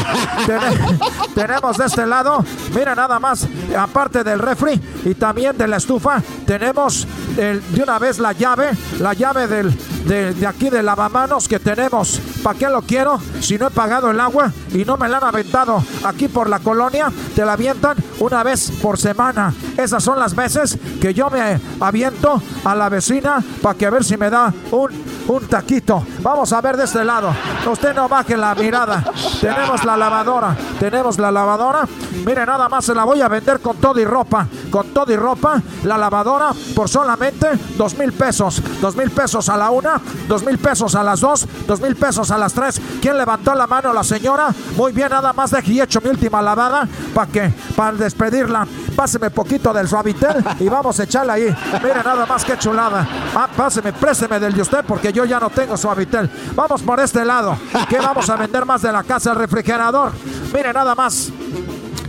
tenemos 1.34 1.76
de 1.76 1.86
este 1.86 2.06
lado, 2.06 2.44
mira 2.74 2.94
nada 2.94 3.18
más, 3.18 3.46
aparte 3.78 4.24
del 4.24 4.38
refri 4.38 4.80
y 5.04 5.14
también 5.14 5.56
de 5.56 5.66
la 5.66 5.76
estufa, 5.76 6.22
tenemos 6.46 7.06
de 7.36 7.82
una 7.82 7.98
vez 7.98 8.18
la 8.18 8.32
llave, 8.32 8.70
la 9.00 9.14
llave 9.14 9.46
del, 9.46 9.76
de, 10.04 10.46
aquí 10.46 10.70
de 10.70 10.82
lavamanos 10.82 11.48
que 11.48 11.58
tenemos. 11.58 12.20
¿Para 12.42 12.58
qué 12.58 12.68
lo 12.68 12.82
quiero? 12.82 13.20
Si 13.40 13.58
no 13.58 13.68
he 13.68 13.70
pagado 13.70 14.10
el 14.10 14.20
agua 14.20 14.52
y 14.72 14.84
no 14.84 14.96
me 14.96 15.08
la 15.08 15.18
han 15.18 15.24
aventado 15.24 15.82
aquí 16.04 16.28
por 16.28 16.48
la 16.48 16.58
colonia, 16.58 17.10
te 17.34 17.44
la 17.44 17.54
avientan 17.54 17.96
una 18.20 18.42
vez 18.42 18.70
por 18.82 18.98
semana. 18.98 19.52
Esas 19.76 20.02
son 20.02 20.18
las 20.18 20.34
veces 20.34 20.78
que 21.00 21.14
yo 21.14 21.30
me 21.30 21.60
aviento 21.80 22.40
a 22.64 22.74
la 22.74 22.88
vecina 22.88 23.42
para 23.62 23.76
que 23.76 23.86
a 23.86 23.90
ver 23.90 24.04
si 24.04 24.16
me 24.16 24.30
da 24.30 24.52
un, 24.70 24.90
un 25.28 25.46
taquito. 25.46 26.04
Vamos 26.20 26.52
a 26.52 26.60
ver 26.60 26.76
de 26.76 26.84
este 26.84 27.04
lado. 27.04 27.34
Usted 27.70 27.94
no 27.94 28.08
baje 28.08 28.36
la 28.36 28.54
mirada. 28.54 29.04
Tenemos 29.40 29.84
la 29.84 29.96
lavadora. 29.96 30.56
Tenemos 30.78 31.18
la 31.18 31.30
lavadora. 31.30 31.86
Mire, 32.24 32.46
nada 32.46 32.68
más 32.68 32.84
se 32.84 32.94
la 32.94 33.04
voy 33.04 33.20
a 33.20 33.28
vender 33.28 33.60
con 33.60 33.76
todo 33.76 34.00
y 34.00 34.04
ropa. 34.04 34.46
Con 34.70 34.88
todo 34.88 35.12
y 35.12 35.16
ropa. 35.16 35.60
La 35.84 35.98
lavadora 35.98 36.50
por 36.74 36.88
solamente 36.88 37.48
dos 37.76 37.96
mil 37.98 38.12
pesos. 38.12 38.62
Dos 38.80 38.96
mil 38.96 39.10
pesos 39.10 39.48
a 39.48 39.56
la 39.56 39.70
una. 39.70 39.93
Dos 40.28 40.44
mil 40.44 40.58
pesos 40.58 40.94
a 40.94 41.02
las 41.02 41.20
dos. 41.20 41.46
Dos 41.66 41.80
mil 41.80 41.96
pesos 41.96 42.30
a 42.30 42.38
las 42.38 42.52
tres. 42.52 42.80
¿Quién 43.00 43.16
levantó 43.16 43.54
la 43.54 43.66
mano? 43.66 43.92
La 43.92 44.04
señora. 44.04 44.48
Muy 44.76 44.92
bien, 44.92 45.08
nada 45.10 45.32
más 45.32 45.50
de 45.50 45.58
aquí 45.58 45.80
hecho 45.80 46.00
mi 46.00 46.10
última 46.10 46.42
lavada. 46.42 46.88
¿Para 47.14 47.30
qué? 47.30 47.52
Para 47.76 47.92
despedirla. 47.96 48.66
Páseme 48.94 49.30
poquito 49.30 49.72
del 49.72 49.88
suavitel 49.88 50.44
y 50.60 50.68
vamos 50.68 50.98
a 51.00 51.04
echarla 51.04 51.34
ahí. 51.34 51.54
Mire, 51.82 52.02
nada 52.04 52.26
más 52.26 52.44
que 52.44 52.56
chulada. 52.58 53.06
Ah, 53.34 53.48
páseme, 53.56 53.92
présteme 53.92 54.38
del 54.38 54.54
de 54.54 54.62
usted 54.62 54.84
porque 54.86 55.12
yo 55.12 55.24
ya 55.24 55.40
no 55.40 55.50
tengo 55.50 55.76
suavitel. 55.76 56.30
Vamos 56.54 56.82
por 56.82 57.00
este 57.00 57.24
lado. 57.24 57.56
¿Qué 57.88 57.98
vamos 57.98 58.28
a 58.30 58.36
vender 58.36 58.64
más 58.64 58.82
de 58.82 58.92
la 58.92 59.02
casa? 59.02 59.32
El 59.32 59.36
refrigerador. 59.36 60.12
Mire, 60.52 60.72
nada 60.72 60.94
más 60.94 61.32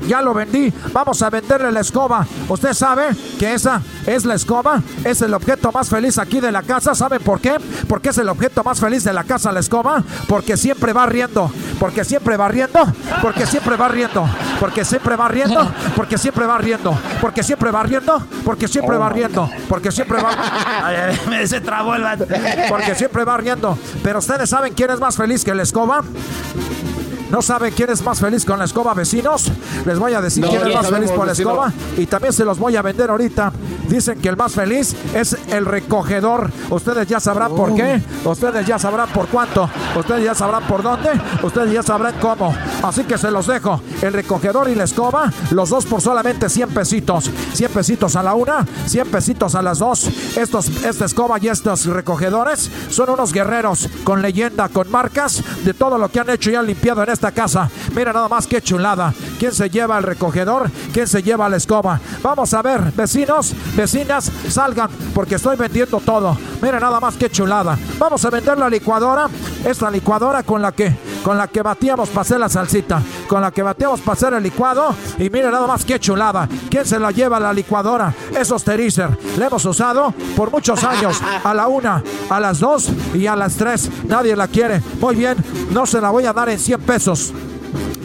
ya 0.07 0.21
lo 0.21 0.33
vendí, 0.33 0.73
vamos 0.93 1.21
a 1.21 1.29
venderle 1.29 1.71
la 1.71 1.81
escoba. 1.81 2.25
Usted 2.47 2.73
sabe 2.73 3.09
que 3.39 3.53
esa 3.53 3.81
es 4.05 4.25
la 4.25 4.35
escoba, 4.35 4.81
es 5.03 5.21
el 5.21 5.33
objeto 5.33 5.71
más 5.71 5.89
feliz 5.89 6.17
aquí 6.17 6.39
de 6.39 6.51
la 6.51 6.63
casa. 6.63 6.95
¿Sabe 6.95 7.19
por 7.19 7.39
qué? 7.39 7.55
Porque 7.87 8.09
es 8.09 8.17
el 8.17 8.29
objeto 8.29 8.63
más 8.63 8.79
feliz 8.79 9.03
de 9.03 9.13
la 9.13 9.23
casa 9.23 9.51
la 9.51 9.59
escoba, 9.59 10.03
porque 10.27 10.57
siempre 10.57 10.93
va 10.93 11.05
riendo, 11.05 11.51
porque 11.79 12.03
siempre 12.03 12.37
va 12.37 12.47
riendo, 12.47 12.79
porque 13.21 13.45
siempre 13.45 13.75
va 13.75 13.87
riendo, 13.87 14.27
porque 14.59 14.85
siempre 14.85 15.15
va 15.15 15.27
riendo, 15.27 15.71
porque 15.95 16.17
siempre 16.17 16.45
va 16.45 16.57
riendo, 16.57 16.97
porque 17.21 17.43
siempre 17.43 17.71
va 17.71 17.83
riendo, 17.83 18.23
porque 18.43 18.67
siempre 18.67 18.97
va 18.97 19.09
riendo, 19.09 19.49
porque 19.67 19.91
siempre 19.91 20.21
va 20.21 20.31
me 21.29 21.47
se 21.47 21.61
trabó 21.61 21.95
el 21.95 22.03
porque 22.69 22.95
siempre 22.95 23.23
va 23.23 23.37
riendo. 23.37 23.77
Pero 24.03 24.19
ustedes 24.19 24.49
saben 24.49 24.73
quién 24.73 24.91
es 24.91 24.99
más 24.99 25.15
feliz 25.15 25.43
que 25.43 25.53
la 25.53 25.63
escoba? 25.63 26.03
¿No 27.29 27.41
saben 27.41 27.73
quién 27.73 27.89
es 27.89 28.03
más 28.03 28.19
feliz 28.19 28.45
con 28.45 28.59
la 28.59 28.65
escoba, 28.65 28.93
vecinos? 28.93 29.51
Les 29.85 29.97
voy 29.97 30.13
a 30.13 30.21
decir 30.21 30.45
quién 30.45 30.67
es 30.67 30.73
más 30.73 30.87
feliz 30.87 31.11
con 31.11 31.25
la 31.25 31.33
escoba 31.33 31.73
y 31.97 32.05
también 32.05 32.33
se 32.33 32.45
los 32.45 32.59
voy 32.59 32.75
a 32.75 32.81
vender 32.81 33.09
ahorita. 33.09 33.51
Dicen 33.89 34.19
que 34.19 34.29
el 34.29 34.37
más 34.37 34.53
feliz 34.53 34.95
es 35.13 35.37
el 35.49 35.65
recogedor. 35.65 36.51
Ustedes 36.69 37.07
ya 37.07 37.19
sabrán 37.19 37.55
por 37.55 37.73
qué, 37.75 38.01
ustedes 38.23 38.65
ya 38.65 38.79
sabrán 38.79 39.09
por 39.09 39.27
cuánto, 39.27 39.69
ustedes 39.97 40.23
ya 40.23 40.35
sabrán 40.35 40.63
por 40.67 40.83
dónde, 40.83 41.09
ustedes 41.43 41.71
ya 41.71 41.83
sabrán 41.83 42.15
cómo. 42.19 42.55
Así 42.83 43.03
que 43.03 43.17
se 43.17 43.31
los 43.31 43.47
dejo. 43.47 43.81
El 44.01 44.13
recogedor 44.13 44.69
y 44.69 44.75
la 44.75 44.83
escoba, 44.83 45.31
los 45.51 45.69
dos 45.69 45.85
por 45.85 46.01
solamente 46.01 46.49
100 46.49 46.69
pesitos. 46.69 47.29
100 47.53 47.71
pesitos 47.71 48.15
a 48.15 48.23
la 48.23 48.35
una, 48.35 48.65
100 48.85 49.09
pesitos 49.09 49.55
a 49.55 49.61
las 49.61 49.79
dos. 49.79 50.09
Estos, 50.37 50.67
esta 50.83 51.05
escoba 51.05 51.37
y 51.41 51.47
estos 51.47 51.85
recogedores 51.85 52.69
son 52.89 53.09
unos 53.09 53.33
guerreros 53.33 53.89
con 54.03 54.21
leyenda, 54.21 54.69
con 54.69 54.89
marcas 54.91 55.43
de 55.63 55.73
todo 55.73 55.97
lo 55.97 56.09
que 56.09 56.19
han 56.19 56.29
hecho 56.29 56.51
y 56.51 56.55
han 56.55 56.65
limpiado 56.65 57.03
en 57.03 57.09
esta 57.15 57.31
casa. 57.31 57.69
Mira 57.95 58.13
nada 58.13 58.27
más 58.27 58.45
que 58.45 58.61
chulada. 58.61 59.13
¿Quién 59.39 59.51
se 59.51 59.69
lleva 59.69 59.97
el 59.97 60.03
recogedor? 60.03 60.69
¿Quién 60.93 61.07
se 61.07 61.23
lleva 61.23 61.49
la 61.49 61.57
escoba? 61.57 61.99
Vamos 62.21 62.53
a 62.53 62.61
ver, 62.61 62.91
vecinos, 62.91 63.53
vecinas, 63.75 64.31
salgan 64.49 64.89
porque 65.13 65.35
estoy 65.35 65.55
vendiendo 65.55 65.99
todo. 65.99 66.37
Mira 66.61 66.79
nada 66.79 66.99
más 66.99 67.15
que 67.15 67.29
chulada. 67.29 67.77
Vamos 67.97 68.23
a 68.23 68.29
vender 68.29 68.57
la 68.57 68.69
licuadora. 68.69 69.27
Esta 69.65 69.89
licuadora 69.89 70.43
con 70.43 70.61
la 70.61 70.71
que 70.71 70.95
con 71.25 71.39
la 71.39 71.47
que 71.47 71.63
batíamos 71.63 72.09
para 72.09 72.21
hacer 72.21 72.39
la 72.39 72.47
salsita, 72.47 73.01
con 73.27 73.41
la 73.41 73.49
que 73.49 73.63
batíamos 73.63 73.99
para 74.01 74.13
hacer 74.13 74.33
el 74.33 74.43
licuado. 74.43 74.95
Y 75.17 75.31
mira 75.31 75.49
nada 75.49 75.65
más 75.65 75.83
que 75.83 75.99
chulada. 75.99 76.47
¿Quién 76.69 76.85
se 76.85 76.99
la 76.99 77.09
lleva 77.09 77.39
la 77.39 77.51
licuadora? 77.51 78.13
Es 78.39 78.51
Osterizer. 78.51 79.17
La 79.39 79.47
hemos 79.47 79.65
usado 79.65 80.13
por 80.35 80.51
muchos 80.51 80.83
años. 80.83 81.19
A 81.43 81.51
la 81.55 81.67
una, 81.67 82.03
a 82.29 82.39
las 82.39 82.59
dos 82.59 82.91
y 83.15 83.25
a 83.25 83.35
las 83.35 83.55
tres. 83.55 83.89
Nadie 84.07 84.35
la 84.35 84.47
quiere. 84.47 84.83
Muy 85.01 85.15
bien, 85.15 85.35
no 85.71 85.87
se 85.87 85.99
la 85.99 86.11
voy 86.11 86.25
a 86.25 86.33
dar 86.33 86.49
en 86.49 86.59
100 86.59 86.81
pesos 86.81 87.04
besos 87.05 87.31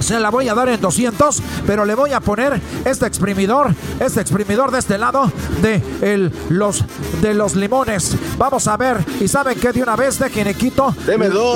se 0.01 0.19
la 0.19 0.31
voy 0.31 0.49
a 0.49 0.55
dar 0.55 0.69
en 0.69 0.81
200, 0.81 1.43
pero 1.67 1.85
le 1.85 1.95
voy 1.95 2.13
a 2.13 2.21
poner 2.21 2.61
este 2.85 3.07
exprimidor, 3.07 3.75
este 3.99 4.21
exprimidor 4.21 4.71
de 4.71 4.79
este 4.79 4.99
lado 4.99 5.31
de 5.63 5.83
el, 6.03 6.33
los 6.49 6.85
de 7.23 7.35
los 7.35 7.55
limones. 7.55 8.17
Vamos 8.39 8.67
a 8.67 8.77
ver, 8.77 9.05
y 9.21 9.29
saben 9.29 9.59
que 9.59 9.73
de 9.73 9.83
una 9.83 9.97
vez 9.97 10.19
de 10.19 10.31
que 10.31 10.45
quito 10.55 10.95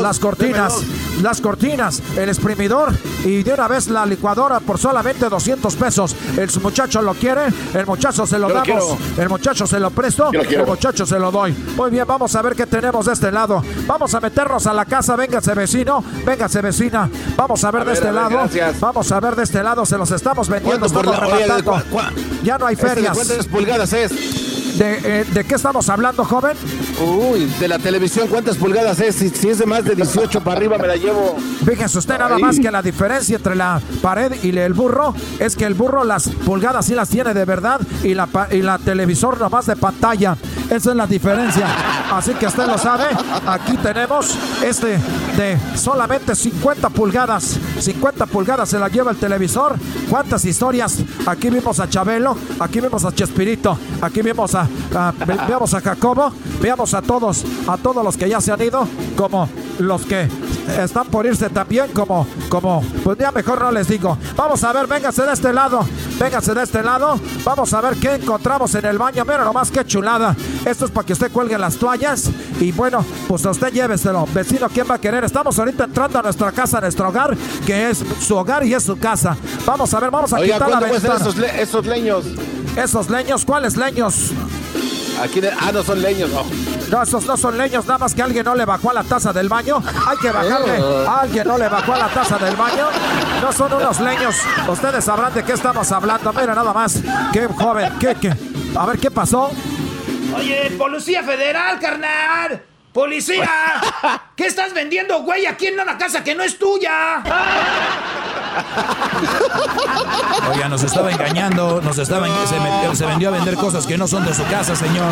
las 0.00 0.18
cortinas, 0.18 0.82
las 1.22 1.40
cortinas, 1.40 2.02
el 2.16 2.28
exprimidor 2.28 2.92
y 3.24 3.42
de 3.42 3.54
una 3.54 3.68
vez 3.68 3.88
la 3.88 4.06
licuadora 4.06 4.60
por 4.60 4.78
solamente 4.78 5.28
200 5.28 5.74
pesos. 5.76 6.14
El 6.36 6.50
muchacho 6.62 7.02
lo 7.02 7.14
quiere, 7.14 7.46
el 7.74 7.86
muchacho 7.86 8.26
se 8.26 8.38
lo 8.38 8.48
damos, 8.48 8.96
el 9.16 9.28
muchacho 9.28 9.66
se 9.66 9.80
lo 9.80 9.90
presto, 9.90 10.30
el 10.32 10.66
muchacho 10.66 11.06
se 11.06 11.18
lo 11.18 11.30
doy. 11.30 11.52
Muy 11.76 11.90
bien, 11.90 12.04
vamos 12.06 12.34
a 12.34 12.42
ver 12.42 12.54
qué 12.54 12.66
tenemos 12.66 13.06
de 13.06 13.12
este 13.12 13.32
lado. 13.32 13.62
Vamos 13.86 14.14
a 14.14 14.20
meternos 14.20 14.66
a 14.66 14.72
la 14.72 14.84
casa, 14.84 15.16
véngase 15.16 15.54
vecino, 15.54 16.04
véngase 16.24 16.60
vecina. 16.60 17.08
Vamos 17.36 17.64
a 17.64 17.70
ver 17.70 17.84
de 17.84 17.92
este 17.92 18.12
lado. 18.12 18.33
Vamos 18.80 19.12
a 19.12 19.20
ver 19.20 19.36
de 19.36 19.42
este 19.44 19.62
lado, 19.62 19.86
se 19.86 19.98
los 19.98 20.10
estamos 20.10 20.48
vendiendo. 20.48 20.88
Por 20.88 21.06
la, 21.06 21.80
ya 22.42 22.58
no 22.58 22.66
hay 22.66 22.74
este, 22.74 22.88
ferias. 22.88 23.14
¿Cuántas 23.14 23.46
pulgadas 23.46 23.92
es? 23.92 24.12
Eh, 24.80 25.24
¿De, 25.32 25.44
qué 25.44 25.54
estamos 25.54 25.88
hablando, 25.88 26.24
joven? 26.24 26.56
Uy, 27.00 27.44
de 27.60 27.68
la 27.68 27.78
televisión, 27.78 28.26
¿cuántas 28.28 28.56
pulgadas 28.56 28.98
es? 29.00 29.14
Si, 29.14 29.48
es 29.48 29.58
de 29.58 29.66
más 29.66 29.84
de 29.84 29.94
18 29.94 30.40
para 30.42 30.56
arriba, 30.56 30.78
me 30.78 30.88
la 30.88 30.96
llevo. 30.96 31.36
Fíjese 31.64 31.98
usted 31.98 32.18
nada 32.18 32.38
más 32.38 32.58
que 32.58 32.70
la 32.70 32.82
diferencia 32.82 33.36
entre 33.36 33.54
la 33.54 33.80
pared 34.02 34.32
y 34.42 34.56
el 34.56 34.74
burro 34.74 35.14
es 35.38 35.54
que 35.54 35.64
el 35.64 35.74
burro 35.74 36.04
las 36.04 36.28
pulgadas 36.28 36.86
sí 36.86 36.94
las 36.94 37.08
tiene 37.08 37.34
de 37.34 37.44
verdad 37.44 37.80
y 38.02 38.14
la, 38.14 38.28
y 38.50 38.62
la 38.62 38.78
televisor 38.78 39.38
nomás 39.38 39.66
de 39.66 39.76
pantalla. 39.76 40.36
Esa 40.70 40.90
es 40.90 40.96
la 40.96 41.06
diferencia. 41.06 41.66
Así 42.10 42.32
que 42.34 42.46
usted 42.46 42.66
lo 42.66 42.78
sabe. 42.78 43.04
Aquí 43.46 43.76
tenemos 43.76 44.36
este 44.64 44.98
de 45.36 45.58
solamente 45.76 46.34
50 46.34 46.90
pulgadas. 46.90 47.58
50 47.78 48.26
pulgadas 48.26 48.68
se 48.68 48.78
la 48.78 48.88
lleva 48.88 49.10
el 49.10 49.16
televisor. 49.16 49.76
¿Cuántas 50.08 50.44
historias? 50.44 50.98
Aquí 51.26 51.50
vimos 51.50 51.80
a 51.80 51.88
Chabelo, 51.88 52.36
aquí 52.60 52.80
vemos 52.80 53.04
a 53.04 53.12
Chespirito, 53.12 53.78
aquí 54.00 54.22
vemos 54.22 54.54
a, 54.54 54.63
veamos 55.26 55.74
a 55.74 55.80
Jacobo, 55.80 56.32
veamos 56.60 56.94
a 56.94 57.02
todos, 57.02 57.44
a 57.66 57.76
todos 57.76 58.04
los 58.04 58.16
que 58.16 58.28
ya 58.28 58.40
se 58.40 58.52
han 58.52 58.62
ido, 58.62 58.86
como 59.16 59.48
los 59.78 60.02
que 60.02 60.28
están 60.78 61.06
por 61.06 61.26
irse 61.26 61.50
también 61.50 61.88
como, 61.92 62.26
como, 62.48 62.82
pues 63.02 63.18
ya 63.18 63.30
mejor 63.30 63.60
no 63.60 63.70
les 63.70 63.88
digo. 63.88 64.16
Vamos 64.36 64.62
a 64.64 64.72
ver, 64.72 64.86
véngase 64.86 65.22
de 65.22 65.32
este 65.32 65.52
lado, 65.52 65.80
véngase 66.18 66.54
de 66.54 66.62
este 66.62 66.82
lado. 66.82 67.18
Vamos 67.44 67.72
a 67.74 67.80
ver 67.80 67.96
qué 67.96 68.14
encontramos 68.14 68.74
en 68.74 68.84
el 68.86 68.98
baño. 68.98 69.24
Mira 69.24 69.44
nomás 69.44 69.70
qué 69.70 69.84
chulada. 69.84 70.34
Esto 70.64 70.86
es 70.86 70.90
para 70.90 71.06
que 71.06 71.12
usted 71.12 71.30
cuelgue 71.30 71.58
las 71.58 71.76
toallas. 71.76 72.30
Y 72.60 72.72
bueno, 72.72 73.04
pues 73.28 73.44
usted 73.44 73.72
lléveselo. 73.72 74.26
Vecino, 74.32 74.68
¿quién 74.68 74.86
va 74.90 74.94
a 74.94 75.00
querer? 75.00 75.24
Estamos 75.24 75.58
ahorita 75.58 75.84
entrando 75.84 76.18
a 76.18 76.22
nuestra 76.22 76.52
casa, 76.52 76.78
a 76.78 76.80
nuestro 76.82 77.08
hogar, 77.08 77.36
que 77.66 77.90
es 77.90 78.02
su 78.20 78.36
hogar 78.36 78.64
y 78.64 78.74
es 78.74 78.82
su 78.82 78.98
casa. 78.98 79.36
Vamos 79.66 79.92
a 79.92 80.00
ver, 80.00 80.10
vamos 80.10 80.32
a 80.32 80.40
quitar 80.40 80.68
la 80.68 80.80
ventana. 80.80 81.16
Esos, 81.16 81.38
esos 81.38 81.86
leños? 81.86 82.24
¿Esos 82.76 83.10
leños? 83.10 83.44
¿Cuáles 83.44 83.76
leños? 83.76 84.32
Aquí 85.22 85.40
ah, 85.46 85.70
no 85.72 85.82
son 85.82 86.02
leños, 86.02 86.30
no. 86.30 86.44
No, 86.90 87.02
esos 87.02 87.24
no 87.26 87.36
son 87.36 87.56
leños, 87.56 87.86
nada 87.86 87.98
más 87.98 88.14
que 88.14 88.22
alguien 88.22 88.44
no 88.44 88.54
le 88.54 88.64
bajó 88.64 88.90
a 88.90 88.94
la 88.94 89.04
taza 89.04 89.32
del 89.32 89.48
baño. 89.48 89.82
Hay 90.06 90.16
que 90.18 90.30
bajarle. 90.30 90.82
Oh. 90.82 91.08
Alguien 91.08 91.46
no 91.46 91.56
le 91.56 91.68
bajó 91.68 91.94
a 91.94 91.98
la 91.98 92.08
taza 92.08 92.38
del 92.38 92.56
baño. 92.56 92.88
No 93.40 93.52
son 93.52 93.72
unos 93.72 94.00
leños. 94.00 94.36
Ustedes 94.68 95.04
sabrán 95.04 95.32
de 95.32 95.44
qué 95.44 95.52
estamos 95.52 95.90
hablando. 95.92 96.32
Mira, 96.32 96.54
nada 96.54 96.72
más. 96.72 97.00
Qué 97.32 97.46
joven, 97.46 97.92
qué, 97.98 98.14
qué. 98.20 98.34
A 98.76 98.86
ver, 98.86 98.98
¿qué 98.98 99.10
pasó? 99.10 99.50
Oye, 100.36 100.72
Policía 100.76 101.22
Federal, 101.22 101.78
carnal. 101.78 102.62
¡Policía! 102.92 103.50
¿Qué 104.36 104.46
estás 104.46 104.72
vendiendo, 104.72 105.20
güey, 105.22 105.46
aquí 105.46 105.66
en 105.66 105.80
una 105.80 105.98
casa 105.98 106.22
que 106.22 106.32
no 106.34 106.44
es 106.44 106.56
tuya? 106.56 107.22
Oiga, 110.52 110.68
nos 110.68 110.82
estaba 110.82 111.10
engañando, 111.10 111.80
nos 111.82 111.98
estaba, 111.98 112.26
se, 112.46 112.96
se 112.96 113.06
vendió 113.06 113.28
a 113.28 113.32
vender 113.32 113.54
cosas 113.56 113.86
que 113.86 113.96
no 113.96 114.06
son 114.06 114.24
de 114.24 114.34
su 114.34 114.44
casa, 114.46 114.76
señor. 114.76 115.10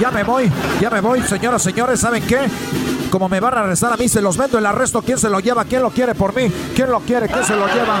Ya 0.00 0.10
me 0.10 0.24
voy, 0.24 0.50
ya 0.80 0.90
me 0.90 1.00
voy, 1.00 1.22
señoras, 1.22 1.62
señores, 1.62 2.00
¿saben 2.00 2.26
qué? 2.26 2.48
Como 3.10 3.28
me 3.28 3.40
van 3.40 3.54
a 3.58 3.60
arrestar 3.60 3.92
a 3.92 3.96
mí, 3.96 4.08
se 4.08 4.22
los 4.22 4.36
vendo 4.36 4.56
el 4.58 4.66
arresto. 4.66 5.02
¿Quién 5.02 5.18
se 5.18 5.28
lo 5.28 5.40
lleva? 5.40 5.64
¿Quién 5.64 5.82
lo 5.82 5.90
quiere 5.90 6.14
por 6.14 6.34
mí? 6.34 6.50
¿Quién 6.74 6.90
lo 6.90 7.00
quiere? 7.00 7.28
¿Quién 7.28 7.44
se 7.44 7.56
lo 7.56 7.66
lleva? 7.66 8.00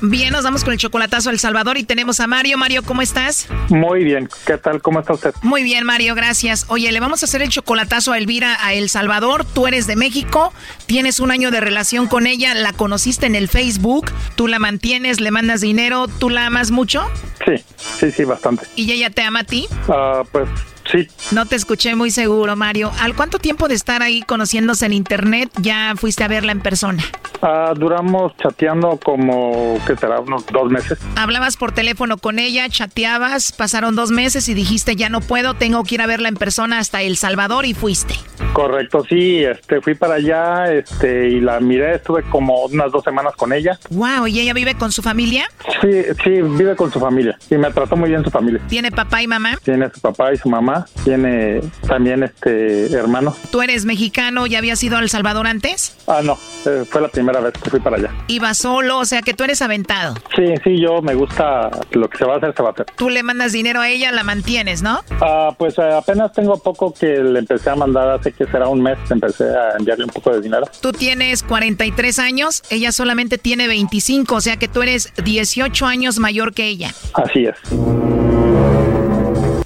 Bien, 0.00 0.32
nos 0.32 0.44
vamos 0.44 0.62
con 0.62 0.72
el 0.72 0.78
chocolatazo 0.78 1.28
a 1.28 1.32
El 1.32 1.40
Salvador 1.40 1.76
y 1.76 1.82
tenemos 1.82 2.20
a 2.20 2.28
Mario. 2.28 2.56
Mario, 2.56 2.84
¿cómo 2.84 3.02
estás? 3.02 3.48
Muy 3.68 4.04
bien, 4.04 4.28
¿qué 4.46 4.56
tal? 4.56 4.80
¿Cómo 4.80 5.00
está 5.00 5.12
usted? 5.12 5.34
Muy 5.42 5.64
bien, 5.64 5.84
Mario, 5.84 6.14
gracias. 6.14 6.66
Oye, 6.68 6.92
le 6.92 7.00
vamos 7.00 7.22
a 7.22 7.26
hacer 7.26 7.42
el 7.42 7.48
chocolatazo 7.48 8.12
a 8.12 8.18
Elvira 8.18 8.64
a 8.64 8.74
El 8.74 8.90
Salvador. 8.90 9.44
Tú 9.44 9.66
eres 9.66 9.88
de 9.88 9.96
México, 9.96 10.52
tienes 10.86 11.18
un 11.18 11.32
año 11.32 11.50
de 11.50 11.60
relación 11.60 12.06
con 12.06 12.28
ella, 12.28 12.54
la 12.54 12.72
conociste 12.72 13.26
en 13.26 13.34
el 13.34 13.48
Facebook, 13.48 14.12
tú 14.36 14.46
la 14.46 14.60
mantienes, 14.60 15.20
le 15.20 15.32
mandas 15.32 15.60
dinero, 15.60 16.06
¿tú 16.06 16.30
la 16.30 16.46
amas 16.46 16.70
mucho? 16.70 17.04
Sí, 17.44 17.64
sí, 17.76 18.12
sí, 18.12 18.24
bastante. 18.24 18.66
¿Y 18.76 18.92
ella 18.92 19.10
te 19.10 19.22
ama 19.22 19.40
a 19.40 19.44
ti? 19.44 19.66
Ah, 19.88 20.22
pues 20.30 20.48
Sí. 20.90 21.08
No 21.32 21.46
te 21.46 21.56
escuché 21.56 21.94
muy 21.94 22.10
seguro, 22.10 22.56
Mario. 22.56 22.90
¿Al 23.00 23.14
cuánto 23.14 23.38
tiempo 23.38 23.68
de 23.68 23.74
estar 23.74 24.02
ahí 24.02 24.22
conociéndose 24.22 24.86
en 24.86 24.92
internet 24.92 25.50
ya 25.60 25.94
fuiste 25.96 26.24
a 26.24 26.28
verla 26.28 26.52
en 26.52 26.60
persona? 26.60 27.02
Ah, 27.42 27.72
duramos 27.76 28.36
chateando 28.36 28.98
como, 29.02 29.78
¿qué 29.86 29.96
será? 29.96 30.20
Unos 30.20 30.44
dos 30.46 30.70
meses. 30.70 30.98
Hablabas 31.16 31.56
por 31.56 31.72
teléfono 31.72 32.18
con 32.18 32.38
ella, 32.38 32.68
chateabas, 32.68 33.52
pasaron 33.52 33.94
dos 33.94 34.10
meses 34.10 34.48
y 34.48 34.54
dijiste 34.54 34.96
ya 34.96 35.08
no 35.08 35.20
puedo, 35.20 35.54
tengo 35.54 35.84
que 35.84 35.96
ir 35.96 36.02
a 36.02 36.06
verla 36.06 36.28
en 36.28 36.34
persona 36.34 36.78
hasta 36.78 37.02
El 37.02 37.16
Salvador 37.16 37.64
y 37.66 37.74
fuiste. 37.74 38.14
Correcto, 38.52 39.04
sí, 39.08 39.44
este, 39.44 39.80
fui 39.80 39.94
para 39.94 40.14
allá, 40.14 40.72
este, 40.72 41.28
y 41.28 41.40
la 41.40 41.60
miré, 41.60 41.96
estuve 41.96 42.24
como 42.24 42.64
unas 42.64 42.90
dos 42.90 43.04
semanas 43.04 43.34
con 43.36 43.52
ella. 43.52 43.78
Wow, 43.90 44.26
¿y 44.26 44.40
ella 44.40 44.52
vive 44.52 44.74
con 44.74 44.90
su 44.90 45.02
familia? 45.02 45.48
Sí, 45.80 46.02
sí, 46.24 46.30
vive 46.42 46.74
con 46.74 46.90
su 46.90 46.98
familia 46.98 47.38
y 47.50 47.56
me 47.56 47.70
trató 47.70 47.96
muy 47.96 48.08
bien 48.08 48.24
su 48.24 48.30
familia. 48.30 48.60
¿Tiene 48.68 48.90
papá 48.90 49.22
y 49.22 49.28
mamá? 49.28 49.58
Tiene 49.62 49.90
su 49.90 50.00
papá 50.00 50.32
y 50.32 50.38
su 50.38 50.48
mamá, 50.48 50.77
tiene 51.04 51.60
también 51.86 52.22
este 52.22 52.92
hermano. 52.92 53.34
¿Tú 53.50 53.62
eres 53.62 53.84
mexicano? 53.84 54.46
¿Ya 54.46 54.58
habías 54.58 54.82
ido 54.82 54.96
a 54.96 55.00
El 55.00 55.08
Salvador 55.08 55.46
antes? 55.46 55.96
Ah, 56.06 56.20
no, 56.22 56.38
eh, 56.66 56.84
fue 56.88 57.00
la 57.00 57.08
primera 57.08 57.40
vez 57.40 57.54
que 57.54 57.70
fui 57.70 57.80
para 57.80 57.96
allá. 57.96 58.10
¿Iba 58.28 58.54
solo? 58.54 58.98
O 58.98 59.04
sea, 59.04 59.22
que 59.22 59.34
tú 59.34 59.44
eres 59.44 59.62
aventado. 59.62 60.14
Sí, 60.34 60.44
sí, 60.64 60.80
yo 60.80 61.02
me 61.02 61.14
gusta 61.14 61.70
lo 61.92 62.08
que 62.08 62.18
se 62.18 62.24
va 62.24 62.34
a 62.34 62.36
hacer, 62.38 62.54
se 62.56 62.62
va 62.62 62.70
a 62.70 62.72
hacer. 62.72 62.86
Tú 62.96 63.10
le 63.10 63.22
mandas 63.22 63.52
dinero 63.52 63.80
a 63.80 63.88
ella, 63.88 64.12
la 64.12 64.24
mantienes, 64.24 64.82
¿no? 64.82 65.00
Ah, 65.20 65.54
pues 65.56 65.78
eh, 65.78 65.92
apenas 65.92 66.32
tengo 66.32 66.58
poco 66.58 66.92
que 66.92 67.06
le 67.06 67.38
empecé 67.38 67.70
a 67.70 67.76
mandar, 67.76 68.10
hace 68.10 68.32
que 68.32 68.46
será 68.46 68.68
un 68.68 68.82
mes, 68.82 68.98
empecé 69.10 69.44
a 69.44 69.76
enviarle 69.78 70.04
un 70.04 70.10
poco 70.10 70.32
de 70.32 70.40
dinero. 70.40 70.66
Tú 70.80 70.92
tienes 70.92 71.42
43 71.42 72.18
años, 72.18 72.62
ella 72.70 72.92
solamente 72.92 73.38
tiene 73.38 73.68
25, 73.68 74.34
o 74.34 74.40
sea 74.40 74.56
que 74.56 74.68
tú 74.68 74.82
eres 74.82 75.12
18 75.22 75.86
años 75.86 76.18
mayor 76.18 76.54
que 76.54 76.66
ella. 76.66 76.94
Así 77.14 77.44
es. 77.44 78.47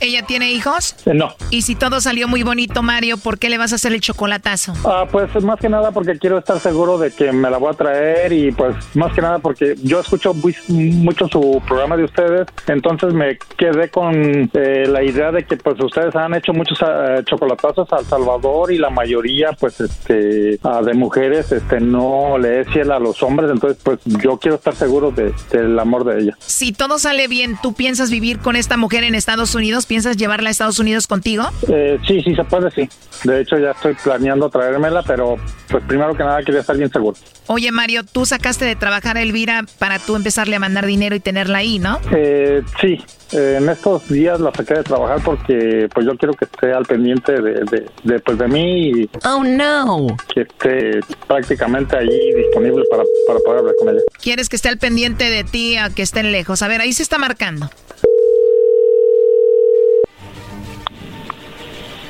¿Ella 0.03 0.23
tiene 0.27 0.51
hijos? 0.51 0.97
Eh, 1.07 1.15
no. 1.15 1.35
Y 1.51 1.62
si 1.62 1.77
todo 1.77 2.01
salió 2.01 2.27
muy 2.27 2.43
bonito, 2.43 2.83
Mario, 2.83 3.19
¿por 3.19 3.39
qué 3.39 3.49
le 3.49 3.57
vas 3.57 3.73
a 3.73 3.77
hacer 3.77 3.93
el 3.93 4.01
chocolatazo? 4.01 4.73
Ah, 4.85 5.07
pues 5.11 5.31
más 5.45 5.61
que 5.61 5.69
nada 5.69 5.93
porque 5.93 6.19
quiero 6.19 6.39
estar 6.39 6.59
seguro 6.59 6.99
de 6.99 7.12
que 7.12 7.31
me 7.33 7.49
la 7.51 7.59
voy 7.59 7.70
a 7.70 7.77
traer 7.77 8.33
y 8.33 8.51
pues 8.51 8.74
más 8.95 9.12
que 9.12 9.20
nada 9.23 9.39
porque 9.39 9.77
yo 9.83 10.01
escucho 10.01 10.35
muy- 10.35 10.57
mucho 10.69 11.29
su 11.29 11.62
programa 11.69 11.97
de 11.97 12.05
ustedes, 12.05 12.49
entonces 12.66 13.15
me 13.15 13.39
quedé 13.57 13.89
con 13.91 14.51
eh, 14.55 14.87
la 14.89 15.05
idea 15.05 15.31
de 15.31 15.45
que 15.45 15.57
pues 15.57 15.77
ustedes 15.81 16.15
han 16.16 16.35
hecho 16.35 16.53
muchos 16.53 16.79
eh, 16.83 17.23
chocolatazos 17.24 17.93
a 17.93 17.99
El 18.01 18.07
Salvador 18.07 18.73
y 18.73 18.79
la 18.79 18.91
mayoría 18.91 19.53
pues 19.53 19.81
este 19.81 20.59
ah, 20.65 20.83
de 20.83 20.95
mujeres 20.95 21.53
este 21.53 21.81
no 21.81 22.39
le 22.39 22.61
es 22.62 22.69
fiel 22.70 22.91
a 22.91 22.99
los 22.99 23.23
hombres, 23.23 23.51
entonces 23.53 23.79
pues 23.85 24.01
yo 24.05 24.37
quiero 24.39 24.57
estar 24.57 24.74
seguro 24.74 25.12
de- 25.12 25.33
del 25.53 25.79
amor 25.79 26.05
de 26.05 26.23
ella. 26.23 26.37
Si 26.41 26.73
todo 26.73 26.99
sale 26.99 27.29
bien, 27.29 27.57
¿tú 27.62 27.73
piensas 27.74 28.11
vivir 28.11 28.41
con 28.41 28.57
esta 28.57 28.77
mujer 28.77 29.05
en 29.05 29.15
Estados 29.15 29.55
Unidos? 29.55 29.87
¿Piensas 29.93 30.16
llevarla 30.16 30.48
a 30.48 30.52
Estados 30.52 30.78
Unidos 30.78 31.06
contigo? 31.06 31.44
Eh, 31.69 31.98
sí, 32.09 32.23
sí 32.23 32.35
se 32.35 32.43
puede, 32.44 32.70
sí. 32.70 32.89
De 33.24 33.43
hecho 33.43 33.59
ya 33.59 33.73
estoy 33.73 33.94
planeando 34.02 34.48
traérmela, 34.48 35.02
pero 35.02 35.36
pues 35.69 35.85
primero 35.85 36.14
que 36.16 36.23
nada 36.24 36.43
quería 36.43 36.60
estar 36.62 36.74
bien 36.78 36.90
seguro. 36.90 37.14
Oye, 37.48 37.70
Mario, 37.73 38.01
tú 38.02 38.24
sacaste 38.24 38.64
de 38.64 38.74
trabajar 38.74 39.19
a 39.19 39.20
Elvira 39.23 39.66
para 39.78 39.98
tú 39.98 40.16
empezarle 40.16 40.56
a 40.56 40.60
mandar 40.60 40.86
dinero 40.86 41.14
y 41.14 41.20
tenerla 41.20 41.59
ahí, 41.59 41.78
¿no? 41.78 42.01
Eh, 42.10 42.62
sí, 42.81 43.05
eh, 43.32 43.59
en 43.60 43.69
estos 43.69 44.09
días 44.09 44.40
la 44.40 44.51
saqué 44.55 44.77
de 44.77 44.82
trabajar 44.82 45.20
porque 45.23 45.90
pues 45.93 46.06
yo 46.06 46.16
quiero 46.16 46.32
que 46.32 46.47
esté 46.47 46.73
al 46.73 46.86
pendiente 46.86 47.32
de, 47.32 47.52
de, 47.70 47.86
de, 48.02 48.19
pues, 48.20 48.39
de 48.39 48.48
mí 48.48 48.89
y 49.02 49.10
Oh, 49.27 49.44
no. 49.44 50.06
que 50.35 50.40
esté 50.40 51.01
prácticamente 51.28 51.98
allí 51.98 52.32
disponible 52.35 52.82
para, 52.90 53.02
para 53.27 53.40
poder 53.40 53.59
hablar 53.59 53.74
con 53.78 53.90
ella. 53.90 54.01
¿Quieres 54.23 54.48
que 54.48 54.56
esté 54.56 54.70
al 54.70 54.78
pendiente 54.78 55.28
de 55.28 55.44
ti 55.44 55.77
a 55.77 55.90
que 55.90 56.01
estén 56.01 56.32
lejos? 56.32 56.62
A 56.62 56.69
ver, 56.69 56.81
ahí 56.81 56.94
se 56.94 57.02
está 57.02 57.19
marcando. 57.19 57.69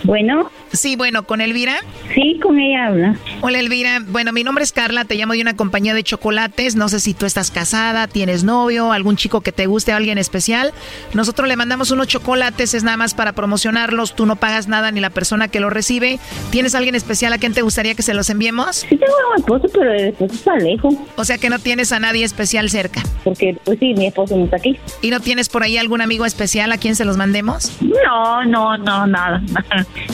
Bueno. 0.04 0.50
Sí, 0.72 0.96
bueno, 0.96 1.24
¿con 1.24 1.40
Elvira? 1.40 1.76
Sí, 2.14 2.38
con 2.42 2.58
ella 2.58 2.86
habla. 2.86 3.16
Hola 3.42 3.58
Elvira, 3.60 4.00
bueno, 4.06 4.32
mi 4.32 4.42
nombre 4.42 4.64
es 4.64 4.72
Carla, 4.72 5.04
te 5.04 5.16
llamo 5.16 5.34
de 5.34 5.42
una 5.42 5.54
compañía 5.54 5.92
de 5.94 6.02
chocolates, 6.02 6.76
no 6.76 6.88
sé 6.88 6.98
si 7.00 7.12
tú 7.14 7.26
estás 7.26 7.50
casada, 7.50 8.06
tienes 8.06 8.42
novio, 8.42 8.92
algún 8.92 9.16
chico 9.16 9.42
que 9.42 9.52
te 9.52 9.66
guste, 9.66 9.92
alguien 9.92 10.18
especial. 10.18 10.72
Nosotros 11.12 11.46
le 11.46 11.56
mandamos 11.56 11.90
unos 11.90 12.06
chocolates, 12.08 12.74
es 12.74 12.84
nada 12.84 12.96
más 12.96 13.12
para 13.14 13.32
promocionarlos, 13.32 14.14
tú 14.14 14.24
no 14.24 14.36
pagas 14.36 14.66
nada 14.66 14.90
ni 14.90 15.00
la 15.00 15.10
persona 15.10 15.48
que 15.48 15.60
lo 15.60 15.68
recibe. 15.68 16.18
¿Tienes 16.50 16.74
alguien 16.74 16.94
especial 16.94 17.32
a 17.32 17.38
quien 17.38 17.52
te 17.52 17.62
gustaría 17.62 17.94
que 17.94 18.02
se 18.02 18.14
los 18.14 18.30
enviemos? 18.30 18.76
Sí 18.76 18.96
tengo 18.96 19.12
un 19.34 19.40
esposo, 19.40 19.68
pero 19.72 19.92
el 19.92 20.08
esposo 20.08 20.34
está 20.34 20.56
lejos. 20.56 20.94
O 21.16 21.24
sea 21.24 21.36
que 21.38 21.50
no 21.50 21.58
tienes 21.58 21.92
a 21.92 22.00
nadie 22.00 22.24
especial 22.24 22.70
cerca. 22.70 23.02
Porque, 23.24 23.56
pues 23.64 23.78
sí, 23.78 23.92
mi 23.94 24.06
esposo 24.06 24.36
no 24.36 24.44
está 24.44 24.56
aquí. 24.56 24.78
¿Y 25.02 25.10
no 25.10 25.20
tienes 25.20 25.48
por 25.48 25.62
ahí 25.62 25.76
algún 25.76 26.00
amigo 26.00 26.24
especial 26.24 26.72
a 26.72 26.78
quien 26.78 26.96
se 26.96 27.04
los 27.04 27.16
mandemos? 27.16 27.72
No, 27.80 28.44
no, 28.44 28.76
no, 28.78 29.06
nada. 29.06 29.42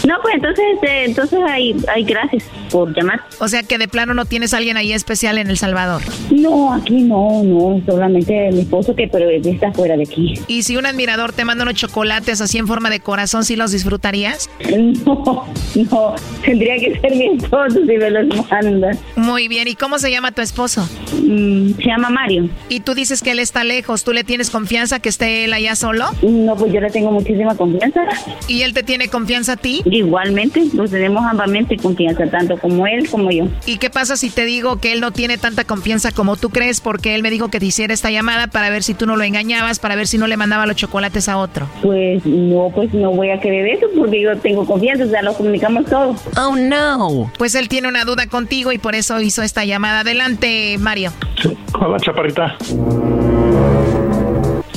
No, 0.06 0.14
pues 0.22 0.36
entonces 0.36 0.47
entonces, 0.48 0.74
este, 0.74 1.04
entonces 1.04 1.38
hay, 1.46 1.76
hay 1.94 2.04
gracias 2.04 2.44
por 2.70 2.94
llamar. 2.96 3.20
O 3.38 3.48
sea 3.48 3.62
que 3.62 3.78
de 3.78 3.88
plano 3.88 4.14
no 4.14 4.24
tienes 4.24 4.54
a 4.54 4.58
alguien 4.58 4.76
ahí 4.76 4.92
especial 4.92 5.38
en 5.38 5.50
El 5.50 5.58
Salvador. 5.58 6.02
No, 6.30 6.72
aquí 6.72 7.02
no, 7.02 7.42
no, 7.44 7.80
solamente 7.84 8.50
mi 8.52 8.60
esposo 8.60 8.94
que 8.94 9.08
pero 9.08 9.28
está 9.30 9.72
fuera 9.72 9.96
de 9.96 10.04
aquí. 10.04 10.34
¿Y 10.46 10.62
si 10.62 10.76
un 10.76 10.86
admirador 10.86 11.32
te 11.32 11.44
manda 11.44 11.64
unos 11.64 11.74
chocolates 11.74 12.40
así 12.40 12.58
en 12.58 12.66
forma 12.66 12.88
de 12.90 13.00
corazón, 13.00 13.44
sí 13.44 13.56
los 13.56 13.72
disfrutarías? 13.72 14.48
No, 15.04 15.46
no, 15.74 16.14
tendría 16.44 16.76
que 16.78 16.98
ser 16.98 17.14
mi 17.14 17.36
esposo 17.36 17.80
si 17.86 17.96
me 17.96 18.10
los 18.10 18.50
manda. 18.50 18.90
Muy 19.16 19.48
bien, 19.48 19.68
¿y 19.68 19.74
cómo 19.74 19.98
se 19.98 20.10
llama 20.10 20.32
tu 20.32 20.40
esposo? 20.40 20.88
Mm, 21.22 21.72
se 21.74 21.84
llama 21.84 22.10
Mario. 22.10 22.48
Y 22.68 22.80
tú 22.80 22.94
dices 22.94 23.22
que 23.22 23.32
él 23.32 23.38
está 23.38 23.64
lejos, 23.64 24.04
¿tú 24.04 24.12
le 24.12 24.24
tienes 24.24 24.50
confianza 24.50 25.00
que 25.00 25.08
esté 25.08 25.44
él 25.44 25.52
allá 25.52 25.74
solo? 25.74 26.06
No, 26.22 26.56
pues 26.56 26.72
yo 26.72 26.80
le 26.80 26.90
tengo 26.90 27.10
muchísima 27.10 27.54
confianza. 27.54 28.04
¿Y 28.46 28.62
él 28.62 28.72
te 28.72 28.82
tiene 28.82 29.08
confianza 29.08 29.52
a 29.52 29.56
ti? 29.56 29.82
Igualmente, 29.84 30.37
nos 30.72 30.90
tenemos 30.90 31.24
ambamente 31.24 31.76
confianza, 31.76 32.26
tanto 32.26 32.58
como 32.58 32.86
él 32.86 33.08
como 33.08 33.30
yo. 33.30 33.46
¿Y 33.66 33.78
qué 33.78 33.90
pasa 33.90 34.16
si 34.16 34.30
te 34.30 34.44
digo 34.44 34.76
que 34.76 34.92
él 34.92 35.00
no 35.00 35.10
tiene 35.10 35.38
tanta 35.38 35.64
confianza 35.64 36.12
como 36.12 36.36
tú 36.36 36.50
crees? 36.50 36.80
Porque 36.80 37.14
él 37.14 37.22
me 37.22 37.30
dijo 37.30 37.48
que 37.48 37.60
te 37.60 37.66
hiciera 37.66 37.92
esta 37.94 38.10
llamada 38.10 38.46
para 38.46 38.70
ver 38.70 38.82
si 38.82 38.94
tú 38.94 39.06
no 39.06 39.16
lo 39.16 39.24
engañabas, 39.24 39.78
para 39.78 39.96
ver 39.96 40.06
si 40.06 40.18
no 40.18 40.26
le 40.26 40.36
mandaba 40.36 40.66
los 40.66 40.76
chocolates 40.76 41.28
a 41.28 41.38
otro. 41.38 41.68
Pues 41.82 42.24
no, 42.24 42.70
pues 42.74 42.92
no 42.94 43.10
voy 43.12 43.30
a 43.30 43.40
creer 43.40 43.68
eso 43.68 43.86
porque 43.96 44.20
yo 44.22 44.36
tengo 44.38 44.64
confianza, 44.64 45.04
o 45.04 45.08
sea, 45.08 45.22
lo 45.22 45.34
comunicamos 45.34 45.86
todo. 45.86 46.14
Oh, 46.36 46.56
no. 46.56 47.30
Pues 47.38 47.54
él 47.54 47.68
tiene 47.68 47.88
una 47.88 48.04
duda 48.04 48.26
contigo 48.26 48.72
y 48.72 48.78
por 48.78 48.94
eso 48.94 49.20
hizo 49.20 49.42
esta 49.42 49.64
llamada. 49.64 50.00
Adelante, 50.00 50.76
Mario. 50.78 51.12
Sí. 51.42 51.56
Hola, 51.74 51.98
chaparrita. 51.98 52.56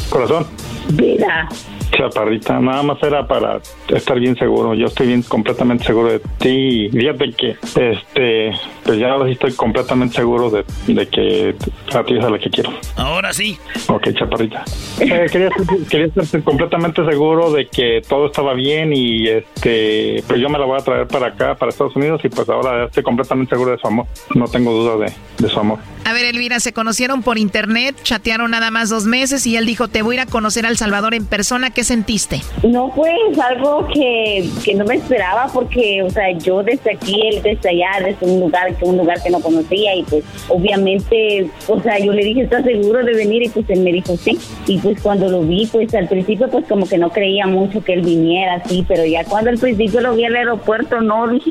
Corazón. 0.09 0.45
Vida. 0.89 1.47
Chaparrita, 1.91 2.59
nada 2.59 2.83
más 2.83 3.01
era 3.03 3.27
para 3.27 3.59
estar 3.89 4.19
bien 4.19 4.35
seguro. 4.37 4.73
Yo 4.73 4.87
estoy 4.87 5.07
bien 5.07 5.21
completamente 5.23 5.83
seguro 5.83 6.09
de 6.09 6.19
ti. 6.39 6.85
Y 6.85 6.89
fíjate 6.89 7.33
que, 7.33 7.49
este, 7.51 8.51
pues 8.83 8.97
ya 8.97 9.11
ahora 9.11 9.25
sí 9.25 9.33
estoy 9.33 9.53
completamente 9.53 10.15
seguro 10.15 10.49
de, 10.49 10.65
de 10.87 11.07
que 11.07 11.55
a 11.93 12.03
ti 12.03 12.17
es 12.17 12.23
a 12.23 12.29
la 12.29 12.39
que 12.39 12.49
quiero. 12.49 12.71
Ahora 12.95 13.33
sí. 13.33 13.57
Ok, 13.87 14.09
chaparrita. 14.13 14.63
Eh, 14.99 15.27
quería, 15.31 15.49
quería 15.89 16.05
estar 16.07 16.43
completamente 16.43 17.05
seguro 17.05 17.51
de 17.51 17.67
que 17.67 18.01
todo 18.07 18.27
estaba 18.27 18.53
bien 18.53 18.93
y, 18.93 19.27
este, 19.27 20.23
pues 20.27 20.39
yo 20.39 20.49
me 20.49 20.57
la 20.57 20.65
voy 20.65 20.79
a 20.79 20.83
traer 20.83 21.07
para 21.07 21.27
acá, 21.27 21.55
para 21.55 21.69
Estados 21.69 21.95
Unidos 21.95 22.21
y 22.23 22.29
pues 22.29 22.47
ahora 22.49 22.85
estoy 22.85 23.03
completamente 23.03 23.55
seguro 23.55 23.71
de 23.71 23.77
su 23.77 23.87
amor. 23.87 24.07
No 24.33 24.45
tengo 24.47 24.71
duda 24.71 24.97
de, 25.05 25.13
de 25.37 25.49
su 25.49 25.59
amor. 25.59 25.79
A 26.05 26.13
ver, 26.13 26.25
Elvira, 26.25 26.59
se 26.59 26.73
conocieron 26.73 27.21
por 27.21 27.37
internet, 27.37 27.95
chatearon 28.03 28.51
nada 28.51 28.71
más 28.71 28.89
dos 28.89 29.05
meses 29.05 29.45
y 29.45 29.55
él 29.55 29.65
dijo, 29.65 29.87
te 29.87 30.01
voy 30.01 30.15
a 30.17 30.21
ir 30.21 30.27
a 30.27 30.31
conocer 30.31 30.65
a 30.65 30.69
El 30.69 30.77
Salvador 30.77 31.13
en 31.13 31.25
persona. 31.25 31.69
¿Qué 31.81 31.85
sentiste? 31.85 32.41
No, 32.61 32.93
pues 32.95 33.39
algo 33.39 33.87
que, 33.87 34.47
que 34.63 34.75
no 34.75 34.85
me 34.85 34.97
esperaba 34.97 35.47
porque, 35.51 36.03
o 36.03 36.11
sea, 36.11 36.31
yo 36.37 36.61
desde 36.61 36.93
aquí, 36.93 37.19
él 37.25 37.41
desde 37.41 37.69
allá, 37.69 38.05
desde 38.05 38.31
un 38.31 38.39
lugar, 38.39 38.75
que 38.75 38.85
un 38.85 38.97
lugar 38.97 39.17
que 39.23 39.31
no 39.31 39.39
conocía 39.39 39.95
y 39.95 40.03
pues 40.03 40.23
obviamente, 40.47 41.49
o 41.67 41.81
sea, 41.81 41.97
yo 41.97 42.13
le 42.13 42.23
dije, 42.23 42.41
¿estás 42.41 42.65
seguro 42.65 43.03
de 43.03 43.15
venir? 43.15 43.41
Y 43.41 43.49
pues 43.49 43.67
él 43.67 43.79
me 43.79 43.91
dijo, 43.91 44.15
sí. 44.15 44.37
Y 44.67 44.77
pues 44.77 45.01
cuando 45.01 45.27
lo 45.27 45.41
vi, 45.41 45.65
pues 45.71 45.91
al 45.95 46.07
principio 46.07 46.47
pues 46.51 46.67
como 46.67 46.87
que 46.87 46.99
no 46.99 47.09
creía 47.09 47.47
mucho 47.47 47.83
que 47.83 47.93
él 47.93 48.03
viniera 48.03 48.57
así, 48.63 48.85
pero 48.87 49.03
ya 49.03 49.23
cuando 49.23 49.49
al 49.49 49.57
principio 49.57 50.01
lo 50.01 50.13
vi 50.13 50.25
al 50.25 50.35
aeropuerto, 50.35 51.01
no. 51.01 51.25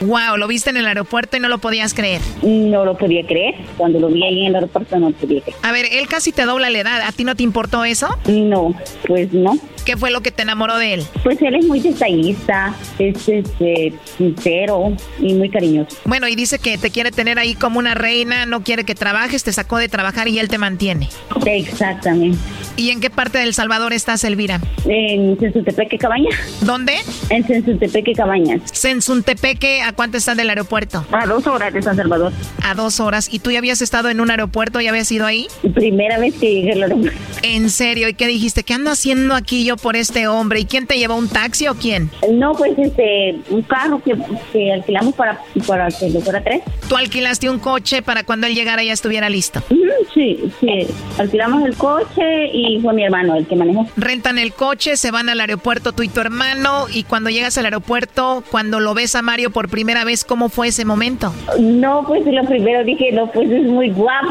Wow, 0.00 0.36
lo 0.38 0.46
viste 0.46 0.70
en 0.70 0.76
el 0.76 0.86
aeropuerto 0.86 1.36
y 1.36 1.40
no 1.40 1.48
lo 1.48 1.58
podías 1.58 1.92
creer. 1.92 2.20
No 2.42 2.84
lo 2.84 2.96
podía 2.96 3.26
creer. 3.26 3.56
Cuando 3.76 3.98
lo 3.98 4.08
vi 4.08 4.22
ahí 4.24 4.40
en 4.40 4.46
el 4.46 4.54
aeropuerto 4.56 4.96
no 4.98 5.10
podía 5.10 5.40
creer. 5.40 5.58
A 5.62 5.72
ver, 5.72 5.86
él 5.90 6.06
casi 6.08 6.30
te 6.30 6.44
dobla 6.44 6.70
la 6.70 6.78
edad. 6.78 7.00
¿A 7.02 7.10
ti 7.12 7.24
no 7.24 7.34
te 7.34 7.42
importó 7.42 7.84
eso? 7.84 8.08
No, 8.26 8.74
pues 9.06 9.32
no. 9.32 9.58
¿Qué 9.84 9.96
fue 9.96 10.10
lo 10.10 10.20
que 10.20 10.30
te 10.30 10.42
enamoró 10.42 10.76
de 10.76 10.94
él? 10.94 11.04
Pues 11.22 11.40
él 11.40 11.54
es 11.54 11.66
muy 11.66 11.80
detallista, 11.80 12.74
es 12.98 13.28
este, 13.28 13.94
sincero 14.16 14.92
y 15.18 15.34
muy 15.34 15.48
cariñoso. 15.48 15.96
Bueno, 16.04 16.28
y 16.28 16.36
dice 16.36 16.58
que 16.58 16.76
te 16.76 16.90
quiere 16.90 17.10
tener 17.10 17.38
ahí 17.38 17.54
como 17.54 17.78
una 17.78 17.94
reina, 17.94 18.44
no 18.44 18.62
quiere 18.62 18.84
que 18.84 18.94
trabajes, 18.94 19.44
te 19.44 19.52
sacó 19.52 19.78
de 19.78 19.88
trabajar 19.88 20.28
y 20.28 20.38
él 20.38 20.48
te 20.48 20.58
mantiene. 20.58 21.08
Exactamente. 21.46 22.38
¿Y 22.76 22.90
en 22.90 23.00
qué 23.00 23.10
parte 23.10 23.38
del 23.38 23.54
Salvador 23.54 23.92
estás, 23.92 24.22
Elvira? 24.24 24.60
En 24.84 25.38
Sensuntepeque 25.40 25.98
Cabañas. 25.98 26.34
¿Dónde? 26.60 26.94
En 27.30 27.46
Sensuntepeque 27.46 28.12
Cabañas. 28.12 28.60
Sensuntepeque, 28.72 29.82
¿a 29.82 29.92
cuánto 29.92 30.18
está 30.18 30.34
del 30.34 30.50
aeropuerto? 30.50 31.04
A 31.10 31.26
dos 31.26 31.46
horas 31.46 31.72
de 31.72 31.82
San 31.82 31.96
Salvador. 31.96 32.32
A 32.62 32.74
dos 32.74 33.00
horas. 33.00 33.28
¿Y 33.32 33.40
tú 33.40 33.50
ya 33.50 33.58
habías 33.58 33.82
estado 33.82 34.10
en 34.10 34.20
un 34.20 34.30
aeropuerto? 34.30 34.80
¿Ya 34.80 34.90
habías 34.90 35.10
ido 35.10 35.26
ahí? 35.26 35.48
Primera 35.74 36.18
vez 36.18 36.34
que 36.34 36.52
llegué 36.52 36.72
al 36.72 36.82
aeropuerto. 36.84 37.18
¿En 37.42 37.70
serio? 37.70 38.08
¿Y 38.08 38.14
qué 38.14 38.26
dijiste? 38.26 38.62
¿Qué 38.62 38.74
ando 38.74 38.90
haciendo 38.90 39.34
aquí 39.34 39.64
yo 39.64 39.76
por 39.76 39.96
este 39.96 40.26
hombre? 40.26 40.60
¿Y 40.60 40.64
quién 40.64 40.86
te 40.86 40.98
llevó? 40.98 41.16
¿Un 41.16 41.28
taxi 41.28 41.68
o 41.68 41.74
quién? 41.74 42.10
No, 42.30 42.52
pues 42.52 42.72
este, 42.78 43.38
un 43.50 43.62
carro 43.62 44.02
que, 44.02 44.14
que 44.52 44.72
alquilamos 44.72 45.14
para, 45.14 45.40
para 45.66 45.88
que 45.88 46.10
lo 46.10 46.20
fuera 46.20 46.42
tres. 46.42 46.62
¿Tú 46.88 46.96
alquilaste 46.96 47.48
un 47.50 47.58
coche 47.58 48.02
para 48.02 48.24
cuando 48.24 48.46
él 48.46 48.54
llegara 48.54 48.82
ya 48.82 48.92
estuviera 48.92 49.28
listo? 49.28 49.62
Sí, 50.14 50.50
sí. 50.60 50.86
Alquilamos 51.18 51.64
el 51.64 51.76
coche 51.76 52.50
y 52.52 52.80
fue 52.80 52.92
mi 52.94 53.04
hermano 53.04 53.36
el 53.36 53.46
que 53.46 53.56
manejó. 53.56 53.86
Rentan 53.96 54.38
el 54.38 54.52
coche, 54.52 54.96
se 54.96 55.10
van 55.10 55.28
al 55.28 55.40
aeropuerto 55.40 55.92
tú 55.92 56.02
y 56.02 56.08
tu 56.08 56.20
hermano 56.20 56.86
y 56.92 57.04
cuando 57.04 57.30
llegas 57.30 57.58
al 57.58 57.66
aeropuerto, 57.66 58.42
cuando 58.50 58.80
lo 58.80 58.94
ves 58.94 59.14
a 59.14 59.22
Mario 59.22 59.50
por 59.50 59.68
primera 59.68 60.04
vez, 60.04 60.24
¿cómo 60.24 60.48
fue 60.48 60.68
ese 60.68 60.84
momento? 60.84 61.32
No, 61.58 62.04
pues 62.06 62.24
lo 62.26 62.44
primero 62.44 62.84
dije, 62.84 63.12
no, 63.12 63.30
pues 63.30 63.50
es 63.50 63.64
muy 63.64 63.90
guapo. 63.90 64.28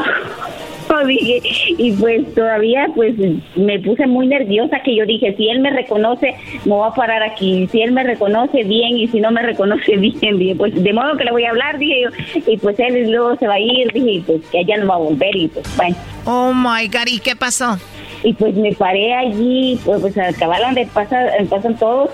Dije, 1.06 1.40
y 1.78 1.92
pues 1.92 2.34
todavía 2.34 2.88
pues 2.94 3.14
me 3.56 3.78
puse 3.80 4.06
muy 4.06 4.26
nerviosa 4.26 4.80
que 4.84 4.96
yo 4.96 5.06
dije, 5.06 5.34
si 5.36 5.48
él 5.48 5.60
me 5.60 5.70
reconoce, 5.70 6.34
me 6.64 6.72
voy 6.72 6.88
a 6.88 6.94
parar 6.94 7.22
aquí. 7.22 7.68
Si 7.70 7.82
él 7.82 7.92
me 7.92 8.04
reconoce 8.04 8.64
bien 8.64 8.96
y 8.96 9.08
si 9.08 9.20
no 9.20 9.30
me 9.30 9.42
reconoce 9.42 9.96
bien, 9.98 10.38
dije, 10.38 10.54
pues 10.56 10.74
de 10.74 10.92
modo 10.92 11.16
que 11.16 11.24
le 11.24 11.32
voy 11.32 11.44
a 11.44 11.50
hablar, 11.50 11.78
dije 11.78 12.02
yo. 12.02 12.42
Y 12.46 12.56
pues 12.56 12.78
él 12.78 13.10
luego 13.10 13.36
se 13.36 13.46
va 13.46 13.54
a 13.54 13.60
ir, 13.60 13.92
dije, 13.92 14.10
y, 14.10 14.20
pues 14.20 14.46
que 14.50 14.58
allá 14.58 14.76
no 14.78 14.86
va 14.86 14.94
a 14.94 14.98
volver 14.98 15.36
y 15.36 15.48
pues 15.48 15.76
bueno. 15.76 15.96
Oh 16.24 16.52
my 16.52 16.86
God, 16.88 17.06
¿y 17.06 17.20
qué 17.20 17.36
pasó? 17.36 17.78
Y 18.24 18.32
pues 18.32 18.54
me 18.56 18.72
paré 18.72 19.14
allí, 19.14 19.78
pues, 19.84 20.00
pues 20.00 20.18
al 20.18 20.34
cabal 20.34 20.62
donde 20.62 20.86
pasa, 20.86 21.26
pasan 21.48 21.76
todos 21.78 22.10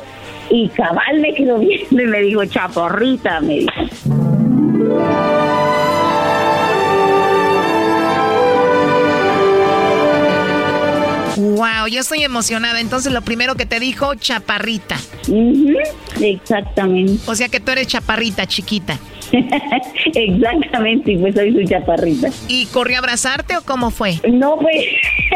y 0.50 0.68
cabal 0.68 1.20
me 1.20 1.32
quedó 1.34 1.58
viendo 1.60 2.02
y 2.02 2.06
me 2.06 2.20
dijo, 2.20 2.44
chaporrita, 2.44 3.40
me 3.40 3.60
dijo. 3.60 3.72
Wow, 11.36 11.86
yo 11.90 12.00
estoy 12.00 12.22
emocionada. 12.22 12.80
Entonces 12.80 13.12
lo 13.12 13.22
primero 13.22 13.54
que 13.54 13.66
te 13.66 13.80
dijo, 13.80 14.14
chaparrita. 14.14 14.96
Ujú, 15.28 15.74
Exactamente. 16.20 17.18
O 17.26 17.34
sea 17.34 17.48
que 17.48 17.60
tú 17.60 17.72
eres 17.72 17.86
chaparrita, 17.86 18.46
chiquita. 18.46 18.98
Exactamente, 20.14 21.12
y 21.12 21.18
pues 21.18 21.34
soy 21.34 21.52
su 21.52 21.64
chaparrita. 21.64 22.28
¿Y 22.48 22.66
corrió 22.66 22.96
a 22.96 22.98
abrazarte 23.00 23.56
o 23.56 23.62
cómo 23.62 23.90
fue? 23.90 24.20
No, 24.30 24.56
pues 24.58 24.84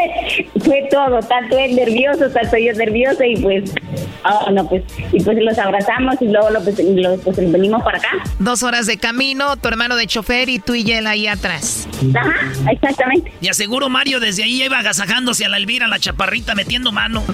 fue 0.63 0.87
todo, 0.89 1.19
tanto 1.21 1.57
él 1.57 1.75
nervioso, 1.75 2.29
tanto 2.29 2.57
yo 2.57 2.73
nerviosa 2.73 3.25
y 3.25 3.35
pues, 3.37 3.73
ah, 4.23 4.49
no, 4.51 4.67
pues, 4.67 4.83
y 5.11 5.23
pues 5.23 5.37
los 5.41 5.57
abrazamos 5.57 6.15
y 6.21 6.27
luego 6.27 6.49
lo, 6.49 6.63
pues, 6.63 6.79
lo- 6.79 7.17
pues, 7.17 7.37
venimos 7.51 7.81
para 7.83 7.97
acá. 7.97 8.09
Dos 8.39 8.63
horas 8.63 8.85
de 8.85 8.97
camino, 8.97 9.55
tu 9.57 9.67
hermano 9.67 9.95
de 9.95 10.07
chofer 10.07 10.49
y 10.49 10.59
tú 10.59 10.75
y 10.75 10.91
él 10.91 11.07
ahí 11.07 11.27
atrás. 11.27 11.87
Ajá, 12.15 12.33
exactamente. 12.71 13.31
Y 13.41 13.47
aseguro 13.49 13.89
Mario 13.89 14.19
desde 14.19 14.43
ahí 14.43 14.63
iba 14.63 14.79
agasajándose 14.79 15.45
a 15.45 15.49
la 15.49 15.57
Elvira, 15.57 15.87
la 15.87 15.99
chaparrita, 15.99 16.55
metiendo 16.55 16.91
mano. 16.91 17.23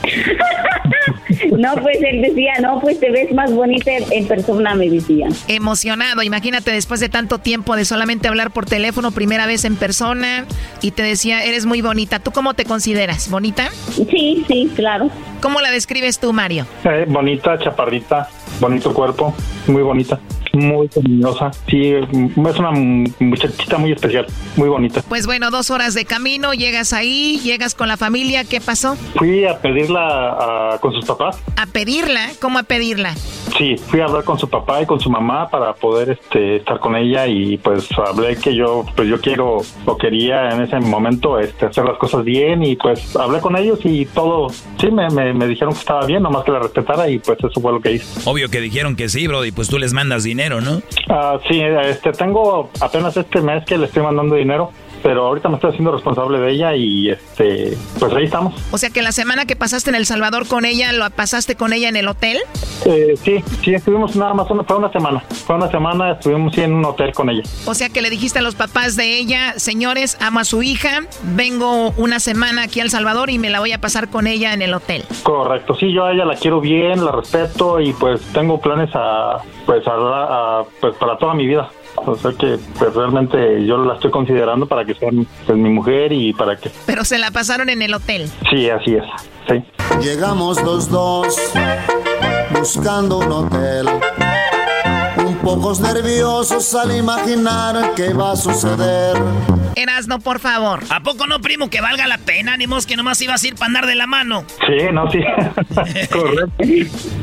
No, 1.57 1.73
pues 1.75 1.97
él 2.01 2.21
decía, 2.21 2.53
no, 2.61 2.79
pues 2.81 2.99
te 2.99 3.11
ves 3.11 3.31
más 3.33 3.51
bonita 3.53 3.91
en- 4.11 4.27
persona, 4.27 4.73
me 4.75 4.89
decía. 4.89 5.27
Emocionado, 5.47 6.21
imagínate 6.23 6.71
después 6.71 6.99
de 6.99 7.09
tanto 7.09 7.37
tiempo 7.39 7.75
de 7.75 7.85
solamente 7.85 8.27
hablar 8.27 8.51
por 8.51 8.65
teléfono, 8.65 9.11
primera 9.11 9.45
vez 9.45 9.65
en 9.65 9.75
persona, 9.75 10.45
y 10.81 10.91
te 10.91 11.03
decía, 11.03 11.43
eres 11.43 11.65
muy 11.65 11.81
bonita. 11.81 12.19
¿Tú 12.19 12.31
cómo 12.31 12.53
te 12.53 12.65
consideras? 12.65 13.29
¿Bonita? 13.29 13.69
Sí, 14.09 14.43
sí, 14.47 14.71
claro. 14.75 15.09
¿Cómo 15.41 15.61
la 15.61 15.71
describes 15.71 16.19
tú, 16.19 16.33
Mario? 16.33 16.65
Eh, 16.83 17.05
bonita, 17.07 17.57
chaparrita, 17.59 18.29
bonito 18.59 18.93
cuerpo, 18.93 19.35
muy 19.67 19.83
bonita, 19.83 20.19
muy 20.53 20.87
cariñosa. 20.87 21.51
Sí, 21.69 21.93
mm, 22.11 22.47
es 22.47 22.57
una 22.59 22.71
muchachita 23.19 23.77
muy 23.77 23.91
especial, 23.91 24.25
muy 24.55 24.69
bonita. 24.69 25.03
Pues 25.07 25.25
bueno, 25.27 25.51
dos 25.51 25.69
horas 25.69 25.93
de 25.93 26.05
camino, 26.05 26.53
llegas 26.53 26.93
ahí, 26.93 27.39
llegas 27.43 27.75
con 27.75 27.87
la 27.87 27.97
familia, 27.97 28.43
¿qué 28.45 28.59
pasó? 28.61 28.95
Fui 29.15 29.45
a 29.45 29.59
pedirla 29.59 30.29
a- 30.73 30.77
con 30.79 30.93
sus 30.95 31.05
papás. 31.05 31.41
¿A 31.57 31.65
pedirla? 31.67 32.29
¿Cómo 32.41 32.59
a 32.59 32.63
pedirla? 32.63 33.13
Sí, 33.57 33.77
fui 33.77 34.01
a 34.01 34.05
hablar 34.05 34.23
con 34.23 34.37
su 34.37 34.49
papá 34.49 34.81
y 34.81 34.85
con 34.85 34.99
su 34.99 35.09
mamá 35.09 35.49
para 35.49 35.73
poder 35.73 36.09
este, 36.09 36.57
estar 36.57 36.79
con 36.79 36.95
ella 36.95 37.25
y 37.27 37.57
pues 37.57 37.87
hablé 37.97 38.35
que 38.35 38.53
yo 38.53 38.85
pues 38.95 39.07
yo 39.07 39.21
quiero 39.21 39.61
o 39.85 39.97
quería 39.97 40.49
en 40.49 40.63
ese 40.63 40.79
momento 40.79 41.39
este, 41.39 41.67
hacer 41.67 41.85
las 41.85 41.97
cosas 41.97 42.25
bien 42.25 42.63
y 42.63 42.75
pues 42.75 43.15
hablé 43.15 43.39
con 43.39 43.55
ellos 43.55 43.79
y 43.83 44.05
todo, 44.05 44.49
sí, 44.49 44.91
me, 44.91 45.09
me, 45.09 45.33
me 45.33 45.47
dijeron 45.47 45.73
que 45.73 45.79
estaba 45.79 46.05
bien, 46.05 46.23
nomás 46.23 46.43
que 46.43 46.51
la 46.51 46.59
respetara 46.59 47.09
y 47.09 47.19
pues 47.19 47.37
eso 47.39 47.61
fue 47.61 47.71
lo 47.71 47.79
que 47.79 47.93
hice. 47.93 48.29
Obvio 48.29 48.49
que 48.49 48.59
dijeron 48.59 48.95
que 48.95 49.09
sí, 49.09 49.27
bro, 49.27 49.45
y 49.45 49.51
pues 49.51 49.69
tú 49.69 49.77
les 49.77 49.93
mandas 49.93 50.23
dinero, 50.23 50.59
¿no? 50.61 50.81
Ah, 51.09 51.39
sí, 51.47 51.61
este, 51.61 52.11
tengo 52.11 52.69
apenas 52.81 53.15
este 53.15 53.41
mes 53.41 53.63
que 53.65 53.77
le 53.77 53.85
estoy 53.85 54.03
mandando 54.03 54.35
dinero 54.35 54.71
pero 55.05 55.27
ahorita 55.27 55.49
me 55.49 55.55
estoy 55.55 55.69
haciendo 55.69 55.91
responsable 55.91 56.39
de 56.39 56.51
ella 56.51 56.75
y 56.75 57.11
este, 57.11 57.77
pues 57.99 58.11
ahí 58.11 58.23
estamos. 58.23 58.55
O 58.71 58.79
sea 58.79 58.89
que 58.89 59.03
la 59.03 59.11
semana 59.11 59.45
que 59.45 59.55
pasaste 59.55 59.91
en 59.91 59.95
El 59.95 60.07
Salvador 60.07 60.47
con 60.47 60.65
ella, 60.65 60.91
¿lo 60.93 61.07
pasaste 61.11 61.55
con 61.55 61.73
ella 61.73 61.89
en 61.89 61.95
el 61.95 62.07
hotel? 62.07 62.39
Eh, 62.85 63.13
sí, 63.23 63.43
sí, 63.63 63.75
estuvimos 63.75 64.15
nada 64.15 64.33
más, 64.33 64.49
una, 64.49 64.63
fue 64.63 64.77
una 64.77 64.91
semana, 64.91 65.23
fue 65.45 65.57
una 65.57 65.69
semana, 65.69 66.13
estuvimos 66.13 66.55
sí, 66.55 66.61
en 66.61 66.73
un 66.73 66.85
hotel 66.85 67.13
con 67.13 67.29
ella. 67.29 67.43
O 67.67 67.75
sea 67.75 67.89
que 67.89 68.01
le 68.01 68.09
dijiste 68.09 68.39
a 68.39 68.41
los 68.41 68.55
papás 68.55 68.95
de 68.95 69.19
ella, 69.19 69.53
señores, 69.57 70.17
amo 70.21 70.39
a 70.39 70.43
su 70.43 70.63
hija, 70.63 71.01
vengo 71.35 71.91
una 71.97 72.19
semana 72.19 72.63
aquí 72.63 72.79
a 72.79 72.83
El 72.83 72.89
Salvador 72.89 73.29
y 73.29 73.37
me 73.37 73.51
la 73.51 73.59
voy 73.59 73.73
a 73.73 73.79
pasar 73.79 74.09
con 74.09 74.25
ella 74.25 74.55
en 74.55 74.63
el 74.63 74.73
hotel. 74.73 75.03
Correcto, 75.21 75.75
sí, 75.75 75.93
yo 75.93 76.05
a 76.05 76.13
ella 76.13 76.25
la 76.25 76.35
quiero 76.35 76.61
bien, 76.61 77.05
la 77.05 77.11
respeto 77.11 77.79
y 77.79 77.93
pues 77.93 78.21
tengo 78.33 78.59
planes 78.59 78.89
a, 78.95 79.37
pues, 79.67 79.83
a, 79.85 80.63
pues 80.81 80.95
para 80.95 81.15
toda 81.19 81.35
mi 81.35 81.45
vida. 81.45 81.69
O 81.97 82.15
sea 82.15 82.31
que 82.31 82.57
pues, 82.77 82.93
realmente 82.93 83.65
yo 83.65 83.77
la 83.77 83.95
estoy 83.95 84.11
considerando 84.11 84.67
para 84.67 84.85
que 84.85 84.95
sea 84.95 85.09
pues, 85.45 85.57
mi 85.57 85.69
mujer 85.69 86.11
y 86.11 86.33
para 86.33 86.55
que... 86.57 86.69
Pero 86.85 87.03
se 87.03 87.17
la 87.17 87.31
pasaron 87.31 87.69
en 87.69 87.81
el 87.81 87.93
hotel. 87.93 88.29
Sí, 88.49 88.69
así 88.69 88.95
es. 88.95 89.03
Sí. 89.47 89.63
Llegamos 90.01 90.61
los 90.63 90.89
dos 90.89 91.35
buscando 92.51 93.19
un 93.19 93.31
hotel 93.31 93.87
pocos 95.45 95.79
nerviosos 95.79 96.73
al 96.73 96.97
imaginar 96.97 97.93
qué 97.95 98.13
va 98.13 98.31
a 98.31 98.35
suceder. 98.35 99.15
Erasno, 99.75 100.19
por 100.19 100.39
favor. 100.39 100.79
¿A 100.89 101.03
poco 101.03 101.27
no, 101.27 101.39
primo, 101.39 101.69
que 101.69 101.81
valga 101.81 102.07
la 102.07 102.17
pena? 102.17 102.57
Ni 102.57 102.65
que 102.87 102.95
nomás 102.95 103.21
ibas 103.21 103.43
a 103.43 103.47
ir 103.47 103.53
para 103.53 103.67
andar 103.67 103.85
de 103.85 103.93
la 103.93 104.07
mano. 104.07 104.43
Sí, 104.65 104.87
no, 104.91 105.11
sí. 105.11 105.19
Correcto. 106.11 106.63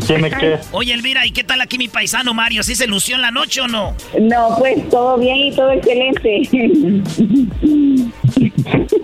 Tiene 0.06 0.30
que. 0.30 0.60
Oye, 0.70 0.94
Elvira, 0.94 1.26
¿y 1.26 1.32
qué 1.32 1.42
tal 1.42 1.60
aquí 1.62 1.78
mi 1.78 1.88
paisano 1.88 2.32
Mario? 2.32 2.62
¿Sí 2.62 2.76
se 2.76 2.86
lució 2.86 3.16
en 3.16 3.22
la 3.22 3.32
noche 3.32 3.60
o 3.60 3.66
no? 3.66 3.96
No, 4.20 4.54
pues 4.56 4.88
todo 4.88 5.18
bien 5.18 5.38
y 5.38 5.56
todo 5.56 5.72
excelente. 5.72 6.48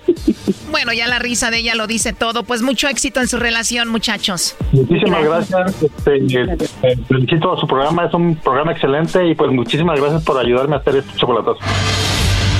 Bueno, 0.71 0.93
ya 0.93 1.07
la 1.07 1.19
risa 1.19 1.51
de 1.51 1.59
ella 1.59 1.75
lo 1.75 1.87
dice 1.87 2.13
todo. 2.13 2.43
Pues 2.43 2.61
mucho 2.61 2.87
éxito 2.87 3.19
en 3.19 3.27
su 3.27 3.37
relación, 3.37 3.89
muchachos. 3.89 4.55
Muchísimas 4.71 5.23
gracias. 5.23 5.83
Este, 5.83 6.17
eh, 6.83 6.97
felicito 7.07 7.53
a 7.53 7.59
su 7.59 7.67
programa. 7.67 8.05
Es 8.05 8.13
un 8.13 8.35
programa 8.35 8.71
excelente 8.71 9.27
y 9.27 9.35
pues 9.35 9.51
muchísimas 9.51 9.99
gracias 9.99 10.23
por 10.23 10.37
ayudarme 10.37 10.75
a 10.75 10.79
hacer 10.79 10.97
este 10.97 11.15
chocolatazo. 11.17 11.59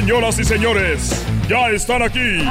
Señoras 0.00 0.38
y 0.38 0.44
señores 0.44 1.26
ya 1.46 1.68
están 1.68 2.00
aquí 2.00 2.42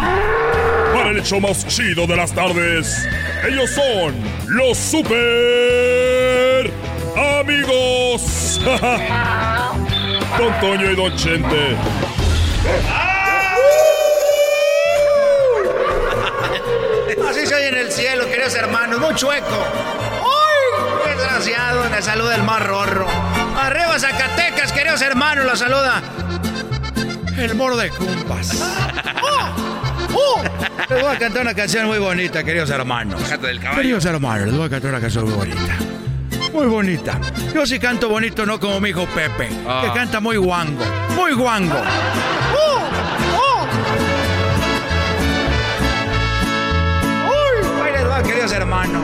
para 0.94 1.10
el 1.10 1.18
hecho 1.18 1.40
más 1.40 1.66
chido 1.66 2.06
de 2.06 2.16
las 2.16 2.32
tardes. 2.32 3.08
Ellos 3.44 3.72
son 3.72 4.14
los 4.50 4.78
super 4.78 6.72
amigos. 7.40 8.62
Don 10.38 10.60
Toño 10.62 10.92
y 10.92 10.96
Don 10.96 11.16
Chente. 11.16 11.76
Así 17.28 17.48
soy 17.48 17.64
en 17.64 17.78
el 17.78 17.92
cielo, 17.92 18.28
queridos 18.28 18.54
hermanos, 18.54 19.00
muy 19.00 19.16
chueco. 19.16 19.48
¡Uy! 20.22 21.10
Desgraciado, 21.10 21.90
le 21.90 22.00
saluda 22.04 22.36
el 22.36 22.44
más 22.44 22.64
rorro. 22.64 23.08
Arriba 23.60 23.98
Zacatecas, 23.98 24.72
queridos 24.72 25.02
hermanos, 25.02 25.46
lo 25.46 25.56
saluda 25.56 26.04
el 27.40 27.56
moro 27.56 27.78
de 27.78 27.90
cumpas. 27.90 28.62
¡Oh! 29.24 29.50
¡Oh! 30.14 30.42
Les 30.90 31.02
voy 31.02 31.16
a 31.16 31.20
cantar 31.20 31.42
una 31.44 31.54
canción 31.54 31.88
muy 31.88 32.00
bonita, 32.00 32.44
queridos 32.44 32.70
hermanos. 32.70 33.22
Queridos 33.76 34.06
hermanos, 34.06 34.48
les 34.48 34.58
voy 34.58 34.68
a 34.68 34.70
cantar 34.70 34.92
una 34.92 35.00
canción 35.00 35.26
muy 35.26 35.34
bonita. 35.34 35.78
Muy 36.54 36.68
bonita. 36.68 37.20
Yo 37.54 37.66
sí 37.66 37.80
canto 37.80 38.10
bonito, 38.10 38.46
no 38.46 38.60
como 38.60 38.80
mi 38.80 38.90
hijo 38.90 39.06
Pepe, 39.08 39.48
que 39.50 39.66
ah. 39.68 39.92
canta 39.94 40.20
muy 40.20 40.38
guango. 40.38 40.84
Muy 41.16 41.34
guango. 41.34 41.76
¡Oh! 42.58 42.80
¡Oh! 43.38 43.68
¡Uy! 47.30 47.84
Ahí 47.84 47.94
les 47.94 48.10
va, 48.10 48.24
queridos 48.24 48.52
hermanos. 48.52 49.04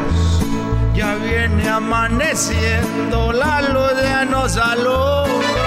Ya 0.95 1.15
viene 1.15 1.69
amaneciendo, 1.69 3.31
la 3.31 3.61
luz 3.61 4.01
ya 4.01 4.25
nos 4.25 4.57
alumbra. 4.57 5.64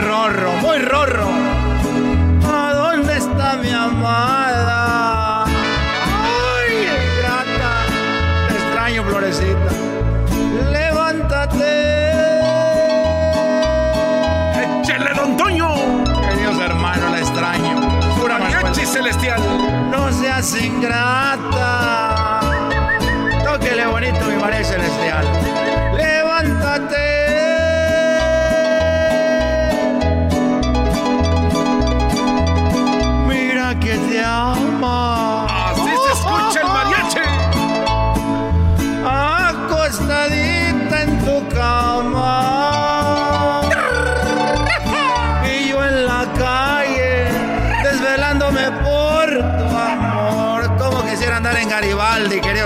Rorro, 0.00 0.52
muy 0.62 0.78
rorro. 0.78 1.28
¿A 2.44 2.72
dónde 2.72 3.16
está 3.16 3.56
mi 3.56 3.70
amada? 3.70 5.44
Ay, 5.44 6.88
grata, 7.18 7.86
te 8.48 8.54
extraño, 8.54 9.04
florecita. 9.04 9.70
Levántate. 10.72 12.12
¡Échele, 14.80 15.14
don 15.14 15.36
Toño! 15.36 15.74
Queridos 16.28 16.58
hermanos, 16.60 17.10
la 17.10 17.18
extraño. 17.18 17.90
Pura 18.20 18.38
mariachi 18.38 18.86
celestial. 18.86 19.40
No 19.90 20.12
seas 20.12 20.54
ingrata 20.62 22.40
le 23.80 23.86
bonito 23.86 24.26
mi 24.26 24.36
María 24.36 24.64
Celestial. 24.64 25.39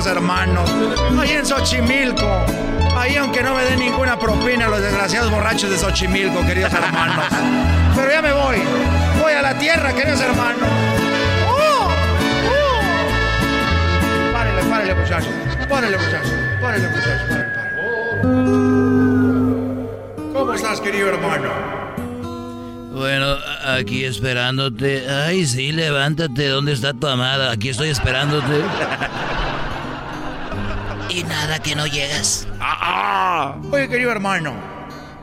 Hermanos 0.07 0.71
ahí 1.19 1.33
en 1.33 1.47
Xochimilco. 1.47 2.45
Ahí 2.97 3.17
aunque 3.17 3.43
no 3.43 3.55
me 3.55 3.65
den 3.65 3.81
ninguna 3.81 4.19
propina 4.19 4.69
los 4.69 4.81
desgraciados 4.81 5.31
borrachos 5.31 5.71
de 5.71 5.79
Xochimilco, 5.79 6.45
queridos 6.47 6.73
hermanos. 6.73 7.25
Pero 7.95 8.11
ya 8.11 8.23
me 8.23 8.33
voy. 8.33 8.57
Voy 9.21 9.33
a 9.33 9.43
la 9.43 9.59
tierra, 9.59 9.93
queridos 9.95 10.21
hermanos. 10.21 10.69
¡Oh! 11.49 11.89
¡Oh! 12.51 12.81
Párele, 14.33 14.63
párele, 14.65 14.95
muchachos. 14.95 15.33
Párele, 15.69 15.97
muchachos. 15.97 16.33
Párele, 16.61 16.89
muchachos. 16.89 17.31
¿Cómo 20.33 20.53
estás, 20.53 20.81
querido 20.81 21.09
hermano? 21.09 21.51
Bueno, 22.93 23.37
aquí 23.67 24.05
esperándote. 24.05 25.09
Ay, 25.11 25.47
sí, 25.47 25.73
levántate. 25.73 26.49
¿Dónde 26.49 26.73
está 26.73 26.93
tu 26.93 27.07
amada? 27.09 27.51
Aquí 27.51 27.71
estoy 27.71 27.89
esperándote. 27.89 28.63
Y 31.15 31.23
nada 31.23 31.61
que 31.61 31.77
no 31.77 31.87
llegas. 31.87 32.49
Ah, 32.59 32.79
ah. 32.81 33.57
Oye, 33.71 33.89
querido 33.89 34.11
hermano, 34.11 34.53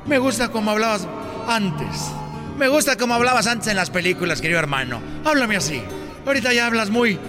me 0.06 0.20
gusta 0.20 0.50
como 0.50 0.72
hablabas 0.72 1.06
antes. 1.50 2.10
Me 2.58 2.70
gusta 2.70 2.96
como 2.96 3.14
hablabas 3.14 3.46
antes 3.46 3.68
en 3.68 3.76
las 3.76 3.90
películas, 3.90 4.40
querido 4.40 4.60
hermano. 4.60 5.02
Háblame 5.26 5.58
así. 5.58 5.84
Ahorita 6.26 6.54
ya 6.54 6.68
hablas 6.68 6.90
muy, 6.90 7.20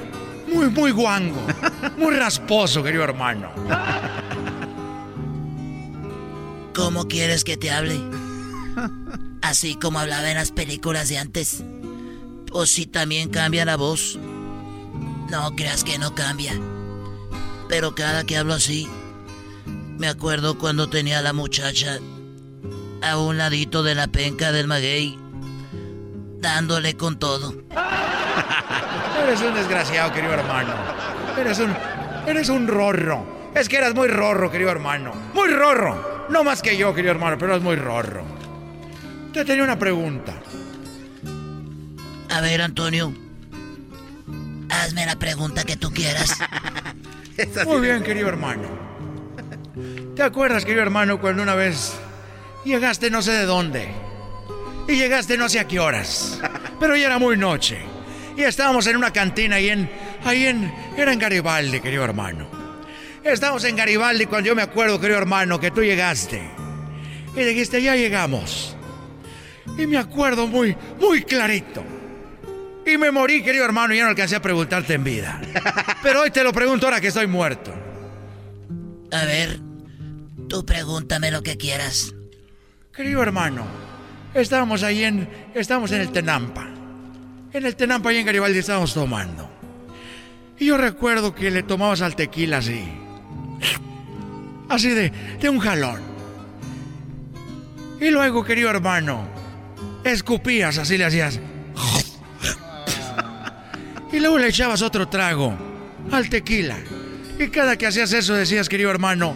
muy, 0.53 0.69
muy 0.71 0.93
guango. 0.93 1.45
Muy 1.99 2.15
rasposo, 2.15 2.85
querido 2.85 3.03
hermano. 3.03 3.51
¿Cómo 6.75 7.09
quieres 7.09 7.43
que 7.43 7.57
te 7.57 7.71
hable? 7.71 8.01
Así 9.43 9.75
como 9.75 9.99
hablaba 9.99 10.31
en 10.31 10.37
las 10.37 10.53
películas 10.53 11.09
de 11.09 11.19
antes. 11.19 11.65
O 12.53 12.67
si 12.67 12.87
también 12.87 13.29
cambia 13.29 13.65
la 13.65 13.77
voz. 13.77 14.19
No 15.31 15.57
creas 15.57 15.83
que 15.83 15.99
no 15.99 16.15
cambia. 16.15 16.53
Pero 17.73 17.95
cada 17.95 18.25
que 18.25 18.37
hablo 18.37 18.53
así, 18.53 18.87
me 19.97 20.07
acuerdo 20.07 20.59
cuando 20.59 20.91
tenía 20.91 21.21
a 21.21 21.23
la 21.23 21.33
muchacha 21.33 22.01
a 23.01 23.17
un 23.17 23.39
ladito 23.39 23.83
de 23.83 23.95
la 23.95 24.09
penca 24.09 24.53
del 24.53 24.67
maguey, 24.67 25.19
dándole 26.39 26.99
con 26.99 27.19
todo. 27.19 27.55
Eres 29.23 29.41
un 29.41 29.55
desgraciado, 29.55 30.13
querido 30.13 30.35
hermano. 30.35 30.75
Eres 31.39 31.61
un, 31.61 31.75
eres 32.27 32.51
un 32.51 32.69
rorro. 32.69 33.51
Es 33.55 33.71
que 33.71 33.79
eras 33.79 33.95
muy 33.95 34.09
rorro, 34.09 34.51
querido 34.51 34.71
hermano. 34.71 35.15
Muy 35.33 35.49
rorro. 35.49 36.27
No 36.29 36.45
más 36.45 36.61
que 36.61 36.77
yo, 36.77 36.95
querido 36.95 37.13
hermano, 37.13 37.39
pero 37.39 37.53
eres 37.53 37.65
muy 37.65 37.77
rorro. 37.77 38.23
Te 39.33 39.47
tenía 39.47 39.65
una 39.65 39.79
pregunta. 39.79 40.35
A 42.29 42.41
ver, 42.43 42.61
Antonio. 42.61 43.15
Hazme 44.69 45.07
la 45.07 45.17
pregunta 45.17 45.65
que 45.65 45.79
tú 45.79 45.91
quieras. 45.91 46.37
Muy 47.67 47.81
bien, 47.81 48.03
querido 48.03 48.29
hermano. 48.29 48.69
¿Te 50.15 50.23
acuerdas, 50.23 50.65
querido 50.65 50.83
hermano, 50.83 51.21
cuando 51.21 51.43
una 51.43 51.55
vez 51.55 51.95
llegaste 52.65 53.11
no 53.11 53.23
sé 53.23 53.33
de 53.33 53.47
dónde? 53.47 53.89
Y 54.89 54.97
llegaste 54.97 55.39
no 55.39 55.49
sé 55.49 55.61
a 55.61 55.67
qué 55.67 55.81
horas. 55.81 56.41
Pero 56.81 56.97
ya 56.97 57.07
era 57.07 57.19
muy 57.19 57.37
noche. 57.37 57.79
Y 58.37 58.43
estábamos 58.43 58.87
en 58.87 58.97
una 58.97 59.13
cantina 59.13 59.57
ahí 59.57 59.71
en. 59.71 59.91
Ahí 60.25 60.47
en. 60.47 60.73
Era 60.97 61.13
en 61.13 61.19
Garibaldi, 61.19 61.81
querido 61.81 62.05
hermano. 62.05 62.47
Estábamos 63.25 63.65
en 63.65 63.77
Garibaldi 63.77 64.27
cuando 64.27 64.49
yo 64.49 64.57
me 64.57 64.63
acuerdo, 64.63 65.01
querido 65.01 65.19
hermano, 65.19 65.61
que 65.61 65.71
tú 65.71 65.83
llegaste. 65.83 66.43
Y 67.37 67.41
dijiste, 67.43 67.81
ya 67.81 67.95
llegamos. 67.95 68.77
Y 69.79 69.87
me 69.87 69.97
acuerdo 69.97 70.47
muy, 70.47 70.77
muy 71.01 71.23
clarito. 71.23 71.83
Y 72.85 72.99
me 72.99 73.11
morí, 73.11 73.43
querido 73.43 73.65
hermano, 73.65 73.95
y 73.95 73.99
ya 73.99 74.05
no 74.05 74.11
alcancé 74.11 74.37
a 74.37 74.43
preguntarte 74.43 74.95
en 74.95 75.05
vida. 75.05 75.41
Pero 76.03 76.23
hoy 76.23 76.31
te 76.31 76.43
lo 76.43 76.53
pregunto 76.53 76.87
ahora 76.87 77.01
que 77.01 77.09
estoy 77.09 77.27
muerto. 77.27 77.73
A 79.13 79.25
ver, 79.25 79.61
tú 80.49 80.67
pregúntame 80.67 81.31
lo 81.31 81.43
que 81.43 81.57
quieras. 81.57 82.15
Querido 82.95 83.23
hermano, 83.23 83.65
estábamos 84.35 84.83
ahí 84.83 85.05
en. 85.05 85.29
Estábamos 85.55 85.93
en 85.93 86.01
el 86.01 86.11
Tenampa. 86.11 86.69
En 87.53 87.67
el 87.67 87.77
Tenampa, 87.77 88.11
ahí 88.11 88.19
en 88.19 88.27
Garibaldi, 88.27 88.59
estábamos 88.59 88.95
tomando. 88.95 89.49
Y 90.59 90.67
yo 90.67 90.77
recuerdo 90.77 91.35
que 91.35 91.51
le 91.51 91.63
tomabas 91.63 92.01
al 92.03 92.17
tequila 92.17 92.59
así. 92.59 92.85
Así 94.69 94.89
de, 94.91 95.13
de 95.41 95.49
un 95.49 95.59
jalón. 95.59 96.01
Y 98.01 98.11
luego, 98.11 98.43
querido 98.45 98.71
hermano, 98.71 99.29
escupías, 100.03 100.79
así 100.79 100.99
le 100.99 101.05
hacías. 101.05 101.39
Y 104.13 104.21
luego 104.21 104.39
le 104.39 104.49
echabas 104.49 104.83
otro 104.83 105.09
trago 105.09 105.55
al 106.11 106.29
tequila. 106.29 106.77
Y 107.39 107.49
cada 107.49 107.77
que 107.77 107.87
hacías 107.87 108.13
eso 108.13 108.35
decías, 108.35 108.69
querido 108.69 108.91
hermano, 108.91 109.35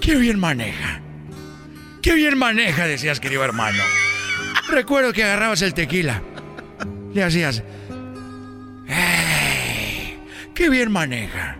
qué 0.00 0.16
bien 0.16 0.38
maneja. 0.38 1.00
Qué 2.00 2.14
bien 2.14 2.38
maneja, 2.38 2.86
decías, 2.86 3.18
querido 3.20 3.44
hermano. 3.44 3.82
Recuerdo 4.70 5.12
que 5.12 5.24
agarrabas 5.24 5.62
el 5.62 5.74
tequila. 5.74 6.22
Le 7.12 7.24
hacías, 7.24 7.62
"Ey, 8.86 10.18
qué 10.54 10.70
bien 10.70 10.92
maneja. 10.92 11.56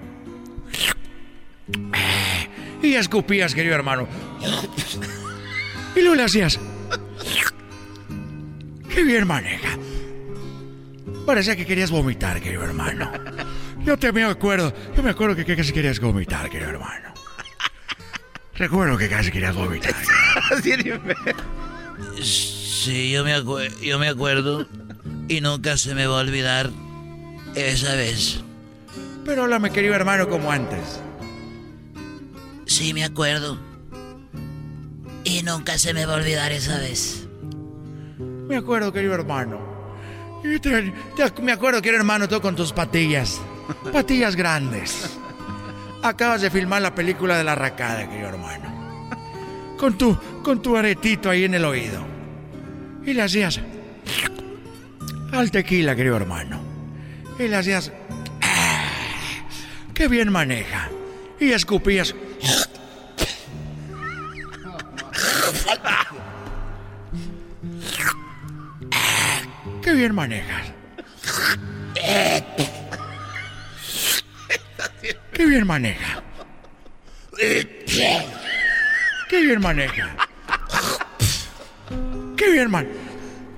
Y 2.82 2.94
escupías, 2.94 3.54
querido 3.54 3.74
hermano. 3.74 4.06
Y 5.96 6.00
luego 6.00 6.14
le 6.14 6.22
hacías, 6.22 6.60
qué 8.88 9.02
bien 9.02 9.26
maneja. 9.26 9.76
Parecía 11.28 11.54
que 11.54 11.66
querías 11.66 11.90
vomitar, 11.90 12.40
querido 12.40 12.64
hermano. 12.64 13.12
Yo 13.84 13.98
te 13.98 14.10
me 14.12 14.24
acuerdo, 14.24 14.72
yo 14.96 15.02
me 15.02 15.10
acuerdo 15.10 15.36
que 15.36 15.44
casi 15.44 15.74
querías 15.74 16.00
vomitar, 16.00 16.48
querido 16.48 16.70
hermano. 16.70 17.12
Recuerdo 18.54 18.96
que 18.96 19.10
casi 19.10 19.30
querías 19.30 19.54
vomitar. 19.54 19.94
Sí, 22.22 23.10
yo 23.10 23.24
me, 23.24 23.34
yo 23.82 23.98
me 23.98 24.08
acuerdo. 24.08 24.66
Y 25.28 25.42
nunca 25.42 25.76
se 25.76 25.94
me 25.94 26.06
va 26.06 26.16
a 26.16 26.20
olvidar 26.22 26.70
esa 27.54 27.94
vez. 27.94 28.40
Pero 29.26 29.42
háblame, 29.42 29.70
querido 29.70 29.94
hermano, 29.94 30.30
como 30.30 30.50
antes. 30.50 30.98
Sí, 32.64 32.94
me 32.94 33.04
acuerdo. 33.04 33.58
Y 35.24 35.42
nunca 35.42 35.76
se 35.76 35.92
me 35.92 36.06
va 36.06 36.14
a 36.14 36.16
olvidar 36.16 36.52
esa 36.52 36.78
vez. 36.78 37.28
Me 38.48 38.56
acuerdo, 38.56 38.94
querido 38.94 39.12
hermano. 39.12 39.67
Me 41.42 41.52
acuerdo, 41.52 41.82
querido 41.82 41.98
hermano, 42.00 42.28
tú 42.28 42.40
con 42.40 42.54
tus 42.56 42.72
patillas. 42.72 43.40
Patillas 43.92 44.36
grandes. 44.36 45.16
Acabas 46.02 46.40
de 46.42 46.50
filmar 46.50 46.80
la 46.82 46.94
película 46.94 47.36
de 47.36 47.44
la 47.44 47.54
racada, 47.54 48.08
querido 48.08 48.28
hermano. 48.28 48.68
Con 49.78 49.98
tu, 49.98 50.16
con 50.42 50.62
tu 50.62 50.76
aretito 50.76 51.30
ahí 51.30 51.44
en 51.44 51.54
el 51.54 51.64
oído. 51.64 52.00
Y 53.04 53.14
le 53.14 53.22
hacías 53.22 53.60
al 55.32 55.50
tequila, 55.50 55.94
querido 55.96 56.16
hermano. 56.16 56.60
Y 57.38 57.48
le 57.48 57.56
hacías. 57.56 57.92
"Ah, 58.42 58.84
¡Qué 59.94 60.08
bien 60.08 60.30
maneja! 60.30 60.88
Y 61.40 61.50
escupías. 61.52 62.14
¡Qué 69.88 69.94
bien 69.94 70.14
manejas! 70.14 70.66
¡Qué 75.32 75.46
bien 75.46 75.66
maneja! 75.66 76.22
¡Qué 79.30 79.40
bien 79.40 79.60
maneja! 79.62 80.14
¡Qué 82.36 82.50
bien 82.50 82.70
man! 82.70 82.86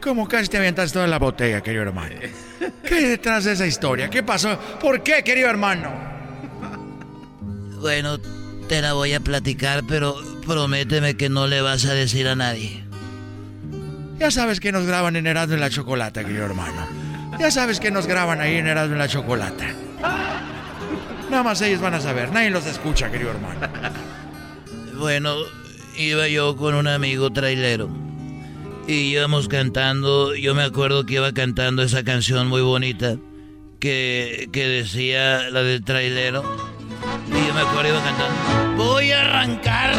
Como 0.01 0.29
casi 0.29 0.49
te 0.49 0.59
avientas 0.59 0.93
toda 0.93 1.09
la 1.09 1.19
botella, 1.19 1.65
querido 1.65 1.83
hermano. 1.83 2.15
¿Qué 2.87 2.95
hay 2.95 3.05
detrás 3.07 3.43
de 3.43 3.55
esa 3.55 3.67
historia? 3.67 4.09
¿Qué 4.09 4.23
pasó? 4.23 4.57
¿Por 4.81 5.03
qué, 5.03 5.25
querido 5.25 5.51
hermano? 5.51 5.93
Bueno, 7.81 8.21
te 8.69 8.81
la 8.81 8.93
voy 8.93 9.15
a 9.15 9.21
platicar, 9.21 9.83
pero 9.89 10.15
prométeme 10.47 11.17
que 11.17 11.29
no 11.29 11.49
le 11.49 11.61
vas 11.61 11.87
a 11.87 11.93
decir 11.93 12.29
a 12.29 12.37
nadie. 12.37 12.89
Ya 14.21 14.31
sabes 14.31 14.61
que 14.61 14.71
nos 14.71 14.85
graban 14.87 15.17
en 15.17 15.27
Erasmo 15.27 15.55
en 15.55 15.61
la 15.61 15.71
Chocolata, 15.71 16.23
querido 16.23 16.45
hermano. 16.45 16.87
Ya 17.39 17.51
sabes 17.51 17.81
que 17.81 17.91
nos 17.91 18.07
graban 18.07 18.39
ahí 18.39 18.57
en 18.57 18.67
Erasmo 18.67 18.93
en 18.93 18.99
la 18.99 19.09
Chocolata. 19.09 19.75
Nada 21.31 21.43
más 21.43 21.63
ellos 21.63 21.81
van 21.81 21.95
a 21.95 22.03
saber. 22.03 22.31
Nadie 22.31 22.51
los 22.51 22.67
escucha, 22.67 23.11
querido 23.11 23.31
hermano. 23.31 23.61
Bueno, 24.99 25.37
iba 25.97 26.29
yo 26.29 26.55
con 26.57 26.75
un 26.75 26.87
amigo 26.87 27.33
trailero. 27.33 27.89
Y 28.87 29.15
íbamos 29.15 29.49
cantando, 29.49 30.35
yo 30.35 30.55
me 30.55 30.65
acuerdo 30.65 31.07
que 31.07 31.15
iba 31.15 31.33
cantando 31.33 31.83
esa 31.83 32.05
canción 32.05 32.49
muy 32.49 32.61
bonita 32.61 33.17
que, 33.79 34.51
que 34.53 34.69
decía 34.69 35.49
la 35.49 35.63
del 35.63 35.83
trailero. 35.83 36.45
Y 37.29 37.47
yo 37.47 37.55
me 37.55 37.61
acuerdo 37.63 37.89
iba 37.89 38.05
cantando. 38.05 38.85
Voy 38.85 39.13
a 39.13 39.21
arrancar. 39.23 39.95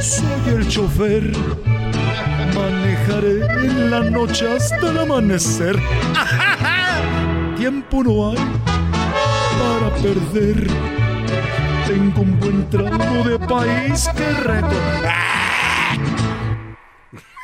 Soy 0.00 0.54
el 0.54 0.66
chofer. 0.66 1.30
Manejaré 2.54 3.46
en 3.64 3.90
la 3.90 4.00
noche 4.00 4.56
hasta 4.56 4.90
el 4.90 4.98
amanecer. 4.98 5.76
Tiempo 7.56 8.04
no 8.04 8.30
hay 8.30 8.38
para 9.58 9.94
perder. 9.96 10.66
Tengo 11.86 12.20
un 12.20 12.38
buen 12.38 12.70
tramo 12.70 13.28
de 13.28 13.38
país 13.38 14.08
que 14.16 14.30
recorrer. 14.32 15.10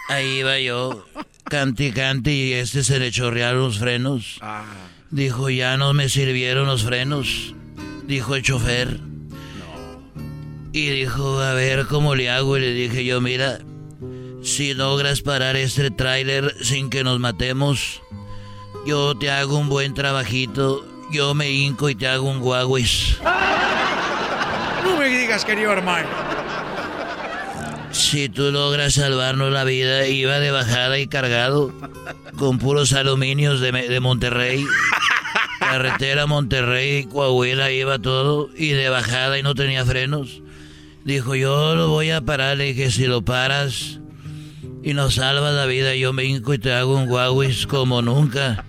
Ahí 0.09 0.39
iba 0.41 0.59
yo, 0.61 1.05
cante 1.45 1.87
y 1.87 1.93
cante, 1.93 2.33
y 2.33 2.53
este 2.53 2.85
se 2.85 2.99
le 2.99 3.11
chorrearon 3.11 3.63
los 3.63 3.79
frenos. 3.79 4.41
Dijo, 5.11 5.49
ya 5.49 5.77
no 5.77 5.95
me 5.95 6.09
sirvieron 6.09 6.67
los 6.67 6.85
frenos, 6.85 7.55
dijo 8.07 8.37
el 8.37 8.43
chofer. 8.43 9.01
Y 10.73 10.91
dijo, 10.91 11.41
a 11.41 11.55
ver 11.55 11.87
cómo 11.87 12.15
le 12.15 12.31
hago. 12.31 12.59
Y 12.59 12.61
le 12.61 12.75
dije 12.75 13.05
yo, 13.05 13.21
mira, 13.21 13.59
si 14.45 14.75
logras 14.75 15.23
parar 15.23 15.57
este 15.57 15.91
tráiler 15.91 16.55
sin 16.63 16.91
que 16.91 17.03
nos 17.03 17.19
matemos, 17.19 18.03
yo 18.87 19.17
te 19.17 19.31
hago 19.31 19.57
un 19.59 19.69
buen 19.69 19.95
trabajito. 19.95 20.87
Yo 21.11 21.35
me 21.35 21.51
hinco 21.51 21.89
y 21.89 21.95
te 21.95 22.07
hago 22.07 22.29
un 22.29 22.41
guaguis. 22.41 23.19
No 24.85 24.99
me 24.99 25.09
digas, 25.09 25.45
querido 25.45 25.73
hermano. 25.73 26.09
Si 27.91 28.29
tú 28.29 28.51
logras 28.51 28.95
salvarnos 28.95 29.53
la 29.53 29.65
vida, 29.65 30.07
iba 30.07 30.39
de 30.41 30.51
bajada 30.51 30.99
y 30.99 31.07
cargado 31.07 31.73
con 32.37 32.59
puros 32.59 32.93
aluminios 32.93 33.61
de, 33.61 33.73
de 33.73 34.01
Monterrey. 34.01 34.67
Carretera 35.59 36.27
Monterrey, 36.27 37.05
Coahuila, 37.05 37.71
iba 37.71 37.99
todo 37.99 38.51
y 38.57 38.71
de 38.71 38.89
bajada 38.89 39.39
y 39.39 39.43
no 39.43 39.55
tenía 39.55 39.85
frenos. 39.85 40.43
Dijo, 41.05 41.35
yo 41.35 41.75
lo 41.77 41.89
voy 41.89 42.11
a 42.11 42.21
parar. 42.21 42.57
Le 42.57 42.65
dije, 42.73 42.91
si 42.91 43.07
lo 43.07 43.23
paras 43.23 44.01
y 44.87 44.93
nos 44.95 45.15
salvas 45.15 45.55
la 45.55 45.65
vida, 45.67 45.95
yo 45.95 46.13
me 46.13 46.25
hinco 46.25 46.53
y 46.53 46.59
te 46.59 46.73
hago 46.73 46.95
un 46.95 47.07
guaguis 47.07 47.67
como 47.67 48.03
nunca. 48.03 48.65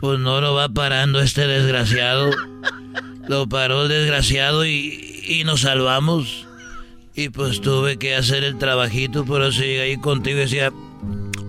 Pues 0.00 0.18
no 0.18 0.40
lo 0.42 0.52
va 0.54 0.68
parando 0.68 1.20
este 1.20 1.46
desgraciado. 1.46 2.30
Lo 3.26 3.48
paró 3.48 3.82
el 3.84 3.88
desgraciado 3.88 4.66
y, 4.66 5.22
y 5.26 5.44
nos 5.44 5.62
salvamos. 5.62 6.46
Y 7.14 7.30
pues 7.30 7.62
tuve 7.62 7.96
que 7.98 8.14
hacer 8.14 8.44
el 8.44 8.58
trabajito, 8.58 9.24
pero 9.24 9.50
si 9.50 9.60
llegué 9.62 9.80
ahí 9.82 9.96
contigo 9.96 10.36
y 10.36 10.40
decía... 10.42 10.70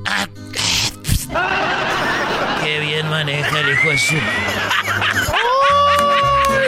"Ah, 0.05 0.25
¡Qué 2.63 2.79
bien 2.79 3.09
maneja 3.09 3.59
el 3.59 3.73
hijo 3.73 3.89
de 3.89 3.97
su... 3.97 4.15
¡Uy, 4.15 4.21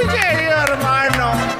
querido 0.10 0.58
hermano! 0.68 1.59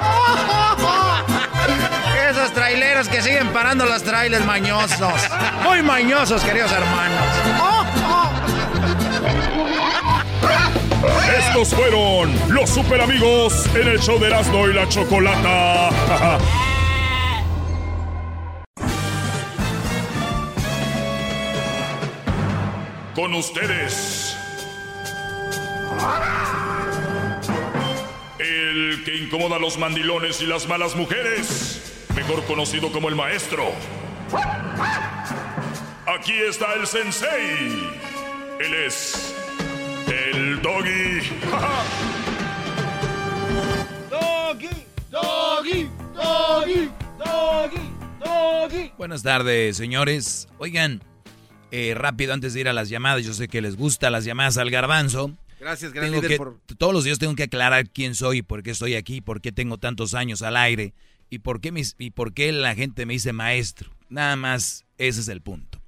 Bailes 4.30 4.46
mañosos. 4.46 5.30
Muy 5.64 5.82
mañosos, 5.82 6.44
queridos 6.44 6.72
hermanos. 6.72 7.26
Estos 11.38 11.74
fueron 11.74 12.32
los 12.50 12.70
super 12.70 13.02
amigos 13.02 13.66
en 13.76 13.88
el 13.88 14.00
show 14.00 14.20
de 14.20 14.28
Erasmo 14.28 14.68
y 14.68 14.74
la 14.74 14.88
Chocolata. 14.90 15.90
Con 23.16 23.34
ustedes. 23.34 24.36
El 28.40 29.04
que 29.04 29.18
incomoda 29.18 29.56
a 29.56 29.60
los 29.60 29.78
mandilones 29.78 30.42
y 30.42 30.46
las 30.46 30.68
malas 30.68 30.96
mujeres, 30.96 31.89
mejor 32.20 32.44
conocido 32.44 32.92
como 32.92 33.08
el 33.08 33.16
maestro. 33.16 33.72
Aquí 36.06 36.34
está 36.34 36.74
el 36.74 36.86
sensei. 36.86 37.80
Él 38.60 38.74
es 38.86 39.34
el 40.08 40.62
doggy. 40.62 41.22
Doggy, 44.10 44.68
doggy, 45.10 45.90
doggy, 46.14 46.90
doggy, 47.18 47.80
doggy. 48.20 48.92
Buenas 48.98 49.24
tardes, 49.24 49.78
señores. 49.78 50.50
Oigan, 50.58 51.02
eh, 51.72 51.94
rápido 51.96 52.34
antes 52.34 52.54
de 52.54 52.60
ir 52.60 52.68
a 52.68 52.74
las 52.74 52.90
llamadas, 52.90 53.24
yo 53.24 53.34
sé 53.34 53.48
que 53.48 53.62
les 53.62 53.78
gusta 53.78 54.10
las 54.10 54.26
llamadas 54.26 54.58
al 54.58 54.70
garbanzo. 54.72 55.32
Gracias, 55.62 55.94
que- 55.94 56.36
por... 56.38 56.58
Todos 56.78 56.94
los 56.94 57.06
días 57.06 57.18
tengo 57.18 57.36
que 57.36 57.44
aclarar 57.44 57.88
quién 57.90 58.14
soy, 58.14 58.42
por 58.42 58.62
qué 58.62 58.72
estoy 58.72 58.96
aquí, 58.96 59.22
por 59.22 59.40
qué 59.40 59.54
tengo 59.54 59.78
tantos 59.78 60.14
años 60.16 60.42
al 60.42 60.58
aire 60.58 60.94
y 61.30 61.40
por 61.40 61.62
qué, 61.62 61.72
mis- 61.72 61.96
y 62.00 62.12
por 62.12 62.34
qué 62.34 62.52
la 62.52 62.76
gente 62.76 63.06
me 63.06 63.14
dice 63.14 63.34
maestro. 63.34 63.92
Nada 64.10 64.36
más, 64.36 64.86
ese 64.98 65.20
es 65.22 65.28
el 65.28 65.42
punto. 65.42 65.82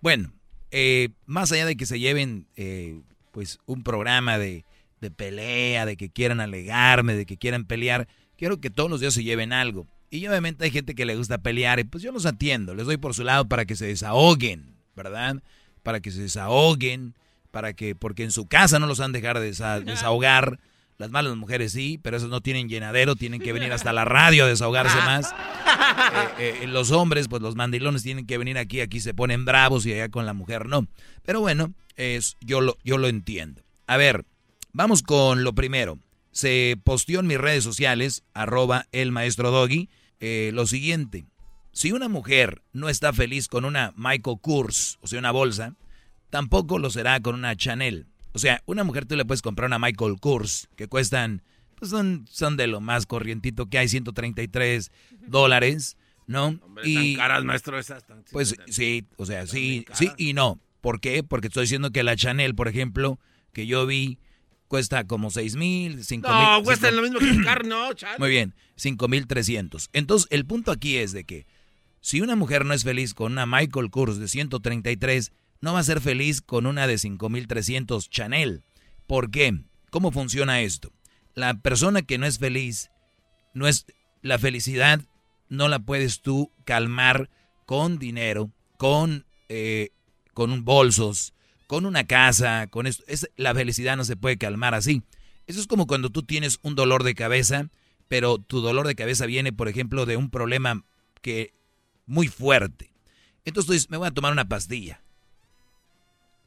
Bueno, 0.00 0.32
eh, 0.70 1.08
más 1.26 1.50
allá 1.52 1.66
de 1.66 1.76
que 1.76 1.86
se 1.86 1.98
lleven 1.98 2.46
eh, 2.56 3.00
pues 3.32 3.58
un 3.66 3.82
programa 3.82 4.38
de, 4.38 4.64
de 5.00 5.10
pelea, 5.10 5.86
de 5.86 5.96
que 5.96 6.10
quieran 6.10 6.40
alegarme, 6.40 7.14
de 7.14 7.26
que 7.26 7.36
quieran 7.36 7.64
pelear, 7.64 8.06
quiero 8.36 8.60
que 8.60 8.70
todos 8.70 8.88
los 8.90 9.00
días 9.00 9.14
se 9.14 9.24
lleven 9.24 9.52
algo. 9.52 9.86
Y 10.10 10.26
obviamente 10.28 10.64
hay 10.64 10.70
gente 10.70 10.94
que 10.94 11.04
le 11.04 11.16
gusta 11.16 11.38
pelear 11.38 11.80
y 11.80 11.84
pues 11.84 12.02
yo 12.04 12.12
los 12.12 12.26
atiendo, 12.26 12.74
les 12.74 12.86
doy 12.86 12.96
por 12.96 13.14
su 13.14 13.24
lado 13.24 13.48
para 13.48 13.64
que 13.64 13.74
se 13.74 13.86
desahoguen, 13.86 14.76
¿verdad? 14.94 15.42
Para 15.82 16.00
que 16.00 16.12
se 16.12 16.22
desahoguen, 16.22 17.14
para 17.50 17.72
que, 17.72 17.94
porque 17.96 18.22
en 18.22 18.30
su 18.30 18.46
casa 18.46 18.78
no 18.78 18.86
los 18.86 19.00
han 19.00 19.10
dejar 19.12 19.38
desa- 19.38 19.80
desahogar. 19.84 20.60
Las 20.98 21.10
malas 21.10 21.36
mujeres 21.36 21.72
sí, 21.72 21.98
pero 22.02 22.16
esos 22.16 22.30
no 22.30 22.40
tienen 22.40 22.68
llenadero, 22.68 23.16
tienen 23.16 23.40
que 23.40 23.52
venir 23.52 23.72
hasta 23.72 23.92
la 23.92 24.04
radio 24.04 24.44
a 24.44 24.48
desahogarse 24.48 24.96
más. 25.04 25.34
Eh, 26.38 26.60
eh, 26.62 26.66
los 26.66 26.90
hombres, 26.90 27.28
pues 27.28 27.42
los 27.42 27.54
mandilones 27.54 28.02
tienen 28.02 28.26
que 28.26 28.38
venir 28.38 28.56
aquí, 28.58 28.80
aquí 28.80 29.00
se 29.00 29.14
ponen 29.14 29.44
bravos 29.44 29.84
y 29.86 29.92
allá 29.92 30.08
con 30.08 30.24
la 30.24 30.32
mujer 30.32 30.66
no. 30.66 30.86
Pero 31.24 31.40
bueno, 31.40 31.74
es, 31.96 32.36
yo, 32.40 32.60
lo, 32.60 32.78
yo 32.82 32.98
lo 32.98 33.08
entiendo. 33.08 33.62
A 33.86 33.96
ver, 33.96 34.24
vamos 34.72 35.02
con 35.02 35.44
lo 35.44 35.54
primero. 35.54 35.98
Se 36.32 36.78
posteó 36.84 37.20
en 37.20 37.26
mis 37.26 37.38
redes 37.38 37.64
sociales, 37.64 38.22
arroba 38.34 38.86
el 38.92 39.12
maestro 39.12 39.50
Doggy, 39.50 39.88
eh, 40.20 40.50
lo 40.52 40.66
siguiente. 40.66 41.26
Si 41.72 41.92
una 41.92 42.08
mujer 42.08 42.62
no 42.72 42.88
está 42.88 43.12
feliz 43.12 43.48
con 43.48 43.64
una 43.64 43.92
Michael 43.96 44.38
Kors, 44.40 44.98
o 45.02 45.06
sea, 45.06 45.18
una 45.18 45.30
bolsa, 45.30 45.74
tampoco 46.30 46.78
lo 46.78 46.90
será 46.90 47.20
con 47.20 47.34
una 47.34 47.54
Chanel. 47.54 48.06
O 48.36 48.38
sea, 48.38 48.62
una 48.66 48.84
mujer 48.84 49.06
tú 49.06 49.16
le 49.16 49.24
puedes 49.24 49.40
comprar 49.40 49.66
una 49.66 49.78
Michael 49.78 50.16
Kors, 50.20 50.68
que 50.76 50.88
cuestan, 50.88 51.42
pues 51.76 51.90
son, 51.90 52.26
son 52.30 52.56
de 52.58 52.66
lo 52.66 52.80
más 52.82 53.06
corrientito 53.06 53.66
que 53.70 53.78
hay, 53.78 53.88
133 53.88 54.90
dólares, 55.26 55.96
¿no? 56.26 56.58
Hombre, 56.62 56.84
tan 56.94 57.14
caras, 57.14 57.44
maestro, 57.44 57.78
esas. 57.78 58.06
tan- 58.06 58.24
Pues 58.30 58.54
sí, 58.68 59.06
o 59.16 59.24
sea, 59.26 59.46
sí, 59.46 59.84
sí 59.94 60.10
y 60.18 60.32
no. 60.34 60.60
¿Por 60.80 61.00
qué? 61.00 61.22
Porque 61.22 61.48
estoy 61.48 61.62
diciendo 61.62 61.90
que 61.90 62.02
la 62.02 62.14
Chanel, 62.14 62.54
por 62.54 62.68
ejemplo, 62.68 63.18
que 63.52 63.66
yo 63.66 63.86
vi, 63.86 64.18
cuesta 64.68 65.04
como 65.06 65.30
6 65.30 65.56
mil, 65.56 66.04
5 66.04 66.28
mil. 66.28 66.36
No, 66.38 66.62
cuesta 66.62 66.90
lo 66.90 67.02
mismo 67.02 67.18
que 67.18 67.30
el 67.30 67.42
carro, 67.44 67.64
no, 67.66 67.92
chale. 67.94 68.18
Muy 68.18 68.28
bien, 68.30 68.54
5 68.76 69.08
mil 69.08 69.26
300. 69.26 69.88
Entonces, 69.92 70.28
el 70.30 70.44
punto 70.44 70.70
aquí 70.72 70.96
es 70.98 71.12
de 71.12 71.24
que 71.24 71.46
si 72.00 72.20
una 72.20 72.36
mujer 72.36 72.64
no 72.66 72.74
es 72.74 72.84
feliz 72.84 73.14
con 73.14 73.32
una 73.32 73.46
Michael 73.46 73.90
Kors 73.90 74.18
de 74.18 74.28
133, 74.28 75.32
no 75.60 75.72
va 75.72 75.80
a 75.80 75.84
ser 75.84 76.00
feliz 76.00 76.40
con 76.40 76.66
una 76.66 76.86
de 76.86 76.98
5 76.98 77.28
mil 77.28 77.46
300 77.46 78.10
Chanel. 78.10 78.64
¿Por 79.06 79.30
qué? 79.30 79.60
¿Cómo 79.90 80.10
funciona 80.10 80.60
esto? 80.60 80.92
La 81.34 81.60
persona 81.60 82.02
que 82.02 82.18
no 82.18 82.26
es 82.26 82.38
feliz, 82.38 82.90
no 83.54 83.68
es 83.68 83.86
la 84.22 84.38
felicidad 84.38 85.00
no 85.48 85.68
la 85.68 85.80
puedes 85.80 86.22
tú 86.22 86.52
calmar 86.64 87.30
con 87.66 87.98
dinero, 87.98 88.50
con 88.76 89.26
eh, 89.48 89.90
con 90.34 90.64
bolsos, 90.64 91.34
con 91.66 91.86
una 91.86 92.06
casa, 92.06 92.66
con 92.68 92.86
esto. 92.86 93.04
Es, 93.06 93.30
la 93.36 93.54
felicidad 93.54 93.96
no 93.96 94.04
se 94.04 94.16
puede 94.16 94.36
calmar 94.36 94.74
así. 94.74 95.02
Eso 95.46 95.60
es 95.60 95.66
como 95.66 95.86
cuando 95.86 96.10
tú 96.10 96.24
tienes 96.24 96.58
un 96.62 96.74
dolor 96.74 97.04
de 97.04 97.14
cabeza, 97.14 97.70
pero 98.08 98.38
tu 98.38 98.60
dolor 98.60 98.86
de 98.86 98.96
cabeza 98.96 99.26
viene, 99.26 99.52
por 99.52 99.68
ejemplo, 99.68 100.04
de 100.04 100.16
un 100.16 100.30
problema 100.30 100.84
que 101.22 101.54
muy 102.04 102.28
fuerte. 102.28 102.92
Entonces 103.44 103.66
tú 103.66 103.72
dices, 103.72 103.90
me 103.90 103.96
voy 103.96 104.08
a 104.08 104.12
tomar 104.12 104.32
una 104.32 104.48
pastilla. 104.48 105.02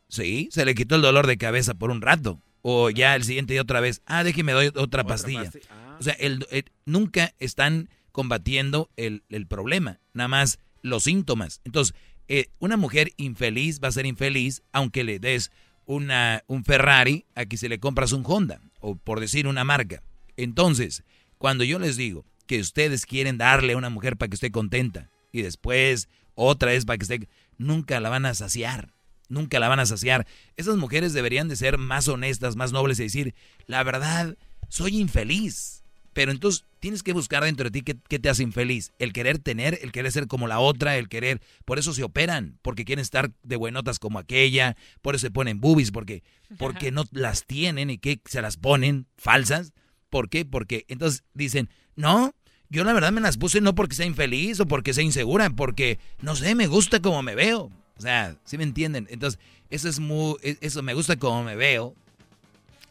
Sí, 0.10 0.50
se 0.52 0.66
le 0.66 0.76
quitó 0.76 0.96
el 0.96 1.02
dolor 1.02 1.26
de 1.28 1.38
cabeza 1.38 1.74
por 1.76 1.90
un 1.92 2.02
rato. 2.02 2.42
O 2.62 2.90
ya 2.90 3.16
el 3.16 3.24
siguiente 3.24 3.54
día 3.54 3.62
otra 3.62 3.80
vez, 3.80 4.02
ah, 4.06 4.24
déjeme 4.26 4.52
doy 4.52 4.68
otra, 4.76 5.04
pastilla. 5.06 5.46
pasti- 5.46 5.62
ah. 5.70 5.96
O 6.00 6.04
sea, 6.04 6.14
el- 6.14 6.46
el- 6.52 6.66
nunca 6.86 7.34
están 7.40 7.90
combatiendo 8.12 8.90
el, 8.98 9.24
el 9.30 9.48
problema, 9.48 10.00
nada 10.14 10.28
más 10.28 10.60
los 10.82 11.04
síntomas. 11.04 11.62
Entonces, 11.64 11.96
eh, 12.28 12.48
una 12.60 12.76
mujer 12.76 13.12
infeliz 13.18 13.80
va 13.82 13.88
a 13.88 13.92
ser 13.94 14.06
infeliz 14.06 14.62
aunque 14.74 15.04
le 15.06 15.20
des 15.20 15.52
una, 15.86 16.44
un 16.48 16.64
Ferrari 16.66 17.26
a 17.36 17.46
que 17.46 17.58
se 17.58 17.70
le 17.70 17.80
compras 17.80 18.12
un 18.12 18.24
Honda, 18.26 18.62
o 18.82 18.96
por 18.96 19.20
decir 19.20 19.48
una 19.48 19.64
marca. 19.64 20.04
Entonces, 20.38 21.04
cuando 21.38 21.64
yo 21.64 21.80
les 21.80 21.98
digo 21.98 22.26
que 22.46 22.60
ustedes 22.60 23.06
quieren 23.06 23.38
darle 23.38 23.74
a 23.74 23.78
una 23.78 23.90
mujer 23.90 24.18
para 24.18 24.30
que 24.30 24.36
esté 24.36 24.52
contenta 24.52 25.10
y 25.32 25.42
después 25.44 26.10
otra 26.36 26.72
vez 26.72 26.86
para 26.86 26.98
que 26.98 27.04
esté, 27.04 27.30
nunca 27.58 28.00
la 28.00 28.10
van 28.10 28.26
a 28.26 28.34
saciar. 28.34 28.92
Nunca 29.30 29.60
la 29.60 29.70
van 29.70 29.80
a 29.80 29.86
saciar. 29.86 30.28
Esas 30.58 30.76
mujeres 30.76 31.14
deberían 31.14 31.48
de 31.48 31.56
ser 31.56 31.78
más 31.78 32.08
honestas, 32.08 32.56
más 32.56 32.72
nobles 32.72 33.00
y 33.00 33.04
decir, 33.04 33.36
la 33.68 33.84
verdad, 33.84 34.36
soy 34.68 34.98
infeliz. 34.98 35.84
Pero 36.14 36.32
entonces 36.32 36.66
tienes 36.80 37.04
que 37.04 37.14
buscar 37.14 37.44
dentro 37.44 37.66
de 37.66 37.72
ti 37.72 37.82
qué, 37.82 37.96
qué 38.10 38.20
te 38.20 38.30
hace 38.30 38.44
infeliz. 38.44 38.92
El 39.00 39.14
querer 39.14 39.40
tener, 39.40 39.80
el 39.82 39.92
querer 39.92 40.12
ser 40.12 40.28
como 40.28 40.48
la 40.48 40.60
otra, 40.60 40.98
el 40.98 41.08
querer... 41.08 41.40
Por 41.64 41.80
eso 41.80 41.94
se 41.94 42.04
operan, 42.04 42.58
porque 42.62 42.84
quieren 42.84 43.02
estar 43.02 43.32
de 43.44 43.56
buenotas 43.56 44.00
como 44.00 44.20
aquella, 44.20 44.76
por 45.02 45.16
eso 45.16 45.28
se 45.28 45.32
ponen 45.32 45.62
boobies, 45.62 45.92
porque, 45.92 46.24
porque 46.58 46.92
no 46.92 47.06
las 47.12 47.46
tienen 47.46 47.90
y 47.90 48.00
que 48.00 48.20
se 48.26 48.42
las 48.42 48.58
ponen 48.58 49.06
falsas. 49.18 49.74
¿Por 50.10 50.30
qué? 50.30 50.44
Porque 50.44 50.86
entonces 50.88 51.24
dicen, 51.36 51.70
no, 51.96 52.34
yo 52.70 52.84
la 52.84 52.94
verdad 52.94 53.12
me 53.12 53.22
las 53.22 53.38
puse 53.38 53.62
no 53.62 53.76
porque 53.76 53.96
sea 53.96 54.06
infeliz 54.06 54.60
o 54.60 54.68
porque 54.68 54.94
sea 54.94 55.04
insegura, 55.04 55.50
porque, 55.52 56.00
no 56.22 56.36
sé, 56.36 56.56
me 56.56 56.68
gusta 56.68 57.02
como 57.02 57.22
me 57.22 57.36
veo. 57.36 57.72
O 58.00 58.02
sea, 58.02 58.34
¿sí 58.46 58.58
me 58.58 58.64
entienden? 58.64 59.08
Entonces, 59.12 59.40
eso 59.70 59.88
es 59.90 60.00
muy, 60.00 60.36
e- 60.42 60.58
eso 60.62 60.82
me 60.82 60.94
gusta 60.96 61.18
como 61.18 61.44
me 61.44 61.56
veo. 61.56 61.94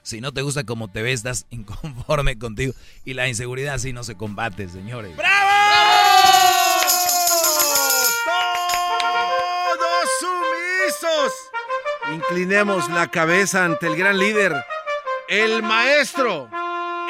Si 0.03 0.21
no 0.21 0.33
te 0.33 0.43
gusta 0.43 0.65
como 0.65 0.89
te 0.91 1.03
ves, 1.03 1.21
estás 1.21 1.47
inconforme 1.51 2.39
contigo. 2.39 2.73
Y 3.05 3.15
la 3.15 3.27
inseguridad 3.27 3.75
así 3.75 3.93
no 3.93 4.05
se 4.05 4.15
combate, 4.17 4.69
señores. 4.69 5.13
¡Todos 9.79 10.09
sumisos! 10.21 11.33
Inclinemos 12.15 12.89
la 12.91 13.09
cabeza 13.11 13.65
ante 13.65 13.87
el 13.87 13.97
gran 13.97 14.19
líder, 14.19 14.55
el 15.29 15.63
maestro, 15.63 16.49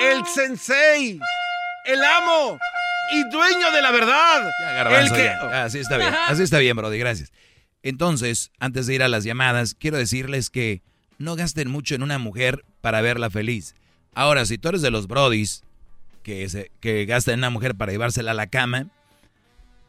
el 0.00 0.24
sensei, 0.26 1.20
el 1.84 2.02
amo 2.04 2.58
y 3.12 3.22
dueño 3.30 3.70
de 3.72 3.82
la 3.82 3.90
verdad. 3.90 4.42
Ya, 4.60 4.72
garbanzo, 4.72 5.14
el 5.14 5.20
que... 5.20 5.24
ya. 5.26 5.38
Ah, 5.42 5.64
Así 5.64 5.78
está 5.78 5.96
bien, 5.98 6.14
así 6.28 6.42
está 6.42 6.58
bien, 6.58 6.76
Brody, 6.76 6.98
gracias. 6.98 7.32
Entonces, 7.82 8.50
antes 8.58 8.86
de 8.86 8.94
ir 8.94 9.02
a 9.02 9.08
las 9.08 9.24
llamadas, 9.24 9.74
quiero 9.74 9.96
decirles 9.96 10.50
que 10.50 10.82
no 11.18 11.36
gasten 11.36 11.70
mucho 11.70 11.94
en 11.94 12.02
una 12.02 12.18
mujer 12.18 12.64
para 12.80 13.00
verla 13.00 13.30
feliz. 13.30 13.74
Ahora, 14.14 14.44
si 14.46 14.58
tú 14.58 14.68
eres 14.68 14.82
de 14.82 14.90
los 14.90 15.06
Brodis 15.06 15.62
que, 16.22 16.70
que 16.80 17.04
gastan 17.06 17.34
en 17.34 17.40
una 17.40 17.50
mujer 17.50 17.74
para 17.74 17.92
llevársela 17.92 18.32
a 18.32 18.34
la 18.34 18.48
cama, 18.48 18.88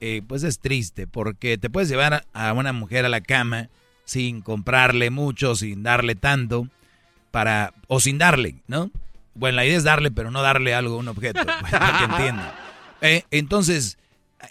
eh, 0.02 0.22
pues 0.26 0.44
es 0.44 0.60
triste, 0.60 1.08
porque 1.08 1.58
te 1.58 1.70
puedes 1.70 1.90
llevar 1.90 2.26
a 2.34 2.54
una 2.54 2.74
mujer 2.74 3.06
a 3.06 3.10
la 3.10 3.22
cama 3.22 3.70
sin 4.06 4.42
comprarle 4.42 5.10
mucho, 5.10 5.56
sin 5.56 5.84
darle 5.84 6.16
tanto, 6.16 6.68
para 7.32 7.74
o 7.88 8.00
sin 8.00 8.18
darle, 8.18 8.56
¿no? 8.68 8.92
Bueno, 9.36 9.58
la 9.58 9.66
idea 9.66 9.78
es 9.78 9.84
darle, 9.84 10.10
pero 10.10 10.32
no 10.32 10.42
darle 10.42 10.74
algo, 10.74 10.98
un 10.98 11.08
objeto, 11.08 11.42
para 11.72 11.98
que 11.98 12.04
entiendan. 12.06 12.52
Eh, 13.02 13.24
entonces, 13.32 13.98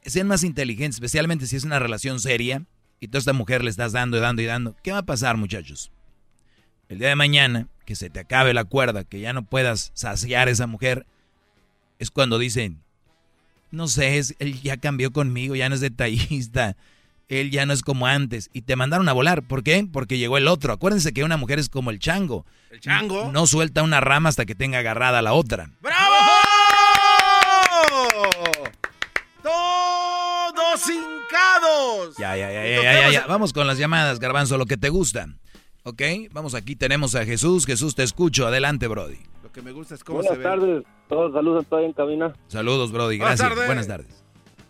sean 0.05 0.27
más 0.27 0.44
inteligentes, 0.44 0.97
especialmente 0.97 1.47
si 1.47 1.56
es 1.56 1.65
una 1.65 1.78
relación 1.78 2.20
seria 2.20 2.62
y 3.00 3.08
tú 3.08 3.18
a 3.18 3.20
esta 3.20 3.32
mujer 3.32 3.62
le 3.62 3.70
estás 3.70 3.92
dando 3.92 4.16
y 4.16 4.20
dando 4.20 4.42
y 4.42 4.46
dando. 4.46 4.76
¿Qué 4.82 4.92
va 4.92 4.98
a 4.98 5.06
pasar, 5.06 5.36
muchachos? 5.36 5.90
El 6.88 6.98
día 6.98 7.08
de 7.08 7.16
mañana, 7.16 7.68
que 7.84 7.94
se 7.94 8.10
te 8.10 8.20
acabe 8.20 8.54
la 8.54 8.64
cuerda, 8.64 9.04
que 9.04 9.20
ya 9.20 9.32
no 9.32 9.42
puedas 9.44 9.90
saciar 9.94 10.48
a 10.48 10.50
esa 10.50 10.66
mujer, 10.66 11.06
es 11.98 12.10
cuando 12.10 12.38
dicen, 12.38 12.80
no 13.70 13.88
sé, 13.88 14.20
él 14.38 14.62
ya 14.62 14.78
cambió 14.78 15.12
conmigo, 15.12 15.54
ya 15.54 15.68
no 15.68 15.74
es 15.74 15.80
detallista, 15.80 16.76
él 17.28 17.50
ya 17.50 17.66
no 17.66 17.74
es 17.74 17.82
como 17.82 18.06
antes. 18.06 18.48
Y 18.52 18.62
te 18.62 18.76
mandaron 18.76 19.08
a 19.08 19.12
volar. 19.12 19.42
¿Por 19.42 19.62
qué? 19.62 19.86
Porque 19.90 20.16
llegó 20.16 20.38
el 20.38 20.48
otro. 20.48 20.72
Acuérdense 20.72 21.12
que 21.12 21.24
una 21.24 21.36
mujer 21.36 21.58
es 21.58 21.68
como 21.68 21.90
el 21.90 21.98
chango. 21.98 22.46
¿El 22.70 22.80
chango? 22.80 23.30
No 23.32 23.46
suelta 23.46 23.82
una 23.82 24.00
rama 24.00 24.30
hasta 24.30 24.46
que 24.46 24.54
tenga 24.54 24.78
agarrada 24.78 25.20
la 25.20 25.34
otra. 25.34 25.70
¡Bravo! 25.82 26.38
¡Todos 31.30 32.09
hincados! 32.09 32.16
Ya, 32.18 32.36
ya, 32.36 32.50
ya, 32.52 32.66
ya, 32.66 32.82
ya, 32.82 33.10
ya, 33.10 33.26
Vamos 33.26 33.52
con 33.52 33.66
las 33.66 33.78
llamadas, 33.78 34.18
Garbanzo, 34.20 34.59
lo 34.59 34.66
que 34.66 34.76
te 34.76 34.88
gusta. 34.88 35.26
¿Ok? 35.84 36.02
Vamos, 36.32 36.55
aquí 36.55 36.76
tenemos 36.76 37.14
a 37.14 37.24
Jesús. 37.24 37.64
Jesús, 37.66 37.94
te 37.94 38.02
escucho. 38.02 38.46
Adelante, 38.46 38.88
Brody. 38.88 39.18
Lo 39.42 39.50
que 39.52 39.62
me 39.62 39.72
gusta 39.72 39.94
es 39.94 40.05
cómo 40.05 40.18
Buenas 40.18 40.32
se 40.32 40.38
ve. 40.38 40.44
tardes. 40.44 40.84
Todos 41.09 41.32
saludos 41.32 41.66
todavía 41.66 41.88
en 41.88 41.94
cabina. 41.94 42.32
Saludos, 42.48 42.92
Brody. 42.92 43.18
Gracias. 43.18 43.55
Buenas 43.66 43.86
tardes. 43.86 44.24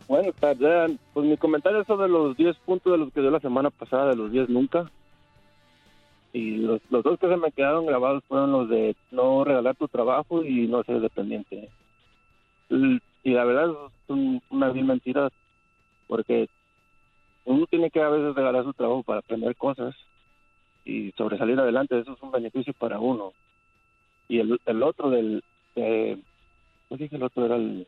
Buenas 0.06 0.34
tardes. 0.36 0.98
Pues 1.12 1.26
mi 1.26 1.36
comentario 1.36 1.80
es 1.80 1.86
sobre 1.86 2.08
los 2.08 2.36
10 2.36 2.56
puntos 2.64 2.92
de 2.92 2.98
los 2.98 3.12
que 3.12 3.20
dio 3.20 3.30
la 3.30 3.40
semana 3.40 3.70
pasada, 3.70 4.10
de 4.10 4.16
los 4.16 4.30
10 4.30 4.48
nunca. 4.48 4.90
Y 6.32 6.58
los, 6.58 6.80
los 6.90 7.02
dos 7.02 7.18
que 7.18 7.26
se 7.28 7.36
me 7.36 7.50
quedaron 7.52 7.86
grabados 7.86 8.22
fueron 8.28 8.52
los 8.52 8.68
de 8.68 8.94
no 9.10 9.44
regalar 9.44 9.74
tu 9.76 9.88
trabajo 9.88 10.44
y 10.44 10.66
no 10.68 10.82
ser 10.84 11.00
dependiente. 11.00 11.68
Y, 12.70 13.00
la 13.32 13.44
verdad 13.44 13.70
es 13.70 13.90
un- 14.08 14.42
una 14.50 14.70
vil 14.70 14.84
mentira 14.84 15.30
porque 16.08 16.48
uno 17.44 17.66
tiene 17.66 17.90
que 17.90 18.02
a 18.02 18.08
veces 18.08 18.34
regalar 18.34 18.64
su 18.64 18.72
trabajo 18.72 19.04
para 19.04 19.20
aprender 19.20 19.54
cosas 19.54 19.94
y 20.84 21.12
sobresalir 21.12 21.58
adelante. 21.60 21.98
Eso 21.98 22.14
es 22.14 22.22
un 22.22 22.32
beneficio 22.32 22.72
para 22.74 22.98
uno. 22.98 23.32
Y 24.28 24.40
el, 24.40 24.58
el 24.66 24.82
otro 24.82 25.10
del... 25.10 25.44
Eh, 25.76 26.20
¿Cómo 26.88 26.98
dije 26.98 27.16
el 27.16 27.22
otro? 27.22 27.46
Era 27.46 27.56
el... 27.56 27.86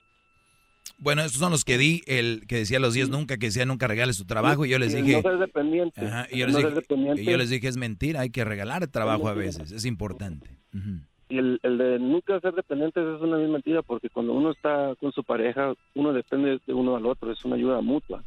Bueno, 0.99 1.23
estos 1.23 1.41
son 1.41 1.51
los 1.51 1.65
que 1.65 1.79
di, 1.79 2.03
el 2.07 2.47
que 2.47 2.57
decía 2.57 2.79
los 2.79 2.95
10 2.95 3.09
nunca, 3.09 3.39
que 3.39 3.47
decía 3.47 3.65
nunca 3.65 3.87
regales 3.87 4.19
tu 4.19 4.27
trabajo. 4.27 4.67
Y 4.67 4.71
yo 4.71 4.79
les 4.79 4.95
dije. 4.95 5.17
No 5.17 5.23
ser 5.23 5.39
dependiente. 5.39 6.01
Ajá, 6.01 6.27
y 6.31 6.39
yo 6.39 6.47
no 6.47 6.53
les 6.53 6.63
ser 6.63 6.71
dije, 6.71 6.81
dependiente. 6.81 7.23
y 7.23 7.25
yo 7.25 7.37
les 7.39 7.51
dije, 7.51 7.69
es 7.69 7.77
mentira, 7.77 8.21
hay 8.21 8.31
que 8.31 8.45
regalar 8.45 8.87
trabajo 8.89 9.29
a 9.29 9.35
veces, 9.35 9.73
es 9.73 9.85
importante. 9.87 10.59
Ujú. 10.75 11.01
Y 11.31 11.39
el, 11.39 11.61
el 11.63 11.79
de 11.79 11.99
nunca 12.01 12.41
ser 12.41 12.55
dependientes 12.55 13.03
es 13.03 13.21
una 13.23 13.37
misma 13.37 13.55
mentira 13.55 13.83
porque 13.83 14.11
cuando 14.11 14.33
uno 14.33 14.51
está 14.51 14.95
con 14.97 15.13
su 15.13 15.23
pareja, 15.23 15.75
uno 15.95 16.13
depende 16.13 16.61
de 16.67 16.75
uno 16.75 16.97
al 16.97 17.07
otro, 17.07 17.31
es 17.31 17.45
una 17.45 17.55
ayuda 17.57 17.81
mutua. 17.81 18.23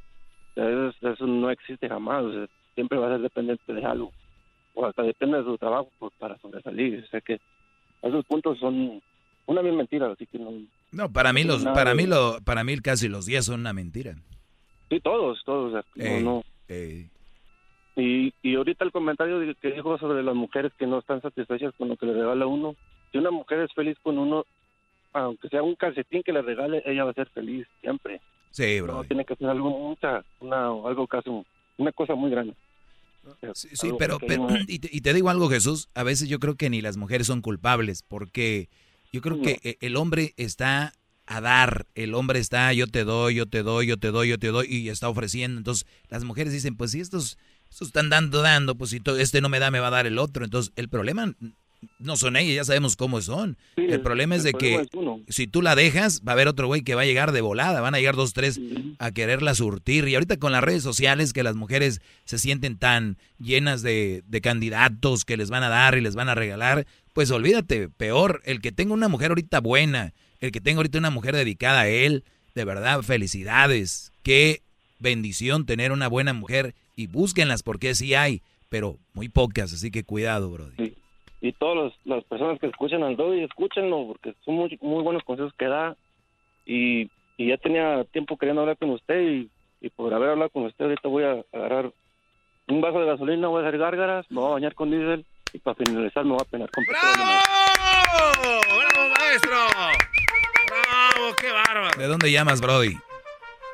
O 0.52 0.54
sea, 0.56 0.70
eso, 0.70 1.12
eso 1.12 1.28
no 1.28 1.50
existe 1.50 1.90
jamás, 1.90 2.24
o 2.24 2.32
sea, 2.32 2.48
siempre 2.76 2.98
va 2.98 3.08
a 3.08 3.12
ser 3.12 3.22
dependiente 3.22 3.74
de 3.74 3.84
algo. 3.86 4.12
O 4.74 4.86
hasta 4.86 5.04
depende 5.04 5.38
de 5.38 5.44
su 5.44 5.58
trabajo 5.58 5.92
pues, 6.00 6.14
para 6.18 6.38
sobresalir. 6.40 7.04
O 7.04 7.08
sea 7.08 7.20
que 7.22 7.40
esos 8.02 8.26
puntos 8.26 8.58
son 8.60 9.02
una 9.46 9.62
misma 9.62 9.80
mentira, 9.80 10.12
así 10.12 10.26
que 10.26 10.40
no... 10.40 10.52
No, 10.92 11.12
para 11.12 11.34
mí 11.34 11.44
los, 11.44 11.64
para 11.66 11.94
mí 11.96 12.06
lo, 12.06 12.40
para 12.46 12.64
mí 12.64 12.78
casi 12.80 13.10
los 13.10 13.26
10 13.26 13.46
son 13.46 13.60
una 13.62 13.74
mentira. 13.74 14.16
Sí, 14.90 15.00
todos, 15.00 15.44
todos. 15.44 15.70
o 15.70 15.72
sea, 15.74 15.84
no, 15.96 16.06
Ey, 16.06 16.24
no. 16.24 16.44
ey. 16.68 17.10
Y, 17.96 18.34
y 18.42 18.56
ahorita 18.56 18.86
el 18.86 18.92
comentario 18.92 19.40
que 19.60 19.72
dijo 19.72 19.98
sobre 19.98 20.24
las 20.24 20.36
mujeres 20.36 20.72
que 20.78 20.88
no 20.88 21.00
están 21.00 21.22
satisfechas 21.22 21.74
con 21.78 21.90
lo 21.90 21.98
que 21.98 22.06
le 22.06 22.14
regala 22.14 22.46
uno. 22.48 22.76
Si 23.14 23.18
una 23.20 23.32
mujer 23.32 23.60
es 23.60 23.72
feliz 23.74 23.96
con 24.04 24.18
uno, 24.18 24.44
aunque 25.14 25.48
sea 25.48 25.64
un 25.64 25.76
calcetín 25.76 26.24
que 26.24 26.34
le 26.34 26.42
regale, 26.42 26.82
ella 26.86 27.06
va 27.06 27.12
a 27.12 27.14
ser 27.14 27.30
feliz 27.30 27.66
siempre. 27.80 28.20
Sí, 28.50 28.82
No 28.82 28.88
bro. 28.88 29.04
tiene 29.06 29.24
que 29.24 29.36
ser 29.36 29.48
algo 29.48 29.70
mucha, 29.70 30.26
una, 30.40 30.66
algo 30.66 31.08
casi, 31.08 31.30
una 31.78 31.92
cosa 31.94 32.16
muy 32.16 32.30
grande. 32.32 32.56
Sí, 33.54 33.92
pero, 33.98 34.18
pero 34.20 34.48
y, 34.68 34.80
te, 34.80 34.90
y 34.92 35.02
te 35.02 35.14
digo 35.14 35.30
algo, 35.30 35.48
Jesús, 35.50 35.88
a 35.94 36.04
veces 36.04 36.28
yo 36.28 36.40
creo 36.40 36.56
que 36.56 36.70
ni 36.70 36.82
las 36.82 36.98
mujeres 36.98 37.28
son 37.28 37.42
culpables, 37.42 38.04
porque 38.04 38.68
yo 39.12 39.22
creo 39.22 39.42
que 39.42 39.60
eh, 39.64 39.78
el 39.82 39.96
hombre 39.96 40.34
está 40.38 40.94
a 41.26 41.40
dar, 41.40 41.86
el 41.96 42.16
hombre 42.16 42.40
está 42.40 42.74
yo 42.74 42.88
te 42.88 43.06
doy, 43.06 43.36
yo 43.36 43.46
te 43.46 43.64
doy, 43.64 43.88
yo 43.88 43.98
te 43.98 44.10
doy, 44.12 44.28
yo 44.30 44.38
te 44.40 44.48
doy, 44.48 44.68
y 44.70 44.90
está 44.90 45.08
ofreciendo. 45.08 45.58
Entonces 45.60 45.88
las 46.10 46.24
mujeres 46.26 46.52
dicen, 46.52 46.76
pues 46.76 46.92
si 46.92 47.00
estos, 47.00 47.38
estos 47.70 47.88
están 47.90 48.10
dando, 48.10 48.42
dando, 48.42 48.76
pues 48.76 48.90
si 48.90 49.00
to- 49.00 49.18
este 49.18 49.40
no 49.40 49.50
me 49.50 49.60
da, 49.60 49.72
me 49.72 49.80
va 49.80 49.88
a 49.88 49.92
dar 49.92 50.06
el 50.08 50.18
otro. 50.20 50.44
Entonces 50.44 50.74
el 50.76 50.90
problema 50.90 51.34
no 52.00 52.18
son 52.18 52.36
ellas, 52.36 52.56
ya 52.56 52.64
sabemos 52.66 52.96
cómo 52.96 53.22
son. 53.22 53.58
Sí, 53.76 53.86
el 53.90 54.02
problema 54.02 54.36
es 54.36 54.42
el 54.46 54.54
de 54.54 54.58
problema 54.58 54.84
que 54.84 55.26
es 55.28 55.36
si 55.36 55.48
tú 55.48 55.62
la 55.62 55.76
dejas, 55.76 56.22
va 56.28 56.32
a 56.32 56.34
haber 56.34 56.48
otro 56.48 56.68
güey 56.68 56.82
que 56.82 56.96
va 56.96 57.02
a 57.02 57.06
llegar 57.06 57.32
de 57.32 57.42
volada, 57.42 57.82
van 57.82 57.96
a 57.96 58.00
llegar 58.00 58.16
dos, 58.16 58.34
tres 58.34 58.60
a 59.00 59.12
quererla 59.12 59.56
surtir. 59.56 60.08
Y 60.08 60.16
ahorita 60.16 60.38
con 60.38 60.52
las 60.52 60.64
redes 60.64 60.84
sociales 60.84 61.34
que 61.34 61.44
las 61.44 61.56
mujeres 61.56 62.02
se 62.26 62.40
sienten 62.40 62.78
tan 62.78 63.18
llenas 63.40 63.82
de, 63.82 64.24
de 64.28 64.42
candidatos 64.42 65.26
que 65.26 65.38
les 65.38 65.50
van 65.50 65.64
a 65.64 65.70
dar 65.70 65.98
y 65.98 66.02
les 66.02 66.16
van 66.16 66.30
a 66.30 66.36
regalar, 66.36 66.86
pues 67.14 67.32
olvídate, 67.32 67.90
peor, 67.90 68.42
el 68.46 68.62
que 68.62 68.72
tenga 68.72 68.94
una 68.94 69.08
mujer 69.08 69.32
ahorita 69.32 69.60
buena, 69.60 70.14
el 70.40 70.52
que 70.52 70.62
tenga 70.62 70.78
ahorita 70.78 70.98
una 70.98 71.10
mujer 71.10 71.36
dedicada 71.36 71.82
a 71.82 71.88
él, 71.88 72.24
de 72.56 72.66
verdad, 72.66 73.02
felicidades. 73.02 74.12
Qué 74.24 74.62
bendición 75.00 75.66
tener 75.66 75.92
una 75.92 76.08
buena 76.08 76.34
mujer 76.34 76.76
y 76.96 77.08
búsquenlas 77.08 77.64
porque 77.64 77.96
sí 77.96 78.14
hay, 78.14 78.42
pero 78.70 78.98
muy 79.14 79.30
pocas, 79.30 79.74
así 79.74 79.92
que 79.92 80.04
cuidado, 80.04 80.50
brody. 80.50 80.96
Y 81.44 81.52
todas 81.52 81.94
las 82.06 82.24
personas 82.24 82.58
que 82.58 82.68
escuchan 82.68 83.04
al 83.04 83.18
Doggy, 83.18 83.44
escúchenlo, 83.44 84.08
porque 84.08 84.34
son 84.46 84.56
muy, 84.56 84.80
muy 84.82 85.04
buenos 85.04 85.24
consejos 85.24 85.54
que 85.60 85.66
da. 85.66 85.98
Y, 86.66 87.12
y 87.36 87.50
ya 87.50 87.58
tenía 87.58 88.06
tiempo 88.06 88.38
queriendo 88.38 88.62
hablar 88.62 88.78
con 88.78 88.92
usted 88.92 89.20
y, 89.20 89.50
y 89.82 89.90
por 89.90 90.14
haber 90.14 90.30
hablado 90.30 90.50
con 90.52 90.64
usted, 90.64 90.86
ahorita 90.86 91.10
voy 91.10 91.26
a 91.26 91.44
agarrar 91.52 91.92
un 92.70 92.80
vaso 92.80 93.02
de 93.02 93.08
gasolina, 93.08 93.50
voy 93.50 93.62
a 93.62 93.68
hacer 93.68 93.78
gárgaras, 93.78 94.26
me 94.30 94.40
voy 94.40 94.52
a 94.52 94.54
bañar 94.54 94.74
con 94.74 94.90
diésel 94.90 95.26
y 95.52 95.60
para 95.60 95.76
finalizar 95.76 96.24
me 96.24 96.32
voy 96.32 96.40
a 96.42 96.50
penar 96.50 96.70
con 96.72 96.86
petróleo. 96.86 97.14
¡Bravo! 97.14 98.62
¡Bravo, 98.80 99.10
maestro! 99.20 99.58
¡Bravo! 100.70 101.36
¡Qué 101.42 101.52
bárbaro! 101.52 101.98
¿De 101.98 102.08
dónde 102.08 102.32
llamas, 102.32 102.62
brody? 102.62 102.96